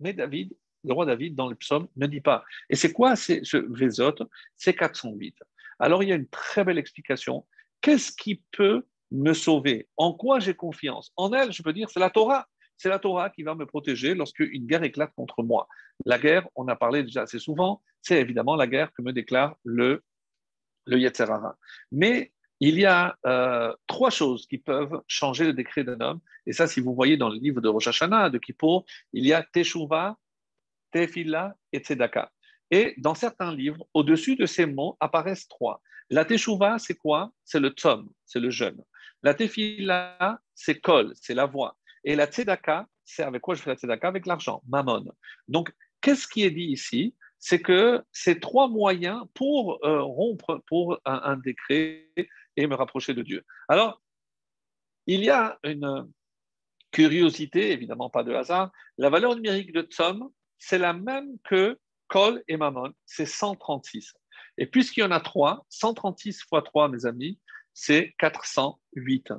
Mais 0.00 0.12
David, 0.12 0.54
le 0.82 0.92
roi 0.92 1.06
David, 1.06 1.34
dans 1.34 1.48
le 1.48 1.54
psaume, 1.54 1.88
ne 1.96 2.06
dit 2.06 2.20
pas. 2.20 2.44
Et 2.68 2.76
c'est 2.76 2.92
quoi 2.92 3.16
ce 3.16 3.56
Bezot? 3.56 4.28
C'est 4.56 4.74
408. 4.74 5.36
Alors 5.78 6.02
il 6.02 6.08
y 6.08 6.12
a 6.12 6.16
une 6.16 6.28
très 6.28 6.64
belle 6.64 6.78
explication. 6.78 7.46
Qu'est-ce 7.80 8.12
qui 8.12 8.42
peut 8.52 8.84
me 9.10 9.32
sauver? 9.32 9.88
En 9.96 10.12
quoi 10.12 10.40
j'ai 10.40 10.54
confiance? 10.54 11.12
En 11.16 11.32
elle, 11.32 11.52
je 11.52 11.62
peux 11.62 11.72
dire, 11.72 11.88
c'est 11.90 12.00
la 12.00 12.10
Torah. 12.10 12.46
C'est 12.76 12.88
la 12.88 12.98
Torah 12.98 13.30
qui 13.30 13.42
va 13.42 13.54
me 13.54 13.66
protéger 13.66 14.14
lorsque 14.14 14.40
une 14.40 14.66
guerre 14.66 14.82
éclate 14.82 15.12
contre 15.14 15.42
moi. 15.42 15.68
La 16.04 16.18
guerre, 16.18 16.48
on 16.54 16.68
a 16.68 16.76
parlé 16.76 17.02
déjà 17.02 17.22
assez 17.22 17.38
souvent, 17.38 17.82
c'est 18.02 18.20
évidemment 18.20 18.56
la 18.56 18.66
guerre 18.66 18.92
que 18.92 19.02
me 19.02 19.12
déclare 19.12 19.56
le 19.64 20.02
le 20.86 20.98
Yetzerara. 20.98 21.56
Mais 21.92 22.32
il 22.60 22.78
y 22.78 22.86
a 22.86 23.16
euh, 23.26 23.74
trois 23.86 24.10
choses 24.10 24.46
qui 24.46 24.58
peuvent 24.58 25.02
changer 25.06 25.44
le 25.44 25.52
décret 25.52 25.84
d'un 25.84 26.00
homme. 26.00 26.20
Et 26.46 26.52
ça, 26.52 26.66
si 26.66 26.80
vous 26.80 26.94
voyez 26.94 27.16
dans 27.16 27.28
le 27.28 27.38
livre 27.38 27.60
de 27.60 27.68
Rosh 27.68 27.88
Hashanah, 27.88 28.30
de 28.30 28.38
Kippour, 28.38 28.84
il 29.12 29.26
y 29.26 29.32
a 29.32 29.42
Teshuvah, 29.42 30.16
Tefillah 30.92 31.56
et 31.72 31.78
Tzedaka. 31.78 32.30
Et 32.70 32.94
dans 32.98 33.14
certains 33.14 33.54
livres, 33.54 33.86
au-dessus 33.92 34.36
de 34.36 34.46
ces 34.46 34.66
mots 34.66 34.96
apparaissent 35.00 35.48
trois. 35.48 35.82
La 36.10 36.24
Teshuvah, 36.24 36.78
c'est 36.78 36.96
quoi? 36.96 37.32
C'est 37.44 37.60
le 37.60 37.70
Tzom, 37.70 38.08
c'est 38.24 38.40
le 38.40 38.50
jeûne. 38.50 38.82
La 39.22 39.34
Tefillah, 39.34 40.40
c'est 40.54 40.80
Kol, 40.80 41.12
c'est 41.16 41.34
la 41.34 41.46
voix. 41.46 41.76
Et 42.04 42.16
la 42.16 42.26
Tzedaka, 42.26 42.86
c'est 43.04 43.22
avec 43.22 43.40
quoi 43.40 43.54
je 43.54 43.62
fais 43.62 43.70
la 43.70 43.76
Tzedaka? 43.76 44.08
Avec 44.08 44.26
l'argent, 44.26 44.62
Mammon. 44.68 45.04
Donc, 45.48 45.72
qu'est-ce 46.00 46.28
qui 46.28 46.44
est 46.44 46.50
dit 46.50 46.66
ici? 46.66 47.14
C'est 47.38 47.60
que 47.60 48.02
ces 48.12 48.40
trois 48.40 48.68
moyens 48.68 49.22
pour 49.34 49.84
euh, 49.84 50.02
rompre 50.02 50.62
pour 50.66 50.98
un, 51.04 51.36
décret 51.36 52.10
et 52.56 52.66
me 52.66 52.74
rapprocher 52.74 53.12
de 53.12 53.22
Dieu. 53.22 53.44
Alors, 53.68 54.00
il 55.06 55.22
y 55.22 55.30
a 55.30 55.58
une 55.62 56.10
curiosité, 56.90 57.72
évidemment 57.72 58.08
pas 58.08 58.22
de 58.22 58.32
hasard. 58.32 58.70
La 58.96 59.10
valeur 59.10 59.34
numérique 59.34 59.72
de 59.72 59.82
Tzom, 59.82 60.30
c'est 60.58 60.78
la 60.78 60.94
même 60.94 61.36
que 61.44 61.78
Kol 62.08 62.42
et 62.48 62.56
Mammon, 62.56 62.92
c'est 63.04 63.26
136. 63.26 64.14
Et 64.56 64.66
puisqu'il 64.66 65.00
y 65.00 65.02
en 65.02 65.10
a 65.10 65.20
trois, 65.20 65.66
136 65.68 66.42
fois 66.48 66.62
3, 66.62 66.88
mes 66.88 67.04
amis, 67.06 67.38
c'est 67.74 68.14
408. 68.18 69.32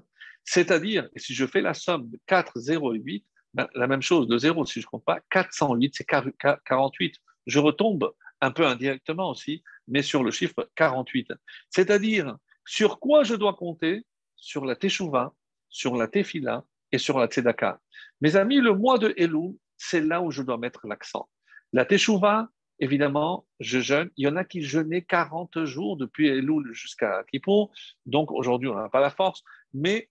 C'est-à-dire, 0.45 1.09
si 1.17 1.33
je 1.33 1.45
fais 1.45 1.61
la 1.61 1.73
somme 1.73 2.09
de 2.09 2.19
4, 2.27 2.59
0 2.59 2.93
et 2.93 2.99
8, 2.99 3.25
ben, 3.53 3.67
la 3.73 3.87
même 3.87 4.01
chose 4.01 4.27
de 4.27 4.37
0, 4.37 4.65
si 4.65 4.81
je 4.81 4.85
ne 4.85 4.89
compte 4.89 5.05
pas, 5.05 5.19
408, 5.29 5.95
c'est 5.95 6.05
48 6.05 7.19
je 7.45 7.59
retombe 7.59 8.13
un 8.41 8.51
peu 8.51 8.65
indirectement 8.65 9.29
aussi, 9.29 9.63
mais 9.87 10.01
sur 10.01 10.23
le 10.23 10.31
chiffre 10.31 10.69
48. 10.75 11.33
C'est-à-dire, 11.69 12.37
sur 12.65 12.99
quoi 12.99 13.23
je 13.23 13.35
dois 13.35 13.53
compter? 13.53 14.05
Sur 14.35 14.65
la 14.65 14.75
Teshuvah, 14.75 15.33
sur 15.69 15.95
la 15.95 16.07
Tefila 16.07 16.65
et 16.91 16.97
sur 16.97 17.17
la 17.19 17.27
Tzedaka. 17.27 17.79
Mes 18.21 18.35
amis, 18.35 18.59
le 18.59 18.73
mois 18.73 18.97
de 18.97 19.13
Elul, 19.17 19.55
c'est 19.77 20.01
là 20.01 20.21
où 20.21 20.31
je 20.31 20.41
dois 20.41 20.57
mettre 20.57 20.87
l'accent. 20.87 21.29
La 21.73 21.85
Teshuvah, 21.85 22.49
évidemment, 22.79 23.47
je 23.59 23.79
jeûne. 23.79 24.11
Il 24.17 24.25
y 24.25 24.27
en 24.27 24.35
a 24.35 24.43
qui 24.43 24.61
jeûnaient 24.61 25.01
40 25.01 25.65
jours 25.65 25.97
depuis 25.97 26.27
Elul 26.27 26.73
jusqu'à 26.73 27.23
Kippour. 27.31 27.71
Donc 28.05 28.31
aujourd'hui, 28.31 28.69
on 28.69 28.75
n'a 28.75 28.89
pas 28.89 28.99
la 28.99 29.09
force. 29.09 29.43
Mais 29.73 30.09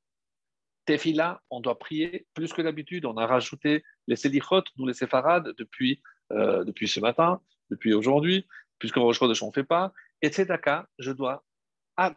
Tefila, 0.86 1.42
on 1.50 1.60
doit 1.60 1.78
prier 1.78 2.26
plus 2.34 2.52
que 2.52 2.62
d'habitude. 2.62 3.06
On 3.06 3.16
a 3.16 3.26
rajouté 3.26 3.82
les 4.06 4.16
Selichot, 4.16 4.64
nous 4.76 4.86
les 4.86 4.94
Séfarades, 4.94 5.54
depuis 5.58 6.00
euh, 6.32 6.64
depuis 6.64 6.88
ce 6.88 7.00
matin, 7.00 7.40
depuis 7.70 7.92
aujourd'hui, 7.92 8.46
puisque 8.78 8.96
Rosh 8.96 9.18
Chodesh 9.18 9.42
on 9.42 9.48
ne 9.48 9.52
fait 9.52 9.64
pas. 9.64 9.92
Et 10.22 10.28
Tzedaka, 10.28 10.88
je 10.98 11.12
dois 11.12 11.44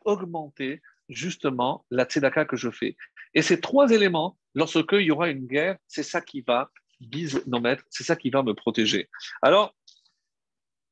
augmenter 0.05 0.81
justement 1.09 1.85
la 1.91 2.05
Tzedaka 2.05 2.45
que 2.45 2.55
je 2.55 2.71
fais. 2.71 2.95
Et 3.33 3.41
ces 3.41 3.59
trois 3.59 3.91
éléments, 3.91 4.37
lorsque 4.55 4.93
il 4.93 5.01
y 5.01 5.11
aura 5.11 5.29
une 5.29 5.45
guerre, 5.45 5.77
c'est 5.87 6.03
ça 6.03 6.21
qui 6.21 6.41
va 6.41 6.71
guise 7.01 7.43
nos 7.47 7.59
maîtres, 7.59 7.83
c'est 7.89 8.03
ça 8.03 8.15
qui 8.15 8.29
va 8.29 8.43
me 8.43 8.53
protéger. 8.53 9.09
Alors, 9.41 9.75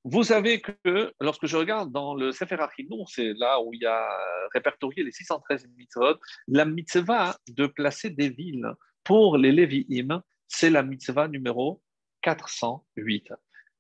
vous 0.08 0.24
savez 0.24 0.62
que 0.62 1.12
lorsque 1.20 1.48
je 1.48 1.58
regarde 1.58 1.92
dans 1.92 2.14
le 2.14 2.32
Sefer 2.32 2.58
Achinour, 2.60 3.10
c'est 3.10 3.34
là 3.34 3.60
où 3.60 3.74
il 3.74 3.82
y 3.82 3.88
a 3.88 4.08
répertorié 4.54 5.04
les 5.04 5.12
613 5.12 5.68
mitzvot, 5.76 6.20
la 6.48 6.64
mitzvah 6.64 7.36
de 7.50 7.66
placer 7.66 8.12
des 8.12 8.30
villes 8.30 8.72
pour 9.04 9.38
les 9.38 9.52
Lévi'im, 9.52 10.22
c'est 10.48 10.70
la 10.70 10.84
mitzvah 10.84 11.28
numéro 11.28 11.82
408. 12.22 13.34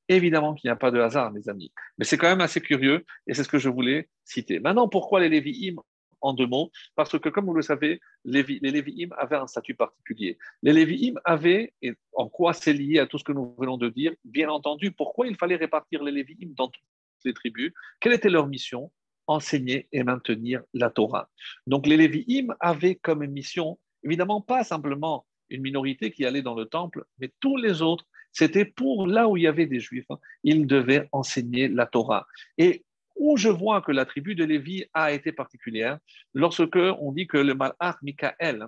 Évidemment 0.09 0.55
qu'il 0.55 0.67
n'y 0.67 0.71
a 0.71 0.75
pas 0.75 0.89
de 0.89 0.99
hasard, 0.99 1.31
mes 1.31 1.47
amis, 1.47 1.71
mais 1.99 2.05
c'est 2.05 2.17
quand 2.17 2.27
même 2.27 2.41
assez 2.41 2.59
curieux 2.59 3.05
et 3.27 3.35
c'est 3.35 3.43
ce 3.43 3.49
que 3.49 3.59
je 3.59 3.69
voulais 3.69 4.09
citer. 4.23 4.59
Maintenant, 4.59 4.89
pourquoi 4.89 5.19
les 5.19 5.29
Lévi'im 5.29 5.75
en 6.21 6.33
deux 6.33 6.47
mots? 6.47 6.71
Parce 6.95 7.19
que, 7.19 7.29
comme 7.29 7.45
vous 7.45 7.53
le 7.53 7.61
savez, 7.61 7.99
les 8.25 8.43
Lévi'im 8.43 9.09
avaient 9.17 9.37
un 9.37 9.47
statut 9.47 9.75
particulier. 9.75 10.37
Les 10.63 10.73
Lévi'im 10.73 11.15
avaient, 11.23 11.73
et 11.81 11.93
en 12.13 12.27
quoi 12.27 12.53
c'est 12.53 12.73
lié 12.73 12.99
à 12.99 13.07
tout 13.07 13.17
ce 13.17 13.23
que 13.23 13.31
nous 13.31 13.55
venons 13.57 13.77
de 13.77 13.89
dire, 13.89 14.13
bien 14.23 14.49
entendu, 14.49 14.91
pourquoi 14.91 15.27
il 15.27 15.35
fallait 15.35 15.55
répartir 15.55 16.03
les 16.03 16.11
Lévi'im 16.11 16.53
dans 16.55 16.67
toutes 16.67 16.83
les 17.23 17.33
tribus 17.33 17.71
Quelle 17.99 18.13
était 18.13 18.29
leur 18.29 18.47
mission? 18.47 18.91
Enseigner 19.27 19.87
et 19.91 20.03
maintenir 20.03 20.61
la 20.73 20.89
Torah. 20.89 21.29
Donc 21.65 21.87
les 21.87 21.97
Lévi'im 21.97 22.53
avaient 22.59 22.95
comme 22.95 23.25
mission, 23.25 23.79
évidemment, 24.03 24.41
pas 24.41 24.63
simplement 24.63 25.25
une 25.49 25.61
minorité 25.61 26.11
qui 26.11 26.25
allait 26.25 26.41
dans 26.41 26.55
le 26.55 26.65
temple, 26.65 27.05
mais 27.19 27.31
tous 27.39 27.57
les 27.57 27.81
autres 27.81 28.05
c'était 28.35 28.65
pour 28.65 29.07
là 29.07 29.29
où 29.29 29.37
il 29.37 29.43
y 29.43 29.47
avait 29.47 29.65
des 29.65 29.79
juifs, 29.79 30.05
hein, 30.09 30.19
ils 30.43 30.67
devaient 30.67 31.07
enseigner 31.13 31.69
la 31.69 31.85
Torah. 31.85 32.27
Et 32.57 32.83
où 33.15 33.37
je 33.37 33.49
vois 33.49 33.81
que 33.81 33.91
la 33.91 34.05
tribu 34.05 34.35
de 34.35 34.43
Lévi 34.43 34.85
a 34.93 35.11
été 35.11 35.31
particulière, 35.31 35.99
lorsque 36.33 36.75
on 36.75 37.11
dit 37.11 37.27
que 37.27 37.37
le 37.37 37.53
malach 37.53 37.97
Michael 38.01 38.67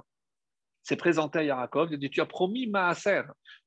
s'est 0.84 0.95
présenté 0.95 1.40
à 1.40 1.44
Yaakov, 1.44 1.90
il 1.91 1.95
a 1.95 1.98
dit 1.98 2.10
Tu 2.10 2.22
as 2.22 2.26
promis 2.26 2.68
Maaser. 2.68 3.24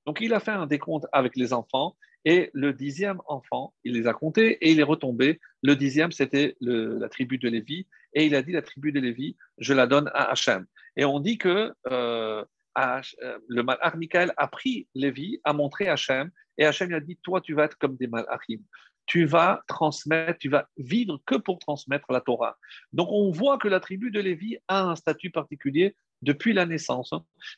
Donc 0.06 0.20
il 0.20 0.32
a 0.32 0.40
fait 0.40 0.52
un 0.52 0.66
décompte 0.66 1.06
avec 1.12 1.36
les 1.36 1.52
enfants, 1.52 1.96
et 2.24 2.50
le 2.52 2.72
dixième 2.72 3.20
enfant, 3.26 3.74
il 3.84 3.94
les 3.94 4.06
a 4.06 4.12
comptés 4.12 4.52
et 4.60 4.72
il 4.72 4.80
est 4.80 4.84
retombé. 4.84 5.40
Le 5.62 5.74
dixième, 5.74 6.12
c'était 6.12 6.56
la 6.60 7.08
tribu 7.08 7.38
de 7.38 7.48
Lévi, 7.48 7.86
et 8.14 8.26
il 8.26 8.34
a 8.34 8.42
dit 8.42 8.52
La 8.52 8.62
tribu 8.62 8.92
de 8.92 9.00
Lévi, 9.00 9.36
je 9.58 9.74
la 9.74 9.86
donne 9.86 10.08
à 10.14 10.30
Hachem. 10.30 10.66
Et 10.96 11.04
on 11.04 11.20
dit 11.20 11.38
que. 11.38 11.72
Euh, 11.90 12.44
euh, 12.78 13.38
le 13.48 13.62
malach 13.62 13.94
Michael 13.96 14.32
a 14.36 14.46
pris 14.46 14.86
Lévi, 14.94 15.40
a 15.44 15.52
montré 15.52 15.88
Hachem, 15.88 16.30
et 16.56 16.64
Hachem 16.64 16.88
lui 16.88 16.94
a 16.94 17.00
dit 17.00 17.18
Toi, 17.22 17.40
tu 17.40 17.54
vas 17.54 17.64
être 17.64 17.76
comme 17.78 17.96
des 17.96 18.06
malachim. 18.06 18.60
Tu 19.10 19.24
vas 19.24 19.60
transmettre, 19.66 20.38
tu 20.38 20.48
vas 20.48 20.68
vivre 20.76 21.20
que 21.26 21.34
pour 21.34 21.58
transmettre 21.58 22.12
la 22.12 22.20
Torah. 22.20 22.56
Donc, 22.92 23.08
on 23.10 23.32
voit 23.32 23.58
que 23.58 23.66
la 23.66 23.80
tribu 23.80 24.12
de 24.12 24.20
Lévi 24.20 24.56
a 24.68 24.82
un 24.84 24.94
statut 24.94 25.32
particulier 25.32 25.96
depuis 26.22 26.52
la 26.52 26.64
naissance. 26.64 27.12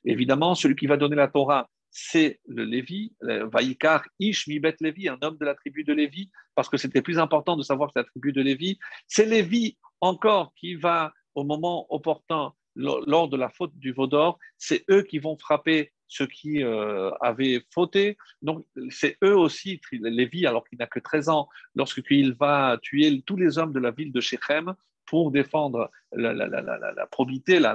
Évidemment, 0.06 0.54
celui 0.54 0.76
qui 0.76 0.86
va 0.86 0.96
donner 0.96 1.16
la 1.16 1.28
Torah, 1.28 1.68
c'est 1.90 2.40
le 2.48 2.64
Lévi, 2.64 3.12
Vaikar 3.20 4.02
Ish 4.18 4.46
Mibet 4.46 4.76
Lévi, 4.80 5.10
un 5.10 5.18
homme 5.20 5.36
de 5.36 5.44
la 5.44 5.54
tribu 5.54 5.84
de 5.84 5.92
Lévi, 5.92 6.30
parce 6.54 6.70
que 6.70 6.78
c'était 6.78 7.02
plus 7.02 7.18
important 7.18 7.54
de 7.54 7.62
savoir 7.62 7.92
que 7.92 7.98
la 7.98 8.04
tribu 8.04 8.32
de 8.32 8.40
Lévi. 8.40 8.78
C'est 9.06 9.26
Lévi 9.26 9.76
encore 10.00 10.54
qui 10.56 10.74
va, 10.74 11.12
au 11.34 11.44
moment 11.44 11.86
opportun, 11.90 12.54
lors 12.76 13.28
de 13.28 13.36
la 13.36 13.50
faute 13.50 13.76
du 13.76 13.92
veau 13.92 14.06
d'or, 14.06 14.38
c'est 14.56 14.86
eux 14.88 15.02
qui 15.02 15.18
vont 15.18 15.36
frapper 15.36 15.92
ceux 16.12 16.26
qui 16.26 16.62
euh, 16.62 17.10
avaient 17.20 17.64
fauté. 17.70 18.18
Donc, 18.42 18.66
c'est 18.90 19.16
eux 19.24 19.36
aussi, 19.36 19.80
Lévi, 19.92 20.46
alors 20.46 20.66
qu'il 20.68 20.78
n'a 20.78 20.86
que 20.86 21.00
13 21.00 21.30
ans, 21.30 21.48
lorsqu'il 21.74 22.34
va 22.34 22.78
tuer 22.82 23.22
tous 23.22 23.36
les 23.36 23.58
hommes 23.58 23.72
de 23.72 23.80
la 23.80 23.90
ville 23.90 24.12
de 24.12 24.20
Shechem 24.20 24.74
pour 25.06 25.30
défendre 25.30 25.90
la, 26.12 27.06
probité, 27.10 27.58
la, 27.58 27.74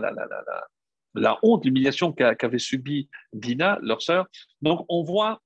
la, 1.16 1.40
honte, 1.42 1.66
l'humiliation 1.66 2.14
qu'avait 2.14 2.60
subi 2.60 3.10
Dina, 3.34 3.80
leur 3.82 4.02
sœur. 4.04 4.28
Donc, 4.62 4.86
on 4.88 5.04
voit 5.04 5.42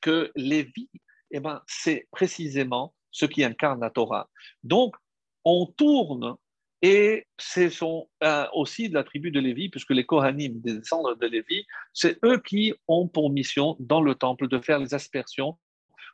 que 0.00 0.32
Lévi, 0.34 0.90
eh 1.30 1.40
ben, 1.40 1.62
c'est 1.66 2.08
précisément 2.10 2.94
ce 3.12 3.26
qui 3.26 3.44
incarne 3.44 3.80
la 3.80 3.90
Torah. 3.90 4.28
Donc, 4.64 4.96
on 5.44 5.66
tourne 5.66 6.36
et 6.82 7.26
ce 7.38 7.70
sont 7.70 8.08
euh, 8.22 8.46
aussi 8.52 8.88
de 8.88 8.94
la 8.94 9.02
tribu 9.02 9.30
de 9.30 9.40
Lévi, 9.40 9.68
puisque 9.68 9.90
les 9.90 10.06
Kohanim, 10.06 10.60
des 10.60 10.78
descendants 10.78 11.14
de 11.14 11.26
Lévi, 11.26 11.66
c'est 11.92 12.18
eux 12.24 12.38
qui 12.38 12.72
ont 12.86 13.08
pour 13.08 13.30
mission 13.30 13.76
dans 13.80 14.00
le 14.00 14.14
temple 14.14 14.48
de 14.48 14.58
faire 14.60 14.78
les 14.78 14.94
aspersions 14.94 15.58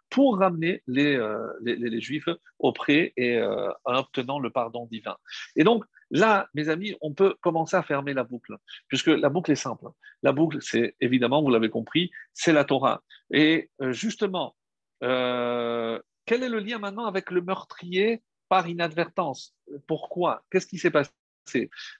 pour 0.08 0.38
ramener 0.38 0.82
les, 0.86 1.16
euh, 1.16 1.48
les, 1.62 2.00
Juifs 2.00 2.28
auprès 2.58 3.12
et 3.16 3.36
euh, 3.36 3.70
en 3.84 3.96
obtenant 3.96 4.38
le 4.38 4.50
pardon 4.50 4.86
divin. 4.86 5.16
Et 5.56 5.64
donc 5.64 5.84
là, 6.10 6.48
mes 6.54 6.68
amis, 6.68 6.94
on 7.00 7.12
peut 7.12 7.34
commencer 7.40 7.76
à 7.76 7.82
fermer 7.82 8.14
la 8.14 8.22
boucle, 8.22 8.56
puisque 8.88 9.08
la 9.08 9.28
boucle 9.28 9.50
est 9.50 9.56
simple. 9.56 9.86
La 10.22 10.32
boucle, 10.32 10.58
c'est 10.60 10.94
évidemment, 11.00 11.42
vous 11.42 11.50
l'avez 11.50 11.70
compris, 11.70 12.10
c'est 12.32 12.52
la 12.52 12.64
Torah. 12.64 13.02
Et 13.32 13.70
justement, 13.90 14.54
quel 15.00 16.42
est 16.42 16.48
le 16.48 16.60
lien 16.60 16.78
maintenant 16.78 17.06
avec 17.06 17.30
le 17.30 17.40
meurtrier 17.40 18.22
par 18.54 18.68
inadvertance. 18.68 19.52
Pourquoi? 19.88 20.44
Qu'est-ce 20.48 20.68
qui 20.68 20.78
s'est 20.78 20.92
passé? 20.92 21.10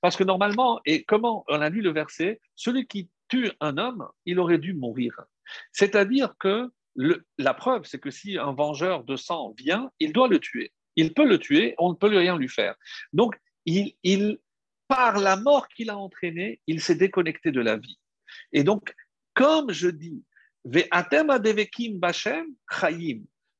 Parce 0.01 0.17
que 0.17 0.23
normalement, 0.23 0.81
et 0.87 1.03
comment 1.03 1.45
on 1.49 1.61
a 1.61 1.69
lu 1.69 1.81
le 1.83 1.91
verset, 1.91 2.41
celui 2.55 2.87
qui 2.87 3.11
tue 3.27 3.51
un 3.59 3.77
homme, 3.77 4.07
il 4.25 4.39
aurait 4.39 4.59
dû 4.59 4.73
mourir. 4.73 5.21
C'est-à-dire 5.73 6.37
que 6.39 6.71
la 7.39 7.55
preuve, 7.55 7.87
c'est 7.87 7.99
que 7.99 8.13
si 8.13 8.39
un 8.39 8.53
vengeur 8.53 9.03
de 9.03 9.17
sang 9.17 9.53
vient, 9.59 9.91
il 9.99 10.13
doit 10.13 10.29
le 10.29 10.39
tuer. 10.39 10.71
Il 10.95 11.13
peut 11.13 11.27
le 11.27 11.41
tuer, 11.41 11.75
on 11.79 11.91
ne 11.91 11.97
peut 11.97 12.07
rien 12.07 12.39
lui 12.39 12.49
faire. 12.49 12.77
Donc, 13.13 13.35
il, 13.67 14.39
par 14.87 15.19
la 15.19 15.35
mort 15.35 15.67
qu'il 15.67 15.91
a 15.91 15.99
entraînée, 15.99 16.61
il 16.69 16.81
s'est 16.81 16.95
déconnecté 16.95 17.51
de 17.51 17.63
la 17.63 17.77
vie. 17.79 17.99
Et 18.53 18.63
donc, 18.63 18.95
comme 19.35 19.73
je 19.73 19.89
dis, 19.89 20.23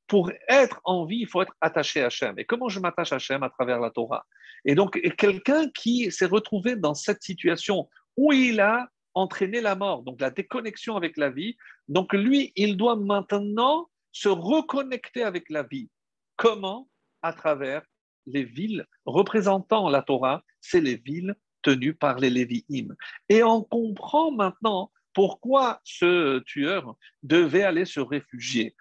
pour 0.07 0.31
être 0.47 0.81
en 0.83 1.05
vie, 1.05 1.19
il 1.21 1.27
faut 1.27 1.41
être 1.41 1.55
attaché 1.61 2.01
à 2.01 2.07
Hachem. 2.07 2.37
Et 2.37 2.45
comment 2.45 2.69
je 2.69 2.79
m'attache 2.79 3.11
à 3.11 3.15
Hachem 3.15 3.43
à 3.43 3.49
travers 3.49 3.79
la 3.79 3.89
Torah? 3.89 4.25
Et 4.63 4.75
donc, 4.75 4.99
quelqu'un 5.17 5.69
qui 5.69 6.11
s'est 6.11 6.25
retrouvé 6.25 6.75
dans 6.75 6.93
cette 6.93 7.23
situation 7.23 7.89
où 8.17 8.31
il 8.33 8.59
a 8.59 8.89
entraîné 9.13 9.61
la 9.61 9.75
mort, 9.75 10.03
donc 10.03 10.19
la 10.21 10.29
déconnexion 10.29 10.95
avec 10.95 11.17
la 11.17 11.29
vie, 11.29 11.55
donc 11.87 12.13
lui, 12.13 12.51
il 12.55 12.77
doit 12.77 12.95
maintenant 12.95 13.89
se 14.11 14.29
reconnecter 14.29 15.23
avec 15.23 15.49
la 15.49 15.63
vie. 15.63 15.89
Comment? 16.35 16.87
À 17.21 17.33
travers 17.33 17.81
les 18.27 18.43
villes 18.43 18.85
représentant 19.05 19.89
la 19.89 20.01
Torah, 20.01 20.43
c'est 20.61 20.81
les 20.81 20.95
villes 20.95 21.35
tenues 21.61 21.95
par 21.95 22.19
les 22.19 22.29
Lévi'im. 22.29 22.95
Et 23.29 23.43
on 23.43 23.63
comprend 23.63 24.31
maintenant 24.31 24.91
pourquoi 25.13 25.79
ce 25.83 26.39
tueur 26.39 26.95
devait 27.23 27.63
aller 27.63 27.85
se 27.85 27.99
réfugier. 27.99 28.75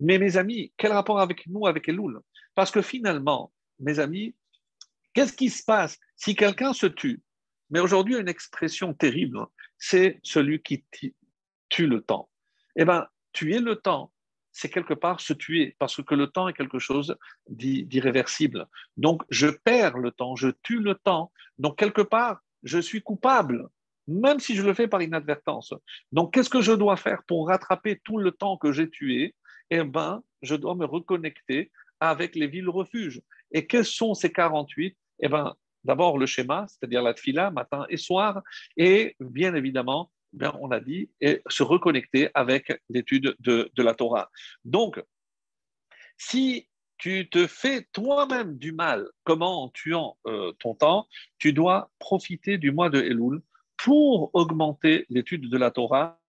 Mais 0.00 0.18
mes 0.18 0.36
amis, 0.36 0.72
quel 0.76 0.92
rapport 0.92 1.20
avec 1.20 1.46
nous, 1.46 1.66
avec 1.66 1.88
Elul? 1.88 2.20
Parce 2.54 2.70
que 2.70 2.82
finalement, 2.82 3.52
mes 3.80 3.98
amis, 3.98 4.34
qu'est-ce 5.12 5.32
qui 5.32 5.50
se 5.50 5.64
passe? 5.64 5.98
Si 6.16 6.34
quelqu'un 6.34 6.72
se 6.72 6.86
tue 6.86 7.22
Mais 7.70 7.80
aujourd'hui, 7.80 8.16
une 8.16 8.28
expression 8.28 8.94
terrible, 8.94 9.46
c'est 9.78 10.20
celui 10.22 10.62
qui 10.62 10.84
tue 11.68 11.86
le 11.86 12.00
temps. 12.00 12.28
Eh 12.76 12.84
bien, 12.84 13.06
tuer 13.32 13.58
le 13.58 13.76
temps, 13.76 14.12
c'est 14.52 14.70
quelque 14.70 14.94
part 14.94 15.20
se 15.20 15.32
tuer, 15.32 15.76
parce 15.78 16.02
que 16.02 16.14
le 16.14 16.28
temps 16.28 16.48
est 16.48 16.54
quelque 16.54 16.78
chose 16.78 17.16
d'irréversible. 17.48 18.66
Donc, 18.96 19.22
je 19.30 19.48
perds 19.48 19.98
le 19.98 20.10
temps, 20.10 20.34
je 20.34 20.48
tue 20.62 20.80
le 20.80 20.94
temps. 20.94 21.30
Donc, 21.58 21.78
quelque 21.78 22.02
part, 22.02 22.40
je 22.62 22.78
suis 22.78 23.02
coupable, 23.02 23.68
même 24.08 24.40
si 24.40 24.56
je 24.56 24.62
le 24.62 24.74
fais 24.74 24.88
par 24.88 25.02
inadvertance. 25.02 25.74
Donc, 26.10 26.32
qu'est-ce 26.32 26.50
que 26.50 26.62
je 26.62 26.72
dois 26.72 26.96
faire 26.96 27.22
pour 27.24 27.48
rattraper 27.48 28.00
tout 28.02 28.18
le 28.18 28.32
temps 28.32 28.56
que 28.56 28.72
j'ai 28.72 28.88
tué? 28.88 29.34
Eh 29.70 29.84
ben, 29.84 30.22
je 30.42 30.54
dois 30.54 30.74
me 30.74 30.84
reconnecter 30.84 31.70
avec 32.00 32.34
les 32.34 32.46
villes 32.46 32.68
refuges. 32.68 33.20
Et 33.52 33.66
quels 33.66 33.84
sont 33.84 34.14
ces 34.14 34.32
48 34.32 34.96
Eh 35.20 35.28
ben, 35.28 35.54
d'abord 35.84 36.18
le 36.18 36.26
schéma, 36.26 36.66
c'est-à-dire 36.68 37.02
la 37.02 37.14
tfila, 37.14 37.50
matin 37.50 37.86
et 37.88 37.96
soir, 37.96 38.42
et 38.76 39.16
bien 39.20 39.54
évidemment, 39.54 40.10
bien, 40.32 40.54
on 40.60 40.70
a 40.70 40.80
dit, 40.80 41.10
et 41.20 41.42
se 41.48 41.62
reconnecter 41.62 42.30
avec 42.34 42.80
l'étude 42.88 43.34
de, 43.40 43.70
la 43.76 43.94
Torah. 43.94 44.30
Donc, 44.64 45.02
si 46.16 46.68
tu 46.98 47.28
te 47.30 47.46
fais 47.46 47.86
toi-même 47.92 48.58
du 48.58 48.72
mal, 48.72 49.08
comment 49.24 49.64
en 49.64 49.68
tuant 49.68 50.18
euh, 50.26 50.52
ton 50.58 50.74
temps, 50.74 51.06
tu 51.38 51.52
dois 51.52 51.90
profiter 51.98 52.58
du 52.58 52.72
mois 52.72 52.90
de 52.90 53.00
Elul 53.00 53.40
pour 53.76 54.30
augmenter 54.34 55.06
l'étude 55.08 55.48
de 55.48 55.56
la 55.56 55.70
Torah. 55.70 56.20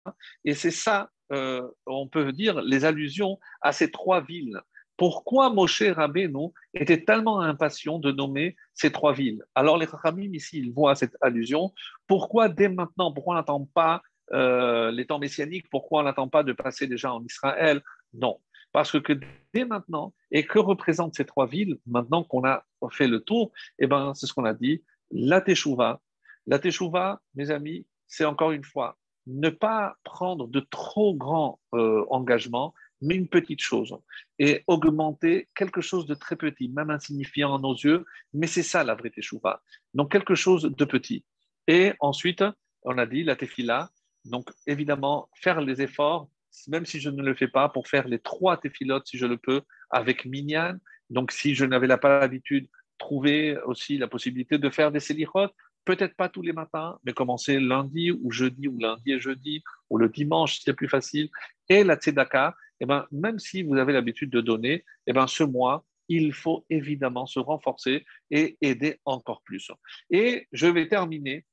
Et 0.46 0.54
c'est 0.54 0.72
ça 0.72 1.10
euh, 1.32 1.68
on 1.86 2.08
peut 2.08 2.32
dire, 2.32 2.62
les 2.62 2.86
allusions 2.86 3.40
à 3.62 3.72
ces 3.72 3.92
trois 3.92 4.22
villes. 4.22 4.60
Pourquoi 4.98 5.50
Moshe 5.50 5.84
Rabbeinu 5.84 6.50
était 6.74 7.06
tellement 7.06 7.40
impatient 7.40 8.00
de 8.00 8.12
nommer 8.12 8.58
ces 8.74 8.92
trois 8.92 9.14
villes? 9.14 9.44
Alors 9.56 9.78
les 9.78 9.86
Ramim 9.86 10.34
ici, 10.34 10.60
ils 10.60 10.74
voient 10.74 10.96
cette 10.96 11.16
allusion. 11.22 11.74
Pourquoi 12.06 12.50
dès 12.50 12.68
maintenant 12.68 13.14
Pourquoi 13.14 13.36
on 13.36 13.38
n'attend 13.38 13.66
pas 13.74 14.02
euh, 14.34 14.92
les 14.92 15.06
temps 15.06 15.20
messianiques 15.20 15.70
Pourquoi 15.70 16.02
on 16.02 16.04
n'attend 16.04 16.28
pas 16.28 16.44
de 16.44 16.52
passer 16.52 16.86
déjà 16.86 17.14
en 17.14 17.24
Israël? 17.24 17.82
Non. 18.14 18.40
Parce 18.72 19.00
que 19.00 19.14
dès 19.54 19.64
maintenant, 19.64 20.14
et 20.32 20.46
que 20.46 20.60
représentent 20.60 21.16
ces 21.16 21.26
trois 21.26 21.48
villes, 21.48 21.78
maintenant 21.88 22.24
qu'on 22.24 22.44
a 22.44 22.66
fait 22.92 23.08
le 23.08 23.22
tour, 23.22 23.52
eh 23.80 23.88
ben, 23.88 24.14
c'est 24.14 24.28
ce 24.28 24.34
qu'on 24.34 24.46
a 24.46 24.54
dit, 24.54 24.84
la 25.12 25.42
Teshuvah. 25.42 26.02
La 26.46 26.60
Teshuvah, 26.60 27.22
mes 27.36 27.52
amis, 27.52 27.88
c'est 28.06 28.26
encore 28.26 28.52
une 28.52 28.64
fois 28.64 28.98
ne 29.30 29.50
pas 29.50 29.96
prendre 30.04 30.48
de 30.48 30.60
trop 30.60 31.16
grands 31.16 31.60
euh, 31.74 32.04
engagements, 32.10 32.74
mais 33.02 33.16
une 33.16 33.30
petite 33.30 33.62
chose, 33.62 33.96
et 34.40 34.64
augmenter 34.68 35.48
quelque 35.56 35.82
chose 35.82 36.06
de 36.06 36.16
très 36.16 36.36
petit, 36.36 36.68
même 36.70 36.90
insignifiant 36.90 37.56
à 37.56 37.60
nos 37.60 37.74
yeux, 37.74 38.06
mais 38.34 38.48
c'est 38.48 38.64
ça 38.64 38.84
la 38.84 38.96
vraie 38.96 39.10
teshuva. 39.10 39.62
Donc 39.94 40.12
quelque 40.12 40.36
chose 40.36 40.64
de 40.64 40.86
petit. 40.86 41.24
Et 41.68 41.94
ensuite, 42.00 42.44
on 42.84 42.98
a 42.98 43.06
dit 43.06 43.24
la 43.24 43.36
tefila, 43.36 43.90
donc 44.26 44.50
évidemment 44.68 45.30
faire 45.36 45.62
les 45.62 45.82
efforts, 45.82 46.30
même 46.68 46.86
si 46.86 47.00
je 47.00 47.10
ne 47.10 47.22
le 47.22 47.36
fais 47.36 47.48
pas, 47.48 47.70
pour 47.70 47.88
faire 47.88 48.08
les 48.08 48.20
trois 48.20 48.58
tefilotes 48.58 49.08
si 49.08 49.18
je 49.18 49.28
le 49.28 49.38
peux, 49.38 49.62
avec 49.92 50.26
minyan. 50.26 50.78
Donc 51.10 51.32
si 51.32 51.56
je 51.56 51.66
n'avais 51.66 51.88
pas 51.98 52.20
l'habitude, 52.20 52.68
trouver 52.98 53.58
aussi 53.66 53.98
la 53.98 54.08
possibilité 54.08 54.58
de 54.58 54.70
faire 54.70 54.92
des 54.92 55.00
selichot, 55.00 55.48
peut-être 55.90 56.16
pas 56.16 56.30
tous 56.30 56.44
les 56.44 56.54
matins, 56.54 57.00
mais 57.04 57.14
commencer 57.14 57.60
lundi 57.60 58.12
ou 58.12 58.30
jeudi 58.32 58.68
ou 58.68 58.78
lundi 58.78 59.12
et 59.12 59.20
jeudi 59.20 59.64
ou 59.90 59.98
le 59.98 60.08
dimanche, 60.08 60.60
c'est 60.64 60.76
plus 60.76 60.88
facile. 60.88 61.30
Et 61.68 61.84
la 61.84 61.96
tzedaka, 61.96 62.56
eh 62.80 62.86
ben, 62.86 63.08
même 63.12 63.40
si 63.40 63.64
vous 63.64 63.76
avez 63.76 63.92
l'habitude 63.92 64.30
de 64.30 64.40
donner, 64.40 64.86
eh 65.08 65.14
ben, 65.14 65.26
ce 65.26 65.44
mois, 65.44 65.84
il 66.08 66.32
faut 66.32 66.64
évidemment 66.70 67.26
se 67.26 67.40
renforcer 67.40 68.06
et 68.30 68.56
aider 68.62 69.00
encore 69.04 69.42
plus. 69.42 69.72
Et 70.12 70.48
je 70.52 70.68
vais 70.68 70.88
terminer 70.88 71.44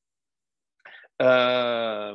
euh, 1.22 2.14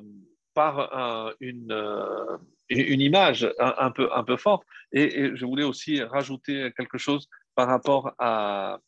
par 0.53 1.33
une, 1.39 1.71
euh, 1.71 2.37
une 2.69 3.01
image 3.01 3.51
un, 3.57 3.89
peu, 3.89 4.13
un 4.13 4.23
peu 4.23 4.37
forte. 4.37 4.63
Et, 4.91 5.35
je 5.35 5.43
voulais 5.43 5.63
aussi 5.63 6.03
rajouter 6.03 6.71
quelque 6.77 6.99
chose 6.99 7.27
par 7.55 7.67
rapport 7.67 8.13
à, 8.19 8.79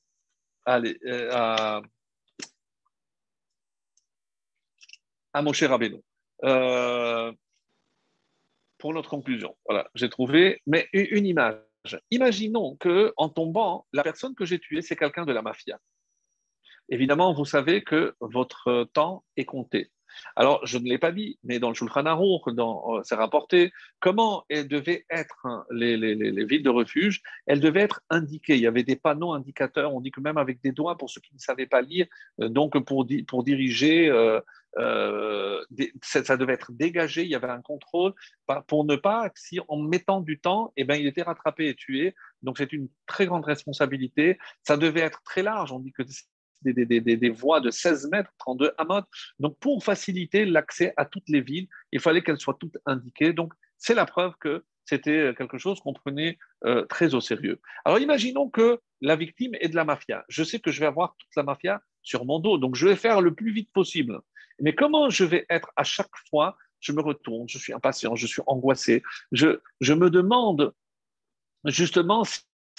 à, 0.65 0.79
à 1.31 1.81
à 5.33 5.41
Moshe 5.41 5.63
Rabbeinu. 5.63 6.01
Euh, 6.43 7.31
pour 8.77 8.93
notre 8.93 9.09
conclusion, 9.09 9.55
voilà, 9.65 9.89
j'ai 9.95 10.09
trouvé, 10.09 10.61
mais 10.65 10.87
une 10.93 11.25
image. 11.25 11.57
Imaginons 12.11 12.75
que, 12.77 13.13
en 13.17 13.29
tombant, 13.29 13.85
la 13.93 14.03
personne 14.03 14.35
que 14.35 14.45
j'ai 14.45 14.59
tuée, 14.59 14.81
c'est 14.81 14.95
quelqu'un 14.95 15.25
de 15.25 15.33
la 15.33 15.41
mafia. 15.41 15.79
Évidemment, 16.89 17.33
vous 17.33 17.45
savez 17.45 17.83
que 17.83 18.15
votre 18.19 18.89
temps 18.93 19.23
est 19.37 19.45
compté. 19.45 19.89
Alors, 20.35 20.65
je 20.65 20.77
ne 20.77 20.85
l'ai 20.85 20.97
pas 20.97 21.11
dit, 21.11 21.39
mais 21.43 21.59
dans 21.59 21.69
le 21.69 21.75
Shulchan 21.75 22.05
Aruch, 22.05 22.41
euh, 22.47 23.01
c'est 23.03 23.15
rapporté, 23.15 23.71
comment 23.99 24.45
elles 24.49 24.67
devaient 24.67 25.05
être 25.09 25.39
hein, 25.45 25.65
les, 25.71 25.95
villes 26.45 26.63
de 26.63 26.69
refuge, 26.69 27.21
elles 27.45 27.59
devaient 27.59 27.81
être 27.81 28.01
indiquées. 28.09 28.55
Il 28.55 28.61
y 28.61 28.67
avait 28.67 28.83
des 28.83 28.95
panneaux 28.95 29.33
indicateurs, 29.33 29.93
on 29.93 30.01
dit 30.01 30.11
que 30.11 30.21
même 30.21 30.37
avec 30.37 30.61
des 30.61 30.71
doigts 30.71 30.97
pour 30.97 31.09
ceux 31.09 31.21
qui 31.21 31.33
ne 31.33 31.39
savaient 31.39 31.67
pas 31.67 31.81
lire, 31.81 32.07
euh, 32.41 32.49
donc 32.49 32.77
pour, 32.85 33.07
pour 33.27 33.43
diriger, 33.43 34.09
euh, 34.09 34.39
ça, 34.77 36.37
devait 36.37 36.53
être 36.53 36.71
dégagé, 36.71 37.23
il 37.23 37.29
y 37.29 37.35
avait 37.35 37.47
un 37.47 37.61
contrôle 37.61 38.13
pour 38.67 38.85
ne 38.85 38.95
pas, 38.95 39.29
si 39.35 39.59
en 39.67 39.77
mettant 39.77 40.21
du 40.21 40.39
temps, 40.39 40.73
eh 40.77 40.83
ben, 40.83 40.95
il 40.95 41.07
était 41.07 41.21
rattrapé 41.21 41.67
et 41.67 41.75
tué. 41.75 42.15
Donc 42.41 42.57
c'est 42.57 42.73
une 42.73 42.89
très 43.05 43.25
grande 43.25 43.45
responsabilité. 43.45 44.37
Ça 44.63 44.77
devait 44.77 45.01
être 45.01 45.21
très 45.23 45.43
large, 45.43 45.71
on 45.71 45.79
dit 45.79 45.91
que 45.91 46.03
des, 46.63 46.85
des, 47.01 47.29
voies 47.29 47.59
de 47.59 47.69
16 47.69 48.09
mètres, 48.11 48.31
32 48.39 48.71
amotes. 48.77 49.05
Donc, 49.39 49.57
pour 49.59 49.83
faciliter 49.83 50.45
l'accès 50.45 50.93
à 50.97 51.05
toutes 51.05 51.27
les 51.27 51.41
villes, 51.41 51.67
il 51.91 51.99
fallait 51.99 52.21
qu'elles 52.21 52.39
soient 52.39 52.57
toutes 52.59 52.77
indiquées. 52.85 53.33
Donc, 53.33 53.53
c'est 53.77 53.93
la 53.93 54.05
preuve 54.05 54.33
que 54.39 54.63
c'était 54.85 55.33
quelque 55.37 55.57
chose 55.57 55.79
qu'on 55.79 55.93
prenait 55.93 56.37
euh, 56.65 56.85
très 56.85 57.15
au 57.15 57.21
sérieux. 57.21 57.59
Alors, 57.85 57.99
imaginons 57.99 58.49
que 58.49 58.79
la 59.01 59.15
victime 59.15 59.55
est 59.59 59.69
de 59.69 59.75
la 59.75 59.85
mafia. 59.85 60.23
Je 60.29 60.43
sais 60.43 60.59
que 60.59 60.71
je 60.71 60.79
vais 60.79 60.85
avoir 60.85 61.15
toute 61.17 61.35
la 61.35 61.43
mafia 61.43 61.81
sur 62.01 62.25
mon 62.25 62.39
dos, 62.39 62.57
donc 62.57 62.75
je 62.75 62.87
vais 62.87 62.95
faire 62.95 63.21
le 63.21 63.33
plus 63.33 63.51
vite 63.51 63.71
possible. 63.73 64.19
Mais 64.63 64.73
comment 64.73 65.09
je 65.09 65.25
vais 65.25 65.45
être 65.49 65.71
à 65.75 65.83
chaque 65.83 66.15
fois 66.29 66.57
Je 66.79 66.93
me 66.93 67.01
retourne, 67.01 67.47
je 67.49 67.57
suis 67.57 67.73
impatient, 67.73 68.15
je 68.15 68.25
suis 68.25 68.41
angoissé. 68.47 69.03
Je, 69.33 69.59
me 69.93 70.09
demande 70.09 70.73
justement 71.65 72.23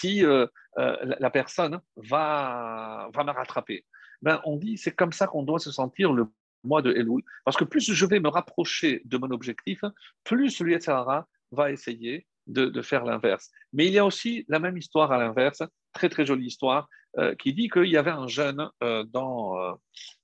si 0.00 0.24
euh, 0.24 0.46
euh, 0.78 0.96
la 1.20 1.30
personne 1.30 1.80
va, 1.96 3.10
me 3.14 3.30
rattraper. 3.30 3.84
Ben, 4.22 4.40
on 4.44 4.56
dit 4.56 4.78
c'est 4.78 4.92
comme 4.92 5.12
ça 5.12 5.26
qu'on 5.26 5.42
doit 5.42 5.58
se 5.58 5.70
sentir 5.70 6.12
le 6.12 6.26
mois 6.64 6.80
de 6.80 6.90
Elul, 6.90 7.22
parce 7.44 7.58
que 7.58 7.64
plus 7.64 7.92
je 7.92 8.06
vais 8.06 8.18
me 8.18 8.28
rapprocher 8.28 9.02
de 9.04 9.18
mon 9.18 9.30
objectif, 9.30 9.80
plus 10.24 10.60
le 10.60 10.72
Yetzirara 10.72 11.28
va 11.52 11.70
essayer 11.70 12.26
de 12.46 12.80
faire 12.80 13.04
l'inverse. 13.04 13.50
Mais 13.74 13.86
il 13.86 13.92
y 13.92 13.98
a 13.98 14.06
aussi 14.06 14.46
la 14.48 14.58
même 14.58 14.78
histoire 14.78 15.12
à 15.12 15.18
l'inverse, 15.18 15.62
très 15.94 16.08
très 16.08 16.26
jolie 16.26 16.46
histoire, 16.46 16.88
euh, 17.18 17.34
qui 17.34 17.54
dit 17.54 17.68
qu'il 17.68 17.86
y 17.86 17.96
avait 17.96 18.10
un 18.10 18.28
jeune 18.28 18.68
dans, 19.12 19.78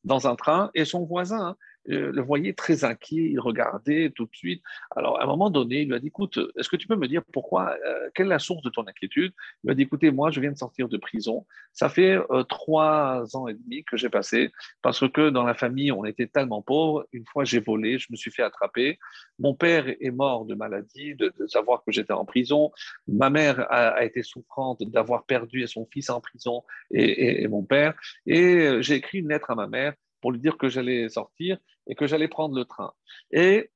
dans 0.05 0.29
un 0.29 0.37
train 0.37 0.71
et 0.75 0.85
son 0.85 1.05
voisin 1.05 1.51
euh, 1.51 1.55
le 1.87 2.21
voyait 2.21 2.53
très 2.53 2.85
inquiet, 2.85 3.31
il 3.31 3.41
regardait 3.41 4.11
tout 4.11 4.27
de 4.27 4.35
suite. 4.35 4.63
Alors, 4.95 5.21
à 5.21 5.25
un 5.25 5.27
moment 5.27 5.51
donné, 5.51 5.83
il 5.83 5.89
lui 5.89 5.95
a 5.95 5.99
dit, 5.99 6.09
écoute, 6.09 6.39
est-ce 6.57 6.69
que 6.69 6.77
tu 6.77 6.87
peux 6.87 6.97
me 6.97 7.09
dire 7.09 7.23
pourquoi, 7.33 7.77
euh, 7.87 8.11
quelle 8.15 8.27
est 8.27 8.31
la 8.31 8.39
source 8.39 8.63
de 8.63 8.71
ton 8.71 8.87
inquiétude? 8.87 9.33
Il 9.63 9.69
lui 9.69 9.73
a 9.73 9.75
dit, 9.75 9.83
écoutez, 9.83 10.11
moi, 10.11 10.31
je 10.31 10.41
viens 10.41 10.53
de 10.53 10.59
sortir 10.59 10.89
de 10.89 10.97
prison. 10.97 11.47
Ça 11.73 11.89
fait 11.89 12.19
euh, 12.31 12.43
trois 12.45 13.25
ans 13.35 13.49
et 13.49 13.55
demi 13.55 13.85
que 13.85 13.97
j'ai 13.97 14.11
passé 14.11 14.51
parce 14.83 15.09
que 15.09 15.31
dans 15.31 15.45
la 15.45 15.55
famille, 15.55 15.93
on 15.93 16.05
était 16.05 16.27
tellement 16.27 16.63
pauvres. 16.63 17.07
Une 17.13 17.25
fois, 17.27 17.45
j'ai 17.45 17.61
volé, 17.61 17.99
je 17.99 18.09
me 18.11 18.17
suis 18.17 18.31
fait 18.31 18.43
attraper. 18.43 18.99
Mon 19.39 19.55
père 19.55 19.87
est 19.89 20.11
mort 20.11 20.45
de 20.45 20.55
maladie, 20.55 21.15
de, 21.15 21.33
savoir 21.47 21.83
que 21.85 21.93
j'étais 21.93 22.13
en 22.13 22.25
prison. 22.25 22.71
Ma 23.09 23.31
mère 23.31 23.67
a, 23.73 24.05
été 24.05 24.23
souffrante 24.23 24.83
d'avoir 24.83 25.25
perdu 25.25 25.67
son 25.67 25.87
fils 25.87 26.11
en 26.11 26.21
prison 26.21 26.63
et 26.91 27.47
mon 27.49 27.63
père. 27.63 27.95
Et 28.27 28.83
j'ai 28.83 28.95
écrit 28.95 29.19
une 29.19 29.29
lettre 29.29 29.51
à 29.51 29.55
ma 29.55 29.67
mère 29.67 29.95
pour 30.21 30.33
lui 30.33 30.41
dire 30.41 30.57
que 30.57 30.69
j'allais 30.69 31.09
sortir 31.09 31.59
et 31.87 31.95
que 31.95 32.07
j'allais 32.07 32.29
prendre 32.29 32.55
le 32.55 32.65
train. 32.65 32.93
Et 33.31 33.71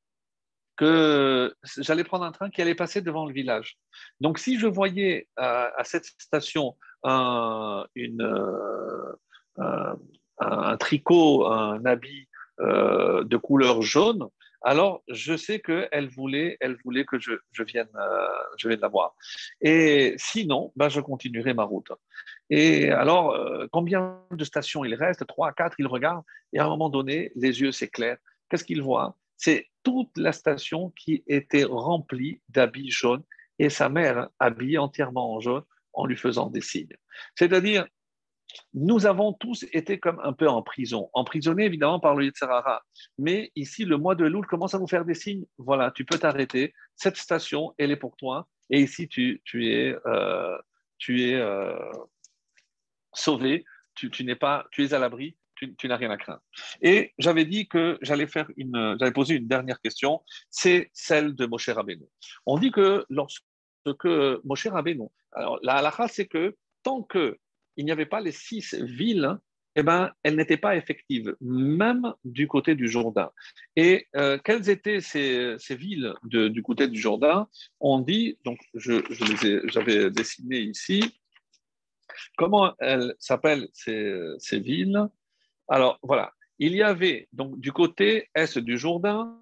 que 0.76 1.54
j'allais 1.78 2.04
prendre 2.04 2.24
un 2.24 2.32
train 2.32 2.50
qui 2.50 2.60
allait 2.60 2.74
passer 2.74 3.00
devant 3.00 3.26
le 3.26 3.32
village. 3.32 3.78
Donc, 4.20 4.38
si 4.38 4.58
je 4.58 4.66
voyais 4.66 5.28
à, 5.36 5.72
cette 5.84 6.04
station 6.04 6.76
un, 7.04 7.86
euh, 7.96 9.12
un, 10.38 10.76
tricot, 10.76 11.46
un 11.46 11.84
habit 11.84 12.28
euh, 12.60 13.24
de 13.24 13.36
couleur 13.36 13.82
jaune, 13.82 14.28
alors 14.64 15.02
je 15.08 15.36
sais 15.36 15.60
qu'elle 15.60 16.08
voulait, 16.08 16.56
elle 16.60 16.76
voulait 16.84 17.04
que 17.04 17.18
je, 17.18 17.32
vienne, 17.62 17.88
euh, 17.94 18.26
je 18.56 18.68
vienne 18.68 18.80
la 18.80 18.88
voir. 18.88 19.14
Et 19.60 20.14
sinon, 20.16 20.72
ben, 20.74 20.88
je 20.88 21.00
continuerai 21.00 21.54
ma 21.54 21.64
route. 21.64 21.92
Et 22.50 22.90
alors, 22.90 23.32
euh, 23.32 23.66
combien 23.70 24.20
de 24.30 24.44
stations 24.44 24.84
il 24.84 24.94
reste? 24.94 25.26
Trois, 25.26 25.52
quatre, 25.52 25.76
il 25.78 25.86
regarde, 25.86 26.24
et 26.52 26.58
à 26.58 26.64
un 26.64 26.68
moment 26.68 26.88
donné, 26.88 27.30
les 27.36 27.60
yeux 27.60 27.72
s'éclairent. 27.72 28.18
Qu'est-ce 28.48 28.64
qu'il 28.64 28.82
voit? 28.82 29.16
C'est 29.36 29.68
toute 29.82 30.16
la 30.16 30.32
station 30.32 30.92
qui 30.96 31.22
était 31.26 31.64
remplie 31.64 32.40
d'habits 32.48 32.90
jaunes, 32.90 33.22
et 33.58 33.70
sa 33.70 33.88
mère 33.88 34.28
habillée 34.40 34.78
entièrement 34.78 35.34
en 35.34 35.40
jaune 35.40 35.62
en 35.92 36.06
lui 36.06 36.16
faisant 36.16 36.50
des 36.50 36.60
signes. 36.60 36.96
C'est-à-dire, 37.36 37.86
nous 38.72 39.06
avons 39.06 39.32
tous 39.32 39.64
été 39.72 39.98
comme 39.98 40.20
un 40.22 40.32
peu 40.32 40.48
en 40.48 40.62
prison, 40.62 41.10
emprisonnés 41.12 41.64
évidemment 41.64 42.00
par 42.00 42.14
le 42.14 42.26
Yitzhara. 42.26 42.82
Mais 43.18 43.50
ici, 43.56 43.84
le 43.84 43.96
mois 43.96 44.14
de 44.14 44.24
Loul 44.24 44.46
commence 44.46 44.74
à 44.74 44.78
nous 44.78 44.86
faire 44.86 45.04
des 45.04 45.14
signes. 45.14 45.44
Voilà, 45.58 45.90
tu 45.90 46.04
peux 46.04 46.18
t'arrêter. 46.18 46.74
Cette 46.96 47.16
station, 47.16 47.74
elle 47.78 47.90
est 47.90 47.96
pour 47.96 48.16
toi. 48.16 48.48
Et 48.70 48.80
ici, 48.80 49.08
tu, 49.08 49.40
es, 49.54 49.96
euh, 50.06 50.58
tu 50.98 51.28
es 51.28 51.34
euh, 51.34 51.78
sauvé. 53.12 53.64
Tu, 53.94 54.10
n'es 54.24 54.34
pas, 54.34 54.66
tu 54.70 54.84
es 54.84 54.94
à 54.94 54.98
l'abri. 54.98 55.36
Tu, 55.56 55.88
n'as 55.88 55.96
rien 55.96 56.10
à 56.10 56.18
craindre. 56.18 56.42
Et 56.82 57.14
j'avais 57.16 57.46
dit 57.46 57.68
que 57.68 57.96
j'allais 58.02 58.26
faire 58.26 58.50
une, 58.56 58.96
j'allais 58.98 59.12
poser 59.12 59.36
une 59.36 59.48
dernière 59.48 59.80
question. 59.80 60.22
C'est 60.50 60.90
celle 60.92 61.34
de 61.34 61.46
Moshe 61.46 61.70
Rabbeinu. 61.70 62.04
On 62.44 62.58
dit 62.58 62.70
que 62.70 63.06
lorsque 63.08 63.44
Moshe 64.44 64.66
Rabbeinu, 64.66 65.06
alors 65.32 65.58
la 65.62 65.76
halakha, 65.76 66.08
c'est 66.08 66.26
que 66.26 66.56
tant 66.82 67.02
que 67.02 67.38
il 67.76 67.84
n'y 67.84 67.92
avait 67.92 68.06
pas 68.06 68.20
les 68.20 68.32
six 68.32 68.74
villes, 68.74 69.38
eh 69.76 69.82
ben, 69.82 70.12
elles 70.22 70.36
n'étaient 70.36 70.56
pas 70.56 70.76
effectives, 70.76 71.34
même 71.40 72.12
du 72.24 72.46
côté 72.46 72.74
du 72.74 72.88
Jourdain. 72.88 73.30
Et 73.74 74.06
euh, 74.14 74.38
quelles 74.38 74.70
étaient 74.70 75.00
ces, 75.00 75.56
villes 75.70 76.14
du 76.24 76.62
côté 76.62 76.86
du 76.86 77.00
Jourdain? 77.00 77.48
On 77.80 77.98
dit, 77.98 78.38
donc 78.44 78.58
je, 78.74 79.02
j'avais 79.64 80.10
dessiné 80.10 80.60
ici, 80.60 81.02
comment 82.36 82.74
elles 82.78 83.14
s'appellent 83.18 83.68
ces, 83.72 84.14
ces 84.38 84.60
villes? 84.60 85.08
Alors 85.66 85.98
voilà, 86.02 86.32
il 86.58 86.74
y 86.74 86.82
avait 86.82 87.28
donc 87.32 87.58
du 87.58 87.72
côté 87.72 88.28
est 88.34 88.58
du 88.58 88.78
Jourdain, 88.78 89.40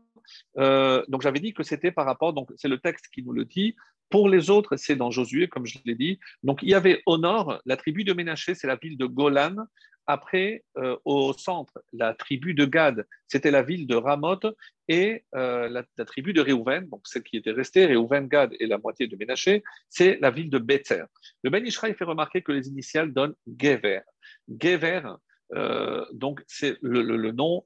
euh, 0.59 1.05
donc 1.09 1.23
j'avais 1.23 1.41
dit 1.41 1.53
que 1.53 1.63
c'était 1.63 1.93
par 1.93 2.07
rapport, 2.07 2.33
donc 2.33 2.51
c'est 2.57 2.69
le 2.69 2.79
texte 2.79 3.09
qui 3.13 3.23
nous 3.23 3.33
le 3.33 3.45
dit, 3.45 3.77
pour 4.13 4.29
les 4.29 4.51
autres, 4.51 4.77
c'est 4.77 4.95
dans 4.95 5.11
Josué, 5.11 5.49
comme 5.49 5.65
je 5.65 5.79
l'ai 5.87 5.95
dit. 5.95 6.21
Donc, 6.43 6.63
il 6.63 6.69
y 6.69 6.75
avait 6.75 7.03
au 7.07 7.17
nord 7.17 7.61
la 7.65 7.79
tribu 7.79 8.05
de 8.05 8.13
Ménaché, 8.13 8.55
c'est 8.55 8.67
la 8.67 8.77
ville 8.77 8.99
de 8.99 9.07
Golan. 9.07 9.57
Après, 10.07 10.65
euh, 10.77 10.97
au 11.07 11.33
centre, 11.33 11.81
la 11.95 12.13
tribu 12.13 12.53
de 12.53 12.67
Gad, 12.67 13.07
c'était 13.27 13.51
la 13.51 13.63
ville 13.63 13.87
de 13.87 13.95
Ramoth. 13.95 14.47
Et 14.89 15.25
euh, 15.35 15.69
la, 15.71 16.05
tribu 16.05 16.35
de 16.35 16.43
Réhouven, 16.43 16.91
donc 16.91 17.01
celle 17.05 17.23
qui 17.23 17.39
était 17.39 17.53
restée, 17.53 17.87
Réhouven, 17.87 18.29
Gad 18.29 18.51
et 18.61 18.67
la 18.67 18.77
moitié 18.77 19.07
de 19.07 19.17
Ménaché, 19.17 19.65
c'est 19.89 20.19
la 20.21 20.31
ville 20.31 20.51
de 20.51 20.59
Betzer. 20.59 21.07
Le 21.43 21.49
Ben 21.49 21.65
Ishraï 21.65 21.95
fait 21.95 22.05
remarquer 22.05 22.43
que 22.43 22.53
les 22.53 22.69
initiales 22.69 23.15
donnent 23.15 23.35
Gever. 23.59 24.01
Gever, 24.61 25.03
euh, 25.55 26.05
donc 26.13 26.43
c'est 26.47 26.77
le, 26.83 27.31
nom 27.31 27.65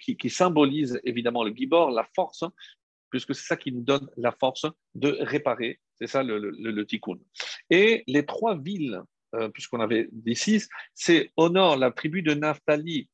qui, 0.00 0.16
qui, 0.16 0.30
symbolise 0.30 1.00
évidemment 1.04 1.44
le 1.44 1.52
Gibor, 1.54 1.90
la 1.90 2.06
force, 2.14 2.44
puisque 3.10 3.34
c'est 3.34 3.46
ça 3.46 3.56
qui 3.56 3.72
nous 3.72 3.82
donne 3.82 4.08
la 4.16 4.32
force 4.32 4.66
de 4.94 5.16
réparer. 5.20 5.80
C'est 5.96 6.06
ça 6.06 6.22
le, 6.22 6.84
tikkun. 6.84 7.18
Et 7.68 8.04
les 8.06 8.24
trois 8.24 8.56
villes, 8.58 9.02
euh, 9.34 9.48
puisqu'on 9.48 9.80
avait 9.80 10.08
dit 10.12 10.34
six, 10.34 10.68
c'est 10.94 11.30
au 11.36 11.48
nord 11.48 11.76
la 11.76 11.90
tribu 11.90 12.22
de 12.22 12.34
Naphtali, 12.34 13.08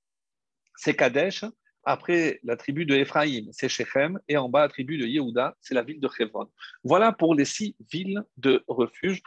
c'est 0.77 0.95
Kadesh. 0.95 1.45
Après, 1.89 2.41
la 2.43 2.57
tribu 2.57 2.85
de 2.85 2.97
Ephraïm, 2.97 3.49
c'est 3.53 3.69
Shechem. 3.69 4.19
Et 4.27 4.37
en 4.37 4.49
bas, 4.49 4.63
la 4.63 4.69
tribu 4.69 4.99
de 4.99 5.07
Yehuda, 5.07 5.57
c'est 5.61 5.75
la 5.75 5.83
ville 5.83 6.01
de 6.01 6.09
Hebron. 6.19 6.51
Voilà 6.83 7.13
pour 7.13 7.35
les 7.35 7.45
six 7.45 7.77
villes 7.93 8.25
de 8.37 8.65
refuge. 8.67 9.23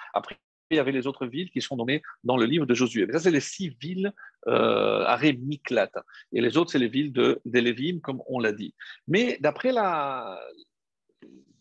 Il 0.72 0.78
y 0.78 0.80
avait 0.80 0.92
les 0.92 1.08
autres 1.08 1.26
villes 1.26 1.50
qui 1.50 1.62
sont 1.62 1.76
nommées 1.76 2.02
dans 2.24 2.38
le 2.38 2.46
livre 2.46 2.66
de 2.66 2.74
Josué. 2.74 3.08
ça, 3.12 3.20
c'est 3.20 3.32
les 3.32 3.40
six 3.40 3.70
villes 3.82 4.14
euh, 4.48 5.04
Aré 5.06 5.34
Miklat. 5.34 5.92
Et 6.32 6.42
les 6.42 6.58
autres, 6.58 6.72
c'est 6.72 6.80
les 6.80 6.88
villes 6.88 7.12
de, 7.12 7.42
des 7.46 8.00
comme 8.02 8.22
on 8.28 8.40
l'a 8.40 8.52
dit. 8.52 8.74
Mais 9.08 9.38
d'après 9.42 9.72
la, 9.72 10.40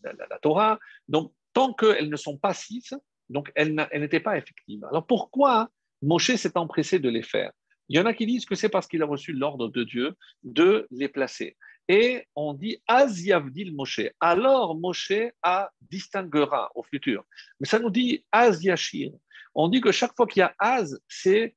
la, 0.03 0.39
Torah, 0.41 0.79
donc, 1.07 1.33
tant 1.53 1.73
qu'elles 1.73 2.09
ne 2.09 2.15
sont 2.15 2.37
pas 2.37 2.53
six, 2.53 2.93
donc 3.29 3.51
elles, 3.55 3.73
n'étaient 3.73 4.19
pas 4.19 4.37
effectives. 4.37 4.83
Alors 4.85 5.05
pourquoi 5.05 5.69
Moshe 6.01 6.35
s'est 6.35 6.57
empressé 6.57 6.99
de 6.99 7.09
les 7.09 7.23
faire? 7.23 7.51
Il 7.89 7.97
y 7.97 7.99
en 7.99 8.05
a 8.05 8.13
qui 8.13 8.27
disent 8.27 8.45
que 8.45 8.55
c'est 8.55 8.69
parce 8.69 8.87
qu'il 8.87 9.01
a 9.01 9.05
reçu 9.05 9.33
l'ordre 9.33 9.67
de 9.67 9.83
Dieu 9.83 10.15
de 10.43 10.87
les 10.91 11.07
placer. 11.07 11.57
Et 11.91 12.27
on 12.35 12.53
dit 12.53 12.81
Az 12.87 13.25
Yavdil 13.25 13.73
Moshe. 13.73 14.01
Alors 14.19 14.75
Moshe 14.75 15.33
a 15.41 15.71
distinguera 15.81 16.71
au 16.75 16.83
futur. 16.83 17.25
Mais 17.59 17.67
ça 17.67 17.79
nous 17.79 17.89
dit 17.89 18.23
Az 18.31 18.63
Yashir. 18.63 19.11
On 19.55 19.67
dit 19.67 19.81
que 19.81 19.91
chaque 19.91 20.15
fois 20.15 20.27
qu'il 20.27 20.41
y 20.41 20.43
a 20.43 20.53
Az, 20.59 21.01
c'est 21.07 21.55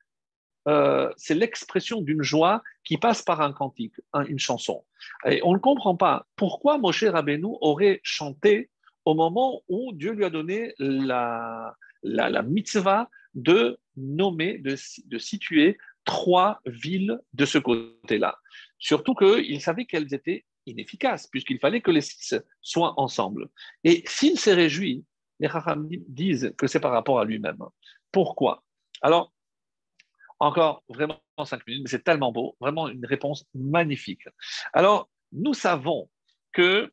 euh, 0.67 1.13
l'expression 1.29 2.01
d'une 2.01 2.23
joie 2.23 2.63
qui 2.83 2.97
passe 2.97 3.23
par 3.23 3.43
un 3.43 3.53
cantique, 3.53 3.95
une 4.27 4.39
chanson. 4.39 4.85
Et 5.27 5.41
on 5.45 5.53
ne 5.53 5.59
comprend 5.59 5.97
pas 5.97 6.27
pourquoi 6.35 6.79
Moshe 6.79 7.05
Rabbeinu 7.05 7.57
aurait 7.61 8.01
chanté 8.03 8.71
au 9.05 9.15
moment 9.15 9.63
où 9.69 9.93
Dieu 9.93 10.13
lui 10.13 10.25
a 10.25 10.31
donné 10.31 10.75
la, 10.79 11.77
la, 12.03 12.43
mitzvah 12.43 13.11
de 13.35 13.79
nommer, 13.97 14.59
de, 14.59 14.77
de 15.07 15.19
situer 15.19 15.77
trois 16.05 16.61
villes 16.65 17.21
de 17.35 17.45
ce 17.45 17.59
côté-là. 17.59 18.39
Surtout 18.83 19.15
qu'il 19.15 19.61
savait 19.61 19.85
qu'elles 19.85 20.13
étaient 20.13 20.45
inefficaces, 20.67 21.29
puisqu'il 21.29 21.61
fallait 21.61 21.81
que 21.81 21.93
les 21.93 22.01
six 22.01 22.35
soient 22.61 22.95
ensemble. 22.97 23.49
Et 23.85 24.03
s'il 24.09 24.37
s'est 24.41 24.55
réjoui, 24.55 25.05
les 25.39 25.47
Raham 25.47 25.89
disent 26.09 26.53
que 26.59 26.67
c'est 26.67 26.81
par 26.81 26.91
rapport 26.91 27.21
à 27.21 27.25
lui-même. 27.25 27.63
Pourquoi? 28.11 28.65
Alors, 29.01 29.33
encore 30.41 30.83
vraiment 30.89 31.21
cinq 31.45 31.65
minutes, 31.69 31.85
mais 31.85 31.91
c'est 31.91 32.03
tellement 32.03 32.33
beau, 32.33 32.57
vraiment 32.59 32.89
une 32.89 33.07
réponse 33.07 33.45
magnifique. 33.55 34.25
Alors, 34.73 35.09
nous 35.31 35.55
savons 35.55 36.11
que 36.51 36.93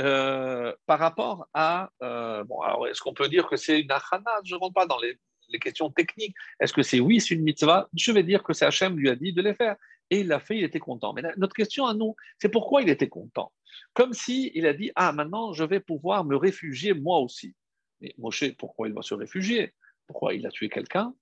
euh, 0.00 0.74
par 0.86 0.98
rapport 0.98 1.48
à. 1.52 1.90
Euh, 2.02 2.44
bon, 2.44 2.60
alors 2.62 2.88
est-ce 2.88 3.02
qu'on 3.02 3.14
peut 3.14 3.28
dire 3.28 3.46
que 3.46 3.56
c'est 3.56 3.78
une 3.78 3.90
achana 3.90 4.30
Je 4.42 4.54
ne 4.54 4.60
rentre 4.60 4.74
pas 4.74 4.86
dans 4.86 4.98
les, 4.98 5.18
les 5.48 5.58
questions 5.58 5.90
techniques. 5.90 6.34
Est-ce 6.60 6.72
que 6.72 6.82
c'est 6.82 7.00
oui, 7.00 7.20
c'est 7.20 7.34
une 7.34 7.42
mitzvah? 7.42 7.88
Je 7.94 8.12
vais 8.12 8.22
dire 8.22 8.42
que 8.42 8.52
c'est 8.52 8.64
Hachem 8.64 8.96
lui 8.96 9.08
a 9.08 9.14
dit 9.14 9.32
de 9.32 9.42
les 9.42 9.54
faire. 9.54 9.76
Et 10.10 10.20
il 10.20 10.28
l'a 10.28 10.38
fait, 10.38 10.58
il 10.58 10.64
était 10.64 10.78
content. 10.78 11.12
Mais 11.12 11.22
notre 11.36 11.54
question 11.54 11.86
à 11.86 11.94
nous, 11.94 12.14
c'est 12.38 12.48
pourquoi 12.48 12.82
il 12.82 12.88
était 12.88 13.08
content? 13.08 13.52
Comme 13.92 14.12
si 14.12 14.52
il 14.54 14.66
a 14.66 14.72
dit 14.72 14.92
Ah, 14.94 15.12
maintenant, 15.12 15.52
je 15.52 15.64
vais 15.64 15.80
pouvoir 15.80 16.24
me 16.24 16.36
réfugier 16.36 16.94
moi 16.94 17.18
aussi. 17.18 17.54
Mais 18.00 18.14
Moshe, 18.18 18.52
pourquoi 18.56 18.88
il 18.88 18.94
va 18.94 19.02
se 19.02 19.14
réfugier? 19.14 19.74
Pourquoi 20.06 20.34
il 20.34 20.46
a 20.46 20.50
tué 20.50 20.68
quelqu'un? 20.68 21.14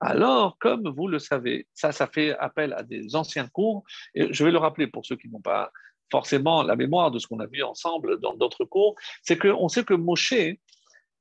Alors, 0.00 0.58
comme 0.58 0.88
vous 0.90 1.08
le 1.08 1.18
savez, 1.18 1.66
ça, 1.72 1.92
ça 1.92 2.06
fait 2.06 2.36
appel 2.36 2.74
à 2.74 2.82
des 2.82 3.16
anciens 3.16 3.48
cours, 3.48 3.84
et 4.14 4.30
je 4.30 4.44
vais 4.44 4.50
le 4.50 4.58
rappeler 4.58 4.88
pour 4.88 5.06
ceux 5.06 5.16
qui 5.16 5.28
n'ont 5.28 5.40
pas 5.40 5.72
forcément 6.10 6.62
la 6.62 6.76
mémoire 6.76 7.10
de 7.10 7.18
ce 7.18 7.26
qu'on 7.26 7.40
a 7.40 7.46
vu 7.46 7.62
ensemble 7.62 8.20
dans 8.20 8.34
d'autres 8.34 8.64
cours, 8.64 8.94
c'est 9.22 9.38
qu'on 9.38 9.68
sait 9.68 9.84
que 9.84 9.94
Moshe, 9.94 10.34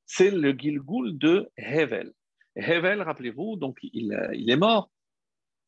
c'est 0.06 0.32
le 0.32 0.52
Gilgul 0.52 1.18
de 1.18 1.50
Hevel. 1.58 2.12
Hevel, 2.56 3.02
rappelez-vous, 3.02 3.58
donc 3.58 3.78
il, 3.82 4.50
est 4.50 4.56
mort. 4.56 4.90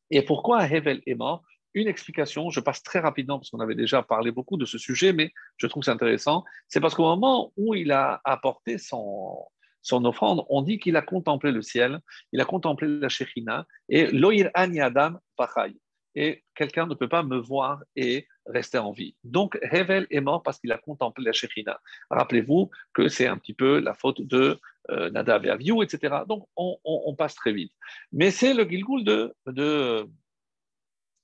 Et 0.09 0.21
pourquoi 0.21 0.65
Hevel 0.65 1.01
est 1.05 1.15
mort? 1.15 1.43
Une 1.73 1.87
explication, 1.87 2.49
je 2.49 2.59
passe 2.59 2.81
très 2.81 2.99
rapidement 2.99 3.37
parce 3.37 3.49
qu'on 3.49 3.59
avait 3.59 3.75
déjà 3.75 4.01
parlé 4.01 4.31
beaucoup 4.31 4.57
de 4.57 4.65
ce 4.65 4.77
sujet, 4.77 5.13
mais 5.13 5.31
je 5.57 5.67
trouve 5.67 5.83
c'est 5.83 5.91
intéressant. 5.91 6.43
C'est 6.67 6.79
parce 6.79 6.95
qu'au 6.95 7.03
moment 7.03 7.51
où 7.57 7.75
il 7.75 7.91
a 7.91 8.21
apporté 8.23 8.77
son, 8.77 9.45
son 9.81 10.03
offrande, 10.05 10.43
on 10.49 10.61
dit 10.61 10.79
qu'il 10.79 10.95
a 10.95 11.01
contemplé 11.01 11.51
le 11.51 11.61
ciel, 11.61 11.99
il 12.31 12.41
a 12.41 12.45
contemplé 12.45 12.87
la 12.87 13.09
Shekhinah, 13.09 13.65
et 13.89 14.07
Loïr 14.07 14.49
Ani 14.53 14.79
Adam 14.79 15.13
Pachai. 15.35 15.75
Et 16.15 16.43
quelqu'un 16.55 16.87
ne 16.87 16.95
peut 16.95 17.09
pas 17.09 17.21
me 17.21 17.37
voir 17.37 17.83
et 17.95 18.27
rester 18.47 18.77
en 18.77 18.91
vie. 18.91 19.15
Donc, 19.23 19.57
Hevel 19.61 20.07
est 20.09 20.21
mort 20.21 20.43
parce 20.43 20.59
qu'il 20.59 20.71
a 20.71 20.77
contemplé 20.77 21.25
la 21.25 21.33
Shekhinah. 21.33 21.79
Rappelez-vous 22.09 22.69
que 22.93 23.07
c'est 23.07 23.27
un 23.27 23.37
petit 23.37 23.53
peu 23.53 23.79
la 23.79 23.93
faute 23.93 24.21
de 24.21 24.59
euh, 24.89 25.09
Nadav 25.09 25.45
et 25.45 25.49
Aviou, 25.49 25.83
etc. 25.83 26.17
Donc, 26.27 26.47
on, 26.55 27.15
passe 27.17 27.35
très 27.35 27.53
vite. 27.53 27.73
Mais 28.11 28.31
c'est 28.31 28.53
le 28.53 28.63
Gilgul 28.63 29.03
de, 29.03 29.33
de, 29.47 30.07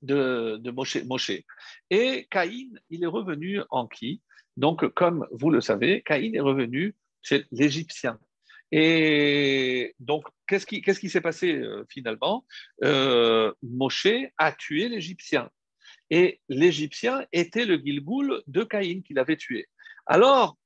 de, 0.01 0.71
Moshe, 0.71 1.31
Et 1.89 2.27
Caïn, 2.29 2.69
il 2.89 3.03
est 3.03 3.07
revenu 3.07 3.61
en 3.69 3.87
qui? 3.87 4.21
Donc, 4.57 4.87
comme 4.93 5.25
vous 5.31 5.49
le 5.49 5.61
savez, 5.61 6.01
Caïn 6.03 6.33
est 6.33 6.39
revenu, 6.39 6.95
c'est 7.21 7.45
l'Égyptien. 7.51 8.19
Et 8.71 9.95
donc, 9.99 10.27
qu'est-ce 10.47 10.65
qui, 10.65 10.81
qu'est-ce 10.81 10.99
qui 10.99 11.09
s'est 11.09 11.21
passé 11.21 11.53
euh, 11.53 11.85
finalement? 11.89 12.43
Euh, 12.83 13.53
Moshe 13.61 14.07
a 14.37 14.51
tué 14.51 14.89
l'Égyptien. 14.89 15.49
Et 16.09 16.41
l'Égyptien 16.49 17.25
était 17.31 17.65
le 17.65 17.77
Gilgoul 17.77 18.43
de 18.47 18.63
Caïn 18.63 19.01
qu'il 19.01 19.19
avait 19.19 19.37
tué. 19.37 19.67
Alors, 20.05 20.57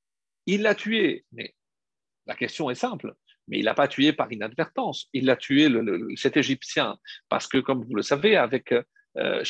il 0.45 0.61
l'a 0.61 0.75
tué, 0.75 1.25
mais 1.31 1.55
la 2.25 2.35
question 2.35 2.69
est 2.69 2.75
simple. 2.75 3.15
Mais 3.47 3.59
il 3.59 3.65
l'a 3.65 3.73
pas 3.73 3.87
tué 3.87 4.11
par 4.11 4.31
inadvertance. 4.31 5.07
Il 5.13 5.25
l'a 5.25 5.37
tué, 5.37 5.69
cet 6.17 6.35
Égyptien, 6.35 6.97
parce 7.29 7.47
que, 7.47 7.59
comme 7.59 7.83
vous 7.85 7.95
le 7.95 8.01
savez, 8.01 8.35
avec 8.35 8.73
euh, 8.73 9.43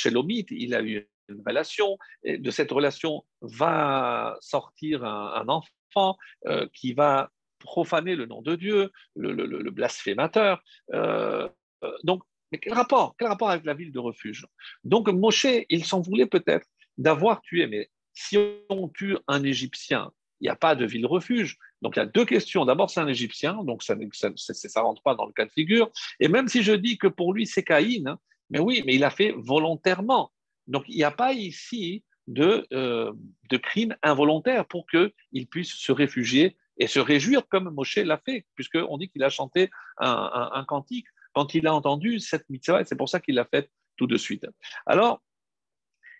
il 0.51 0.75
a 0.75 0.83
eu 0.83 1.09
une 1.29 1.43
relation. 1.45 1.97
Et 2.23 2.37
de 2.37 2.51
cette 2.51 2.71
relation 2.71 3.25
va 3.41 4.37
sortir 4.41 5.03
un, 5.03 5.47
enfant 5.47 6.17
euh, 6.45 6.67
qui 6.73 6.93
va 6.93 7.31
profaner 7.59 8.15
le 8.15 8.25
nom 8.25 8.41
de 8.41 8.55
Dieu, 8.55 8.91
le, 9.15 9.69
blasphémateur. 9.71 10.61
Euh, 10.93 11.47
euh, 11.83 11.91
donc, 12.03 12.23
mais 12.51 12.57
quel 12.57 12.73
rapport 12.73 13.15
Quel 13.17 13.27
rapport 13.27 13.49
avec 13.49 13.65
la 13.65 13.73
ville 13.73 13.91
de 13.91 13.99
refuge? 13.99 14.45
Donc, 14.83 15.09
Moshe, 15.09 15.47
il 15.69 15.85
s'en 15.85 16.01
voulait 16.01 16.25
peut-être 16.25 16.67
d'avoir 16.97 17.41
tué, 17.41 17.67
mais 17.67 17.89
si 18.13 18.37
on 18.69 18.89
tue 18.89 19.17
un 19.27 19.43
Égyptien, 19.43 20.11
il 20.39 20.45
n'y 20.45 20.49
a 20.49 20.55
pas 20.55 20.75
de 20.75 20.85
ville 20.85 21.05
refuge. 21.05 21.57
Donc, 21.81 21.95
il 21.95 21.99
y 21.99 22.01
a 22.01 22.05
deux 22.05 22.25
questions. 22.25 22.65
D'abord, 22.65 22.89
c'est 22.89 22.99
un 22.99 23.07
Égyptien, 23.07 23.63
donc 23.63 23.83
ça 23.83 23.95
ne 23.95 24.79
rentre 24.79 25.01
pas 25.01 25.15
dans 25.15 25.25
le 25.25 25.33
cas 25.33 25.45
de 25.45 25.51
figure. 25.51 25.91
Et 26.19 26.27
même 26.27 26.47
si 26.47 26.63
je 26.63 26.73
dis 26.73 26.97
que 26.97 27.07
pour 27.07 27.33
lui, 27.33 27.45
c'est 27.45 27.63
Caïn, 27.63 28.07
hein, 28.07 28.19
mais 28.49 28.59
oui, 28.59 28.83
mais 28.85 28.95
il 28.95 29.03
a 29.03 29.09
fait 29.09 29.33
volontairement. 29.35 30.31
Donc, 30.67 30.85
il 30.87 30.95
n'y 30.95 31.03
a 31.03 31.11
pas 31.11 31.33
ici 31.33 32.03
de, 32.27 32.67
euh, 32.73 33.13
crime 33.61 33.95
involontaire 34.03 34.65
pour 34.65 34.85
qu'il 34.87 35.47
puisse 35.49 35.73
se 35.73 35.91
réfugier 35.91 36.57
et 36.77 36.87
se 36.87 36.99
réjouir 36.99 37.47
comme 37.47 37.69
Moshe 37.69 37.97
l'a 37.97 38.17
fait, 38.17 38.45
puisqu'on 38.55 38.97
dit 38.97 39.09
qu'il 39.09 39.23
a 39.23 39.29
chanté 39.29 39.69
un, 39.97 40.63
cantique 40.67 41.07
quand 41.37 41.53
il 41.53 41.67
a 41.67 41.75
entendu 41.75 42.19
cette 42.19 42.49
mitzvah, 42.49 42.81
et 42.81 42.85
c'est 42.85 42.95
pour 42.95 43.09
ça 43.09 43.19
qu'il 43.19 43.35
l'a 43.35 43.45
fait 43.45 43.69
tout 43.95 44.07
de 44.07 44.17
suite. 44.17 44.47
Alors, 44.87 45.21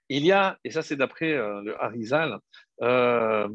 il 0.10 0.24
y 0.24 0.32
a, 0.32 0.60
et 0.64 0.70
ça 0.70 0.84
c'est 0.84 0.96
d'après 0.96 1.34
euh, 1.34 1.60
le 1.64 1.74
Harizal, 1.82 2.38
euh, 2.84 3.50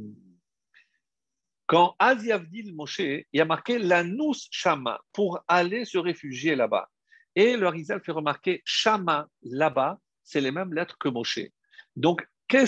quand 1.66 1.94
Aziavdil 2.00 2.74
Moshe, 2.74 3.02
il 3.32 3.40
a 3.40 3.44
marqué 3.44 3.78
l'anous 3.78 4.48
Shama 4.50 5.00
pour 5.12 5.38
aller 5.46 5.84
se 5.84 5.98
réfugier 5.98 6.56
là-bas. 6.56 6.90
Et 7.36 7.56
le 7.56 7.68
Harizal 7.68 8.02
fait 8.02 8.10
remarquer 8.10 8.60
Shama 8.64 9.28
là-bas, 9.44 10.00
c'est 10.24 10.40
les 10.40 10.50
mêmes 10.50 10.74
lettres 10.74 10.98
que 10.98 11.08
Moshe. 11.08 11.46
Donc, 11.94 12.26
quel, 12.48 12.66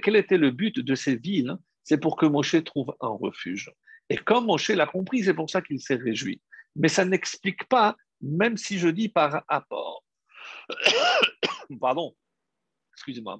quel 0.00 0.14
était 0.14 0.38
le 0.38 0.52
but 0.52 0.78
de 0.78 0.94
ces 0.94 1.16
villes? 1.16 1.56
C'est 1.82 1.98
pour 1.98 2.16
que 2.16 2.26
Moshe 2.26 2.62
trouve 2.62 2.94
un 3.00 3.08
refuge. 3.08 3.72
Et 4.08 4.18
comme 4.18 4.46
Moshe 4.46 4.70
l'a 4.70 4.86
compris, 4.86 5.24
c'est 5.24 5.34
pour 5.34 5.50
ça 5.50 5.62
qu'il 5.62 5.80
s'est 5.80 5.96
réjoui. 5.96 6.40
Mais 6.76 6.88
ça 6.88 7.04
n'explique 7.04 7.64
pas, 7.64 7.96
même 8.20 8.56
si 8.56 8.78
je 8.78 8.88
dis 8.88 9.08
par 9.08 9.44
rapport. 9.48 10.04
Pardon, 11.80 12.14
excusez-moi. 12.92 13.38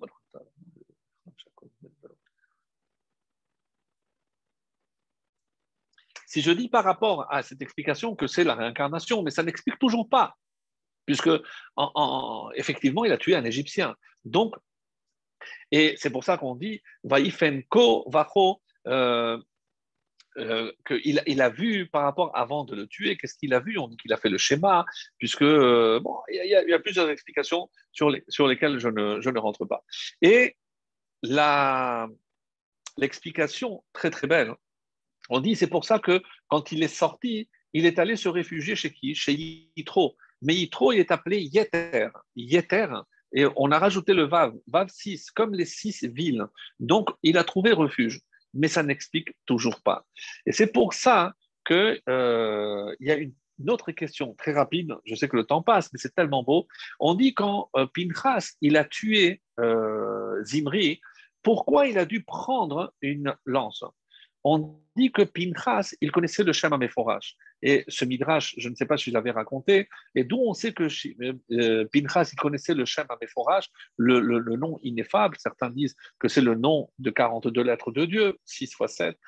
Si 6.27 6.43
je 6.43 6.51
dis 6.51 6.69
par 6.69 6.85
rapport 6.85 7.32
à 7.32 7.43
cette 7.43 7.62
explication 7.62 8.15
que 8.16 8.27
c'est 8.27 8.44
la 8.44 8.55
réincarnation, 8.55 9.23
mais 9.23 9.31
ça 9.31 9.43
n'explique 9.43 9.78
toujours 9.78 10.09
pas, 10.09 10.36
puisque 11.05 11.31
effectivement, 12.55 13.05
il 13.05 13.12
a 13.12 13.16
tué 13.16 13.36
un 13.36 13.44
Égyptien. 13.44 13.97
Donc, 14.24 14.55
et 15.70 15.94
c'est 15.98 16.11
pour 16.11 16.24
ça 16.24 16.36
qu'on 16.36 16.57
dit 16.57 16.82
Vaifenko 17.05 18.11
Vacho, 18.11 18.61
euh, 20.39 20.73
qu'il 20.87 21.23
il 21.27 21.41
a 21.41 21.49
vu 21.49 21.87
par 21.87 22.03
rapport 22.03 22.31
avant 22.37 22.65
de 22.65 22.75
le 22.75 22.87
tuer, 22.87 23.17
qu'est-ce 23.17 23.37
qu'il 23.39 23.55
a 23.55 23.61
vu? 23.61 23.79
On 23.79 23.89
dit 23.89 23.97
qu'il 23.97 24.13
a 24.13 24.17
fait 24.17 24.29
le 24.29 24.39
schéma, 24.39 24.85
puisque 25.19 25.43
euh, 25.43 26.01
bon, 26.01 26.17
il 26.31 26.49
y, 26.49 26.73
a 26.73 26.79
plusieurs 26.79 27.09
explications 27.09 27.71
sur, 27.93 28.11
les, 28.11 28.23
sur 28.29 28.47
lesquelles 28.47 28.79
je 28.79 28.89
ne, 28.89 29.21
je 29.21 29.31
ne, 29.31 29.39
rentre 29.39 29.65
pas. 29.65 29.85
Et 30.23 30.57
l'explication 32.99 33.83
très 33.93 34.11
très 34.11 34.27
belle, 34.27 34.55
on 35.31 35.41
dit 35.41 35.57
c'est 35.57 35.67
pour 35.67 35.85
ça 35.85 35.99
que 35.99 36.23
quand 36.49 36.73
il 36.73 36.83
est 36.83 36.89
sorti, 36.89 37.49
il 37.73 37.87
est 37.87 37.99
allé 37.99 38.17
se 38.17 38.29
réfugier 38.29 38.77
chez 38.77 38.93
qui? 38.93 39.15
Chez 39.15 39.33
Yitro. 39.77 40.17
Mais 40.43 40.55
Yitro, 40.55 40.93
il 40.93 41.01
est 41.01 41.11
appelé 41.11 41.41
Yeter. 41.41 42.09
Yeter, 42.37 42.89
et 43.33 43.45
on 43.57 43.71
a 43.71 43.79
rajouté 43.79 44.15
le 44.15 44.25
Vav, 44.25 44.55
Vav 44.67 44.89
6, 44.89 45.31
comme 45.31 45.55
les 45.55 45.67
six 45.67 46.05
villes. 46.05 46.47
Donc, 46.81 47.11
il 47.23 47.39
a 47.39 47.45
trouvé 47.45 47.73
refuge. 47.73 48.21
Mais 48.57 48.69
ça 48.69 48.83
n'explique 48.83 49.31
toujours 49.47 49.81
pas. 49.83 50.07
Et 50.47 50.53
c'est 50.53 50.73
pour 50.73 50.95
ça 50.95 51.33
qu'il 51.66 52.01
euh, 52.09 52.95
y 53.01 53.11
a 53.11 53.16
une, 53.16 53.35
autre 53.69 53.91
question 53.93 54.35
très 54.35 54.53
rapide. 54.53 54.95
Je 55.05 55.15
sais 55.15 55.28
que 55.28 55.37
le 55.37 55.45
temps 55.45 55.62
passe, 55.62 55.91
mais 55.93 55.99
c'est 55.99 56.15
tellement 56.15 56.43
beau. 56.43 56.66
On 57.01 57.15
dit 57.15 57.33
quand 57.33 57.70
euh, 57.77 57.87
Pinchas, 57.87 58.53
il 58.61 58.77
a 58.77 58.85
tué 58.85 59.41
euh, 59.59 60.43
Zimri, 60.45 61.01
pourquoi 61.43 61.87
il 61.87 61.97
a 61.97 62.05
dû 62.05 62.23
prendre 62.23 62.93
une 63.01 63.35
lance? 63.47 63.83
On 64.48 64.81
dit 64.94 65.10
que 65.10 65.23
Pinchas, 65.23 65.97
il 66.01 66.12
connaissait 66.12 66.44
le 66.44 66.52
Shem 66.52 66.73
Améphorach. 66.73 67.35
Et 67.62 67.85
ce 67.89 68.05
Midrash, 68.05 68.55
je 68.59 68.68
ne 68.68 68.77
sais 68.77 68.86
pas 68.86 68.97
si 68.97 69.10
je 69.10 69.14
l'avais 69.14 69.32
raconté, 69.32 69.89
et 70.14 70.23
d'où 70.23 70.39
on 70.39 70.55
sait 70.55 70.73
que 70.73 70.85
euh, 70.85 71.85
Pinchas, 71.93 72.31
il 72.32 72.36
connaissait 72.36 72.74
le 72.74 72.85
Shem 72.85 73.06
Améphorach, 73.09 73.68
le, 73.97 74.20
le, 74.20 74.56
nom 74.56 74.78
ineffable. 74.85 75.36
Certains 75.40 75.70
disent 75.70 75.97
que 76.20 76.28
c'est 76.28 76.40
le 76.40 76.55
nom 76.55 76.89
de 77.01 77.10
42 77.10 77.60
lettres 77.60 77.90
de 77.90 78.05
Dieu, 78.05 78.39
6 78.44 78.73
fois 78.73 78.86
7. 78.86 79.18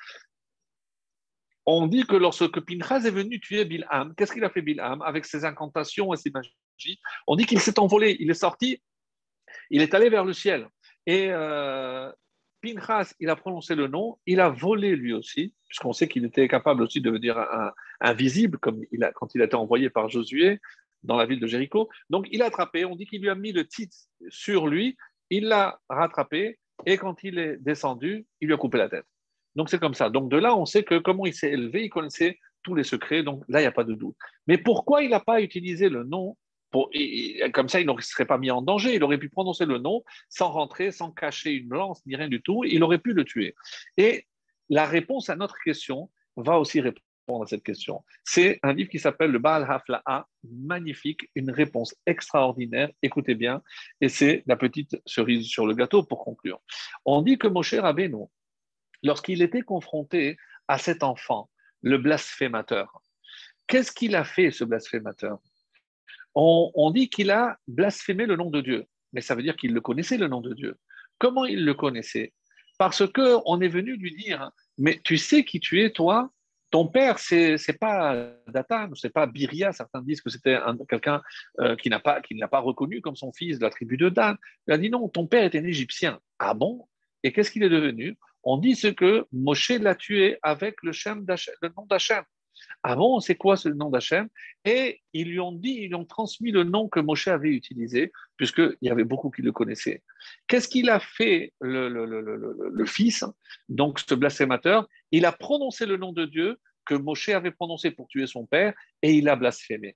On 1.65 1.87
dit 1.87 2.05
que 2.05 2.15
lorsque 2.15 2.61
Pinchas 2.61 3.01
est 3.01 3.11
venu 3.11 3.41
tuer 3.41 3.65
Bilham, 3.65 4.15
qu'est-ce 4.15 4.31
qu'il 4.31 4.45
a 4.45 4.49
fait 4.49 4.61
Bilham 4.61 5.01
avec 5.01 5.25
ses 5.25 5.43
incantations 5.43 6.13
et 6.13 6.17
ses 6.17 6.31
magies? 6.31 7.01
On 7.27 7.35
dit 7.35 7.45
qu'il 7.45 7.59
s'est 7.59 7.77
envolé, 7.77 8.15
il 8.21 8.31
est 8.31 8.35
sorti, 8.35 8.81
il 9.69 9.81
est 9.81 9.93
allé 9.93 10.09
vers 10.09 10.23
le 10.23 10.31
ciel. 10.31 10.69
Et 11.05 11.27
euh, 11.29 12.09
Pinchas, 12.61 13.13
il 13.19 13.29
a 13.29 13.35
prononcé 13.35 13.75
le 13.75 13.87
nom, 13.87 14.17
il 14.25 14.39
a 14.39 14.49
volé 14.49 14.95
lui 14.95 15.13
aussi, 15.13 15.53
puisqu'on 15.67 15.93
sait 15.93 16.07
qu'il 16.07 16.25
était 16.25 16.47
capable 16.47 16.81
aussi 16.81 17.01
de 17.01 17.09
devenir 17.09 17.37
invisible, 18.01 18.57
comme 18.57 18.81
quand 19.15 19.35
il 19.35 19.41
a 19.41 19.45
été 19.45 19.55
envoyé 19.55 19.89
par 19.89 20.09
Josué 20.09 20.59
dans 21.03 21.15
la 21.15 21.25
ville 21.25 21.39
de 21.39 21.47
Jéricho. 21.47 21.89
Donc 22.09 22.27
il 22.31 22.41
a 22.41 22.45
attrapé, 22.45 22.85
on 22.85 22.95
dit 22.95 23.05
qu'il 23.05 23.21
lui 23.21 23.29
a 23.29 23.35
mis 23.35 23.51
le 23.51 23.65
titre 23.65 23.95
sur 24.29 24.67
lui, 24.67 24.97
il 25.29 25.45
l'a 25.45 25.79
rattrapé, 25.89 26.59
et 26.85 26.97
quand 26.97 27.23
il 27.23 27.37
est 27.39 27.57
descendu, 27.57 28.25
il 28.41 28.47
lui 28.47 28.53
a 28.53 28.57
coupé 28.57 28.77
la 28.77 28.89
tête. 28.89 29.05
Donc 29.55 29.69
c'est 29.69 29.79
comme 29.79 29.93
ça. 29.93 30.09
Donc 30.09 30.29
de 30.29 30.37
là, 30.37 30.55
on 30.55 30.65
sait 30.65 30.83
que 30.83 30.97
comment 30.99 31.25
il 31.25 31.33
s'est 31.33 31.51
élevé, 31.51 31.85
il 31.85 31.89
connaissait 31.89 32.37
tous 32.63 32.75
les 32.75 32.83
secrets, 32.83 33.23
donc 33.23 33.43
là, 33.47 33.59
il 33.59 33.63
n'y 33.63 33.67
a 33.67 33.71
pas 33.71 33.83
de 33.83 33.93
doute. 33.93 34.15
Mais 34.47 34.57
pourquoi 34.57 35.03
il 35.03 35.11
n'a 35.11 35.19
pas 35.19 35.41
utilisé 35.41 35.89
le 35.89 36.03
nom 36.03 36.37
comme 36.71 37.69
ça, 37.69 37.79
il 37.79 37.87
ne 37.87 38.01
serait 38.01 38.25
pas 38.25 38.37
mis 38.37 38.51
en 38.51 38.61
danger. 38.61 38.95
Il 38.95 39.03
aurait 39.03 39.17
pu 39.17 39.29
prononcer 39.29 39.65
le 39.65 39.77
nom 39.77 40.03
sans 40.29 40.49
rentrer, 40.49 40.91
sans 40.91 41.11
cacher 41.11 41.51
une 41.51 41.69
lance, 41.69 42.05
ni 42.05 42.15
rien 42.15 42.27
du 42.27 42.41
tout. 42.41 42.63
Il 42.63 42.83
aurait 42.83 42.99
pu 42.99 43.13
le 43.13 43.23
tuer. 43.23 43.55
Et 43.97 44.27
la 44.69 44.85
réponse 44.85 45.29
à 45.29 45.35
notre 45.35 45.57
question 45.63 46.09
va 46.35 46.59
aussi 46.59 46.79
répondre 46.79 47.03
à 47.43 47.45
cette 47.45 47.63
question. 47.63 48.03
C'est 48.23 48.59
un 48.63 48.73
livre 48.73 48.89
qui 48.89 48.99
s'appelle 48.99 49.31
Le 49.31 49.39
Baal 49.39 49.63
Hafla'a, 49.69 50.27
magnifique, 50.43 51.29
une 51.35 51.51
réponse 51.51 51.95
extraordinaire. 52.05 52.89
Écoutez 53.03 53.35
bien, 53.35 53.61
et 54.01 54.09
c'est 54.09 54.43
la 54.47 54.55
petite 54.55 54.99
cerise 55.05 55.45
sur 55.45 55.67
le 55.67 55.75
gâteau 55.75 56.03
pour 56.03 56.23
conclure. 56.23 56.59
On 57.05 57.21
dit 57.21 57.37
que 57.37 57.47
Moshe 57.47 57.75
Rabbeinu, 57.75 58.25
lorsqu'il 59.03 59.41
était 59.41 59.61
confronté 59.61 60.37
à 60.67 60.77
cet 60.77 61.03
enfant, 61.03 61.49
le 61.81 61.97
blasphémateur, 61.97 63.01
qu'est-ce 63.67 63.91
qu'il 63.91 64.15
a 64.15 64.23
fait, 64.23 64.51
ce 64.51 64.63
blasphémateur? 64.63 65.39
On, 66.35 66.71
on 66.75 66.91
dit 66.91 67.09
qu'il 67.09 67.31
a 67.31 67.57
blasphémé 67.67 68.25
le 68.25 68.35
nom 68.35 68.49
de 68.49 68.61
Dieu, 68.61 68.85
mais 69.13 69.21
ça 69.21 69.35
veut 69.35 69.43
dire 69.43 69.55
qu'il 69.55 69.73
le 69.73 69.81
connaissait, 69.81 70.17
le 70.17 70.27
nom 70.27 70.41
de 70.41 70.53
Dieu. 70.53 70.77
Comment 71.17 71.45
il 71.45 71.65
le 71.65 71.73
connaissait? 71.73 72.33
Parce 72.77 73.05
qu'on 73.11 73.59
est 73.59 73.67
venu 73.67 73.97
lui 73.97 74.15
dire, 74.15 74.51
mais 74.77 75.01
tu 75.03 75.17
sais 75.17 75.43
qui 75.43 75.59
tu 75.59 75.81
es, 75.83 75.91
toi? 75.91 76.31
Ton 76.71 76.87
père, 76.87 77.17
c'est 77.17 77.55
n'est 77.67 77.77
pas 77.77 78.31
Dathan, 78.47 78.91
c'est 78.93 79.09
pas 79.11 79.25
Biria. 79.25 79.73
Certains 79.73 80.01
disent 80.01 80.21
que 80.21 80.29
c'était 80.29 80.57
quelqu'un 80.87 81.21
euh, 81.59 81.75
qui 81.75 81.89
n'a 81.89 81.99
pas 81.99 82.21
ne 82.29 82.39
l'a 82.39 82.47
pas 82.47 82.59
reconnu 82.59 83.01
comme 83.01 83.15
son 83.15 83.33
fils 83.33 83.57
de 83.57 83.63
la 83.63 83.71
tribu 83.71 83.97
de 83.97 84.09
Dan. 84.09 84.37
Il 84.67 84.73
a 84.73 84.77
dit 84.77 84.89
non, 84.89 85.09
ton 85.09 85.25
père 85.25 85.43
était 85.43 85.59
un 85.59 85.65
Égyptien. 85.65 86.19
Ah 86.37 86.53
bon? 86.53 86.87
Et 87.23 87.33
qu'est-ce 87.33 87.49
qu'il 87.51 87.63
est 87.63 87.69
devenu? 87.69 88.17
On 88.43 88.57
dit 88.57 88.75
ce 88.75 88.87
que 88.87 89.25
Moshe 89.33 89.71
l'a 89.71 89.95
tué 89.95 90.37
avec 90.43 90.75
le, 90.83 90.91
le 90.91 91.69
nom 91.75 91.85
d'Hachem. 91.87 92.23
Bon, 92.83 93.19
c'est 93.19 93.35
quoi 93.35 93.57
ce 93.57 93.69
nom 93.69 93.89
d'Hachem? 93.89 94.29
Et 94.65 95.01
ils 95.13 95.29
lui 95.29 95.39
ont 95.39 95.51
dit, 95.51 95.79
ils 95.81 95.87
lui 95.87 95.95
ont 95.95 96.05
transmis 96.05 96.51
le 96.51 96.63
nom 96.63 96.87
que 96.87 96.99
Moshe 96.99 97.27
avait 97.27 97.49
utilisé, 97.49 98.11
puisqu'il 98.37 98.77
y 98.81 98.89
avait 98.89 99.03
beaucoup 99.03 99.29
qui 99.29 99.41
le 99.41 99.51
connaissaient. 99.51 100.03
Qu'est-ce 100.47 100.67
qu'il 100.67 100.89
a 100.89 100.99
fait, 100.99 101.53
le, 101.61 102.85
fils, 102.85 103.23
donc 103.67 103.99
ce 103.99 104.15
blasphémateur? 104.15 104.87
Il 105.11 105.25
a 105.25 105.31
prononcé 105.31 105.85
le 105.85 105.97
nom 105.97 106.13
de 106.13 106.25
Dieu 106.25 106.57
que 106.85 106.95
Moshe 106.95 107.29
avait 107.29 107.51
prononcé 107.51 107.91
pour 107.91 108.07
tuer 108.07 108.27
son 108.27 108.45
père, 108.45 108.73
et 109.01 109.13
il 109.13 109.29
a 109.29 109.35
blasphémé. 109.35 109.95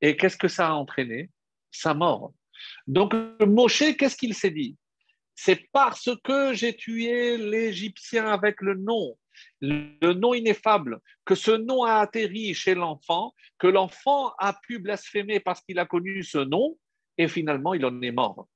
Et 0.00 0.16
qu'est-ce 0.16 0.36
que 0.36 0.48
ça 0.48 0.68
a 0.68 0.72
entraîné? 0.72 1.30
Sa 1.70 1.94
mort. 1.94 2.32
Donc 2.86 3.14
Moshe, 3.40 3.96
qu'est-ce 3.96 4.16
qu'il 4.16 4.34
s'est 4.34 4.50
dit? 4.50 4.76
C'est 5.34 5.68
parce 5.70 6.08
que 6.24 6.54
j'ai 6.54 6.74
tué 6.74 7.36
l'Égyptien 7.36 8.26
avec 8.26 8.62
le 8.62 8.74
nom 8.74 9.16
le 9.60 10.12
nom 10.12 10.34
ineffable, 10.34 11.00
que 11.24 11.34
ce 11.34 11.50
nom 11.50 11.84
a 11.84 11.94
atterri 11.94 12.54
chez 12.54 12.74
l'enfant, 12.74 13.34
que 13.58 13.66
l'enfant 13.66 14.32
a 14.38 14.52
pu 14.52 14.78
blasphémer 14.78 15.40
parce 15.40 15.60
qu'il 15.62 15.78
a 15.78 15.86
connu 15.86 16.22
ce 16.22 16.38
nom, 16.38 16.76
et 17.18 17.28
finalement 17.28 17.74
il 17.74 17.84
en 17.84 18.00
est 18.02 18.12
mort. 18.12 18.48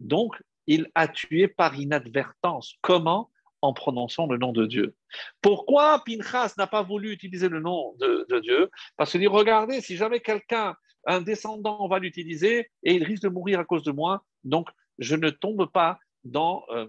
Donc, 0.00 0.34
il 0.66 0.88
a 0.94 1.08
tué 1.08 1.48
par 1.48 1.78
inadvertance. 1.78 2.74
Comment? 2.80 3.30
En 3.62 3.74
prononçant 3.74 4.26
le 4.26 4.38
nom 4.38 4.52
de 4.52 4.66
Dieu. 4.66 4.94
Pourquoi 5.42 6.02
Pinchas 6.06 6.54
n'a 6.56 6.66
pas 6.66 6.82
voulu 6.82 7.12
utiliser 7.12 7.48
le 7.48 7.60
nom 7.60 7.94
de, 7.98 8.40
Dieu? 8.40 8.70
Parce 8.96 9.10
qu'il 9.10 9.20
dit, 9.20 9.26
regardez, 9.26 9.80
si 9.82 9.96
jamais 9.96 10.20
quelqu'un, 10.20 10.74
un 11.06 11.20
descendant, 11.20 11.86
va 11.88 11.98
l'utiliser, 11.98 12.70
et 12.82 12.94
il 12.94 13.04
risque 13.04 13.22
de 13.22 13.28
mourir 13.28 13.60
à 13.60 13.64
cause 13.64 13.82
de 13.82 13.92
moi, 13.92 14.24
donc 14.44 14.68
je 14.98 15.16
ne 15.16 15.28
tombe 15.30 15.70
pas 15.70 15.98
dans... 16.24 16.64
Euh, 16.70 16.86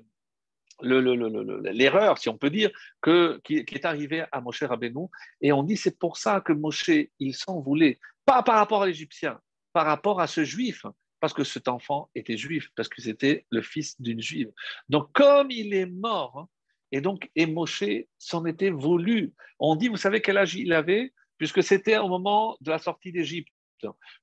l'erreur, 0.83 2.17
si 2.17 2.29
on 2.29 2.37
peut 2.37 2.49
dire, 2.49 2.71
que, 3.01 3.39
qui, 3.43 3.57
est 3.57 3.85
arrivée 3.85 4.25
à 4.31 4.41
Moshe 4.41 4.63
Rabbeinu. 4.63 5.07
Et 5.41 5.51
on 5.51 5.63
dit 5.63 5.77
c'est 5.77 5.97
pour 5.97 6.17
ça 6.17 6.41
que 6.41 6.53
Moshe, 6.53 6.91
il 7.19 7.33
s'en 7.33 7.59
voulait, 7.59 7.99
pas 8.25 8.43
par 8.43 8.55
rapport 8.55 8.83
à 8.83 8.87
l'Égyptien, 8.87 9.39
par 9.73 9.85
rapport 9.85 10.19
à 10.21 10.27
ce 10.27 10.43
juif, 10.43 10.85
parce 11.19 11.33
que 11.33 11.43
cet 11.43 11.67
enfant 11.67 12.09
était 12.15 12.37
juif, 12.37 12.69
parce 12.75 12.89
que 12.89 13.01
c'était 13.01 13.45
le 13.49 13.61
fils 13.61 13.99
d'une 14.01 14.21
juive. 14.21 14.51
Donc 14.89 15.11
comme 15.13 15.51
il 15.51 15.73
est 15.73 15.85
mort, 15.85 16.39
hein, 16.39 16.47
et 16.91 17.01
donc 17.01 17.29
et 17.35 17.45
Moshe 17.45 17.83
s'en 18.17 18.45
était 18.45 18.71
voulu. 18.71 19.33
On 19.59 19.75
dit, 19.75 19.87
vous 19.87 19.97
savez 19.97 20.21
quel 20.21 20.37
âge 20.37 20.55
il 20.55 20.73
avait 20.73 21.13
Puisque 21.37 21.63
c'était 21.63 21.97
au 21.97 22.07
moment 22.07 22.55
de 22.61 22.69
la 22.69 22.77
sortie 22.77 23.11
d'Égypte, 23.11 23.51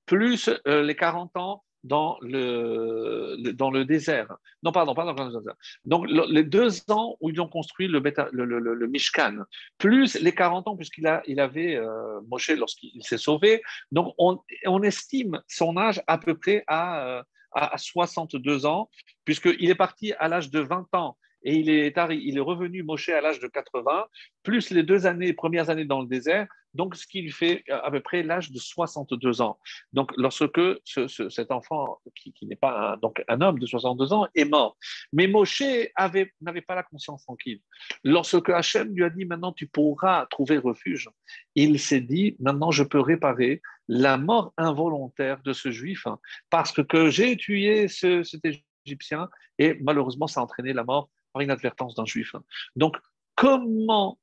plus 0.06 0.50
euh, 0.68 0.84
les 0.84 0.94
40 0.94 1.36
ans 1.36 1.64
dans 1.88 2.18
le, 2.20 3.36
dans 3.52 3.70
le 3.70 3.84
désert. 3.84 4.36
Non, 4.62 4.72
pardon, 4.72 4.94
pardon, 4.94 5.14
dans 5.14 5.24
le 5.24 5.38
désert. 5.38 5.54
Donc, 5.84 6.06
les 6.08 6.44
deux 6.44 6.70
ans 6.90 7.16
où 7.20 7.30
ils 7.30 7.40
ont 7.40 7.48
construit 7.48 7.88
le, 7.88 8.86
Mishkan, 8.86 9.38
plus 9.78 10.14
les 10.20 10.32
40 10.32 10.68
ans, 10.68 10.76
puisqu'il 10.76 11.06
a, 11.06 11.22
il 11.26 11.40
avait 11.40 11.76
euh, 11.76 12.20
lorsqu'il 12.56 13.02
s'est 13.02 13.18
sauvé. 13.18 13.62
Donc, 13.90 14.14
on, 14.18 14.38
on, 14.66 14.82
estime 14.82 15.42
son 15.48 15.76
âge 15.76 16.02
à 16.06 16.18
peu 16.18 16.36
près 16.36 16.64
à, 16.66 17.06
euh, 17.06 17.22
à 17.52 17.78
62 17.78 18.66
ans, 18.66 18.90
puisqu'il 19.24 19.70
est 19.70 19.74
parti 19.74 20.12
à 20.18 20.28
l'âge 20.28 20.50
de 20.50 20.60
20 20.60 20.86
ans 20.94 21.16
et 21.42 21.54
il 21.54 21.70
est, 21.70 21.94
il 22.10 22.36
est 22.36 22.40
revenu 22.40 22.82
Moshe 22.82 23.08
à 23.10 23.20
l'âge 23.20 23.40
de 23.40 23.46
80, 23.46 24.06
plus 24.42 24.70
les 24.70 24.82
deux 24.82 25.06
années, 25.06 25.32
premières 25.32 25.70
années 25.70 25.84
dans 25.84 26.00
le 26.00 26.08
désert, 26.08 26.48
donc 26.74 26.96
ce 26.96 27.06
qui 27.06 27.22
lui 27.22 27.30
fait 27.30 27.64
euh, 27.70 27.80
à 27.82 27.90
peu 27.90 28.00
près 28.00 28.22
l'âge 28.22 28.50
de 28.50 28.58
62 28.58 29.40
ans. 29.40 29.58
Donc 29.92 30.12
lorsque 30.16 30.60
cet 30.84 31.50
enfant, 31.50 32.00
qui, 32.14 32.34
n'est 32.46 32.56
pas 32.56 32.92
un, 32.92 32.96
donc 32.96 33.22
un 33.28 33.40
homme 33.40 33.58
de 33.58 33.66
62 33.66 34.12
ans, 34.12 34.26
est 34.34 34.44
mort, 34.44 34.76
mais 35.12 35.26
Moshe 35.26 35.62
n'avait 35.98 36.60
pas 36.66 36.74
la 36.74 36.82
conscience 36.82 37.24
tranquille. 37.24 37.60
Lorsque 38.04 38.48
Hachem 38.48 38.94
lui 38.94 39.04
a 39.04 39.10
dit 39.10 39.24
maintenant 39.24 39.52
tu 39.52 39.66
pourras 39.66 40.26
trouver 40.26 40.58
refuge, 40.58 41.08
il 41.54 41.78
s'est 41.78 42.00
dit 42.00 42.36
maintenant 42.40 42.70
je 42.70 42.82
peux 42.82 43.00
réparer 43.00 43.62
la 43.88 44.18
mort 44.18 44.52
involontaire 44.56 45.40
de 45.42 45.52
ce 45.52 45.70
juif 45.70 46.06
hein, 46.06 46.18
parce 46.50 46.72
que 46.82 47.10
j'ai 47.10 47.36
tué 47.36 47.88
cet 47.88 48.44
Égyptien 48.84 49.28
et 49.58 49.78
malheureusement 49.80 50.26
ça 50.26 50.40
a 50.40 50.44
entraîné 50.44 50.72
la 50.72 50.84
mort 50.84 51.10
par 51.32 51.42
inadvertance 51.42 51.94
d'un 51.94 52.04
juif. 52.04 52.34
Donc, 52.76 52.96
comment 53.34 54.18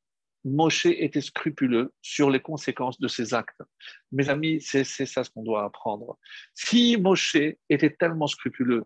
Moshe 0.46 0.86
était 0.86 1.22
scrupuleux 1.22 1.92
sur 2.02 2.30
les 2.30 2.40
conséquences 2.40 3.00
de 3.00 3.08
ses 3.08 3.34
actes. 3.34 3.62
Mes 4.12 4.30
amis, 4.30 4.62
c'est 4.62 4.84
ça 4.84 5.24
ce 5.24 5.30
qu'on 5.32 5.44
doit 5.44 5.66
apprendre. 5.66 6.18
Si 6.54 6.98
Moshe 6.98 7.38
était 7.70 7.90
tellement 7.90 8.28
scrupuleux, 8.28 8.86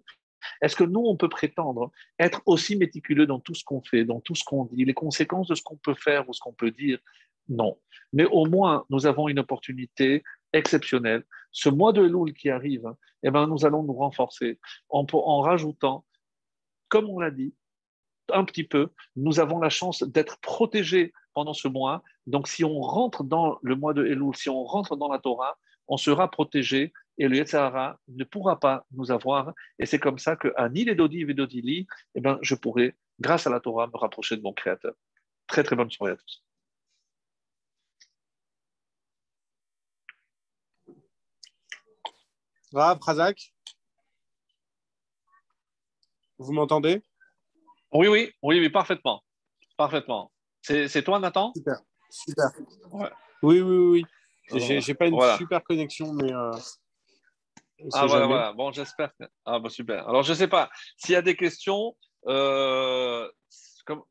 est-ce 0.62 0.78
que 0.78 0.86
nous, 0.86 1.02
on 1.02 1.18
peut 1.18 1.28
prétendre 1.28 1.92
être 2.18 2.42
aussi 2.46 2.78
méticuleux 2.78 3.26
dans 3.26 3.42
tout 3.42 3.54
ce 3.54 3.66
qu'on 3.66 3.82
fait, 3.82 4.06
dans 4.06 4.22
tout 4.22 4.36
ce 4.36 4.44
qu'on 4.46 4.66
dit, 4.66 4.86
les 4.86 4.94
conséquences 4.94 5.50
de 5.50 5.56
ce 5.56 5.62
qu'on 5.62 5.76
peut 5.76 5.96
faire 5.96 6.28
ou 6.30 6.34
ce 6.34 6.40
qu'on 6.40 6.54
peut 6.54 6.72
dire? 6.72 6.98
Non. 7.50 7.78
Mais 8.14 8.26
au 8.26 8.46
moins, 8.46 8.86
nous 8.90 9.06
avons 9.06 9.28
une 9.28 9.40
opportunité 9.40 10.24
exceptionnelle. 10.54 11.26
Ce 11.52 11.68
mois 11.68 11.92
de 11.92 12.02
Loul 12.02 12.34
qui 12.34 12.50
arrive, 12.50 12.88
eh 13.24 13.32
ben, 13.32 13.48
nous 13.48 13.66
allons 13.66 13.84
nous 13.84 13.94
renforcer 13.94 14.60
en, 14.88 15.06
en 15.12 15.42
rajoutant, 15.42 16.06
comme 16.88 17.10
on 17.10 17.20
l'a 17.20 17.32
dit, 17.32 17.54
un 18.32 18.46
petit 18.46 18.64
peu, 18.64 18.90
nous 19.16 19.40
avons 19.40 19.60
la 19.60 19.70
chance 19.70 20.04
d'être 20.04 20.40
protégés 20.40 21.12
pendant 21.34 21.54
ce 21.54 21.68
mois. 21.68 22.04
Donc, 22.28 22.48
si 22.48 22.64
on 22.64 22.80
rentre 22.82 23.24
dans 23.24 23.58
le 23.62 23.76
mois 23.76 23.94
de 23.94 24.06
Elul, 24.06 24.36
si 24.36 24.50
on 24.50 24.64
rentre 24.64 24.96
dans 24.96 25.12
la 25.12 25.20
Torah, 25.20 25.58
on 25.88 25.98
sera 25.98 26.30
protégé 26.30 26.94
et 27.18 27.28
le 27.28 27.36
Yetzirah 27.36 28.00
ne 28.08 28.24
pourra 28.24 28.60
pas 28.60 28.86
nous 28.92 29.12
avoir. 29.12 29.54
Et 29.78 29.86
c'est 29.86 30.00
comme 30.00 30.20
ça 30.20 30.36
qu'à 30.36 30.70
Nil 30.70 30.90
et 30.90 30.96
Dodi 30.96 31.22
et 31.22 31.34
Dodili, 31.34 31.88
eh 32.16 32.22
ben, 32.22 32.40
je 32.42 32.56
pourrai, 32.56 32.96
grâce 33.20 33.46
à 33.46 33.50
la 33.50 33.60
Torah, 33.60 33.88
me 33.88 33.98
rapprocher 33.98 34.38
de 34.38 34.42
mon 34.42 34.54
Créateur. 34.54 34.94
Très, 35.48 35.64
très 35.64 35.76
bonne 35.76 35.92
soirée 35.92 36.14
à 36.14 36.16
tous. 36.16 36.44
Rav, 42.72 43.00
Razak 43.02 43.54
Vous 46.38 46.54
m'entendez? 46.54 47.02
Oui, 47.92 48.08
oui, 48.08 48.32
oui, 48.44 48.60
oui, 48.60 48.70
parfaitement. 48.70 49.24
Parfaitement. 49.76 50.32
C'est 50.70 51.04
toi, 51.04 51.20
Nathan? 51.20 51.52
Super, 51.56 51.82
super. 52.10 52.52
Oui, 53.42 53.60
oui, 53.62 53.62
oui. 53.62 54.06
oui. 54.52 54.82
J'ai 54.82 54.94
pas 54.94 55.08
une 55.08 55.20
super 55.38 55.64
connexion, 55.64 56.14
mais. 56.14 56.32
Euh, 56.32 56.52
ah, 57.94 58.06
voilà, 58.06 58.28
voilà. 58.28 58.54
Bon, 58.54 58.72
j'espère. 58.72 59.12
Que... 59.20 59.26
Ah, 59.46 59.60
bah, 59.60 59.70
super. 59.70 60.08
Alors, 60.08 60.24
je 60.24 60.32
ne 60.32 60.38
sais 60.38 60.48
pas. 60.48 60.70
S'il 60.98 61.14
y 61.14 61.16
a 61.16 61.22
des 61.22 61.36
questions, 61.36 61.96
euh, 62.28 63.28
comme... 63.86 64.04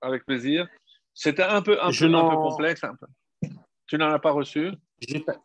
avec 0.00 0.26
plaisir. 0.26 0.68
C'était 1.14 1.42
un 1.42 1.62
peu, 1.62 1.82
un, 1.82 1.90
peu, 1.92 2.14
un 2.14 2.30
peu 2.30 2.36
complexe. 2.36 2.84
Un 2.84 2.96
peu. 2.96 3.06
Tu 3.86 3.96
n'en 3.98 4.10
as 4.10 4.18
pas 4.18 4.32
reçu? 4.32 4.72
Pas... 5.26 5.36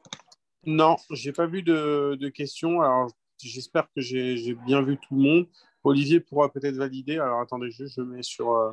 Non, 0.66 0.98
je 1.12 1.28
n'ai 1.30 1.34
pas 1.34 1.46
vu 1.46 1.62
de, 1.62 2.18
de 2.20 2.30
questions. 2.30 2.82
Alors, 2.82 3.10
j'espère 3.42 3.88
que 3.96 4.02
j'ai 4.02 4.54
bien 4.66 4.82
vu 4.82 4.98
tout 4.98 5.16
le 5.16 5.22
monde. 5.22 5.48
Olivier 5.84 6.20
pourra 6.20 6.52
peut-être 6.52 6.76
valider. 6.76 7.20
Alors 7.20 7.42
attendez, 7.42 7.70
je, 7.72 7.86
je 7.86 8.02
mets 8.02 8.24
sur. 8.24 8.52
Euh, 8.52 8.72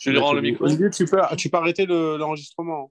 je 0.00 0.10
lui 0.10 0.18
rends 0.18 0.32
le 0.32 0.40
micro. 0.40 0.64
Olivier, 0.64 0.90
tu 0.90 1.04
peux, 1.04 1.20
tu 1.36 1.50
peux 1.50 1.58
arrêter 1.58 1.86
l'enregistrement. 1.86 2.90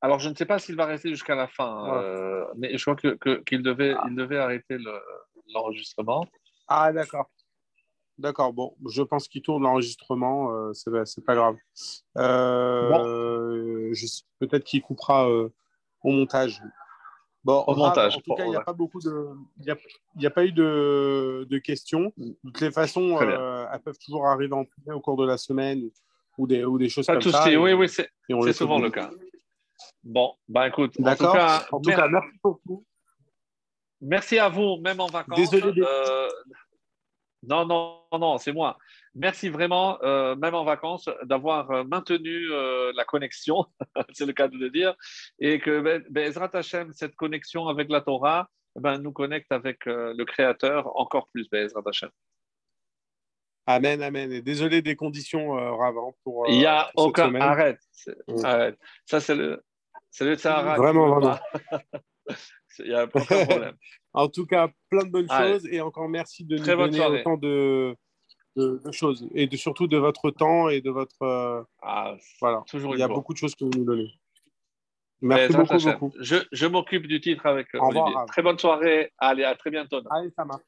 Alors, 0.00 0.18
je 0.18 0.28
ne 0.28 0.34
sais 0.34 0.46
pas 0.46 0.58
s'il 0.58 0.74
va 0.74 0.86
rester 0.86 1.10
jusqu'à 1.10 1.36
la 1.36 1.46
fin, 1.46 1.94
euh, 1.94 2.44
mais 2.56 2.76
je 2.76 2.84
crois 2.84 2.96
qu'il 2.96 3.16
que, 3.18 3.54
devait, 3.54 3.94
il 4.08 4.16
devait 4.16 4.38
arrêter 4.38 4.76
l'enregistrement. 5.54 6.26
ah, 6.66 6.92
d'accord. 6.92 7.30
D'accord, 8.18 8.52
bon, 8.52 8.76
je 8.90 9.02
pense 9.02 9.26
qu'il 9.26 9.42
tourne 9.42 9.62
l'enregistrement, 9.62 10.52
euh, 10.52 10.72
c'est 10.72 11.24
pas 11.24 11.34
grave. 11.34 11.56
Euh, 12.18 13.92
Peut-être 14.38 14.64
qu'il 14.64 14.82
coupera 14.82 15.28
euh, 15.30 15.48
au 16.02 16.10
montage. 16.10 16.60
Bon, 17.44 17.64
au 17.66 17.74
montage. 17.74 18.16
En 18.16 18.20
tout 18.20 18.34
cas, 18.34 18.44
il 18.44 18.50
n'y 18.50 18.56
a 18.56 18.60
pas 18.60 18.72
beaucoup 18.72 19.00
de, 19.00 19.28
il 19.58 19.76
n'y 20.16 20.26
a, 20.26 20.30
pas 20.30 20.44
eu 20.44 20.52
de, 20.52 21.46
de, 21.50 21.58
questions. 21.58 22.12
De 22.16 22.36
toutes 22.44 22.60
les 22.60 22.70
façons, 22.70 23.20
euh, 23.20 23.66
elles 23.72 23.80
peuvent 23.80 23.98
toujours 23.98 24.26
arriver 24.26 24.54
en 24.54 24.64
au 24.94 25.00
cours 25.00 25.16
de 25.16 25.26
la 25.26 25.36
semaine 25.36 25.90
ou 26.38 26.46
des, 26.46 26.64
ou 26.64 26.78
des 26.78 26.88
choses 26.88 27.06
comme 27.06 27.20
ça. 27.20 27.44
oui, 27.46 27.72
oui, 27.72 27.88
c'est 27.88 28.52
souvent 28.52 28.78
le 28.78 28.90
cas. 28.90 29.10
Bon, 30.04 30.34
bah 30.48 30.68
écoute, 30.68 30.94
en 31.00 31.16
tout 31.16 31.32
cas, 31.32 31.66
en 31.72 31.80
tout 31.80 31.90
cas 31.90 32.08
merci 32.08 32.38
beaucoup. 32.42 32.84
Merci 34.00 34.38
à 34.38 34.48
vous, 34.48 34.78
même 34.78 35.00
en 35.00 35.06
vacances. 35.06 35.50
Désolé. 35.50 35.80
Euh, 35.80 36.28
non, 37.44 37.66
non, 37.66 38.00
non, 38.12 38.38
c'est 38.38 38.52
moi. 38.52 38.76
Merci 39.14 39.50
vraiment, 39.50 40.02
euh, 40.02 40.34
même 40.36 40.54
en 40.54 40.64
vacances, 40.64 41.08
d'avoir 41.24 41.70
euh, 41.70 41.84
maintenu 41.84 42.48
la 42.94 43.04
connexion, 43.04 43.66
c'est 44.14 44.26
le 44.26 44.32
cas 44.32 44.48
de 44.48 44.56
le 44.56 44.70
dire, 44.70 44.94
et 45.38 45.58
que 45.58 45.80
ben, 45.80 46.02
ben 46.10 46.32
cette 46.92 47.14
connexion 47.16 47.68
avec 47.68 47.90
la 47.90 48.00
Torah, 48.00 48.48
ben, 48.76 48.98
nous 48.98 49.12
connecte 49.12 49.52
avec 49.52 49.84
le 49.84 50.24
Créateur 50.24 50.98
encore 50.98 51.28
plus, 51.28 51.48
Bezrat 51.50 51.82
Hashem. 51.86 52.10
Amen, 53.66 54.02
amen. 54.02 54.32
Et 54.32 54.42
désolé 54.42 54.82
des 54.82 54.96
conditions, 54.96 55.50
Rav, 55.50 55.96
hein, 55.96 56.10
pour. 56.24 56.48
Il 56.48 56.58
n'y 56.58 56.66
a 56.66 56.90
aucun. 56.96 57.32
Arrête. 57.36 57.78
Mm. 58.26 58.44
Arrête. 58.44 58.78
Ça, 59.06 59.20
c'est 59.20 59.36
le, 59.36 59.62
c'est 60.10 60.24
le 60.24 60.36
Sahara. 60.36 60.76
Vraiment, 60.76 61.08
vraiment. 61.08 61.38
Il 62.78 62.84
n'y 62.88 62.94
a 62.94 63.04
aucun 63.04 63.44
problème. 63.46 63.76
en 64.12 64.28
tout 64.28 64.46
cas, 64.46 64.68
plein 64.90 65.04
de 65.04 65.10
bonnes 65.10 65.30
choses 65.30 65.66
et 65.66 65.80
encore 65.80 66.08
merci 66.08 66.44
de 66.44 66.58
nous 66.58 66.64
donner 66.64 67.20
autant 67.20 67.36
de, 67.36 67.96
de, 68.56 68.80
choses 68.92 69.26
et 69.34 69.46
de, 69.46 69.56
surtout 69.56 69.86
de 69.86 69.96
votre 69.96 70.30
temps 70.30 70.68
et 70.68 70.80
de 70.80 70.90
votre. 70.90 71.22
Euh, 71.22 71.62
ah, 71.82 72.16
voilà. 72.40 72.62
Toujours 72.68 72.94
Il 72.94 73.00
y 73.00 73.02
a 73.02 73.08
beaucoup 73.08 73.32
de 73.32 73.38
choses 73.38 73.54
que 73.54 73.64
vous 73.64 73.70
nous 73.76 73.84
donnez. 73.84 74.12
Merci 75.20 75.56
beaucoup, 75.56 75.78
beaucoup. 75.78 76.12
Je, 76.18 76.36
je 76.50 76.66
m'occupe 76.66 77.06
du 77.06 77.20
titre 77.20 77.46
avec 77.46 77.68
Au 77.74 77.88
Revoir, 77.88 78.26
Très 78.26 78.42
bonne 78.42 78.58
soirée. 78.58 79.12
Allez, 79.18 79.44
à 79.44 79.54
très 79.54 79.70
bientôt. 79.70 80.00
Allez, 80.10 80.30
ça 80.36 80.44
marche. 80.44 80.64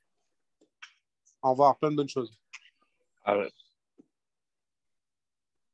Au 1.43 1.51
revoir. 1.51 1.77
Plein 1.79 1.91
de 1.91 1.97
bonnes 1.97 2.09
choses. 2.09 2.33
Ah 3.25 3.37
ouais. 3.37 3.51